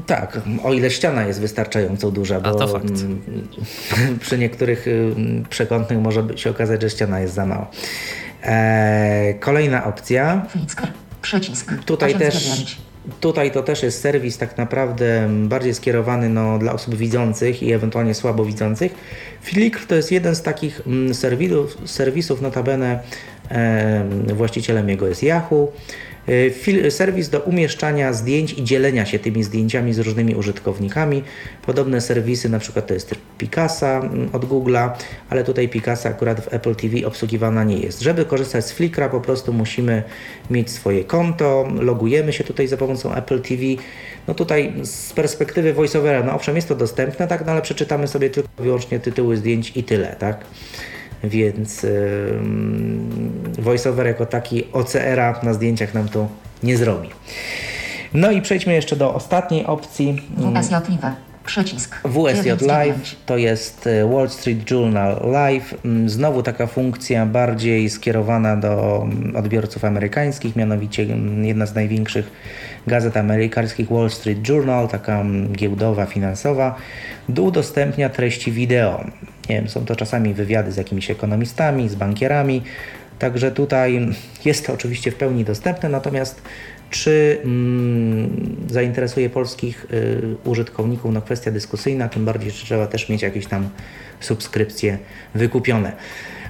Tak, 0.06 0.40
o 0.64 0.72
ile 0.72 0.90
ściana 0.90 1.26
jest 1.26 1.40
wystarczająco 1.40 2.10
duża, 2.10 2.40
bo 2.40 2.54
to 2.54 2.68
fakt. 2.68 2.84
mm, 2.84 3.20
przy 4.20 4.38
niektórych 4.38 4.88
mm, 4.88 5.44
przekątnych 5.50 5.98
może 5.98 6.24
się 6.36 6.50
okazać, 6.50 6.82
że 6.82 6.90
ściana 6.90 7.20
jest 7.20 7.34
za 7.34 7.46
mała. 7.46 7.70
Eee, 8.44 9.34
kolejna 9.38 9.84
opcja. 9.84 10.46
Przycisk. 11.22 11.72
Tutaj 11.84 12.14
8 12.14 12.20
z 12.20 12.34
też, 12.34 12.44
9. 12.44 12.78
tutaj 13.20 13.50
to 13.50 13.62
też 13.62 13.82
jest 13.82 14.00
serwis 14.00 14.38
tak 14.38 14.58
naprawdę 14.58 15.28
bardziej 15.48 15.74
skierowany 15.74 16.28
no, 16.28 16.58
dla 16.58 16.72
osób 16.72 16.94
widzących 16.94 17.62
i 17.62 17.72
ewentualnie 17.72 18.14
słabowidzących. 18.14 18.94
Flickr 19.42 19.86
to 19.86 19.94
jest 19.94 20.12
jeden 20.12 20.34
z 20.34 20.42
takich 20.42 20.80
mm, 20.86 21.14
serwisów, 21.14 21.76
serwisów 21.84 22.42
notabene 22.42 23.00
em, 23.48 24.26
właścicielem 24.26 24.88
jego 24.88 25.06
jest 25.06 25.22
Yahoo. 25.22 25.72
Fil- 26.50 26.90
serwis 26.90 27.28
do 27.28 27.40
umieszczania 27.40 28.12
zdjęć 28.12 28.52
i 28.52 28.64
dzielenia 28.64 29.06
się 29.06 29.18
tymi 29.18 29.42
zdjęciami 29.44 29.94
z 29.94 29.98
różnymi 29.98 30.34
użytkownikami. 30.34 31.22
Podobne 31.66 32.00
serwisy, 32.00 32.48
na 32.48 32.58
przykład 32.58 32.86
to 32.86 32.94
jest 32.94 33.14
Picasa 33.38 34.00
mm, 34.00 34.28
od 34.32 34.44
Google'a, 34.44 34.90
ale 35.30 35.44
tutaj 35.44 35.68
Picasa 35.68 36.08
akurat 36.08 36.40
w 36.40 36.54
Apple 36.54 36.74
TV 36.74 37.06
obsługiwana 37.06 37.64
nie 37.64 37.76
jest. 37.76 38.00
Żeby 38.00 38.24
korzystać 38.24 38.66
z 38.66 38.72
Flickra 38.72 39.08
po 39.08 39.20
prostu 39.20 39.52
musimy 39.52 40.02
mieć 40.50 40.70
swoje 40.70 41.04
konto, 41.04 41.68
logujemy 41.80 42.32
się 42.32 42.44
tutaj 42.44 42.68
za 42.68 42.76
pomocą 42.76 43.14
Apple 43.14 43.40
TV. 43.40 43.62
No 44.28 44.34
tutaj 44.34 44.72
z 44.82 45.12
perspektywy 45.12 45.72
voiceovera, 45.72 46.22
no 46.22 46.34
owszem 46.34 46.56
jest 46.56 46.68
to 46.68 46.74
dostępne, 46.74 47.28
tak, 47.28 47.46
no 47.46 47.52
ale 47.52 47.62
przeczytamy 47.62 48.08
sobie 48.08 48.30
tylko 48.30 48.50
wyłącznie 48.58 49.00
tytuły 49.00 49.36
zdjęć 49.36 49.72
i 49.76 49.84
tyle, 49.84 50.16
tak. 50.18 50.44
Więc 51.24 51.86
voiceover 53.58 54.06
jako 54.06 54.26
taki 54.26 54.64
OCR-a 54.72 55.40
na 55.42 55.54
zdjęciach 55.54 55.94
nam 55.94 56.08
to 56.08 56.28
nie 56.62 56.76
zrobi. 56.76 57.08
No 58.14 58.30
i 58.30 58.42
przejdźmy 58.42 58.72
jeszcze 58.72 58.96
do 58.96 59.14
ostatniej 59.14 59.66
opcji. 59.66 60.22
WSJ 60.36 60.74
Live. 60.74 61.16
Przycisk. 61.44 61.96
WSJ 62.04 62.42
9 62.42 62.60
z 62.60 62.66
Live 62.66 62.96
9. 62.96 63.16
to 63.26 63.36
jest 63.36 63.86
e, 63.86 64.06
Wall 64.06 64.28
Street 64.28 64.70
Journal 64.70 65.30
Live. 65.32 65.74
Mm, 65.84 66.08
Znowu 66.08 66.42
taka 66.42 66.66
funkcja 66.66 67.26
bardziej 67.26 67.90
skierowana 67.90 68.56
do 68.56 69.02
mm, 69.02 69.36
odbiorców 69.36 69.84
amerykańskich, 69.84 70.56
mianowicie 70.56 71.02
mm, 71.02 71.44
jedna 71.44 71.66
z 71.66 71.74
największych 71.74 72.30
gazet 72.86 73.16
amerykańskich 73.16 73.88
Wall 73.90 74.10
Street 74.10 74.48
Journal, 74.48 74.88
taka 74.88 75.20
mm, 75.20 75.52
giełdowa, 75.52 76.06
finansowa, 76.06 76.74
udostępnia 77.38 78.08
treści 78.08 78.52
wideo. 78.52 79.04
Nie 79.48 79.56
wiem, 79.56 79.68
są 79.68 79.84
to 79.84 79.96
czasami 79.96 80.34
wywiady 80.34 80.72
z 80.72 80.76
jakimiś 80.76 81.10
ekonomistami, 81.10 81.88
z 81.88 81.94
bankierami. 81.94 82.62
Także 83.18 83.50
tutaj 83.50 84.08
jest 84.44 84.66
to 84.66 84.72
oczywiście 84.72 85.10
w 85.10 85.14
pełni 85.14 85.44
dostępne, 85.44 85.88
natomiast 85.88 86.42
czy 86.90 87.38
mm, 87.44 88.56
zainteresuje 88.70 89.30
polskich 89.30 89.86
y, 89.92 90.36
użytkowników? 90.44 91.12
No 91.12 91.22
kwestia 91.22 91.50
dyskusyjna, 91.50 92.08
tym 92.08 92.24
bardziej, 92.24 92.50
że 92.50 92.64
trzeba 92.64 92.86
też 92.86 93.08
mieć 93.08 93.22
jakieś 93.22 93.46
tam 93.46 93.68
subskrypcje 94.20 94.98
wykupione. 95.34 95.92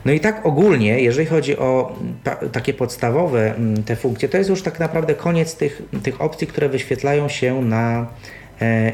No 0.05 0.13
i 0.13 0.21
tak 0.21 0.47
ogólnie, 0.47 1.01
jeżeli 1.01 1.27
chodzi 1.27 1.59
o 1.59 1.99
ta, 2.25 2.37
takie 2.37 2.75
podstawowe 2.75 3.55
mm, 3.55 3.83
te 3.83 3.97
funkcje, 3.97 4.29
to 4.29 4.39
jest 4.39 4.51
już 4.51 4.63
tak 4.63 4.81
naprawdę 4.81 5.15
koniec 5.15 5.57
tych, 5.57 5.83
tych 6.03 6.21
opcji, 6.21 6.47
które 6.47 6.69
wyświetlają 6.69 7.29
się 7.29 7.63
na 7.63 8.07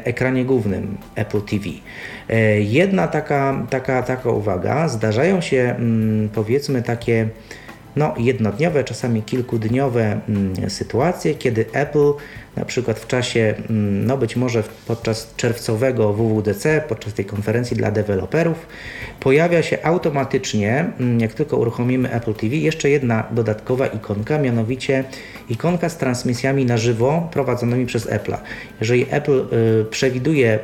ekranie 0.03 0.45
głównym 0.45 0.97
Apple 1.15 1.41
TV. 1.41 1.65
E, 2.29 2.61
Jedna 2.61 3.07
taka, 3.07 3.65
taka, 3.69 4.03
taka 4.03 4.29
uwaga, 4.29 4.87
zdarzają 4.87 5.41
się 5.41 5.75
mm, 5.77 6.29
powiedzmy 6.29 6.81
takie 6.83 7.29
no, 7.95 8.13
jednodniowe, 8.17 8.83
czasami 8.83 9.23
kilkudniowe 9.23 10.19
mm, 10.29 10.69
sytuacje, 10.69 11.35
kiedy 11.35 11.65
Apple 11.73 12.13
na 12.55 12.65
przykład 12.65 12.99
w 12.99 13.07
czasie, 13.07 13.55
mm, 13.69 14.05
no 14.05 14.17
być 14.17 14.35
może 14.35 14.63
podczas 14.87 15.33
czerwcowego 15.35 16.13
WWDC, 16.13 16.83
podczas 16.89 17.13
tej 17.13 17.25
konferencji 17.25 17.77
dla 17.77 17.91
deweloperów, 17.91 18.67
pojawia 19.19 19.63
się 19.63 19.83
automatycznie, 19.83 20.85
mm, 20.99 21.19
jak 21.19 21.33
tylko 21.33 21.57
uruchomimy 21.57 22.11
Apple 22.11 22.33
TV, 22.33 22.55
jeszcze 22.55 22.89
jedna 22.89 23.23
dodatkowa 23.31 23.87
ikonka, 23.87 24.37
mianowicie 24.37 25.03
ikonka 25.49 25.89
z 25.89 25.97
transmisjami 25.97 26.65
na 26.65 26.77
żywo 26.77 27.29
prowadzonymi 27.31 27.85
przez 27.85 28.07
Apple'a. 28.07 28.37
Jeżeli 28.79 29.05
Apple 29.09 29.45
y, 29.81 29.85
przewiduje 29.85 30.59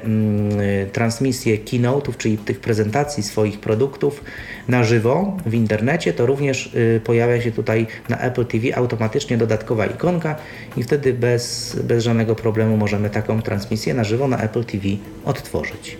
transmisję 0.91 1.57
keynote'ów, 1.57 2.18
czyli 2.18 2.38
tych 2.38 2.60
prezentacji 2.60 3.23
swoich 3.23 3.60
produktów 3.60 4.23
na 4.67 4.83
żywo 4.83 5.37
w 5.45 5.53
internecie, 5.53 6.13
to 6.13 6.25
również 6.25 6.69
y, 6.75 7.01
pojawia 7.03 7.41
się 7.41 7.51
tutaj 7.51 7.87
na 8.09 8.17
Apple 8.19 8.45
TV 8.45 8.75
automatycznie 8.77 9.37
dodatkowa 9.37 9.85
ikonka 9.85 10.35
i 10.77 10.83
wtedy 10.83 11.13
bez, 11.13 11.75
bez 11.83 12.03
żadnego 12.03 12.35
problemu 12.35 12.77
możemy 12.77 13.09
taką 13.09 13.41
transmisję 13.41 13.93
na 13.93 14.03
żywo 14.03 14.27
na 14.27 14.37
Apple 14.37 14.63
TV 14.63 14.83
odtworzyć. 15.25 15.97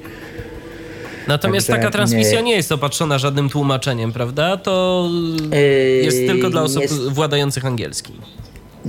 Natomiast 1.28 1.68
Także 1.68 1.82
taka 1.82 1.92
transmisja 1.94 2.40
nie- 2.40 2.46
nie 2.46 2.56
jest 2.56 2.72
opatrzona 2.72 3.18
żadnym 3.18 3.50
tłumaczeniem, 3.50 4.14
prawda? 4.14 4.58
To 4.58 5.10
Yy, 5.52 5.60
jest 6.04 6.18
tylko 6.28 6.50
dla 6.50 6.62
osób 6.64 6.82
jest- 6.82 7.10
władających 7.10 7.66
angielskim. 7.66 8.16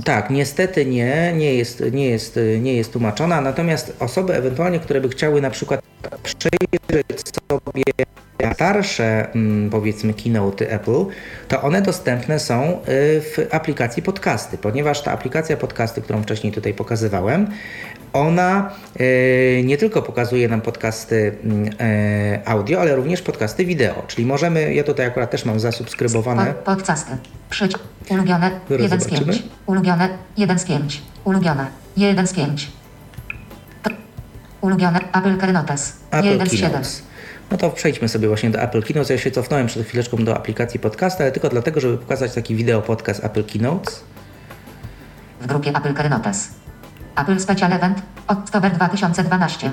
Tak, 0.03 0.29
niestety 0.29 0.85
nie, 0.85 1.33
nie 1.37 1.55
jest, 1.55 1.83
nie, 1.91 2.05
jest, 2.09 2.39
nie 2.59 2.73
jest 2.73 2.91
tłumaczona, 2.93 3.41
natomiast 3.41 3.95
osoby 3.99 4.33
ewentualnie, 4.35 4.79
które 4.79 5.01
by 5.01 5.09
chciały 5.09 5.41
na 5.41 5.49
przykład 5.49 5.81
przejrzeć 6.23 7.17
sobie 7.49 7.83
starsze, 8.53 9.31
mm, 9.35 9.69
powiedzmy, 9.69 10.13
keynote 10.13 10.71
Apple, 10.71 11.05
to 11.47 11.61
one 11.61 11.81
dostępne 11.81 12.39
są 12.39 12.63
y, 12.63 12.75
w 13.21 13.47
aplikacji 13.51 14.03
podcasty, 14.03 14.57
ponieważ 14.57 15.01
ta 15.01 15.11
aplikacja 15.11 15.57
podcasty, 15.57 16.01
którą 16.01 16.21
wcześniej 16.23 16.53
tutaj 16.53 16.73
pokazywałem, 16.73 17.47
ona 18.13 18.71
y, 18.99 19.61
nie 19.65 19.77
tylko 19.77 20.01
pokazuje 20.01 20.47
nam 20.47 20.61
podcasty 20.61 21.35
mm, 21.43 21.69
e, 21.79 22.41
audio, 22.47 22.81
ale 22.81 22.95
również 22.95 23.21
podcasty 23.21 23.65
wideo, 23.65 24.03
czyli 24.07 24.25
możemy, 24.27 24.73
ja 24.73 24.83
tutaj 24.83 25.05
akurat 25.05 25.31
też 25.31 25.45
mam 25.45 25.59
zasubskrybowane 25.59 26.45
Po, 26.45 26.75
podcasty. 26.75 27.11
Przycisk. 27.49 27.79
Ulubione. 28.09 28.51
Zaraz 28.69 28.83
1 28.83 28.99
z 28.99 29.03
zobaczymy. 29.03 29.33
5. 29.33 29.43
Ulubione. 29.65 30.09
1 30.37 30.59
z 30.59 30.65
5. 30.65 31.01
Ulubione. 31.23 31.67
1 31.97 32.27
z 32.27 32.33
5. 32.33 32.71
P- 33.83 33.91
Ulubione. 34.61 34.99
Apple 35.13 35.37
Keynotes. 35.37 35.93
Apple 36.11 36.27
1 36.27 36.49
z 36.49 36.53
7. 36.53 37.06
No 37.51 37.57
to 37.57 37.69
przejdźmy 37.69 38.09
sobie 38.09 38.27
właśnie 38.27 38.49
do 38.49 38.61
Apple 38.61 38.83
Keynotes. 38.83 39.09
Ja 39.09 39.17
się 39.17 39.31
cofnąłem 39.31 39.67
przed 39.67 39.87
chwileczką 39.87 40.17
do 40.17 40.37
aplikacji 40.37 40.79
podcast, 40.79 41.21
ale 41.21 41.31
tylko 41.31 41.49
dlatego, 41.49 41.79
żeby 41.79 41.97
pokazać 41.97 42.33
taki 42.33 42.55
wideo 42.55 42.81
podcast 42.81 43.25
Apple 43.25 43.43
Keynotes. 43.43 44.03
W 45.41 45.47
grupie 45.47 45.69
Apple 45.69 45.93
Keynotes. 45.93 46.49
Apple 47.15 47.39
Special 47.39 47.73
Event. 47.73 48.01
Oktober 48.27 48.71
2012. 48.71 49.71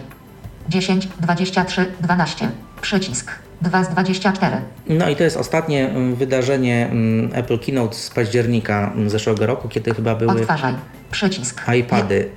10, 0.69 1.09
23, 1.21 1.93
12. 2.01 2.49
Przycisk. 2.81 3.31
2 3.63 3.85
z 3.85 3.89
24. 3.89 4.57
No 4.87 5.09
i 5.09 5.17
to 5.17 5.23
jest 5.23 5.37
ostatnie 5.37 5.89
mm, 5.89 6.15
wydarzenie 6.15 6.89
mm, 6.91 7.31
Apple 7.35 7.59
Keynote 7.59 7.95
z 7.95 8.11
października 8.11 8.93
mm, 8.95 9.11
zeszłego 9.11 9.47
roku, 9.47 9.69
kiedy 9.69 9.95
chyba 9.95 10.15
były 10.15 10.33
Odtwarzaj. 10.33 10.75
Przycisk. 11.11 11.63
iPady 11.81 12.31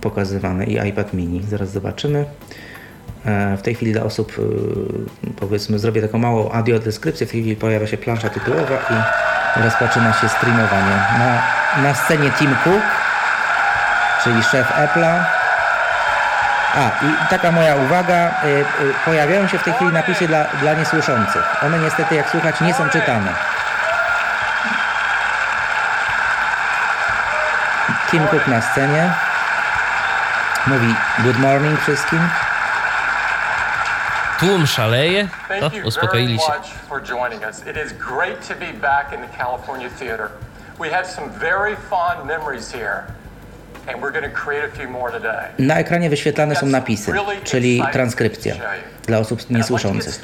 pokazywane 0.00 0.66
i 0.66 0.88
iPad 0.88 1.14
mini. 1.14 1.42
Zaraz 1.48 1.70
zobaczymy. 1.70 2.24
E, 3.28 3.56
W 3.56 3.62
tej 3.62 3.74
chwili 3.74 3.92
dla 3.92 4.02
osób, 4.02 4.32
y, 4.38 5.32
powiedzmy, 5.40 5.78
zrobię 5.78 6.02
taką 6.02 6.18
małą 6.18 6.52
audiodeskrypcję. 6.52 7.26
W 7.26 7.30
tej 7.30 7.40
chwili 7.40 7.56
pojawia 7.56 7.86
się 7.86 7.96
plansza 7.96 8.28
tytułowa 8.28 8.74
i 8.90 9.62
rozpoczyna 9.62 10.12
się 10.12 10.28
streamowanie. 10.28 10.96
Na, 11.18 11.42
na 11.82 11.94
scenie 11.94 12.30
Tim 12.30 12.56
Cook, 12.64 12.82
czyli 14.24 14.42
szef 14.42 14.72
Apple'a. 14.72 15.24
A, 16.74 17.04
i 17.04 17.28
taka 17.30 17.52
moja 17.52 17.76
uwaga, 17.76 18.30
y, 18.44 18.64
pojawiają 19.04 19.48
się 19.48 19.58
w 19.58 19.62
tej 19.64 19.72
chwili 19.72 19.92
napisy 19.92 20.28
dla, 20.28 20.44
dla 20.44 20.74
niesłyszących. 20.74 21.62
One 21.66 21.78
niestety, 21.78 22.14
jak 22.14 22.28
słychać, 22.28 22.60
nie 22.60 22.74
są 22.74 22.88
czytane. 22.88 23.32
Tim 28.10 28.26
Cook 28.28 28.46
na 28.46 28.60
scenie. 28.60 29.10
Mówi 30.66 30.94
good 31.18 31.38
morning 31.38 31.80
wszystkim. 31.80 32.20
Tłum 34.38 34.66
szaleje. 34.66 35.28
Thank 35.48 35.62
O, 35.62 35.66
you 35.66 35.70
very 35.70 35.84
uspokoili 35.84 36.38
się. 36.38 36.52
much 36.52 36.66
for 36.88 37.02
joining 37.02 37.42
us. 37.44 37.58
It 37.66 37.76
is 37.86 37.92
great 37.92 38.48
to 38.48 38.54
be 38.54 38.72
back 38.72 39.12
in 39.12 39.20
the 39.20 39.38
California 39.38 39.90
Theater. 39.90 40.28
We 40.80 40.90
have 40.90 41.06
some 41.06 41.28
very 41.30 41.76
fond 41.76 42.24
memories 42.24 42.72
here, 42.72 43.02
and 43.88 44.02
we're 44.02 44.12
going 44.12 44.34
to 44.34 44.40
create 44.40 44.64
a 44.64 44.76
few 44.76 44.88
more 44.90 45.12
today. 45.12 45.48
Na 45.58 45.74
ekranie 45.78 46.10
wyświetlane 46.10 46.56
są 46.56 46.66
napisy, 46.66 47.12
czyli 47.44 47.82
transkrypcja 47.92 48.54
dla 49.06 49.18
osób 49.18 49.50
niesłyszących. 49.50 50.20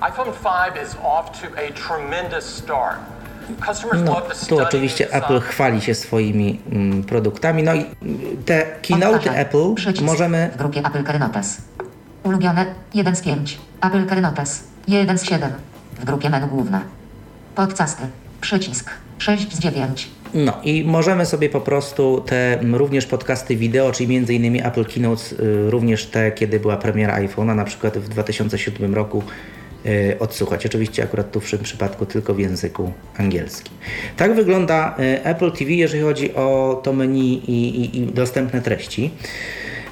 iPhone 0.00 0.32
5 0.32 0.76
is 0.88 0.96
off 1.02 1.40
to 1.40 1.46
a 1.56 1.72
tremendous 1.88 2.44
start. 2.44 2.98
No, 4.04 4.22
tu 4.48 4.58
oczywiście. 4.58 5.12
Apple 5.12 5.40
chwali 5.40 5.80
się 5.80 5.94
swoimi 5.94 6.60
mm, 6.72 7.04
produktami. 7.04 7.62
No 7.62 7.74
i 7.74 7.78
mm, 7.78 8.18
te 8.44 8.66
keynote. 8.82 9.30
Apple 9.36 9.74
Przycisk. 9.74 10.04
możemy 10.04 10.50
W 10.54 10.58
grupie 10.58 10.80
Apple 10.80 11.04
Keynotes. 11.04 11.56
Ulubione. 12.22 12.66
1 12.94 13.16
z 13.16 13.22
5. 13.22 13.58
Apple 13.82 14.06
Keynotes. 14.06 14.64
1 14.88 15.18
z 15.18 15.24
7. 15.24 15.50
W 16.00 16.04
grupie 16.04 16.30
menu 16.30 16.46
główne. 16.46 16.80
Podcasty. 17.54 18.02
Przycisk. 18.40 18.90
6 19.18 19.56
z 19.56 19.58
9. 19.58 20.08
No 20.34 20.52
i 20.64 20.84
możemy 20.84 21.26
sobie 21.26 21.48
po 21.50 21.60
prostu 21.60 22.20
te 22.26 22.60
m, 22.60 22.74
również 22.74 23.06
podcasty 23.06 23.56
wideo, 23.56 23.92
czyli 23.92 24.08
między 24.08 24.34
innymi 24.34 24.66
Apple 24.66 24.84
Keynotes, 24.84 25.32
y, 25.32 25.70
również 25.70 26.06
te, 26.06 26.32
kiedy 26.32 26.60
była 26.60 26.76
premiera 26.76 27.20
iPhone'a, 27.20 27.54
na 27.54 27.64
przykład 27.64 27.98
w 27.98 28.08
2007 28.08 28.94
roku 28.94 29.22
odsłuchać. 30.18 30.66
Oczywiście 30.66 31.02
akurat 31.02 31.30
tu 31.30 31.40
w 31.40 31.50
tym 31.50 31.58
przypadku 31.58 32.06
tylko 32.06 32.34
w 32.34 32.38
języku 32.38 32.92
angielskim. 33.16 33.74
Tak 34.16 34.34
wygląda 34.34 34.96
y, 34.98 35.24
Apple 35.24 35.52
TV, 35.52 35.70
jeżeli 35.70 36.02
chodzi 36.02 36.34
o 36.34 36.80
to 36.84 36.92
menu 36.92 37.42
i, 37.50 37.68
i, 37.68 37.98
i 37.98 38.06
dostępne 38.06 38.62
treści. 38.62 39.10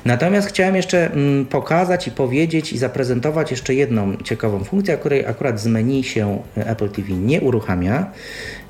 Natomiast 0.06 0.48
chciałem 0.48 0.76
jeszcze 0.76 1.12
mm, 1.12 1.46
pokazać 1.46 2.08
i 2.08 2.10
powiedzieć 2.10 2.72
i 2.72 2.78
zaprezentować 2.78 3.50
jeszcze 3.50 3.74
jedną 3.74 4.16
ciekawą 4.16 4.64
funkcję, 4.64 4.96
której 4.96 5.26
akurat 5.26 5.60
z 5.60 5.66
menu 5.66 6.04
się 6.04 6.42
Apple 6.56 6.88
TV 6.88 7.12
nie 7.12 7.40
uruchamia. 7.40 8.10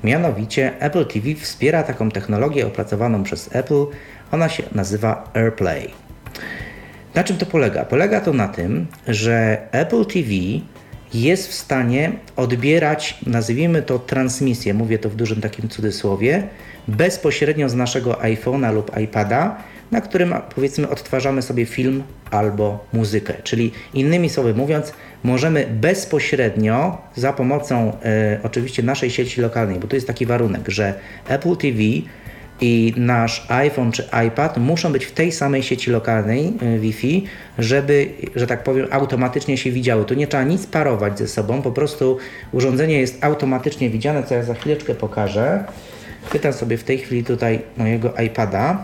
Mianowicie 0.03 0.73
Apple 0.79 1.05
TV 1.05 1.35
wspiera 1.35 1.83
taką 1.83 2.11
technologię 2.11 2.67
opracowaną 2.67 3.23
przez 3.23 3.55
Apple. 3.55 3.85
Ona 4.31 4.49
się 4.49 4.63
nazywa 4.71 5.31
AirPlay. 5.33 5.89
Na 7.15 7.23
czym 7.23 7.37
to 7.37 7.45
polega? 7.45 7.85
Polega 7.85 8.21
to 8.21 8.33
na 8.33 8.47
tym, 8.47 8.87
że 9.07 9.57
Apple 9.71 10.05
TV 10.05 10.29
jest 11.13 11.47
w 11.47 11.53
stanie 11.53 12.11
odbierać, 12.35 13.17
nazwijmy 13.25 13.81
to 13.81 13.99
transmisję, 13.99 14.73
mówię 14.73 14.99
to 14.99 15.09
w 15.09 15.15
dużym 15.15 15.41
takim 15.41 15.69
cudzysłowie, 15.69 16.47
bezpośrednio 16.87 17.69
z 17.69 17.75
naszego 17.75 18.13
iPhone'a 18.13 18.73
lub 18.73 18.97
iPada, 18.97 19.57
na 19.91 20.01
którym 20.01 20.35
powiedzmy 20.55 20.89
odtwarzamy 20.89 21.41
sobie 21.41 21.65
film 21.65 22.03
albo 22.31 22.85
muzykę. 22.93 23.33
Czyli 23.43 23.71
innymi 23.93 24.29
słowy 24.29 24.53
mówiąc, 24.53 24.93
możemy 25.23 25.67
bezpośrednio 25.67 26.97
za 27.15 27.33
pomocą 27.33 27.97
e, 28.03 28.39
oczywiście 28.43 28.83
naszej 28.83 29.09
sieci 29.09 29.41
lokalnej, 29.41 29.79
bo 29.79 29.87
to 29.87 29.95
jest 29.95 30.07
taki 30.07 30.25
warunek, 30.25 30.69
że 30.69 30.93
Apple 31.27 31.55
TV 31.55 31.79
i 32.61 32.93
nasz 32.97 33.45
iPhone 33.49 33.91
czy 33.91 34.09
iPad 34.27 34.57
muszą 34.57 34.91
być 34.91 35.05
w 35.05 35.11
tej 35.11 35.31
samej 35.31 35.63
sieci 35.63 35.91
lokalnej 35.91 36.53
y, 36.75 36.79
Wi-Fi, 36.79 37.23
żeby, 37.59 38.09
że 38.35 38.47
tak 38.47 38.63
powiem, 38.63 38.87
automatycznie 38.91 39.57
się 39.57 39.71
widziały. 39.71 40.05
Tu 40.05 40.13
nie 40.13 40.27
trzeba 40.27 40.43
nic 40.43 40.67
parować 40.67 41.19
ze 41.19 41.27
sobą, 41.27 41.61
po 41.61 41.71
prostu 41.71 42.17
urządzenie 42.51 42.99
jest 42.99 43.23
automatycznie 43.23 43.89
widziane, 43.89 44.23
co 44.23 44.35
ja 44.35 44.43
za 44.43 44.53
chwileczkę 44.53 44.95
pokażę. 44.95 45.63
Chwytam 46.25 46.53
sobie 46.53 46.77
w 46.77 46.83
tej 46.83 46.97
chwili 46.97 47.23
tutaj 47.23 47.61
mojego 47.77 48.13
iPada 48.25 48.83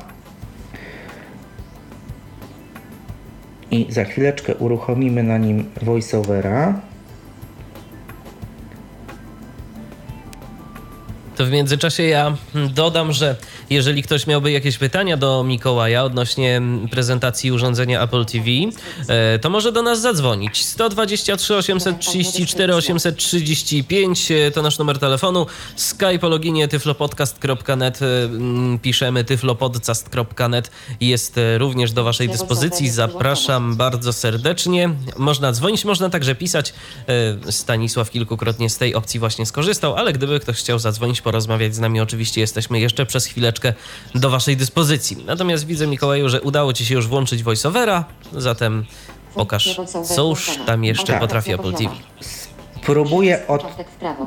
i 3.71 3.85
za 3.89 4.03
chwileczkę 4.03 4.55
uruchomimy 4.55 5.23
na 5.23 5.37
nim 5.37 5.69
VoiceOvera. 5.81 6.73
To 11.35 11.45
w 11.45 11.51
międzyczasie 11.51 12.03
ja 12.03 12.37
dodam, 12.73 13.11
że 13.11 13.35
jeżeli 13.73 14.03
ktoś 14.03 14.27
miałby 14.27 14.51
jakieś 14.51 14.77
pytania 14.77 15.17
do 15.17 15.43
Mikołaja 15.43 16.03
odnośnie 16.03 16.61
prezentacji 16.91 17.51
urządzenia 17.51 18.01
Apple 18.01 18.25
TV, 18.25 18.45
e, 19.07 19.39
to 19.39 19.49
może 19.49 19.71
do 19.71 19.81
nas 19.81 20.01
zadzwonić. 20.01 20.65
123 20.65 21.55
834 21.55 22.75
835 22.75 24.31
to 24.53 24.61
nasz 24.61 24.77
numer 24.77 24.99
telefonu. 24.99 25.45
Skype 25.75 26.19
o 26.21 26.29
loginie 26.29 26.67
tyflopodcast.net 26.67 28.01
e, 28.01 28.29
piszemy 28.81 29.23
tyflopodcast.net 29.23 30.71
jest 31.01 31.37
e, 31.37 31.57
również 31.57 31.91
do 31.91 32.03
waszej 32.03 32.29
dyspozycji. 32.29 32.89
Zapraszam 32.89 33.75
bardzo 33.75 34.13
serdecznie. 34.13 34.89
Można 35.17 35.51
dzwonić, 35.51 35.85
można 35.85 36.09
także 36.09 36.35
pisać. 36.35 36.73
Stanisław 37.49 38.11
kilkukrotnie 38.11 38.69
z 38.69 38.77
tej 38.77 38.95
opcji 38.95 39.19
właśnie 39.19 39.45
skorzystał, 39.45 39.95
ale 39.95 40.13
gdyby 40.13 40.39
ktoś 40.39 40.57
chciał 40.57 40.79
zadzwonić, 40.79 41.21
porozmawiać 41.21 41.75
z 41.75 41.79
nami, 41.79 41.99
oczywiście 41.99 42.41
jesteśmy 42.41 42.79
jeszcze 42.79 43.05
przez 43.05 43.25
chwileczkę 43.25 43.62
do 44.15 44.30
Waszej 44.30 44.57
dyspozycji. 44.57 45.18
Natomiast 45.26 45.65
widzę, 45.65 45.88
Mikołaju, 45.88 46.30
że 46.30 46.41
udało 46.41 46.73
Ci 46.73 46.85
się 46.85 46.95
już 46.95 47.07
włączyć 47.07 47.44
voiceovera, 47.44 48.06
zatem 48.34 48.85
pokaż, 49.35 49.80
cóż 50.15 50.52
tam 50.65 50.84
jeszcze 50.84 51.07
Tak. 51.14 51.22
potrafi 51.22 51.53
Apple 51.53 51.73
TV. 51.73 51.90
Próbuję 52.85 53.48
od. 53.48 53.64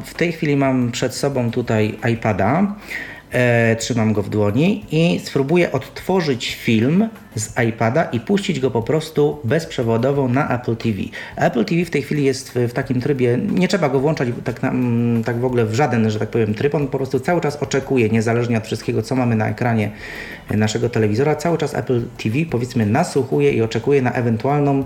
W 0.05 0.15
tej 0.15 0.33
chwili 0.33 0.57
mam 0.57 0.93
przed 0.93 1.15
sobą 1.15 1.51
tutaj 1.51 1.99
iPada. 2.13 2.75
E, 3.37 3.77
trzymam 3.77 4.13
go 4.13 4.23
w 4.23 4.29
dłoni 4.29 4.85
i 4.91 5.21
spróbuję 5.25 5.73
odtworzyć 5.73 6.55
film 6.55 7.09
z 7.35 7.55
iPada 7.69 8.05
i 8.05 8.21
puścić 8.21 8.61
go 8.61 8.71
po 8.71 8.83
prostu 8.83 9.39
bezprzewodowo 9.45 10.29
na 10.29 10.61
Apple 10.61 10.77
TV. 10.77 10.99
Apple 11.37 11.65
TV 11.65 11.85
w 11.85 11.91
tej 11.91 12.03
chwili 12.03 12.25
jest 12.25 12.51
w, 12.51 12.55
w 12.55 12.73
takim 12.73 13.01
trybie, 13.01 13.39
nie 13.53 13.69
trzeba 13.69 13.89
go 13.89 14.01
włączać 14.01 14.29
tak, 14.45 14.63
na, 14.63 14.69
mm, 14.69 15.25
tak 15.25 15.41
w 15.41 15.45
ogóle 15.45 15.67
w 15.67 15.75
żaden, 15.75 16.11
że 16.11 16.19
tak 16.19 16.29
powiem, 16.29 16.55
tryb. 16.55 16.75
On 16.75 16.87
po 16.89 16.99
prostu 16.99 17.21
cały 17.21 17.41
czas 17.41 17.57
oczekuje, 17.57 18.09
niezależnie 18.09 18.59
od 18.59 18.65
wszystkiego, 18.65 19.03
co 19.03 19.17
mamy 19.17 19.37
na 19.37 19.49
ekranie 19.49 19.91
naszego 20.51 20.89
telewizora. 20.89 21.37
Cały 21.37 21.59
czas 21.59 21.75
Apple 21.75 22.03
TV 22.23 22.37
powiedzmy 22.51 22.87
nasłuchuje 22.87 23.53
i 23.53 23.63
oczekuje 23.63 24.03
na 24.03 24.13
ewentualną 24.13 24.85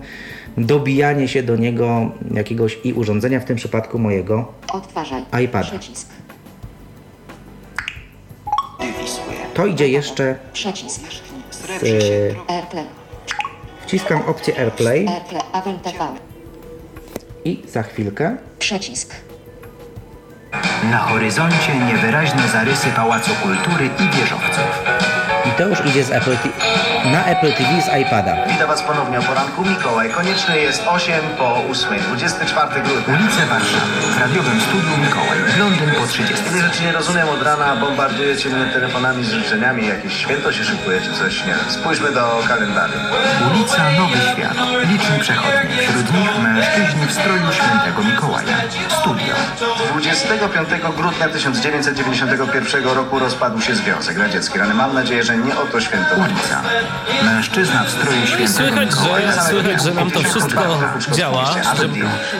dobijanie 0.58 1.28
się 1.28 1.42
do 1.42 1.56
niego 1.56 2.10
jakiegoś 2.34 2.78
i 2.84 2.92
urządzenia, 2.92 3.40
w 3.40 3.44
tym 3.44 3.56
przypadku 3.56 3.98
mojego 3.98 4.52
Odtwarzaj. 4.72 5.22
iPada. 5.44 5.68
Przycisk. 5.68 6.19
To 9.60 9.66
idzie 9.66 9.88
jeszcze 9.88 10.34
Przycisk. 10.52 11.00
z, 11.82 12.36
wciskam 13.86 14.22
opcję 14.22 14.58
AirPlay 14.58 15.08
i 17.44 17.62
za 17.68 17.82
chwilkę 17.82 18.36
Przycisk. 18.58 19.14
Na 20.90 20.98
horyzoncie 20.98 21.74
niewyraźne 21.88 22.48
zarysy 22.48 22.88
Pałacu 22.96 23.30
Kultury 23.42 23.90
i 23.98 24.16
wieżowców. 24.16 24.84
i 25.44 25.50
to 25.58 25.68
już 25.68 25.86
idzie 25.86 26.04
z 26.04 26.10
Apple 26.10 26.36
TV, 26.36 26.54
na 27.04 27.24
Apple 27.24 27.52
TV 27.52 27.82
z 27.82 27.88
iPada. 28.02 28.36
Witam 28.46 28.68
Was 28.68 28.82
ponownie 28.82 29.18
o 29.18 29.22
poranku. 29.22 29.64
Mikołaj, 29.64 30.10
konieczne 30.10 30.58
jest 30.58 30.82
8 30.86 31.14
po 31.38 31.54
8, 31.70 32.00
24 32.00 32.82
grudnia. 32.82 33.14
Ulice 33.14 33.46
Warszawy. 33.46 34.00
W 34.14 34.20
radiowym 34.20 34.60
studiu 34.60 34.96
Mikołaj. 35.04 35.38
Londyn 35.58 35.90
po 36.00 36.06
30. 36.06 36.44
Wiele 36.50 36.68
rzeczy 36.68 36.82
nie 36.82 36.92
rozumiem 36.92 37.28
od 37.28 37.42
rana, 37.42 37.76
bombardujecie 37.76 38.48
mnie 38.48 38.66
telefonami 38.72 39.24
z 39.24 39.30
życzeniami, 39.30 39.86
jakieś 39.86 40.16
święto 40.16 40.52
się 40.52 40.64
szykuje 40.64 41.00
czy 41.00 41.12
coś, 41.12 41.40
nie 41.40 41.54
wiem. 41.54 41.70
Spójrzmy 41.70 42.12
do 42.12 42.42
kalendarium. 42.48 43.02
Ulica 43.50 43.90
Nowy 43.98 44.18
Świat. 44.32 44.56
Liczni 44.90 45.18
przechodni. 45.20 45.76
Wśród 45.88 46.12
nich 46.14 46.38
mężczyźni 46.42 47.06
w 47.06 47.12
stroju 47.12 47.52
świętego 47.52 48.02
Mikołaja. 48.02 48.56
Studio. 49.00 49.34
25 49.92 50.68
grudnia 50.96 51.28
1991 51.28 52.84
roku 52.84 53.18
rozpadł 53.18 53.60
się 53.60 53.74
Związek 53.74 54.18
Radziecki. 54.18 54.58
Rany 54.58 54.74
mam 54.74 54.94
nadzieję, 54.94 55.22
że 55.22 55.36
nie 55.36 55.56
o 55.58 55.66
to 55.66 55.80
święto. 55.80 56.14
Ulica. 56.16 56.62
Mężczyzna 57.24 57.84
w 57.84 57.90
stroju 57.90 58.26
świętego 58.26 58.52
słychać, 58.52 58.90
że, 58.90 59.42
słychać, 59.50 59.82
że 59.82 59.94
nam 59.94 60.10
to 60.10 60.20
wszystko 60.20 60.78
działa, 61.12 61.54
że 61.76 61.88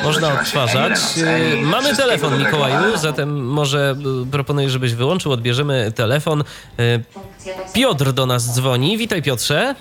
można 0.03 0.33
odtwarzać. 0.33 1.01
Mamy 1.63 1.97
telefon, 1.97 2.39
Mikołaju, 2.39 2.97
zatem 2.97 3.47
może 3.47 3.97
y, 4.23 4.31
proponuję, 4.31 4.71
żebyś 4.71 4.95
wyłączył, 4.95 5.33
odbierzemy 5.33 5.93
telefon. 5.93 6.45
Y, 6.81 7.05
Piotr 7.73 8.13
do 8.13 8.27
nas 8.27 8.55
dzwoni. 8.55 8.99
Witaj, 8.99 9.23
Piotrze. 9.23 9.75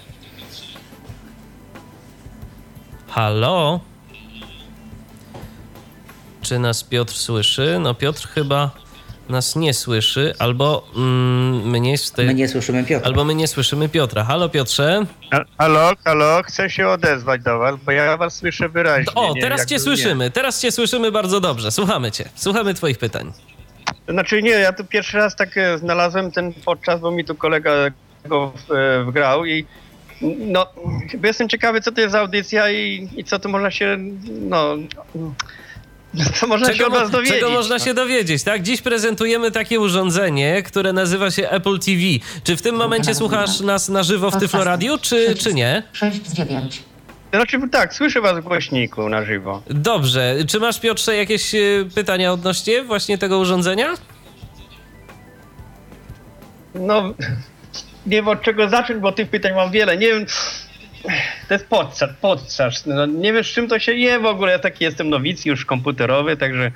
Halo? 3.09 3.79
Czy 6.41 6.59
nas 6.59 6.83
Piotr 6.83 7.13
słyszy? 7.13 7.77
No 7.79 7.93
Piotr 7.93 8.27
chyba 8.27 8.71
nas 9.29 9.55
nie 9.55 9.73
słyszy, 9.73 10.33
albo 10.39 10.87
mm, 10.95 11.69
mnie 11.69 11.97
z 11.97 12.11
tej... 12.11 12.25
My 12.25 12.33
nie 12.33 12.47
słyszymy 12.47 12.83
Piotra. 12.83 13.07
Albo 13.07 13.23
my 13.25 13.35
nie 13.35 13.47
słyszymy 13.47 13.89
Piotra. 13.89 14.23
Halo 14.23 14.49
Piotrze. 14.49 15.05
Halo, 15.57 15.93
halo, 16.03 16.41
chcę 16.43 16.69
się 16.69 16.87
odezwać 16.87 17.41
do 17.41 17.59
was, 17.59 17.75
bo 17.85 17.91
ja 17.91 18.17
was 18.17 18.35
słyszę 18.35 18.69
wyraźnie. 18.69 19.13
O, 19.15 19.33
nie? 19.33 19.41
teraz 19.41 19.65
cię 19.65 19.75
nie. 19.75 19.79
słyszymy, 19.79 20.31
teraz 20.31 20.61
cię 20.61 20.71
słyszymy 20.71 21.11
bardzo 21.11 21.39
dobrze. 21.39 21.71
Słuchamy 21.71 22.11
cię, 22.11 22.29
słuchamy 22.35 22.73
twoich 22.73 22.97
pytań. 22.97 23.33
Znaczy 24.07 24.41
nie, 24.41 24.51
ja 24.51 24.73
tu 24.73 24.85
pierwszy 24.85 25.17
raz 25.17 25.35
tak 25.35 25.57
e, 25.57 25.77
znalazłem 25.77 26.31
ten 26.31 26.53
podczas, 26.53 26.99
bo 26.99 27.11
mi 27.11 27.25
tu 27.25 27.35
kolega 27.35 27.71
go 28.25 28.53
e, 28.69 29.03
wgrał 29.03 29.45
i 29.45 29.65
no, 30.37 30.65
jestem 31.23 31.49
ciekawy, 31.49 31.81
co 31.81 31.91
to 31.91 32.01
jest 32.01 32.11
za 32.11 32.19
audycja 32.19 32.71
i, 32.71 33.09
i 33.17 33.23
co 33.23 33.39
tu 33.39 33.49
można 33.49 33.71
się, 33.71 33.97
no, 34.41 34.75
co 36.33 36.47
można 36.47 36.73
się 36.73 36.85
od 36.85 36.93
was 36.93 37.11
dowiedzieć. 37.11 37.39
czego 37.39 37.49
można 37.51 37.75
no. 37.77 37.85
się 37.85 37.93
dowiedzieć, 37.93 38.43
tak? 38.43 38.63
Dziś 38.63 38.81
prezentujemy 38.81 39.51
takie 39.51 39.79
urządzenie, 39.79 40.63
które 40.63 40.93
nazywa 40.93 41.31
się 41.31 41.49
Apple 41.49 41.79
TV. 41.79 42.01
Czy 42.43 42.57
w 42.57 42.61
tym 42.61 42.75
momencie 42.75 43.15
słuchasz 43.15 43.59
nas 43.59 43.89
na 43.89 44.03
żywo 44.03 44.31
w 44.31 44.37
Tyflo 44.37 44.63
Radio, 44.63 44.97
czy, 44.97 45.35
czy 45.35 45.53
nie? 45.53 45.83
6 45.93 46.27
z 46.27 46.33
9. 46.33 46.83
Znaczy 47.33 47.59
tak, 47.71 47.93
słyszę 47.93 48.21
was 48.21 48.39
w 48.39 48.43
głośniku 48.43 49.09
na 49.09 49.25
żywo. 49.25 49.63
Dobrze. 49.69 50.35
Czy 50.47 50.59
masz, 50.59 50.79
Piotrze, 50.79 51.15
jakieś 51.15 51.55
e, 51.55 51.59
pytania 51.95 52.33
odnośnie 52.33 52.83
właśnie 52.83 53.17
tego 53.17 53.39
urządzenia? 53.39 53.93
No, 56.75 57.01
nie 58.05 58.15
wiem 58.15 58.27
od 58.27 58.41
czego 58.41 58.69
zacząć, 58.69 58.99
bo 58.99 59.11
tych 59.11 59.29
pytań 59.29 59.53
mam 59.55 59.71
wiele. 59.71 59.97
Nie 59.97 60.07
wiem, 60.07 60.25
to 61.47 61.53
jest 61.53 61.67
podczas, 61.67 62.09
podczas. 62.21 62.85
No, 62.85 63.05
nie 63.05 63.33
wiesz, 63.33 63.53
czym 63.53 63.67
to 63.67 63.79
się 63.79 63.93
je 63.93 64.19
w 64.19 64.25
ogóle. 64.25 64.51
Ja 64.51 64.59
taki 64.59 64.83
jestem 64.83 65.09
nowicjusz 65.09 65.65
komputerowy, 65.65 66.37
także... 66.37 66.71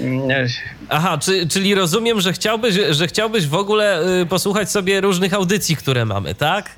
Mm, 0.00 0.48
Aha, 0.88 1.18
czy, 1.18 1.48
czyli 1.48 1.74
rozumiem, 1.74 2.20
że 2.20 2.32
chciałbyś, 2.32 2.74
że 2.90 3.06
chciałbyś 3.06 3.46
w 3.46 3.54
ogóle 3.54 4.02
y, 4.22 4.26
posłuchać 4.26 4.70
sobie 4.70 5.00
różnych 5.00 5.34
audycji, 5.34 5.76
które 5.76 6.04
mamy, 6.04 6.34
tak? 6.34 6.70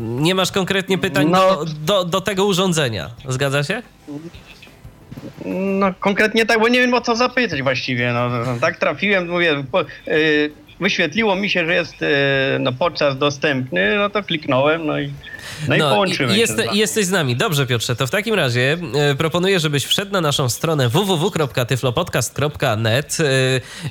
Nie 0.00 0.34
masz 0.34 0.52
konkretnie 0.52 0.98
pytań 0.98 1.28
no, 1.30 1.38
do, 1.38 1.64
do, 1.64 2.04
do 2.04 2.20
tego 2.20 2.44
urządzenia. 2.44 3.10
Zgadza 3.28 3.64
się? 3.64 3.82
No 5.44 5.94
konkretnie 6.00 6.46
tak, 6.46 6.60
bo 6.60 6.68
nie 6.68 6.80
wiem 6.80 6.94
o 6.94 7.00
co 7.00 7.16
zapytać 7.16 7.62
właściwie. 7.62 8.12
No, 8.12 8.30
tak 8.60 8.78
trafiłem, 8.78 9.28
mówię, 9.28 9.64
po, 9.72 9.82
y, 10.08 10.52
wyświetliło 10.80 11.36
mi 11.36 11.50
się, 11.50 11.66
że 11.66 11.74
jest 11.74 12.02
y, 12.02 12.06
no, 12.60 12.72
podczas 12.72 13.18
dostępny, 13.18 13.96
no 13.96 14.10
to 14.10 14.22
kliknąłem, 14.22 14.86
no 14.86 15.00
i... 15.00 15.10
No 15.68 15.76
i 15.76 15.80
połączymy 15.80 16.34
się 16.34 16.40
jest. 16.40 16.62
Jesteś 16.72 17.06
z 17.06 17.10
nami. 17.10 17.36
Dobrze, 17.36 17.66
Piotrze. 17.66 17.96
To 17.96 18.06
w 18.06 18.10
takim 18.10 18.34
razie 18.34 18.76
e, 18.94 19.14
proponuję, 19.14 19.60
żebyś 19.60 19.84
wszedł 19.84 20.12
na 20.12 20.20
naszą 20.20 20.48
stronę 20.48 20.88
www.tyflopodcast.net 20.88 23.16
e, 23.20 23.24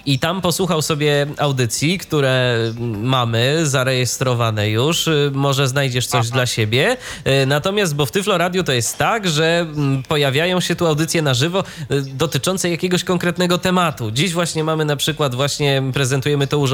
i 0.05 0.19
tam 0.19 0.41
posłuchał 0.41 0.81
sobie 0.81 1.27
audycji, 1.37 1.99
które 1.99 2.57
mamy 3.01 3.59
zarejestrowane 3.63 4.69
już. 4.69 5.07
E, 5.07 5.11
Może 5.33 5.67
znajdziesz 5.67 6.07
coś 6.07 6.29
dla 6.29 6.45
siebie. 6.45 6.97
E, 7.23 7.45
Natomiast, 7.45 7.95
bo 7.95 8.05
w 8.05 8.11
Tyflo 8.11 8.37
Radio 8.37 8.63
to 8.63 8.73
jest 8.73 8.97
tak, 8.97 9.29
że 9.29 9.59
mm, 9.59 10.03
pojawiają 10.03 10.59
się 10.61 10.75
tu 10.75 10.87
audycje 10.87 11.21
na 11.21 11.33
żywo 11.33 11.59
e, 11.59 11.63
dotyczące 12.01 12.69
jakiegoś 12.69 13.03
konkretnego 13.03 13.57
tematu. 13.57 14.11
Dziś 14.11 14.33
właśnie 14.33 14.63
mamy 14.63 14.85
na 14.85 14.95
przykład, 14.95 15.35
właśnie 15.35 15.83
prezentujemy 15.93 16.47
to 16.47 16.59
urządzenie, 16.59 16.72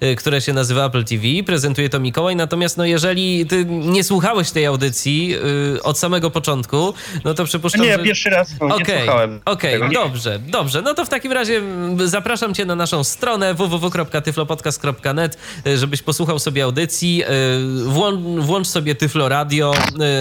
e, 0.00 0.14
które 0.16 0.40
się 0.40 0.52
nazywa 0.52 0.86
Apple 0.86 1.04
TV, 1.04 1.22
prezentuje 1.46 1.88
to 1.88 2.00
Mikołaj, 2.00 2.36
natomiast 2.36 2.76
no 2.76 2.84
jeżeli 2.84 3.46
ty 3.46 3.64
nie 3.68 4.04
słuchałeś 4.04 4.50
tej 4.50 4.66
audycji 4.66 5.34
y, 5.76 5.82
od 5.82 5.98
samego 5.98 6.30
początku, 6.30 6.94
no 7.24 7.34
to 7.34 7.44
przypuszczam, 7.44 7.80
Nie, 7.82 7.92
że... 7.92 7.98
pierwszy 8.04 8.30
raz 8.30 8.50
no, 8.60 8.66
nie 8.68 8.74
Okej, 8.74 8.96
słuchałem 8.98 9.40
Okej, 9.44 9.82
nie. 9.82 9.88
dobrze, 9.88 10.38
dobrze. 10.48 10.82
No 10.82 10.94
to 10.94 11.04
w 11.04 11.08
takim 11.08 11.32
razie 11.32 11.56
mm, 11.56 12.08
zapraszam 12.08 12.54
cię 12.54 12.64
na 12.64 12.74
naszą 12.74 13.04
stronę 13.04 13.54
www.tyflopodcast.net, 13.54 15.38
y, 15.66 15.78
żebyś 15.78 16.02
posłuchał 16.02 16.38
sobie 16.38 16.64
audycji. 16.64 17.22
y, 17.24 17.84
Włącz, 17.84 18.44
włącz 18.46 18.66
sobie 18.66 18.94
Tyflo 18.94 19.28
Radio 19.28 19.74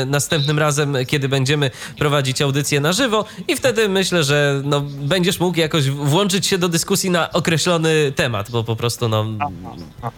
y, 0.03 0.05
następnym 0.05 0.59
razem, 0.59 0.97
kiedy 1.07 1.29
będziemy 1.29 1.71
prowadzić 1.97 2.41
audycję 2.41 2.79
na 2.79 2.93
żywo 2.93 3.25
i 3.47 3.55
wtedy 3.55 3.89
myślę, 3.89 4.23
że 4.23 4.61
no, 4.65 4.81
będziesz 4.81 5.39
mógł 5.39 5.59
jakoś 5.59 5.89
włączyć 5.89 6.47
się 6.47 6.57
do 6.57 6.69
dyskusji 6.69 7.09
na 7.09 7.31
określony 7.31 8.11
temat, 8.15 8.51
bo 8.51 8.63
po 8.63 8.75
prostu 8.75 9.00
no... 9.07 9.25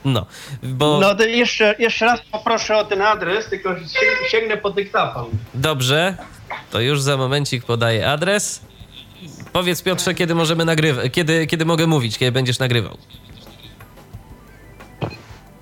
No, 0.06 0.26
bo... 0.64 1.00
No 1.00 1.16
to 1.16 1.24
jeszcze, 1.24 1.76
jeszcze 1.80 2.06
raz 2.06 2.22
poproszę 2.32 2.78
o 2.78 2.86
ten 2.86 3.02
adres, 3.02 3.50
tylko 3.50 3.70
sięg- 3.70 4.28
sięgnę 4.28 4.58
po 4.58 4.70
dyktafon. 4.70 5.26
Dobrze, 5.54 6.18
to 6.72 6.80
już 6.82 7.02
za 7.02 7.18
momencik 7.18 7.66
podaję 7.66 8.10
adres. 8.10 8.62
Powiedz 9.54 9.82
Piotrze, 9.82 10.14
kiedy 10.14 10.36
możemy 10.36 10.66
nagrywać, 10.66 11.12
kiedy, 11.12 11.48
kiedy 11.48 11.66
mogę 11.66 11.88
mówić, 11.88 12.18
kiedy 12.18 12.32
będziesz 12.32 12.60
nagrywał. 12.60 12.98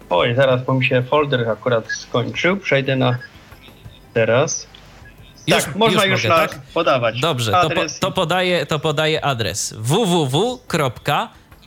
Oj, 0.09 0.35
zaraz, 0.35 0.65
bo 0.65 0.73
mi 0.73 0.85
się 0.85 1.03
folder 1.03 1.49
akurat 1.49 1.91
skończył. 1.91 2.57
Przejdę 2.57 2.95
na 2.95 3.17
teraz. 4.13 4.67
Już- 5.47 5.63
tak, 5.65 5.75
można 5.75 6.05
już, 6.05 6.23
mogę, 6.23 6.35
na 6.35 6.47
tak? 6.47 6.61
podawać. 6.73 7.19
Dobrze, 7.19 7.51
to, 7.51 7.61
po, 7.61 7.65
Adres 7.67 7.99
to, 7.99 8.11
podaję, 8.11 8.65
to 8.65 8.79
podaję 8.79 9.25
adres 9.25 9.73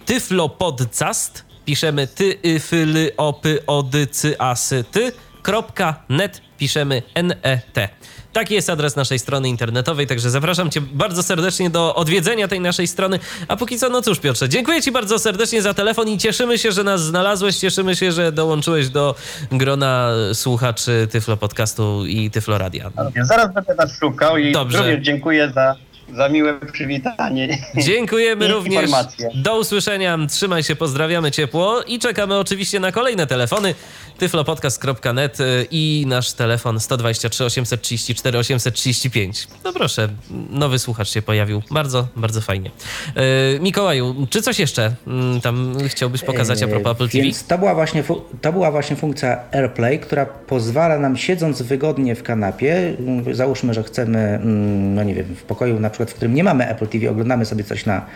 www.tyflopodcast 0.06 1.44
piszemy 1.64 2.06
ty, 2.06 2.38
y, 2.44 2.60
fyly, 2.60 3.10
opy, 3.16 3.58
ody, 3.66 4.06
cy, 4.06 4.38
asy, 4.38 4.84
ty, 4.90 5.12
kropka, 5.42 6.04
net, 6.08 6.40
piszemy 6.58 7.02
net. 7.22 7.90
Taki 8.32 8.54
jest 8.54 8.70
adres 8.70 8.96
naszej 8.96 9.18
strony 9.18 9.48
internetowej, 9.48 10.06
także 10.06 10.30
zapraszam 10.30 10.70
Cię 10.70 10.80
bardzo 10.80 11.22
serdecznie 11.22 11.70
do 11.70 11.94
odwiedzenia 11.94 12.48
tej 12.48 12.60
naszej 12.60 12.86
strony. 12.86 13.18
A 13.48 13.56
póki 13.56 13.78
co, 13.78 13.88
no 13.88 14.02
cóż, 14.02 14.18
Piotrze, 14.18 14.48
dziękuję 14.48 14.82
Ci 14.82 14.92
bardzo 14.92 15.18
serdecznie 15.18 15.62
za 15.62 15.74
telefon 15.74 16.08
i 16.08 16.18
cieszymy 16.18 16.58
się, 16.58 16.72
że 16.72 16.84
nas 16.84 17.02
znalazłeś, 17.02 17.56
cieszymy 17.56 17.96
się, 17.96 18.12
że 18.12 18.32
dołączyłeś 18.32 18.88
do 18.88 19.14
grona 19.52 20.10
słuchaczy 20.32 21.08
Tyflo 21.10 21.36
Podcastu 21.36 22.06
i 22.06 22.30
Tyflo 22.30 22.58
Radia. 22.58 22.90
Zaraz 23.22 23.54
będę 23.54 23.74
nas 23.74 23.98
szukał 23.98 24.36
i 24.36 24.52
Dobrze. 24.52 24.78
również 24.78 25.00
dziękuję 25.00 25.50
za, 25.54 25.76
za 26.16 26.28
miłe 26.28 26.60
przywitanie. 26.72 27.58
Dziękujemy 27.76 28.48
również. 28.48 28.82
Informacje. 28.82 29.30
Do 29.34 29.58
usłyszenia. 29.58 30.18
Trzymaj 30.30 30.62
się, 30.62 30.76
pozdrawiamy 30.76 31.30
ciepło 31.30 31.82
i 31.82 31.98
czekamy 31.98 32.38
oczywiście 32.38 32.80
na 32.80 32.92
kolejne 32.92 33.26
telefony. 33.26 33.74
tyflopodcast.net 34.18 35.40
y, 35.40 35.66
i 35.70 36.04
nasz 36.08 36.32
telefon 36.32 36.80
123 36.80 37.44
834 37.44 38.38
835. 38.38 39.48
No 39.64 39.72
proszę, 39.72 40.08
nowy 40.50 40.78
słuchacz 40.78 41.08
się 41.08 41.22
pojawił. 41.22 41.62
Bardzo, 41.70 42.08
bardzo 42.16 42.40
fajnie. 42.40 42.70
Yy, 43.16 43.60
Mikołaju, 43.60 44.26
czy 44.30 44.42
coś 44.42 44.58
jeszcze 44.58 44.94
mm, 45.06 45.40
tam 45.40 45.76
chciałbyś 45.88 46.22
pokazać 46.22 46.62
a 46.62 46.68
propos 46.68 46.92
Apple 46.92 47.08
TV? 47.08 47.24
Więc 47.24 47.46
to 47.46 47.58
była, 47.58 47.74
właśnie, 47.74 48.04
to 48.40 48.52
była 48.52 48.70
właśnie 48.70 48.96
funkcja 48.96 49.40
AirPlay, 49.52 49.98
która 49.98 50.26
pozwala 50.26 50.98
nam 50.98 51.16
siedząc 51.16 51.62
wygodnie 51.62 52.14
w 52.14 52.22
kanapie, 52.22 52.96
załóżmy, 53.32 53.74
że 53.74 53.82
chcemy, 53.82 54.18
mm, 54.18 54.94
no 54.94 55.02
nie 55.02 55.14
wiem, 55.14 55.36
w 55.36 55.42
pokoju 55.42 55.80
na 55.80 55.90
przykład, 55.90 56.03
w 56.10 56.14
którym 56.14 56.34
nie 56.34 56.44
mamy 56.44 56.68
Apple 56.68 56.86
TV, 56.86 57.10
oglądamy 57.10 57.44
sobie 57.44 57.64
coś 57.64 57.86
na 57.86 58.06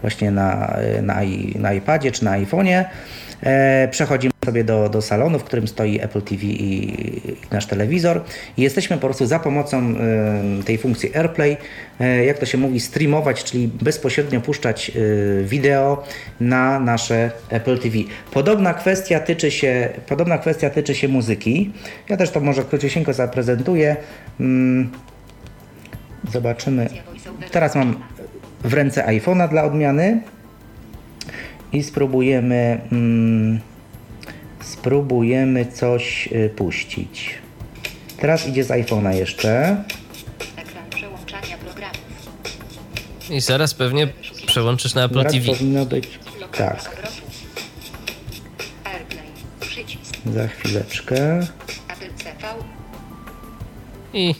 właśnie 0.00 0.30
na, 0.30 0.76
na, 1.02 1.16
na 1.54 1.72
iPadzie 1.72 2.12
czy 2.12 2.24
na 2.24 2.40
iPhone'ie, 2.40 2.84
e, 3.42 3.88
przechodzimy 3.88 4.32
sobie 4.44 4.64
do, 4.64 4.88
do 4.88 5.02
salonu, 5.02 5.38
w 5.38 5.44
którym 5.44 5.68
stoi 5.68 6.00
Apple 6.00 6.22
TV 6.22 6.42
i, 6.44 6.90
i 7.30 7.36
nasz 7.50 7.66
telewizor 7.66 8.20
i 8.56 8.62
jesteśmy 8.62 8.96
po 8.96 9.06
prostu 9.06 9.26
za 9.26 9.38
pomocą 9.38 9.78
e, 9.78 10.62
tej 10.64 10.78
funkcji 10.78 11.16
AirPlay, 11.16 11.56
e, 12.00 12.24
jak 12.24 12.38
to 12.38 12.46
się 12.46 12.58
mówi, 12.58 12.80
streamować, 12.80 13.44
czyli 13.44 13.68
bezpośrednio 13.68 14.40
puszczać 14.40 14.90
e, 14.90 14.92
wideo 15.44 16.04
na 16.40 16.80
nasze 16.80 17.30
Apple 17.50 17.78
TV. 17.78 17.98
Podobna 18.32 18.74
kwestia 18.74 19.20
tyczy 19.20 19.50
się, 19.50 19.88
podobna 20.08 20.38
kwestia 20.38 20.70
tyczy 20.70 20.94
się 20.94 21.08
muzyki. 21.08 21.72
Ja 22.08 22.16
też 22.16 22.30
to 22.30 22.40
może 22.40 22.64
króciusieńko 22.64 23.12
zaprezentuję. 23.12 23.96
Mm, 24.40 24.90
Zobaczymy. 26.32 26.88
Teraz 27.50 27.74
mam 27.74 28.02
w 28.64 28.74
ręce 28.74 29.04
iPhone'a 29.06 29.48
dla 29.48 29.64
odmiany 29.64 30.20
i 31.72 31.82
spróbujemy 31.82 32.80
mm, 32.92 33.60
spróbujemy 34.60 35.66
coś 35.66 36.28
y, 36.32 36.50
puścić. 36.56 37.34
Teraz 38.18 38.48
idzie 38.48 38.64
z 38.64 38.68
iPhone'a 38.68 39.14
jeszcze. 39.14 39.76
Ekran 40.56 40.90
przełączania 40.90 41.56
programów. 41.58 42.06
I 43.30 43.40
zaraz 43.40 43.74
pewnie 43.74 44.08
przełączysz 44.46 44.94
na 44.94 45.04
Apple 45.04 45.24
TV. 45.24 45.46
powinno 45.46 45.86
być. 45.86 46.18
Tak, 46.52 46.90
za 50.34 50.48
chwileczkę. 50.48 51.40
I 54.14 54.34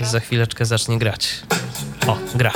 za 0.00 0.20
chwileczkę 0.20 0.64
zacznie 0.64 0.98
grać. 0.98 1.42
O, 2.06 2.16
gra. 2.34 2.52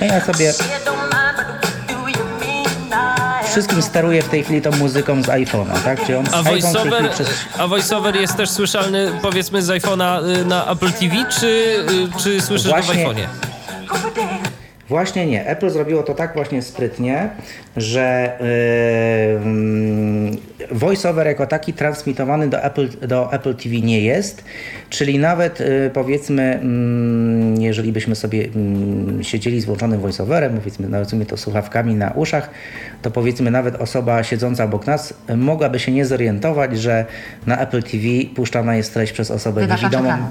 No 0.00 0.06
ja 0.06 0.20
sobie 0.24 0.52
wszystkim 3.50 3.82
steruję 3.82 4.22
w 4.22 4.28
tej 4.28 4.44
chwili 4.44 4.62
tą 4.62 4.70
muzyką 4.70 5.22
z 5.22 5.26
iPhone'a, 5.26 5.78
tak? 5.84 6.00
Czyli 6.06 6.14
on 6.14 6.26
A 6.32 6.42
voiceover, 6.42 7.10
przez... 7.10 7.28
a 7.58 7.66
voiceover 7.66 8.16
jest 8.16 8.36
też 8.36 8.50
słyszalny 8.50 9.12
powiedzmy 9.22 9.62
z 9.62 9.68
iPhone'a 9.68 10.28
y, 10.40 10.44
na 10.44 10.66
Apple 10.66 10.92
TV, 10.92 11.14
czy, 11.40 11.46
y, 12.16 12.22
czy 12.22 12.40
słyszysz 12.40 12.68
go 12.72 12.82
w 12.82 12.84
Właśnie- 12.84 13.06
iPhone'ie? 13.06 13.26
Właśnie 14.88 15.26
nie. 15.26 15.46
Apple 15.46 15.70
zrobiło 15.70 16.02
to 16.02 16.14
tak 16.14 16.34
właśnie 16.34 16.62
sprytnie, 16.62 17.28
że 17.76 18.32
yy, 20.70 20.76
voiceover 20.78 21.26
jako 21.26 21.46
taki 21.46 21.72
transmitowany 21.72 22.48
do 22.48 22.62
Apple, 22.62 22.88
do 23.08 23.32
Apple 23.32 23.54
TV 23.54 23.74
nie 23.74 24.00
jest. 24.00 24.44
Czyli 24.90 25.18
nawet 25.18 25.60
yy, 25.60 25.90
powiedzmy, 25.94 26.42
mm, 26.42 27.60
jeżeli 27.60 27.92
byśmy 27.92 28.14
sobie 28.14 28.44
mm, 28.44 29.24
siedzieli 29.24 29.60
z 29.60 29.64
włączonym 29.64 30.00
voiceoverem, 30.00 30.56
powiedzmy, 30.56 30.88
nazwijmy 30.88 31.26
to 31.26 31.36
słuchawkami 31.36 31.94
na 31.94 32.10
uszach, 32.10 32.50
to 33.02 33.10
powiedzmy 33.10 33.50
nawet 33.50 33.76
osoba 33.76 34.22
siedząca 34.22 34.64
obok 34.64 34.86
nas 34.86 35.14
mogłaby 35.36 35.78
się 35.78 35.92
nie 35.92 36.06
zorientować, 36.06 36.78
że 36.78 37.04
na 37.46 37.58
Apple 37.58 37.82
TV 37.82 38.04
puszczana 38.34 38.76
jest 38.76 38.94
treść 38.94 39.12
przez 39.12 39.30
osobę 39.30 39.66
niewidomą, 39.66 40.08
ekranu. 40.08 40.26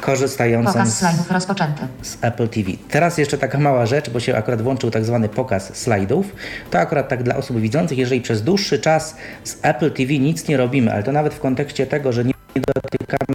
Korzystającą 0.00 0.72
Pokaz 0.72 0.88
z 0.88 0.98
slajdów 0.98 1.30
rozpoczęty. 1.30 1.82
z 2.02 2.18
Apple 2.20 2.48
TV. 2.48 2.70
Teraz 2.90 3.18
jeszcze 3.18 3.38
taka 3.38 3.58
mała 3.58 3.86
rzecz, 3.86 4.10
bo 4.10 4.20
się 4.20 4.36
akurat 4.36 4.62
włączył 4.62 4.90
tak 4.90 5.04
zwany 5.04 5.28
pokaz 5.28 5.76
slajdów. 5.76 6.26
To 6.70 6.78
akurat 6.78 7.08
tak 7.08 7.22
dla 7.22 7.36
osób 7.36 7.60
widzących, 7.60 7.98
jeżeli 7.98 8.20
przez 8.20 8.42
dłuższy 8.42 8.78
czas 8.78 9.16
z 9.44 9.58
Apple 9.62 9.90
TV 9.90 10.12
nic 10.12 10.48
nie 10.48 10.56
robimy, 10.56 10.92
ale 10.92 11.02
to 11.02 11.12
nawet 11.12 11.34
w 11.34 11.40
kontekście 11.40 11.86
tego, 11.86 12.12
że 12.12 12.24
nie 12.24 12.34
dotykamy 12.54 13.34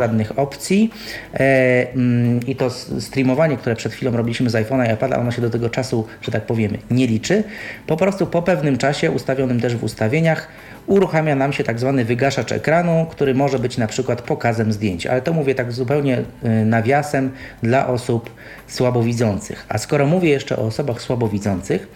żadnych 0.00 0.38
opcji 0.38 0.90
e, 1.34 1.92
mm, 1.92 2.40
i 2.46 2.56
to 2.56 2.70
streamowanie, 3.00 3.56
które 3.56 3.76
przed 3.76 3.92
chwilą 3.92 4.16
robiliśmy 4.16 4.50
z 4.50 4.54
iPhone'a 4.54 4.90
i 4.90 4.94
iPada, 4.94 5.18
ono 5.18 5.30
się 5.30 5.42
do 5.42 5.50
tego 5.50 5.70
czasu, 5.70 6.06
że 6.22 6.32
tak 6.32 6.46
powiemy, 6.46 6.78
nie 6.90 7.06
liczy. 7.06 7.44
Po 7.86 7.96
prostu 7.96 8.26
po 8.26 8.42
pewnym 8.42 8.78
czasie, 8.78 9.10
ustawionym 9.10 9.60
też 9.60 9.76
w 9.76 9.84
ustawieniach, 9.84 10.48
uruchamia 10.86 11.34
nam 11.34 11.52
się 11.52 11.64
tak 11.64 11.78
zwany 11.78 12.04
wygaszacz 12.04 12.52
ekranu, 12.52 13.06
który 13.10 13.34
może 13.34 13.58
być 13.58 13.78
na 13.78 13.86
przykład 13.86 14.22
pokazem 14.22 14.72
zdjęć, 14.72 15.06
ale 15.06 15.22
to 15.22 15.32
mówię 15.32 15.54
tak 15.54 15.72
zupełnie 15.72 16.18
y, 16.18 16.48
nawiasem 16.64 17.30
dla 17.62 17.86
osób 17.86 18.30
słabowidzących. 18.66 19.66
A 19.68 19.78
skoro 19.78 20.06
mówię 20.06 20.30
jeszcze 20.30 20.56
o 20.56 20.62
osobach 20.62 21.02
słabowidzących, 21.02 21.88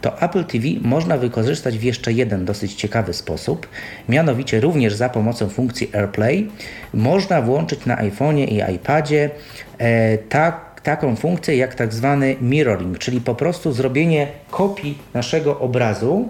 to 0.00 0.22
Apple 0.22 0.44
TV 0.44 0.66
można 0.82 1.16
wykorzystać 1.16 1.78
w 1.78 1.82
jeszcze 1.82 2.12
jeden 2.12 2.44
dosyć 2.44 2.74
ciekawy 2.74 3.12
sposób, 3.12 3.68
mianowicie 4.08 4.60
również 4.60 4.94
za 4.94 5.08
pomocą 5.08 5.48
funkcji 5.48 5.90
AirPlay 5.94 6.50
można 6.94 7.42
włączyć 7.42 7.86
na 7.86 7.96
iPhone'ie 7.96 8.48
i 8.48 8.74
iPadzie 8.74 9.30
e, 9.78 10.18
tak, 10.18 10.80
taką 10.82 11.16
funkcję 11.16 11.56
jak 11.56 11.74
tak 11.74 11.94
zwany 11.94 12.36
mirroring, 12.40 12.98
czyli 12.98 13.20
po 13.20 13.34
prostu 13.34 13.72
zrobienie 13.72 14.26
kopii 14.50 14.98
naszego 15.14 15.58
obrazu, 15.60 16.28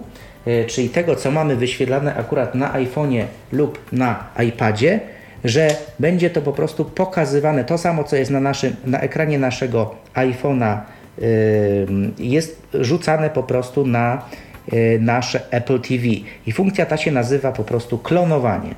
czyli 0.67 0.89
tego, 0.89 1.15
co 1.15 1.31
mamy 1.31 1.55
wyświetlane 1.55 2.15
akurat 2.15 2.55
na 2.55 2.73
iPhone'ie 2.73 3.23
lub 3.51 3.79
na 3.91 4.23
iPadzie, 4.47 4.99
że 5.43 5.75
będzie 5.99 6.29
to 6.29 6.41
po 6.41 6.53
prostu 6.53 6.85
pokazywane, 6.85 7.63
to 7.63 7.77
samo, 7.77 8.03
co 8.03 8.15
jest 8.15 8.31
na, 8.31 8.39
naszym, 8.39 8.75
na 8.85 8.99
ekranie 8.99 9.39
naszego 9.39 9.95
iPhone'a, 10.15 10.77
yy, 11.17 11.27
jest 12.19 12.61
rzucane 12.73 13.29
po 13.29 13.43
prostu 13.43 13.87
na 13.87 14.21
yy, 14.71 14.99
nasze 15.01 15.41
Apple 15.51 15.79
TV. 15.79 16.03
I 16.45 16.51
funkcja 16.51 16.85
ta 16.85 16.97
się 16.97 17.11
nazywa 17.11 17.51
po 17.51 17.63
prostu 17.63 17.97
klonowanie. 17.97 18.75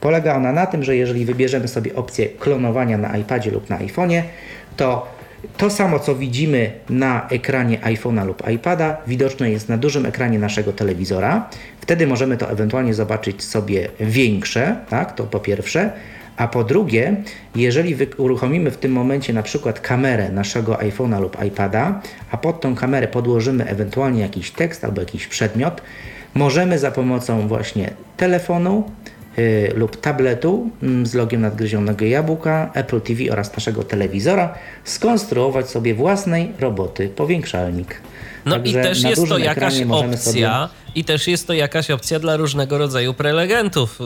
Polega 0.00 0.34
ona 0.34 0.52
na 0.52 0.66
tym, 0.66 0.84
że 0.84 0.96
jeżeli 0.96 1.24
wybierzemy 1.24 1.68
sobie 1.68 1.94
opcję 1.94 2.26
klonowania 2.26 2.98
na 2.98 3.16
iPadzie 3.16 3.50
lub 3.50 3.70
na 3.70 3.78
iPhone'ie, 3.78 4.22
to 4.76 5.15
to 5.56 5.70
samo, 5.70 5.98
co 5.98 6.14
widzimy 6.14 6.70
na 6.90 7.28
ekranie 7.28 7.78
iPhone'a 7.78 8.26
lub 8.26 8.48
iPada, 8.50 8.96
widoczne 9.06 9.50
jest 9.50 9.68
na 9.68 9.78
dużym 9.78 10.06
ekranie 10.06 10.38
naszego 10.38 10.72
telewizora. 10.72 11.48
Wtedy 11.80 12.06
możemy 12.06 12.36
to 12.36 12.50
ewentualnie 12.50 12.94
zobaczyć 12.94 13.44
sobie 13.44 13.88
większe, 14.00 14.76
tak? 14.88 15.14
To 15.14 15.24
po 15.24 15.40
pierwsze. 15.40 15.92
A 16.36 16.48
po 16.48 16.64
drugie, 16.64 17.16
jeżeli 17.54 17.96
uruchomimy 18.16 18.70
w 18.70 18.76
tym 18.76 18.92
momencie 18.92 19.32
na 19.32 19.42
przykład 19.42 19.80
kamerę 19.80 20.28
naszego 20.28 20.74
iPhone'a 20.74 21.20
lub 21.20 21.44
iPada, 21.44 22.00
a 22.30 22.36
pod 22.36 22.60
tą 22.60 22.74
kamerę 22.74 23.08
podłożymy 23.08 23.66
ewentualnie 23.66 24.20
jakiś 24.20 24.50
tekst 24.50 24.84
albo 24.84 25.00
jakiś 25.00 25.26
przedmiot, 25.26 25.82
możemy 26.34 26.78
za 26.78 26.90
pomocą 26.90 27.48
właśnie 27.48 27.90
telefonu 28.16 28.90
lub 29.74 29.96
tabletu 29.96 30.70
mm, 30.82 31.06
z 31.06 31.14
logiem 31.14 31.40
nadgryzionego 31.40 32.04
jabłka, 32.04 32.70
Apple 32.74 33.00
TV 33.00 33.32
oraz 33.32 33.52
naszego 33.52 33.82
telewizora 33.82 34.54
skonstruować 34.84 35.70
sobie 35.70 35.94
własnej 35.94 36.52
roboty 36.58 37.08
powiększalnik. 37.08 38.00
No 38.44 38.54
Także 38.54 38.80
i 38.80 38.82
też 38.82 39.02
na 39.02 39.10
jest 39.10 39.28
to 39.28 39.38
jakaś 39.38 39.56
ekranie 39.56 39.86
możemy 39.86 40.14
opcja, 40.14 40.68
i 40.96 41.04
też 41.04 41.26
jest 41.26 41.46
to 41.46 41.52
jakaś 41.52 41.90
opcja 41.90 42.18
dla 42.18 42.36
różnego 42.36 42.78
rodzaju 42.78 43.14
prelegentów. 43.14 43.98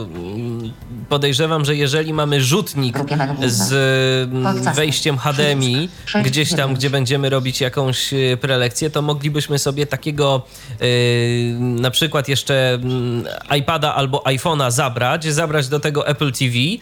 Podejrzewam, 1.09 1.65
że 1.65 1.77
jeżeli 1.77 2.13
mamy 2.13 2.41
rzutnik 2.41 2.99
z 3.47 3.73
mm, 4.33 4.75
wejściem 4.75 5.19
HDMI, 5.19 5.89
gdzieś 6.25 6.55
tam, 6.55 6.75
gdzie 6.75 6.91
będziemy 6.91 7.31
robić 7.31 7.61
jakąś 7.61 8.13
y, 8.13 8.39
prelekcję, 8.41 8.91
to 8.91 9.03
moglibyśmy 9.03 9.59
sobie 9.59 9.87
takiego 9.87 10.43
y, 10.83 11.57
na 11.61 11.91
przykład 11.91 12.29
jeszcze 12.29 12.75
mm, 12.75 13.25
iPada 13.59 13.95
albo 13.95 14.19
iPhone'a 14.19 14.71
zabrać, 14.71 15.25
zabrać 15.25 15.69
do 15.69 15.81
tego 15.81 16.07
Apple 16.07 16.33
TV, 16.33 16.55
y, 16.55 16.79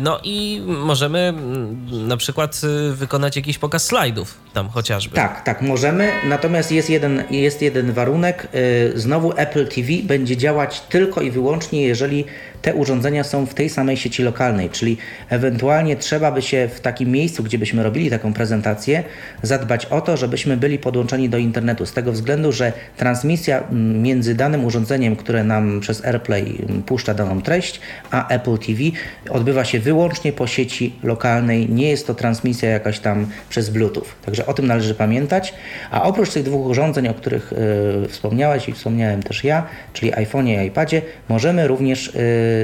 no 0.00 0.20
i 0.24 0.62
możemy 0.66 1.18
mm, 1.18 2.08
na 2.08 2.16
przykład 2.16 2.60
wykonać 2.92 3.36
jakiś 3.36 3.58
pokaz 3.58 3.86
slajdów 3.86 4.34
tam 4.54 4.68
chociażby. 4.68 5.16
Tak, 5.16 5.44
tak, 5.44 5.62
możemy. 5.62 6.12
Natomiast 6.24 6.72
jest 6.72 6.90
jeden, 6.90 7.24
jest 7.30 7.62
jeden 7.62 7.92
warunek. 7.92 8.48
Znowu 8.94 9.35
Apple 9.36 9.68
TV 9.68 9.88
będzie 10.02 10.36
działać 10.36 10.80
tylko 10.80 11.20
i 11.20 11.30
wyłącznie, 11.30 11.82
jeżeli 11.82 12.24
te 12.66 12.74
urządzenia 12.74 13.24
są 13.24 13.46
w 13.46 13.54
tej 13.54 13.68
samej 13.70 13.96
sieci 13.96 14.22
lokalnej, 14.22 14.70
czyli 14.70 14.96
ewentualnie 15.28 15.96
trzeba 15.96 16.32
by 16.32 16.42
się 16.42 16.68
w 16.74 16.80
takim 16.80 17.10
miejscu, 17.10 17.42
gdzie 17.42 17.58
byśmy 17.58 17.82
robili 17.82 18.10
taką 18.10 18.32
prezentację, 18.32 19.02
zadbać 19.42 19.86
o 19.86 20.00
to, 20.00 20.16
żebyśmy 20.16 20.56
byli 20.56 20.78
podłączeni 20.78 21.28
do 21.28 21.38
internetu. 21.38 21.86
Z 21.86 21.92
tego 21.92 22.12
względu, 22.12 22.52
że 22.52 22.72
transmisja 22.96 23.58
mm, 23.58 24.02
między 24.02 24.34
danym 24.34 24.64
urządzeniem, 24.64 25.16
które 25.16 25.44
nam 25.44 25.80
przez 25.80 26.04
AirPlay 26.04 26.58
mm, 26.68 26.82
puszcza 26.82 27.14
daną 27.14 27.42
treść, 27.42 27.80
a 28.10 28.28
Apple 28.28 28.58
TV 28.58 28.82
odbywa 29.30 29.64
się 29.64 29.80
wyłącznie 29.80 30.32
po 30.32 30.46
sieci 30.46 30.92
lokalnej. 31.02 31.68
Nie 31.68 31.88
jest 31.88 32.06
to 32.06 32.14
transmisja 32.14 32.70
jakaś 32.70 32.98
tam 32.98 33.26
przez 33.48 33.70
Bluetooth. 33.70 34.06
Także 34.24 34.46
o 34.46 34.54
tym 34.54 34.66
należy 34.66 34.94
pamiętać. 34.94 35.54
A 35.90 36.02
oprócz 36.02 36.32
tych 36.32 36.42
dwóch 36.42 36.66
urządzeń, 36.66 37.08
o 37.08 37.14
których 37.14 37.52
y, 37.52 38.08
wspomniałeś 38.08 38.68
i 38.68 38.72
wspomniałem 38.72 39.22
też 39.22 39.44
ja, 39.44 39.66
czyli 39.92 40.12
iPhone'ie 40.12 40.64
i 40.64 40.66
iPadzie, 40.66 41.02
możemy 41.28 41.68
również, 41.68 42.12
mm, 42.14 42.55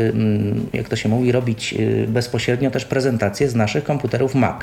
jak 0.73 0.89
to 0.89 0.97
się 0.97 1.09
mówi, 1.09 1.33
robić 1.33 1.75
y, 1.81 2.07
bezpośrednio 2.09 2.71
też 2.71 2.85
prezentacje 2.85 3.49
z 3.49 3.55
naszych 3.55 3.85
komputerów 3.85 4.35
Mac. 4.35 4.57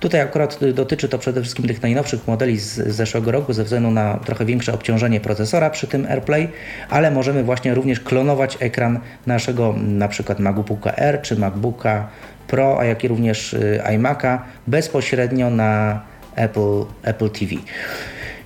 Tutaj 0.00 0.20
akurat 0.20 0.62
y, 0.62 0.72
dotyczy 0.72 1.08
to 1.08 1.18
przede 1.18 1.40
wszystkim 1.40 1.66
tych 1.66 1.82
najnowszych 1.82 2.28
modeli 2.28 2.58
z 2.58 2.74
zeszłego 2.74 3.30
roku 3.30 3.52
ze 3.52 3.64
względu 3.64 3.90
na 3.90 4.20
trochę 4.24 4.44
większe 4.44 4.72
obciążenie 4.72 5.20
procesora 5.20 5.70
przy 5.70 5.86
tym 5.86 6.06
AirPlay, 6.06 6.48
ale 6.88 7.10
możemy 7.10 7.44
właśnie 7.44 7.74
również 7.74 8.00
klonować 8.00 8.56
ekran 8.60 9.00
naszego 9.26 9.74
na 9.86 10.08
przykład 10.08 10.40
MacBooka 10.40 10.96
R 10.96 11.22
czy 11.22 11.36
MacBooka 11.36 12.08
Pro, 12.46 12.80
a 12.80 12.84
jak 12.84 13.04
i 13.04 13.08
również 13.08 13.52
y, 13.52 13.80
iMac'a 13.84 14.38
bezpośrednio 14.66 15.50
na 15.50 16.00
Apple, 16.36 16.84
Apple 17.02 17.30
TV. 17.30 17.54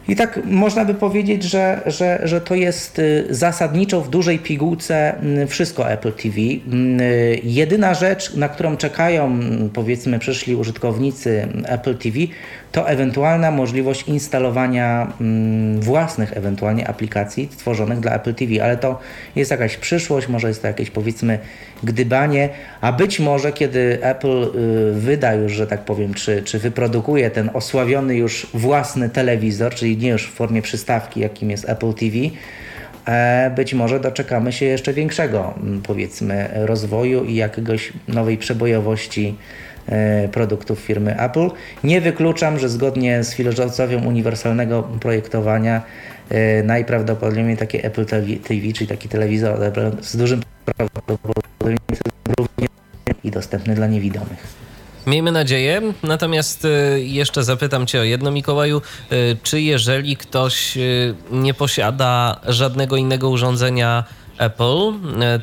I 0.09 0.17
tak 0.17 0.41
można 0.45 0.85
by 0.85 0.95
powiedzieć, 0.95 1.43
że, 1.43 1.81
że, 1.87 2.21
że 2.25 2.41
to 2.41 2.55
jest 2.55 2.99
y, 2.99 3.27
zasadniczo 3.31 4.01
w 4.01 4.11
dużej 4.11 4.39
pigułce 4.39 5.15
mm, 5.19 5.49
wszystko 5.49 5.91
Apple 5.91 6.13
TV. 6.13 6.37
Mm, 6.37 7.01
y, 7.01 7.41
Jedyna 7.45 7.95
rzecz, 7.95 8.35
na 8.35 8.49
którą 8.49 8.77
czekają 8.77 9.27
mm, 9.27 9.71
powiedzmy 9.71 10.19
przyszli 10.19 10.55
użytkownicy 10.55 11.49
Apple 11.65 11.97
TV, 11.97 12.19
to 12.73 12.89
ewentualna 12.89 13.51
możliwość 13.51 14.09
instalowania 14.09 15.13
własnych 15.79 16.37
ewentualnie 16.37 16.89
aplikacji 16.89 17.49
tworzonych 17.49 18.01
dla 18.01 18.15
Apple 18.15 18.35
TV, 18.35 18.65
ale 18.65 18.77
to 18.77 18.99
jest 19.37 19.51
jakaś 19.51 19.77
przyszłość, 19.77 20.29
może 20.29 20.49
jest 20.49 20.63
to 20.63 20.69
jakieś 20.69 20.91
powiedzmy 20.91 21.39
gdybanie, 21.83 22.49
a 22.81 22.93
być 22.93 23.21
może 23.21 23.53
kiedy 23.53 23.99
Apple 24.03 24.43
y, 24.43 24.93
wyda 24.93 25.35
już, 25.35 25.53
że 25.53 25.67
tak 25.67 25.81
powiem, 25.81 26.15
czy, 26.15 26.43
czy 26.43 26.59
wyprodukuje 26.59 27.31
ten 27.31 27.51
osławiony 27.55 28.17
już 28.17 28.47
własny 28.55 29.09
telewizor, 29.09 29.75
czyli 29.75 29.98
nie 29.99 30.09
już 30.09 30.27
w 30.27 30.35
formie 30.35 30.63
przystawki, 30.63 31.21
jakim 31.21 31.51
jest 31.51 31.69
Apple 31.69 31.95
TV, 31.95 32.17
e, 33.07 33.51
być 33.57 33.75
może 33.75 34.01
doczekamy 34.01 34.53
się 34.53 34.67
jeszcze 34.67 34.93
większego, 34.93 35.55
mm, 35.57 35.83
powiedzmy, 35.83 36.49
rozwoju 36.55 37.25
i 37.25 37.35
jakiegoś 37.35 37.93
nowej 38.09 38.39
przebojowości 38.39 39.35
e, 39.87 40.29
produktów 40.29 40.79
firmy 40.79 41.21
Apple. 41.21 41.51
Nie 41.85 42.01
wykluczam, 42.01 42.59
że 42.59 42.69
zgodnie 42.69 43.25
z 43.25 43.35
filozofią 43.35 44.05
uniwersalnego 44.07 44.83
projektowania 44.83 45.83
e, 46.29 46.63
najprawdopodobniej 46.63 47.57
takie 47.57 47.85
Apple 47.85 48.07
TV, 48.07 48.73
czyli 48.75 48.87
taki 48.87 49.09
telewizor 49.09 49.59
z 50.01 50.17
dużym 50.17 50.43
prawdopodobieństwem 50.65 52.13
również 52.39 52.69
i 53.25 53.31
dostępny 53.31 53.75
dla 53.75 53.87
niewidomych. 53.87 54.68
Miejmy 55.09 55.33
nadzieję. 55.33 55.83
Natomiast 56.03 56.65
y, 56.65 57.03
jeszcze 57.05 57.45
zapytam 57.45 57.87
Cię 57.87 58.01
o 58.01 58.05
jedno, 58.05 58.31
Mikołaju. 58.31 58.83
Y, 59.13 59.37
Czy 59.43 59.61
jeżeli 59.61 60.17
ktoś 60.17 60.77
y, 60.77 61.15
nie 61.31 61.55
posiada 61.55 62.41
żadnego 62.47 62.97
innego 62.97 63.31
urządzenia 63.31 64.05
Apple, 64.39 64.93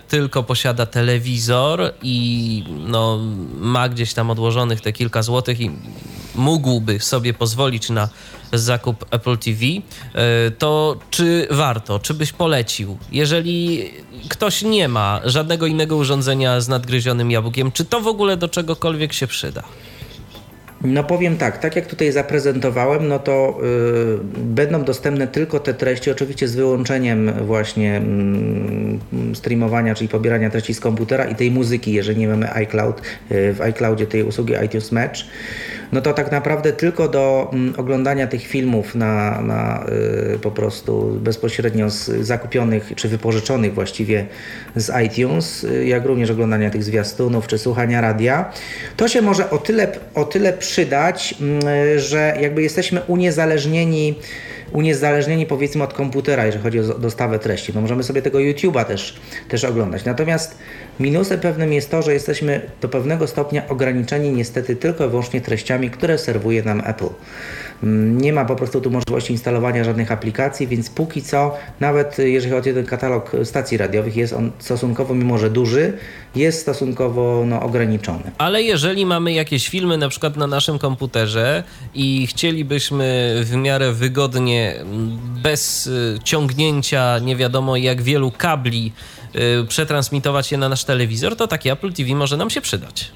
tylko 0.08 0.44
posiada 0.44 0.86
telewizor 0.86 1.94
i 2.02 2.64
no, 2.88 3.20
ma 3.60 3.90
gdzieś 3.90 4.14
tam 4.14 4.30
odłożonych 4.32 4.82
te 4.82 4.94
kilka 4.94 5.22
złotych 5.22 5.62
i 5.62 5.72
mógłby 6.36 6.99
sobie 6.99 7.34
pozwolić 7.34 7.90
na 7.90 8.10
zakup 8.53 9.06
Apple 9.12 9.38
TV, 9.38 9.66
y, 9.66 9.82
to 10.52 10.98
czy 11.10 11.48
warto, 11.52 11.99
czy 11.99 12.14
byś 12.14 12.32
polecił? 12.32 12.98
Jeżeli 13.12 13.90
ktoś 14.30 14.62
nie 14.62 14.88
ma 14.88 15.22
żadnego 15.24 15.66
innego 15.66 15.95
urządzenia 15.95 16.62
z 16.62 16.68
nadgryzionym 16.68 17.32
jabłkiem, 17.32 17.72
czy 17.72 17.86
to 17.86 18.02
w 18.02 18.07
ogóle 18.07 18.38
do 18.38 18.49
czegokolwiek 18.49 19.14
się 19.14 19.28
przyda? 19.28 19.64
No 20.86 21.03
powiem 21.03 21.38
tak, 21.38 21.57
tak 21.57 21.76
jak 21.76 21.88
tutaj 21.88 22.12
zaprezentowałem, 22.12 23.07
no 23.07 23.20
to 23.20 23.57
y, 23.64 24.18
będą 24.38 24.84
dostępne 24.84 25.28
tylko 25.28 25.60
te 25.60 25.74
treści, 25.74 26.12
oczywiście 26.12 26.48
z 26.48 26.56
wyłączeniem 26.56 27.32
właśnie 27.45 27.98
mm, 27.98 28.99
streamowania, 29.34 29.95
czyli 29.95 30.07
pobierania 30.07 30.49
treści 30.49 30.74
z 30.74 30.80
komputera 30.80 31.26
i 31.26 31.36
tej 31.36 31.52
muzyki, 31.52 31.94
jeżeli 31.94 32.20
nie 32.20 32.28
mamy 32.28 32.53
iCloud, 32.53 33.02
y, 33.32 33.53
w 33.53 33.62
iCloudzie 33.62 34.07
tej 34.07 34.24
usługi 34.24 34.53
iTunes 34.66 34.91
Match. 34.91 35.20
No 35.95 36.01
to 36.01 36.13
tak 36.13 36.31
naprawdę 36.31 36.73
tylko 36.73 37.07
do 37.07 37.49
mm, 37.53 37.73
oglądania 37.77 38.27
tych 38.27 38.47
filmów 38.47 38.95
na, 38.95 39.41
na 39.41 39.85
y, 40.35 40.39
po 40.39 40.51
prostu 40.51 41.17
bezpośrednio 41.22 41.89
z 41.89 42.05
zakupionych 42.05 42.91
czy 42.95 43.07
wypożyczonych 43.07 43.73
właściwie 43.73 44.26
z 44.76 44.91
iTunes, 45.05 45.63
y, 45.63 45.85
jak 45.85 46.05
również 46.05 46.31
oglądania 46.31 46.69
tych 46.69 46.84
zwiastunów 46.84 47.47
czy 47.47 47.57
słuchania 47.57 48.01
radia, 48.01 48.51
to 48.97 49.07
się 49.07 49.22
może 49.22 49.49
o 49.49 49.57
tyle, 49.57 49.88
o 50.15 50.23
tyle 50.23 50.53
przydać, 50.53 51.35
mm, 51.41 51.61
że 51.99 52.38
jakby 52.41 52.63
jesteśmy 52.63 53.01
uniezależnieni 53.07 54.15
uniezależnieni 54.72 55.45
powiedzmy 55.45 55.84
od 55.84 55.93
komputera, 55.93 56.45
jeżeli 56.45 56.63
chodzi 56.63 56.80
o 56.80 56.84
dostawę 56.84 57.39
treści. 57.39 57.72
No 57.76 57.81
możemy 57.81 58.03
sobie 58.03 58.22
tego 58.22 58.38
YouTube'a 58.38 58.85
też, 58.85 59.19
też 59.49 59.63
oglądać. 59.63 60.05
Natomiast 60.05 60.57
Minusem 60.99 61.39
pewnym 61.39 61.73
jest 61.73 61.91
to, 61.91 62.01
że 62.01 62.13
jesteśmy 62.13 62.61
do 62.81 62.89
pewnego 62.89 63.27
stopnia 63.27 63.67
ograniczeni 63.67 64.30
niestety 64.31 64.76
tylko 64.76 65.05
i 65.05 65.09
wyłącznie 65.09 65.41
treściami, 65.41 65.89
które 65.89 66.17
serwuje 66.17 66.63
nam 66.63 66.81
Apple. 66.85 67.09
Mm, 67.84 68.22
Nie 68.22 68.34
ma 68.34 68.45
po 68.45 68.55
prostu 68.55 68.81
tu 68.81 68.91
możliwości 68.91 69.34
instalowania 69.34 69.84
żadnych 69.84 70.11
aplikacji, 70.11 70.67
więc 70.67 70.89
póki 70.89 71.22
co, 71.22 71.55
nawet 71.80 72.17
jeżeli 72.17 72.53
chodzi 72.53 72.72
o 72.72 72.73
ten 72.73 72.85
katalog 72.85 73.31
stacji 73.43 73.77
radiowych, 73.77 74.15
jest 74.15 74.34
on 74.34 74.51
stosunkowo, 74.59 75.15
mimo 75.15 75.38
że 75.38 75.49
duży, 75.49 75.93
jest 76.35 76.61
stosunkowo 76.61 77.43
no, 77.47 77.61
ograniczony. 77.61 78.31
Ale 78.38 78.63
jeżeli 78.63 79.05
mamy 79.05 79.34
jakieś 79.34 79.69
filmy 79.69 79.97
na 79.97 80.09
przykład 80.09 80.38
na 80.38 80.47
naszym 80.47 80.80
komputerze 80.80 81.63
i 81.93 82.27
chcielibyśmy 82.27 83.35
w 83.43 83.55
miarę 83.55 83.91
wygodnie, 83.91 84.76
m, 84.81 85.19
bez 85.43 85.88
y, 85.88 86.19
ciągnięcia 86.23 87.19
nie 87.19 87.35
wiadomo 87.35 87.77
jak 87.77 88.01
wielu 88.01 88.31
kabli, 88.31 88.91
przetransmitować 89.68 90.52
je 90.52 90.57
na 90.57 90.70
nasz 90.70 90.84
telewizor, 90.84 91.36
to 91.36 91.48
taki 91.48 91.70
Apple 91.70 91.94
TV 91.94 92.16
może 92.16 92.38
nam 92.38 92.49
się 92.49 92.62
przydać. 92.62 93.12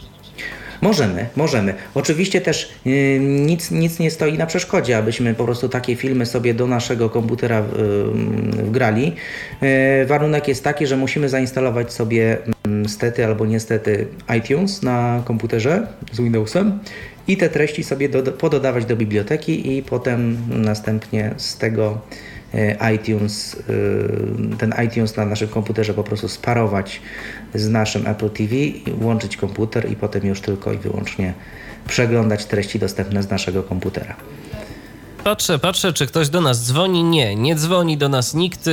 Możemy, 0.82 1.26
możemy. 1.36 1.74
Oczywiście 1.96 2.41
też 2.41 2.72
y, 2.88 3.20
nic, 3.22 3.72
nic 3.72 4.00
nie 4.00 4.12
stoi 4.12 4.38
na 4.38 4.46
przeszkodzie, 4.46 4.98
abyśmy 4.98 5.34
po 5.34 5.46
prostu 5.46 5.70
takie 5.70 5.96
filmy 5.96 6.26
sobie 6.26 6.54
do 6.54 6.68
naszego 6.68 7.10
komputera 7.10 7.60
y, 7.60 7.64
wgrali. 8.64 9.16
Y, 10.04 10.06
warunek 10.06 10.48
jest 10.48 10.64
taki, 10.64 10.88
że 10.88 10.98
musimy 10.98 11.30
zainstalować 11.30 11.94
sobie 11.94 12.38
mm, 12.66 12.90
stety 12.90 13.26
albo 13.26 13.46
niestety 13.46 14.08
iTunes 14.38 14.84
na 14.84 15.22
komputerze 15.26 15.88
z 16.12 16.22
Windowsem 16.22 16.80
i 17.28 17.38
te 17.38 17.50
treści 17.50 17.84
sobie 17.84 18.10
do, 18.10 18.32
pododawać 18.32 18.86
do 18.86 18.96
biblioteki 18.96 19.78
i 19.78 19.84
potem 19.84 20.38
następnie 20.50 21.34
z 21.38 21.58
tego 21.58 22.02
y, 22.12 22.28
iTunes, 22.96 23.56
y, 23.56 24.58
ten 24.58 24.74
iTunes 24.86 25.18
na 25.18 25.26
naszym 25.26 25.48
komputerze 25.48 25.94
po 25.94 26.04
prostu 26.04 26.28
sparować 26.28 27.02
z 27.54 27.70
naszym 27.70 28.08
Apple 28.08 28.30
TV, 28.30 28.56
i 28.56 28.92
włączyć 28.92 29.38
komputer 29.38 29.92
i 29.92 29.96
potem 29.96 30.26
już 30.26 30.42
tylko 30.42 30.74
i 30.74 30.78
wyłącznie 30.78 31.34
przeglądać 31.88 32.46
treści 32.46 32.80
dostępne 32.80 33.24
z 33.24 33.30
naszego 33.30 33.64
komputera. 33.64 34.16
Patrzę, 35.24 35.60
patrzę, 35.60 35.94
czy 35.94 36.08
ktoś 36.08 36.30
do 36.30 36.41
nas 36.41 36.66
dzwoni. 36.66 37.04
Nie, 37.04 37.36
nie 37.36 37.56
dzwoni 37.56 37.98
do 37.98 38.10
nas 38.10 38.34
nikt 38.34 38.68
y, 38.68 38.72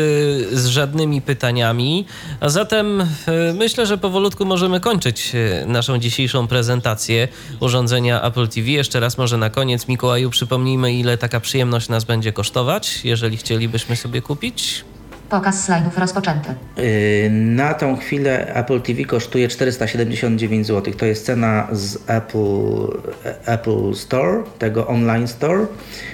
z 0.53 0.67
żadnymi 0.67 1.23
pytaniami. 1.23 2.07
A 2.41 2.49
zatem 2.49 3.01
y, 3.01 3.07
myślę, 3.55 3.87
że 3.87 3.99
powolutku 3.99 4.45
możemy 4.45 4.81
kończyć 4.81 5.33
y, 5.35 5.67
naszą 5.67 5.99
dzisiejszą 5.99 6.47
prezentację 6.47 7.29
urządzenia 7.61 8.23
Apple 8.23 8.49
TV. 8.49 8.71
Jeszcze 8.71 9.01
raz 9.01 9.19
może 9.19 9.37
na 9.37 9.51
koniec, 9.51 9.89
Mikołaju, 9.89 10.31
przypomnijmy, 10.31 10.93
ile 10.95 11.19
taka 11.19 11.41
przyjemność 11.41 11.89
nas 11.89 12.05
będzie 12.05 12.33
kosztować, 12.33 13.01
jeżeli 13.05 13.37
chcielibyśmy 13.37 13.97
sobie 13.97 14.23
kupić. 14.23 14.85
Pokaz 15.31 15.65
slajdów 15.65 15.99
rozpoczęty. 15.99 16.49
Yy, 16.77 17.31
Na 17.31 17.75
tą 17.75 17.97
chwilę 17.97 18.55
Apple 18.55 18.81
TV 18.81 19.05
kosztuje 19.05 19.49
479 19.49 20.67
zł. 20.67 20.95
To 20.95 21.07
jest 21.07 21.27
cena 21.27 21.69
z 21.73 21.99
Apple, 22.07 23.01
Apple 23.47 23.95
Store, 23.95 24.43
tego 24.59 24.87
online 24.87 25.29
store. 25.29 25.67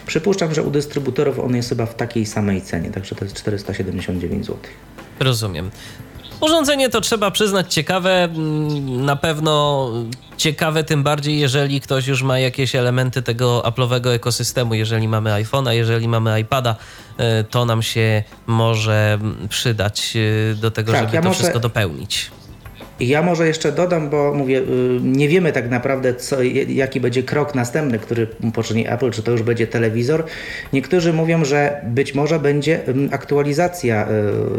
Przypuszczam, 0.07 0.55
że 0.55 0.63
u 0.63 0.71
dystrybutorów 0.71 1.39
on 1.39 1.57
jest 1.57 1.69
chyba 1.69 1.87
w 1.87 1.95
takiej 1.95 2.27
samej 2.27 2.63
cenie, 2.63 2.91
także 2.91 3.15
to 3.15 3.25
jest 3.25 3.37
479 3.37 4.47
zł. 4.47 4.59
Rozumiem. 5.21 5.71
Urządzenie 6.47 6.89
to 6.89 7.01
trzeba 7.01 7.31
przyznać 7.31 7.75
ciekawe, 7.75 8.23
mm, 8.25 9.05
na 9.05 9.17
pewno 9.17 9.89
ciekawe 10.37 10.85
tym 10.85 11.03
bardziej, 11.03 11.39
jeżeli 11.39 11.81
ktoś 11.81 12.07
już 12.07 12.23
ma 12.23 12.39
jakieś 12.39 12.75
elementy 12.75 13.23
tego 13.23 13.63
Apple'owego 13.67 14.09
ekosystemu. 14.15 14.75
Jeżeli 14.75 15.09
mamy 15.09 15.31
iPhone'a, 15.31 15.71
jeżeli 15.71 16.09
mamy 16.09 16.41
iPada, 16.41 16.77
y, 17.41 17.45
to 17.45 17.65
nam 17.65 17.83
się 17.83 18.23
może 18.47 19.13
mm, 19.21 19.49
przydać 19.49 20.13
y, 20.17 20.57
do 20.61 20.71
tego, 20.71 20.93
Tak, 20.93 21.01
żeby 21.01 21.17
ja 21.17 21.23
to 21.23 21.29
może- 21.29 21.39
wszystko 21.39 21.61
dopełnić. 21.61 22.31
Ja 23.01 23.23
może 23.23 23.47
jeszcze 23.47 23.73
dodam, 23.73 24.11
bo 24.11 24.35
mówię, 24.35 24.59
y, 24.59 24.65
nie 25.03 25.29
wiemy 25.29 25.53
tak 25.53 25.71
naprawdę, 25.71 26.15
co, 26.15 26.43
jaki 26.69 27.01
będzie 27.01 27.23
krok 27.23 27.55
następny, 27.55 27.99
który 27.99 28.27
poczyni 28.55 28.89
Apple, 28.89 29.11
czy 29.11 29.23
to 29.23 29.33
już 29.33 29.43
będzie 29.43 29.67
telewizor. 29.67 30.25
Niektórzy 30.73 31.13
mówią, 31.13 31.45
że 31.45 31.81
być 31.87 32.15
może 32.15 32.41
będzie 32.41 32.81
aktualizacja 33.11 34.09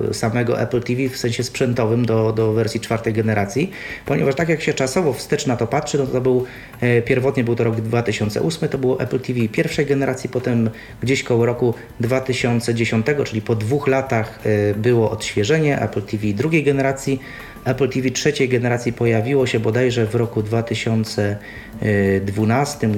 y, 0.10 0.14
samego 0.14 0.61
Apple 0.61 0.81
TV 0.81 1.10
w 1.10 1.18
sensie 1.18 1.43
sprzętowym 1.43 2.05
do, 2.05 2.31
do 2.31 2.53
wersji 2.53 2.80
czwartej 2.80 3.14
generacji, 3.14 3.72
ponieważ 4.05 4.35
tak 4.35 4.49
jak 4.49 4.61
się 4.61 4.73
czasowo 4.73 5.14
wstecz 5.14 5.47
na 5.47 5.57
to 5.57 5.68
patrzy, 5.68 5.97
no 5.97 6.07
to 6.07 6.22
był, 6.22 6.45
e, 6.81 7.01
pierwotnie 7.01 7.43
był 7.43 7.55
to 7.55 7.64
rok 7.64 7.76
2008, 7.76 8.69
to 8.69 8.77
było 8.77 8.99
Apple 8.99 9.19
TV 9.19 9.47
pierwszej 9.47 9.85
generacji, 9.85 10.30
potem 10.30 10.69
gdzieś 11.01 11.23
koło 11.23 11.45
roku 11.45 11.73
2010, 11.99 13.05
czyli 13.26 13.41
po 13.41 13.55
dwóch 13.55 13.88
latach 13.88 14.39
e, 14.45 14.73
było 14.73 15.11
odświeżenie 15.11 15.81
Apple 15.81 16.01
TV 16.01 16.27
drugiej 16.27 16.64
generacji. 16.64 17.19
Apple 17.65 17.90
TV 17.90 18.11
trzeciej 18.11 18.49
generacji 18.49 18.94
pojawiło 18.94 19.48
się 19.48 19.60
bodajże 19.60 20.06
w 20.06 20.15
roku 20.15 20.44
2012 20.44 22.88
y, 22.88 22.91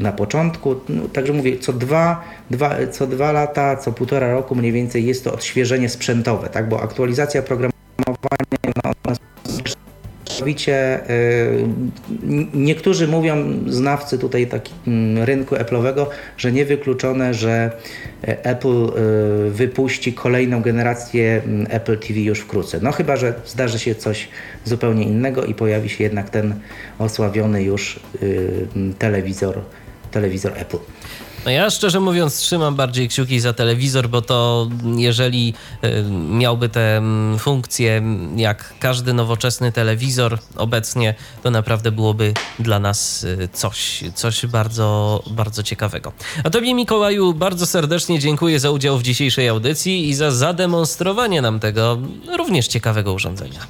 na 0.00 0.12
początku. 0.12 0.74
No, 0.88 1.08
także 1.08 1.32
mówię, 1.32 1.58
co 1.58 1.72
dwa, 1.72 2.24
dwa, 2.50 2.74
co 2.90 3.06
dwa 3.06 3.32
lata, 3.32 3.76
co 3.76 3.92
półtora 3.92 4.32
roku 4.32 4.54
mniej 4.54 4.72
więcej 4.72 5.06
jest 5.06 5.24
to 5.24 5.34
odświeżenie 5.34 5.88
sprzętowe, 5.88 6.48
tak? 6.48 6.68
bo 6.68 6.82
aktualizacja 6.82 7.42
programowania 7.42 8.53
Mianowicie 10.44 11.10
y, 11.10 11.66
niektórzy 12.54 13.08
mówią, 13.08 13.36
znawcy 13.66 14.18
tutaj 14.18 14.46
taki, 14.46 14.72
mm, 14.86 15.24
rynku 15.24 15.54
Apple'owego, 15.54 16.06
że 16.36 16.52
niewykluczone, 16.52 17.34
że 17.34 17.70
e, 18.24 18.44
Apple 18.44 18.86
y, 19.48 19.50
wypuści 19.50 20.12
kolejną 20.12 20.62
generację 20.62 21.42
mm, 21.46 21.66
Apple 21.70 21.98
TV 21.98 22.20
już 22.20 22.40
wkrótce. 22.40 22.78
No 22.82 22.92
chyba, 22.92 23.16
że 23.16 23.34
zdarzy 23.46 23.78
się 23.78 23.94
coś 23.94 24.28
zupełnie 24.64 25.04
innego 25.04 25.44
i 25.44 25.54
pojawi 25.54 25.88
się 25.88 26.04
jednak 26.04 26.30
ten 26.30 26.54
osławiony 26.98 27.62
już 27.62 28.00
y, 28.22 28.66
mm, 28.76 28.94
telewizor, 28.94 29.60
telewizor 30.10 30.52
Apple. 30.56 30.78
No 31.44 31.50
ja 31.50 31.70
szczerze 31.70 32.00
mówiąc 32.00 32.38
trzymam 32.38 32.74
bardziej 32.74 33.08
kciuki 33.08 33.40
za 33.40 33.52
telewizor, 33.52 34.08
bo 34.08 34.22
to 34.22 34.68
jeżeli 34.96 35.54
y, 35.84 36.04
miałby 36.30 36.68
te 36.68 36.96
mm, 36.96 37.38
funkcje 37.38 37.96
mm, 37.96 38.38
jak 38.38 38.74
każdy 38.78 39.12
nowoczesny 39.12 39.72
telewizor 39.72 40.38
obecnie, 40.56 41.14
to 41.42 41.50
naprawdę 41.50 41.92
byłoby 41.92 42.32
dla 42.58 42.78
nas 42.78 43.24
y, 43.24 43.48
coś, 43.52 44.04
coś 44.14 44.46
bardzo, 44.46 45.22
bardzo 45.30 45.62
ciekawego. 45.62 46.12
A 46.44 46.50
Tobie 46.50 46.74
Mikołaju 46.74 47.34
bardzo 47.34 47.66
serdecznie 47.66 48.18
dziękuję 48.18 48.60
za 48.60 48.70
udział 48.70 48.98
w 48.98 49.02
dzisiejszej 49.02 49.48
audycji 49.48 50.08
i 50.08 50.14
za 50.14 50.30
zademonstrowanie 50.30 51.42
nam 51.42 51.60
tego 51.60 51.98
również 52.36 52.68
ciekawego 52.68 53.12
urządzenia. 53.12 53.60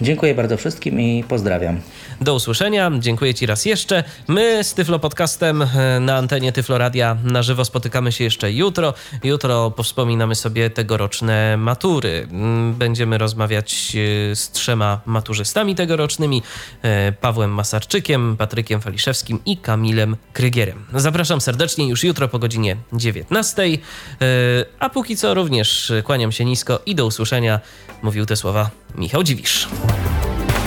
Dziękuję 0.00 0.34
bardzo 0.34 0.56
wszystkim 0.56 1.00
i 1.00 1.24
pozdrawiam. 1.28 1.80
Do 2.22 2.34
usłyszenia. 2.34 2.90
Dziękuję 2.98 3.34
Ci 3.34 3.46
raz 3.46 3.64
jeszcze. 3.64 4.04
My 4.28 4.64
z 4.64 4.74
Tyflo 4.74 4.98
Podcastem 4.98 5.62
e, 5.62 6.00
na 6.00 6.16
antenie 6.16 6.52
Tyflo 6.52 6.78
Radia 6.78 7.16
na 7.24 7.42
żywo 7.42 7.64
spotykamy 7.64 8.12
się 8.12 8.24
jeszcze 8.24 8.52
jutro. 8.52 8.94
Jutro 9.24 9.70
powspominamy 9.70 10.34
sobie 10.34 10.70
tegoroczne 10.70 11.56
matury. 11.56 12.28
Mm, 12.30 12.74
Będziemy 12.74 13.18
rozmawiać 13.18 13.96
e, 14.32 14.36
z 14.36 14.50
trzema 14.50 15.00
maturzystami 15.06 15.74
tegorocznymi. 15.74 16.42
e, 16.82 17.12
Pawłem 17.12 17.50
Masarczykiem, 17.54 18.36
Patrykiem 18.36 18.80
Faliszewskim 18.80 19.38
i 19.46 19.56
Kamilem 19.56 20.16
Krygierem. 20.32 20.84
Zapraszam 20.94 21.40
serdecznie 21.40 21.88
już 21.88 22.04
jutro 22.04 22.28
po 22.28 22.38
godzinie 22.38 22.76
19. 22.92 23.62
E, 23.62 23.78
A 24.78 24.90
póki 24.90 25.16
co 25.16 25.34
również 25.34 25.92
kłaniam 26.04 26.32
się 26.32 26.44
nisko 26.44 26.80
i 26.86 26.94
do 26.94 27.06
usłyszenia. 27.06 27.60
Mówił 28.02 28.26
te 28.26 28.36
słowa 28.36 28.70
Michał 28.94 29.22
Dziwisz. 29.22 29.68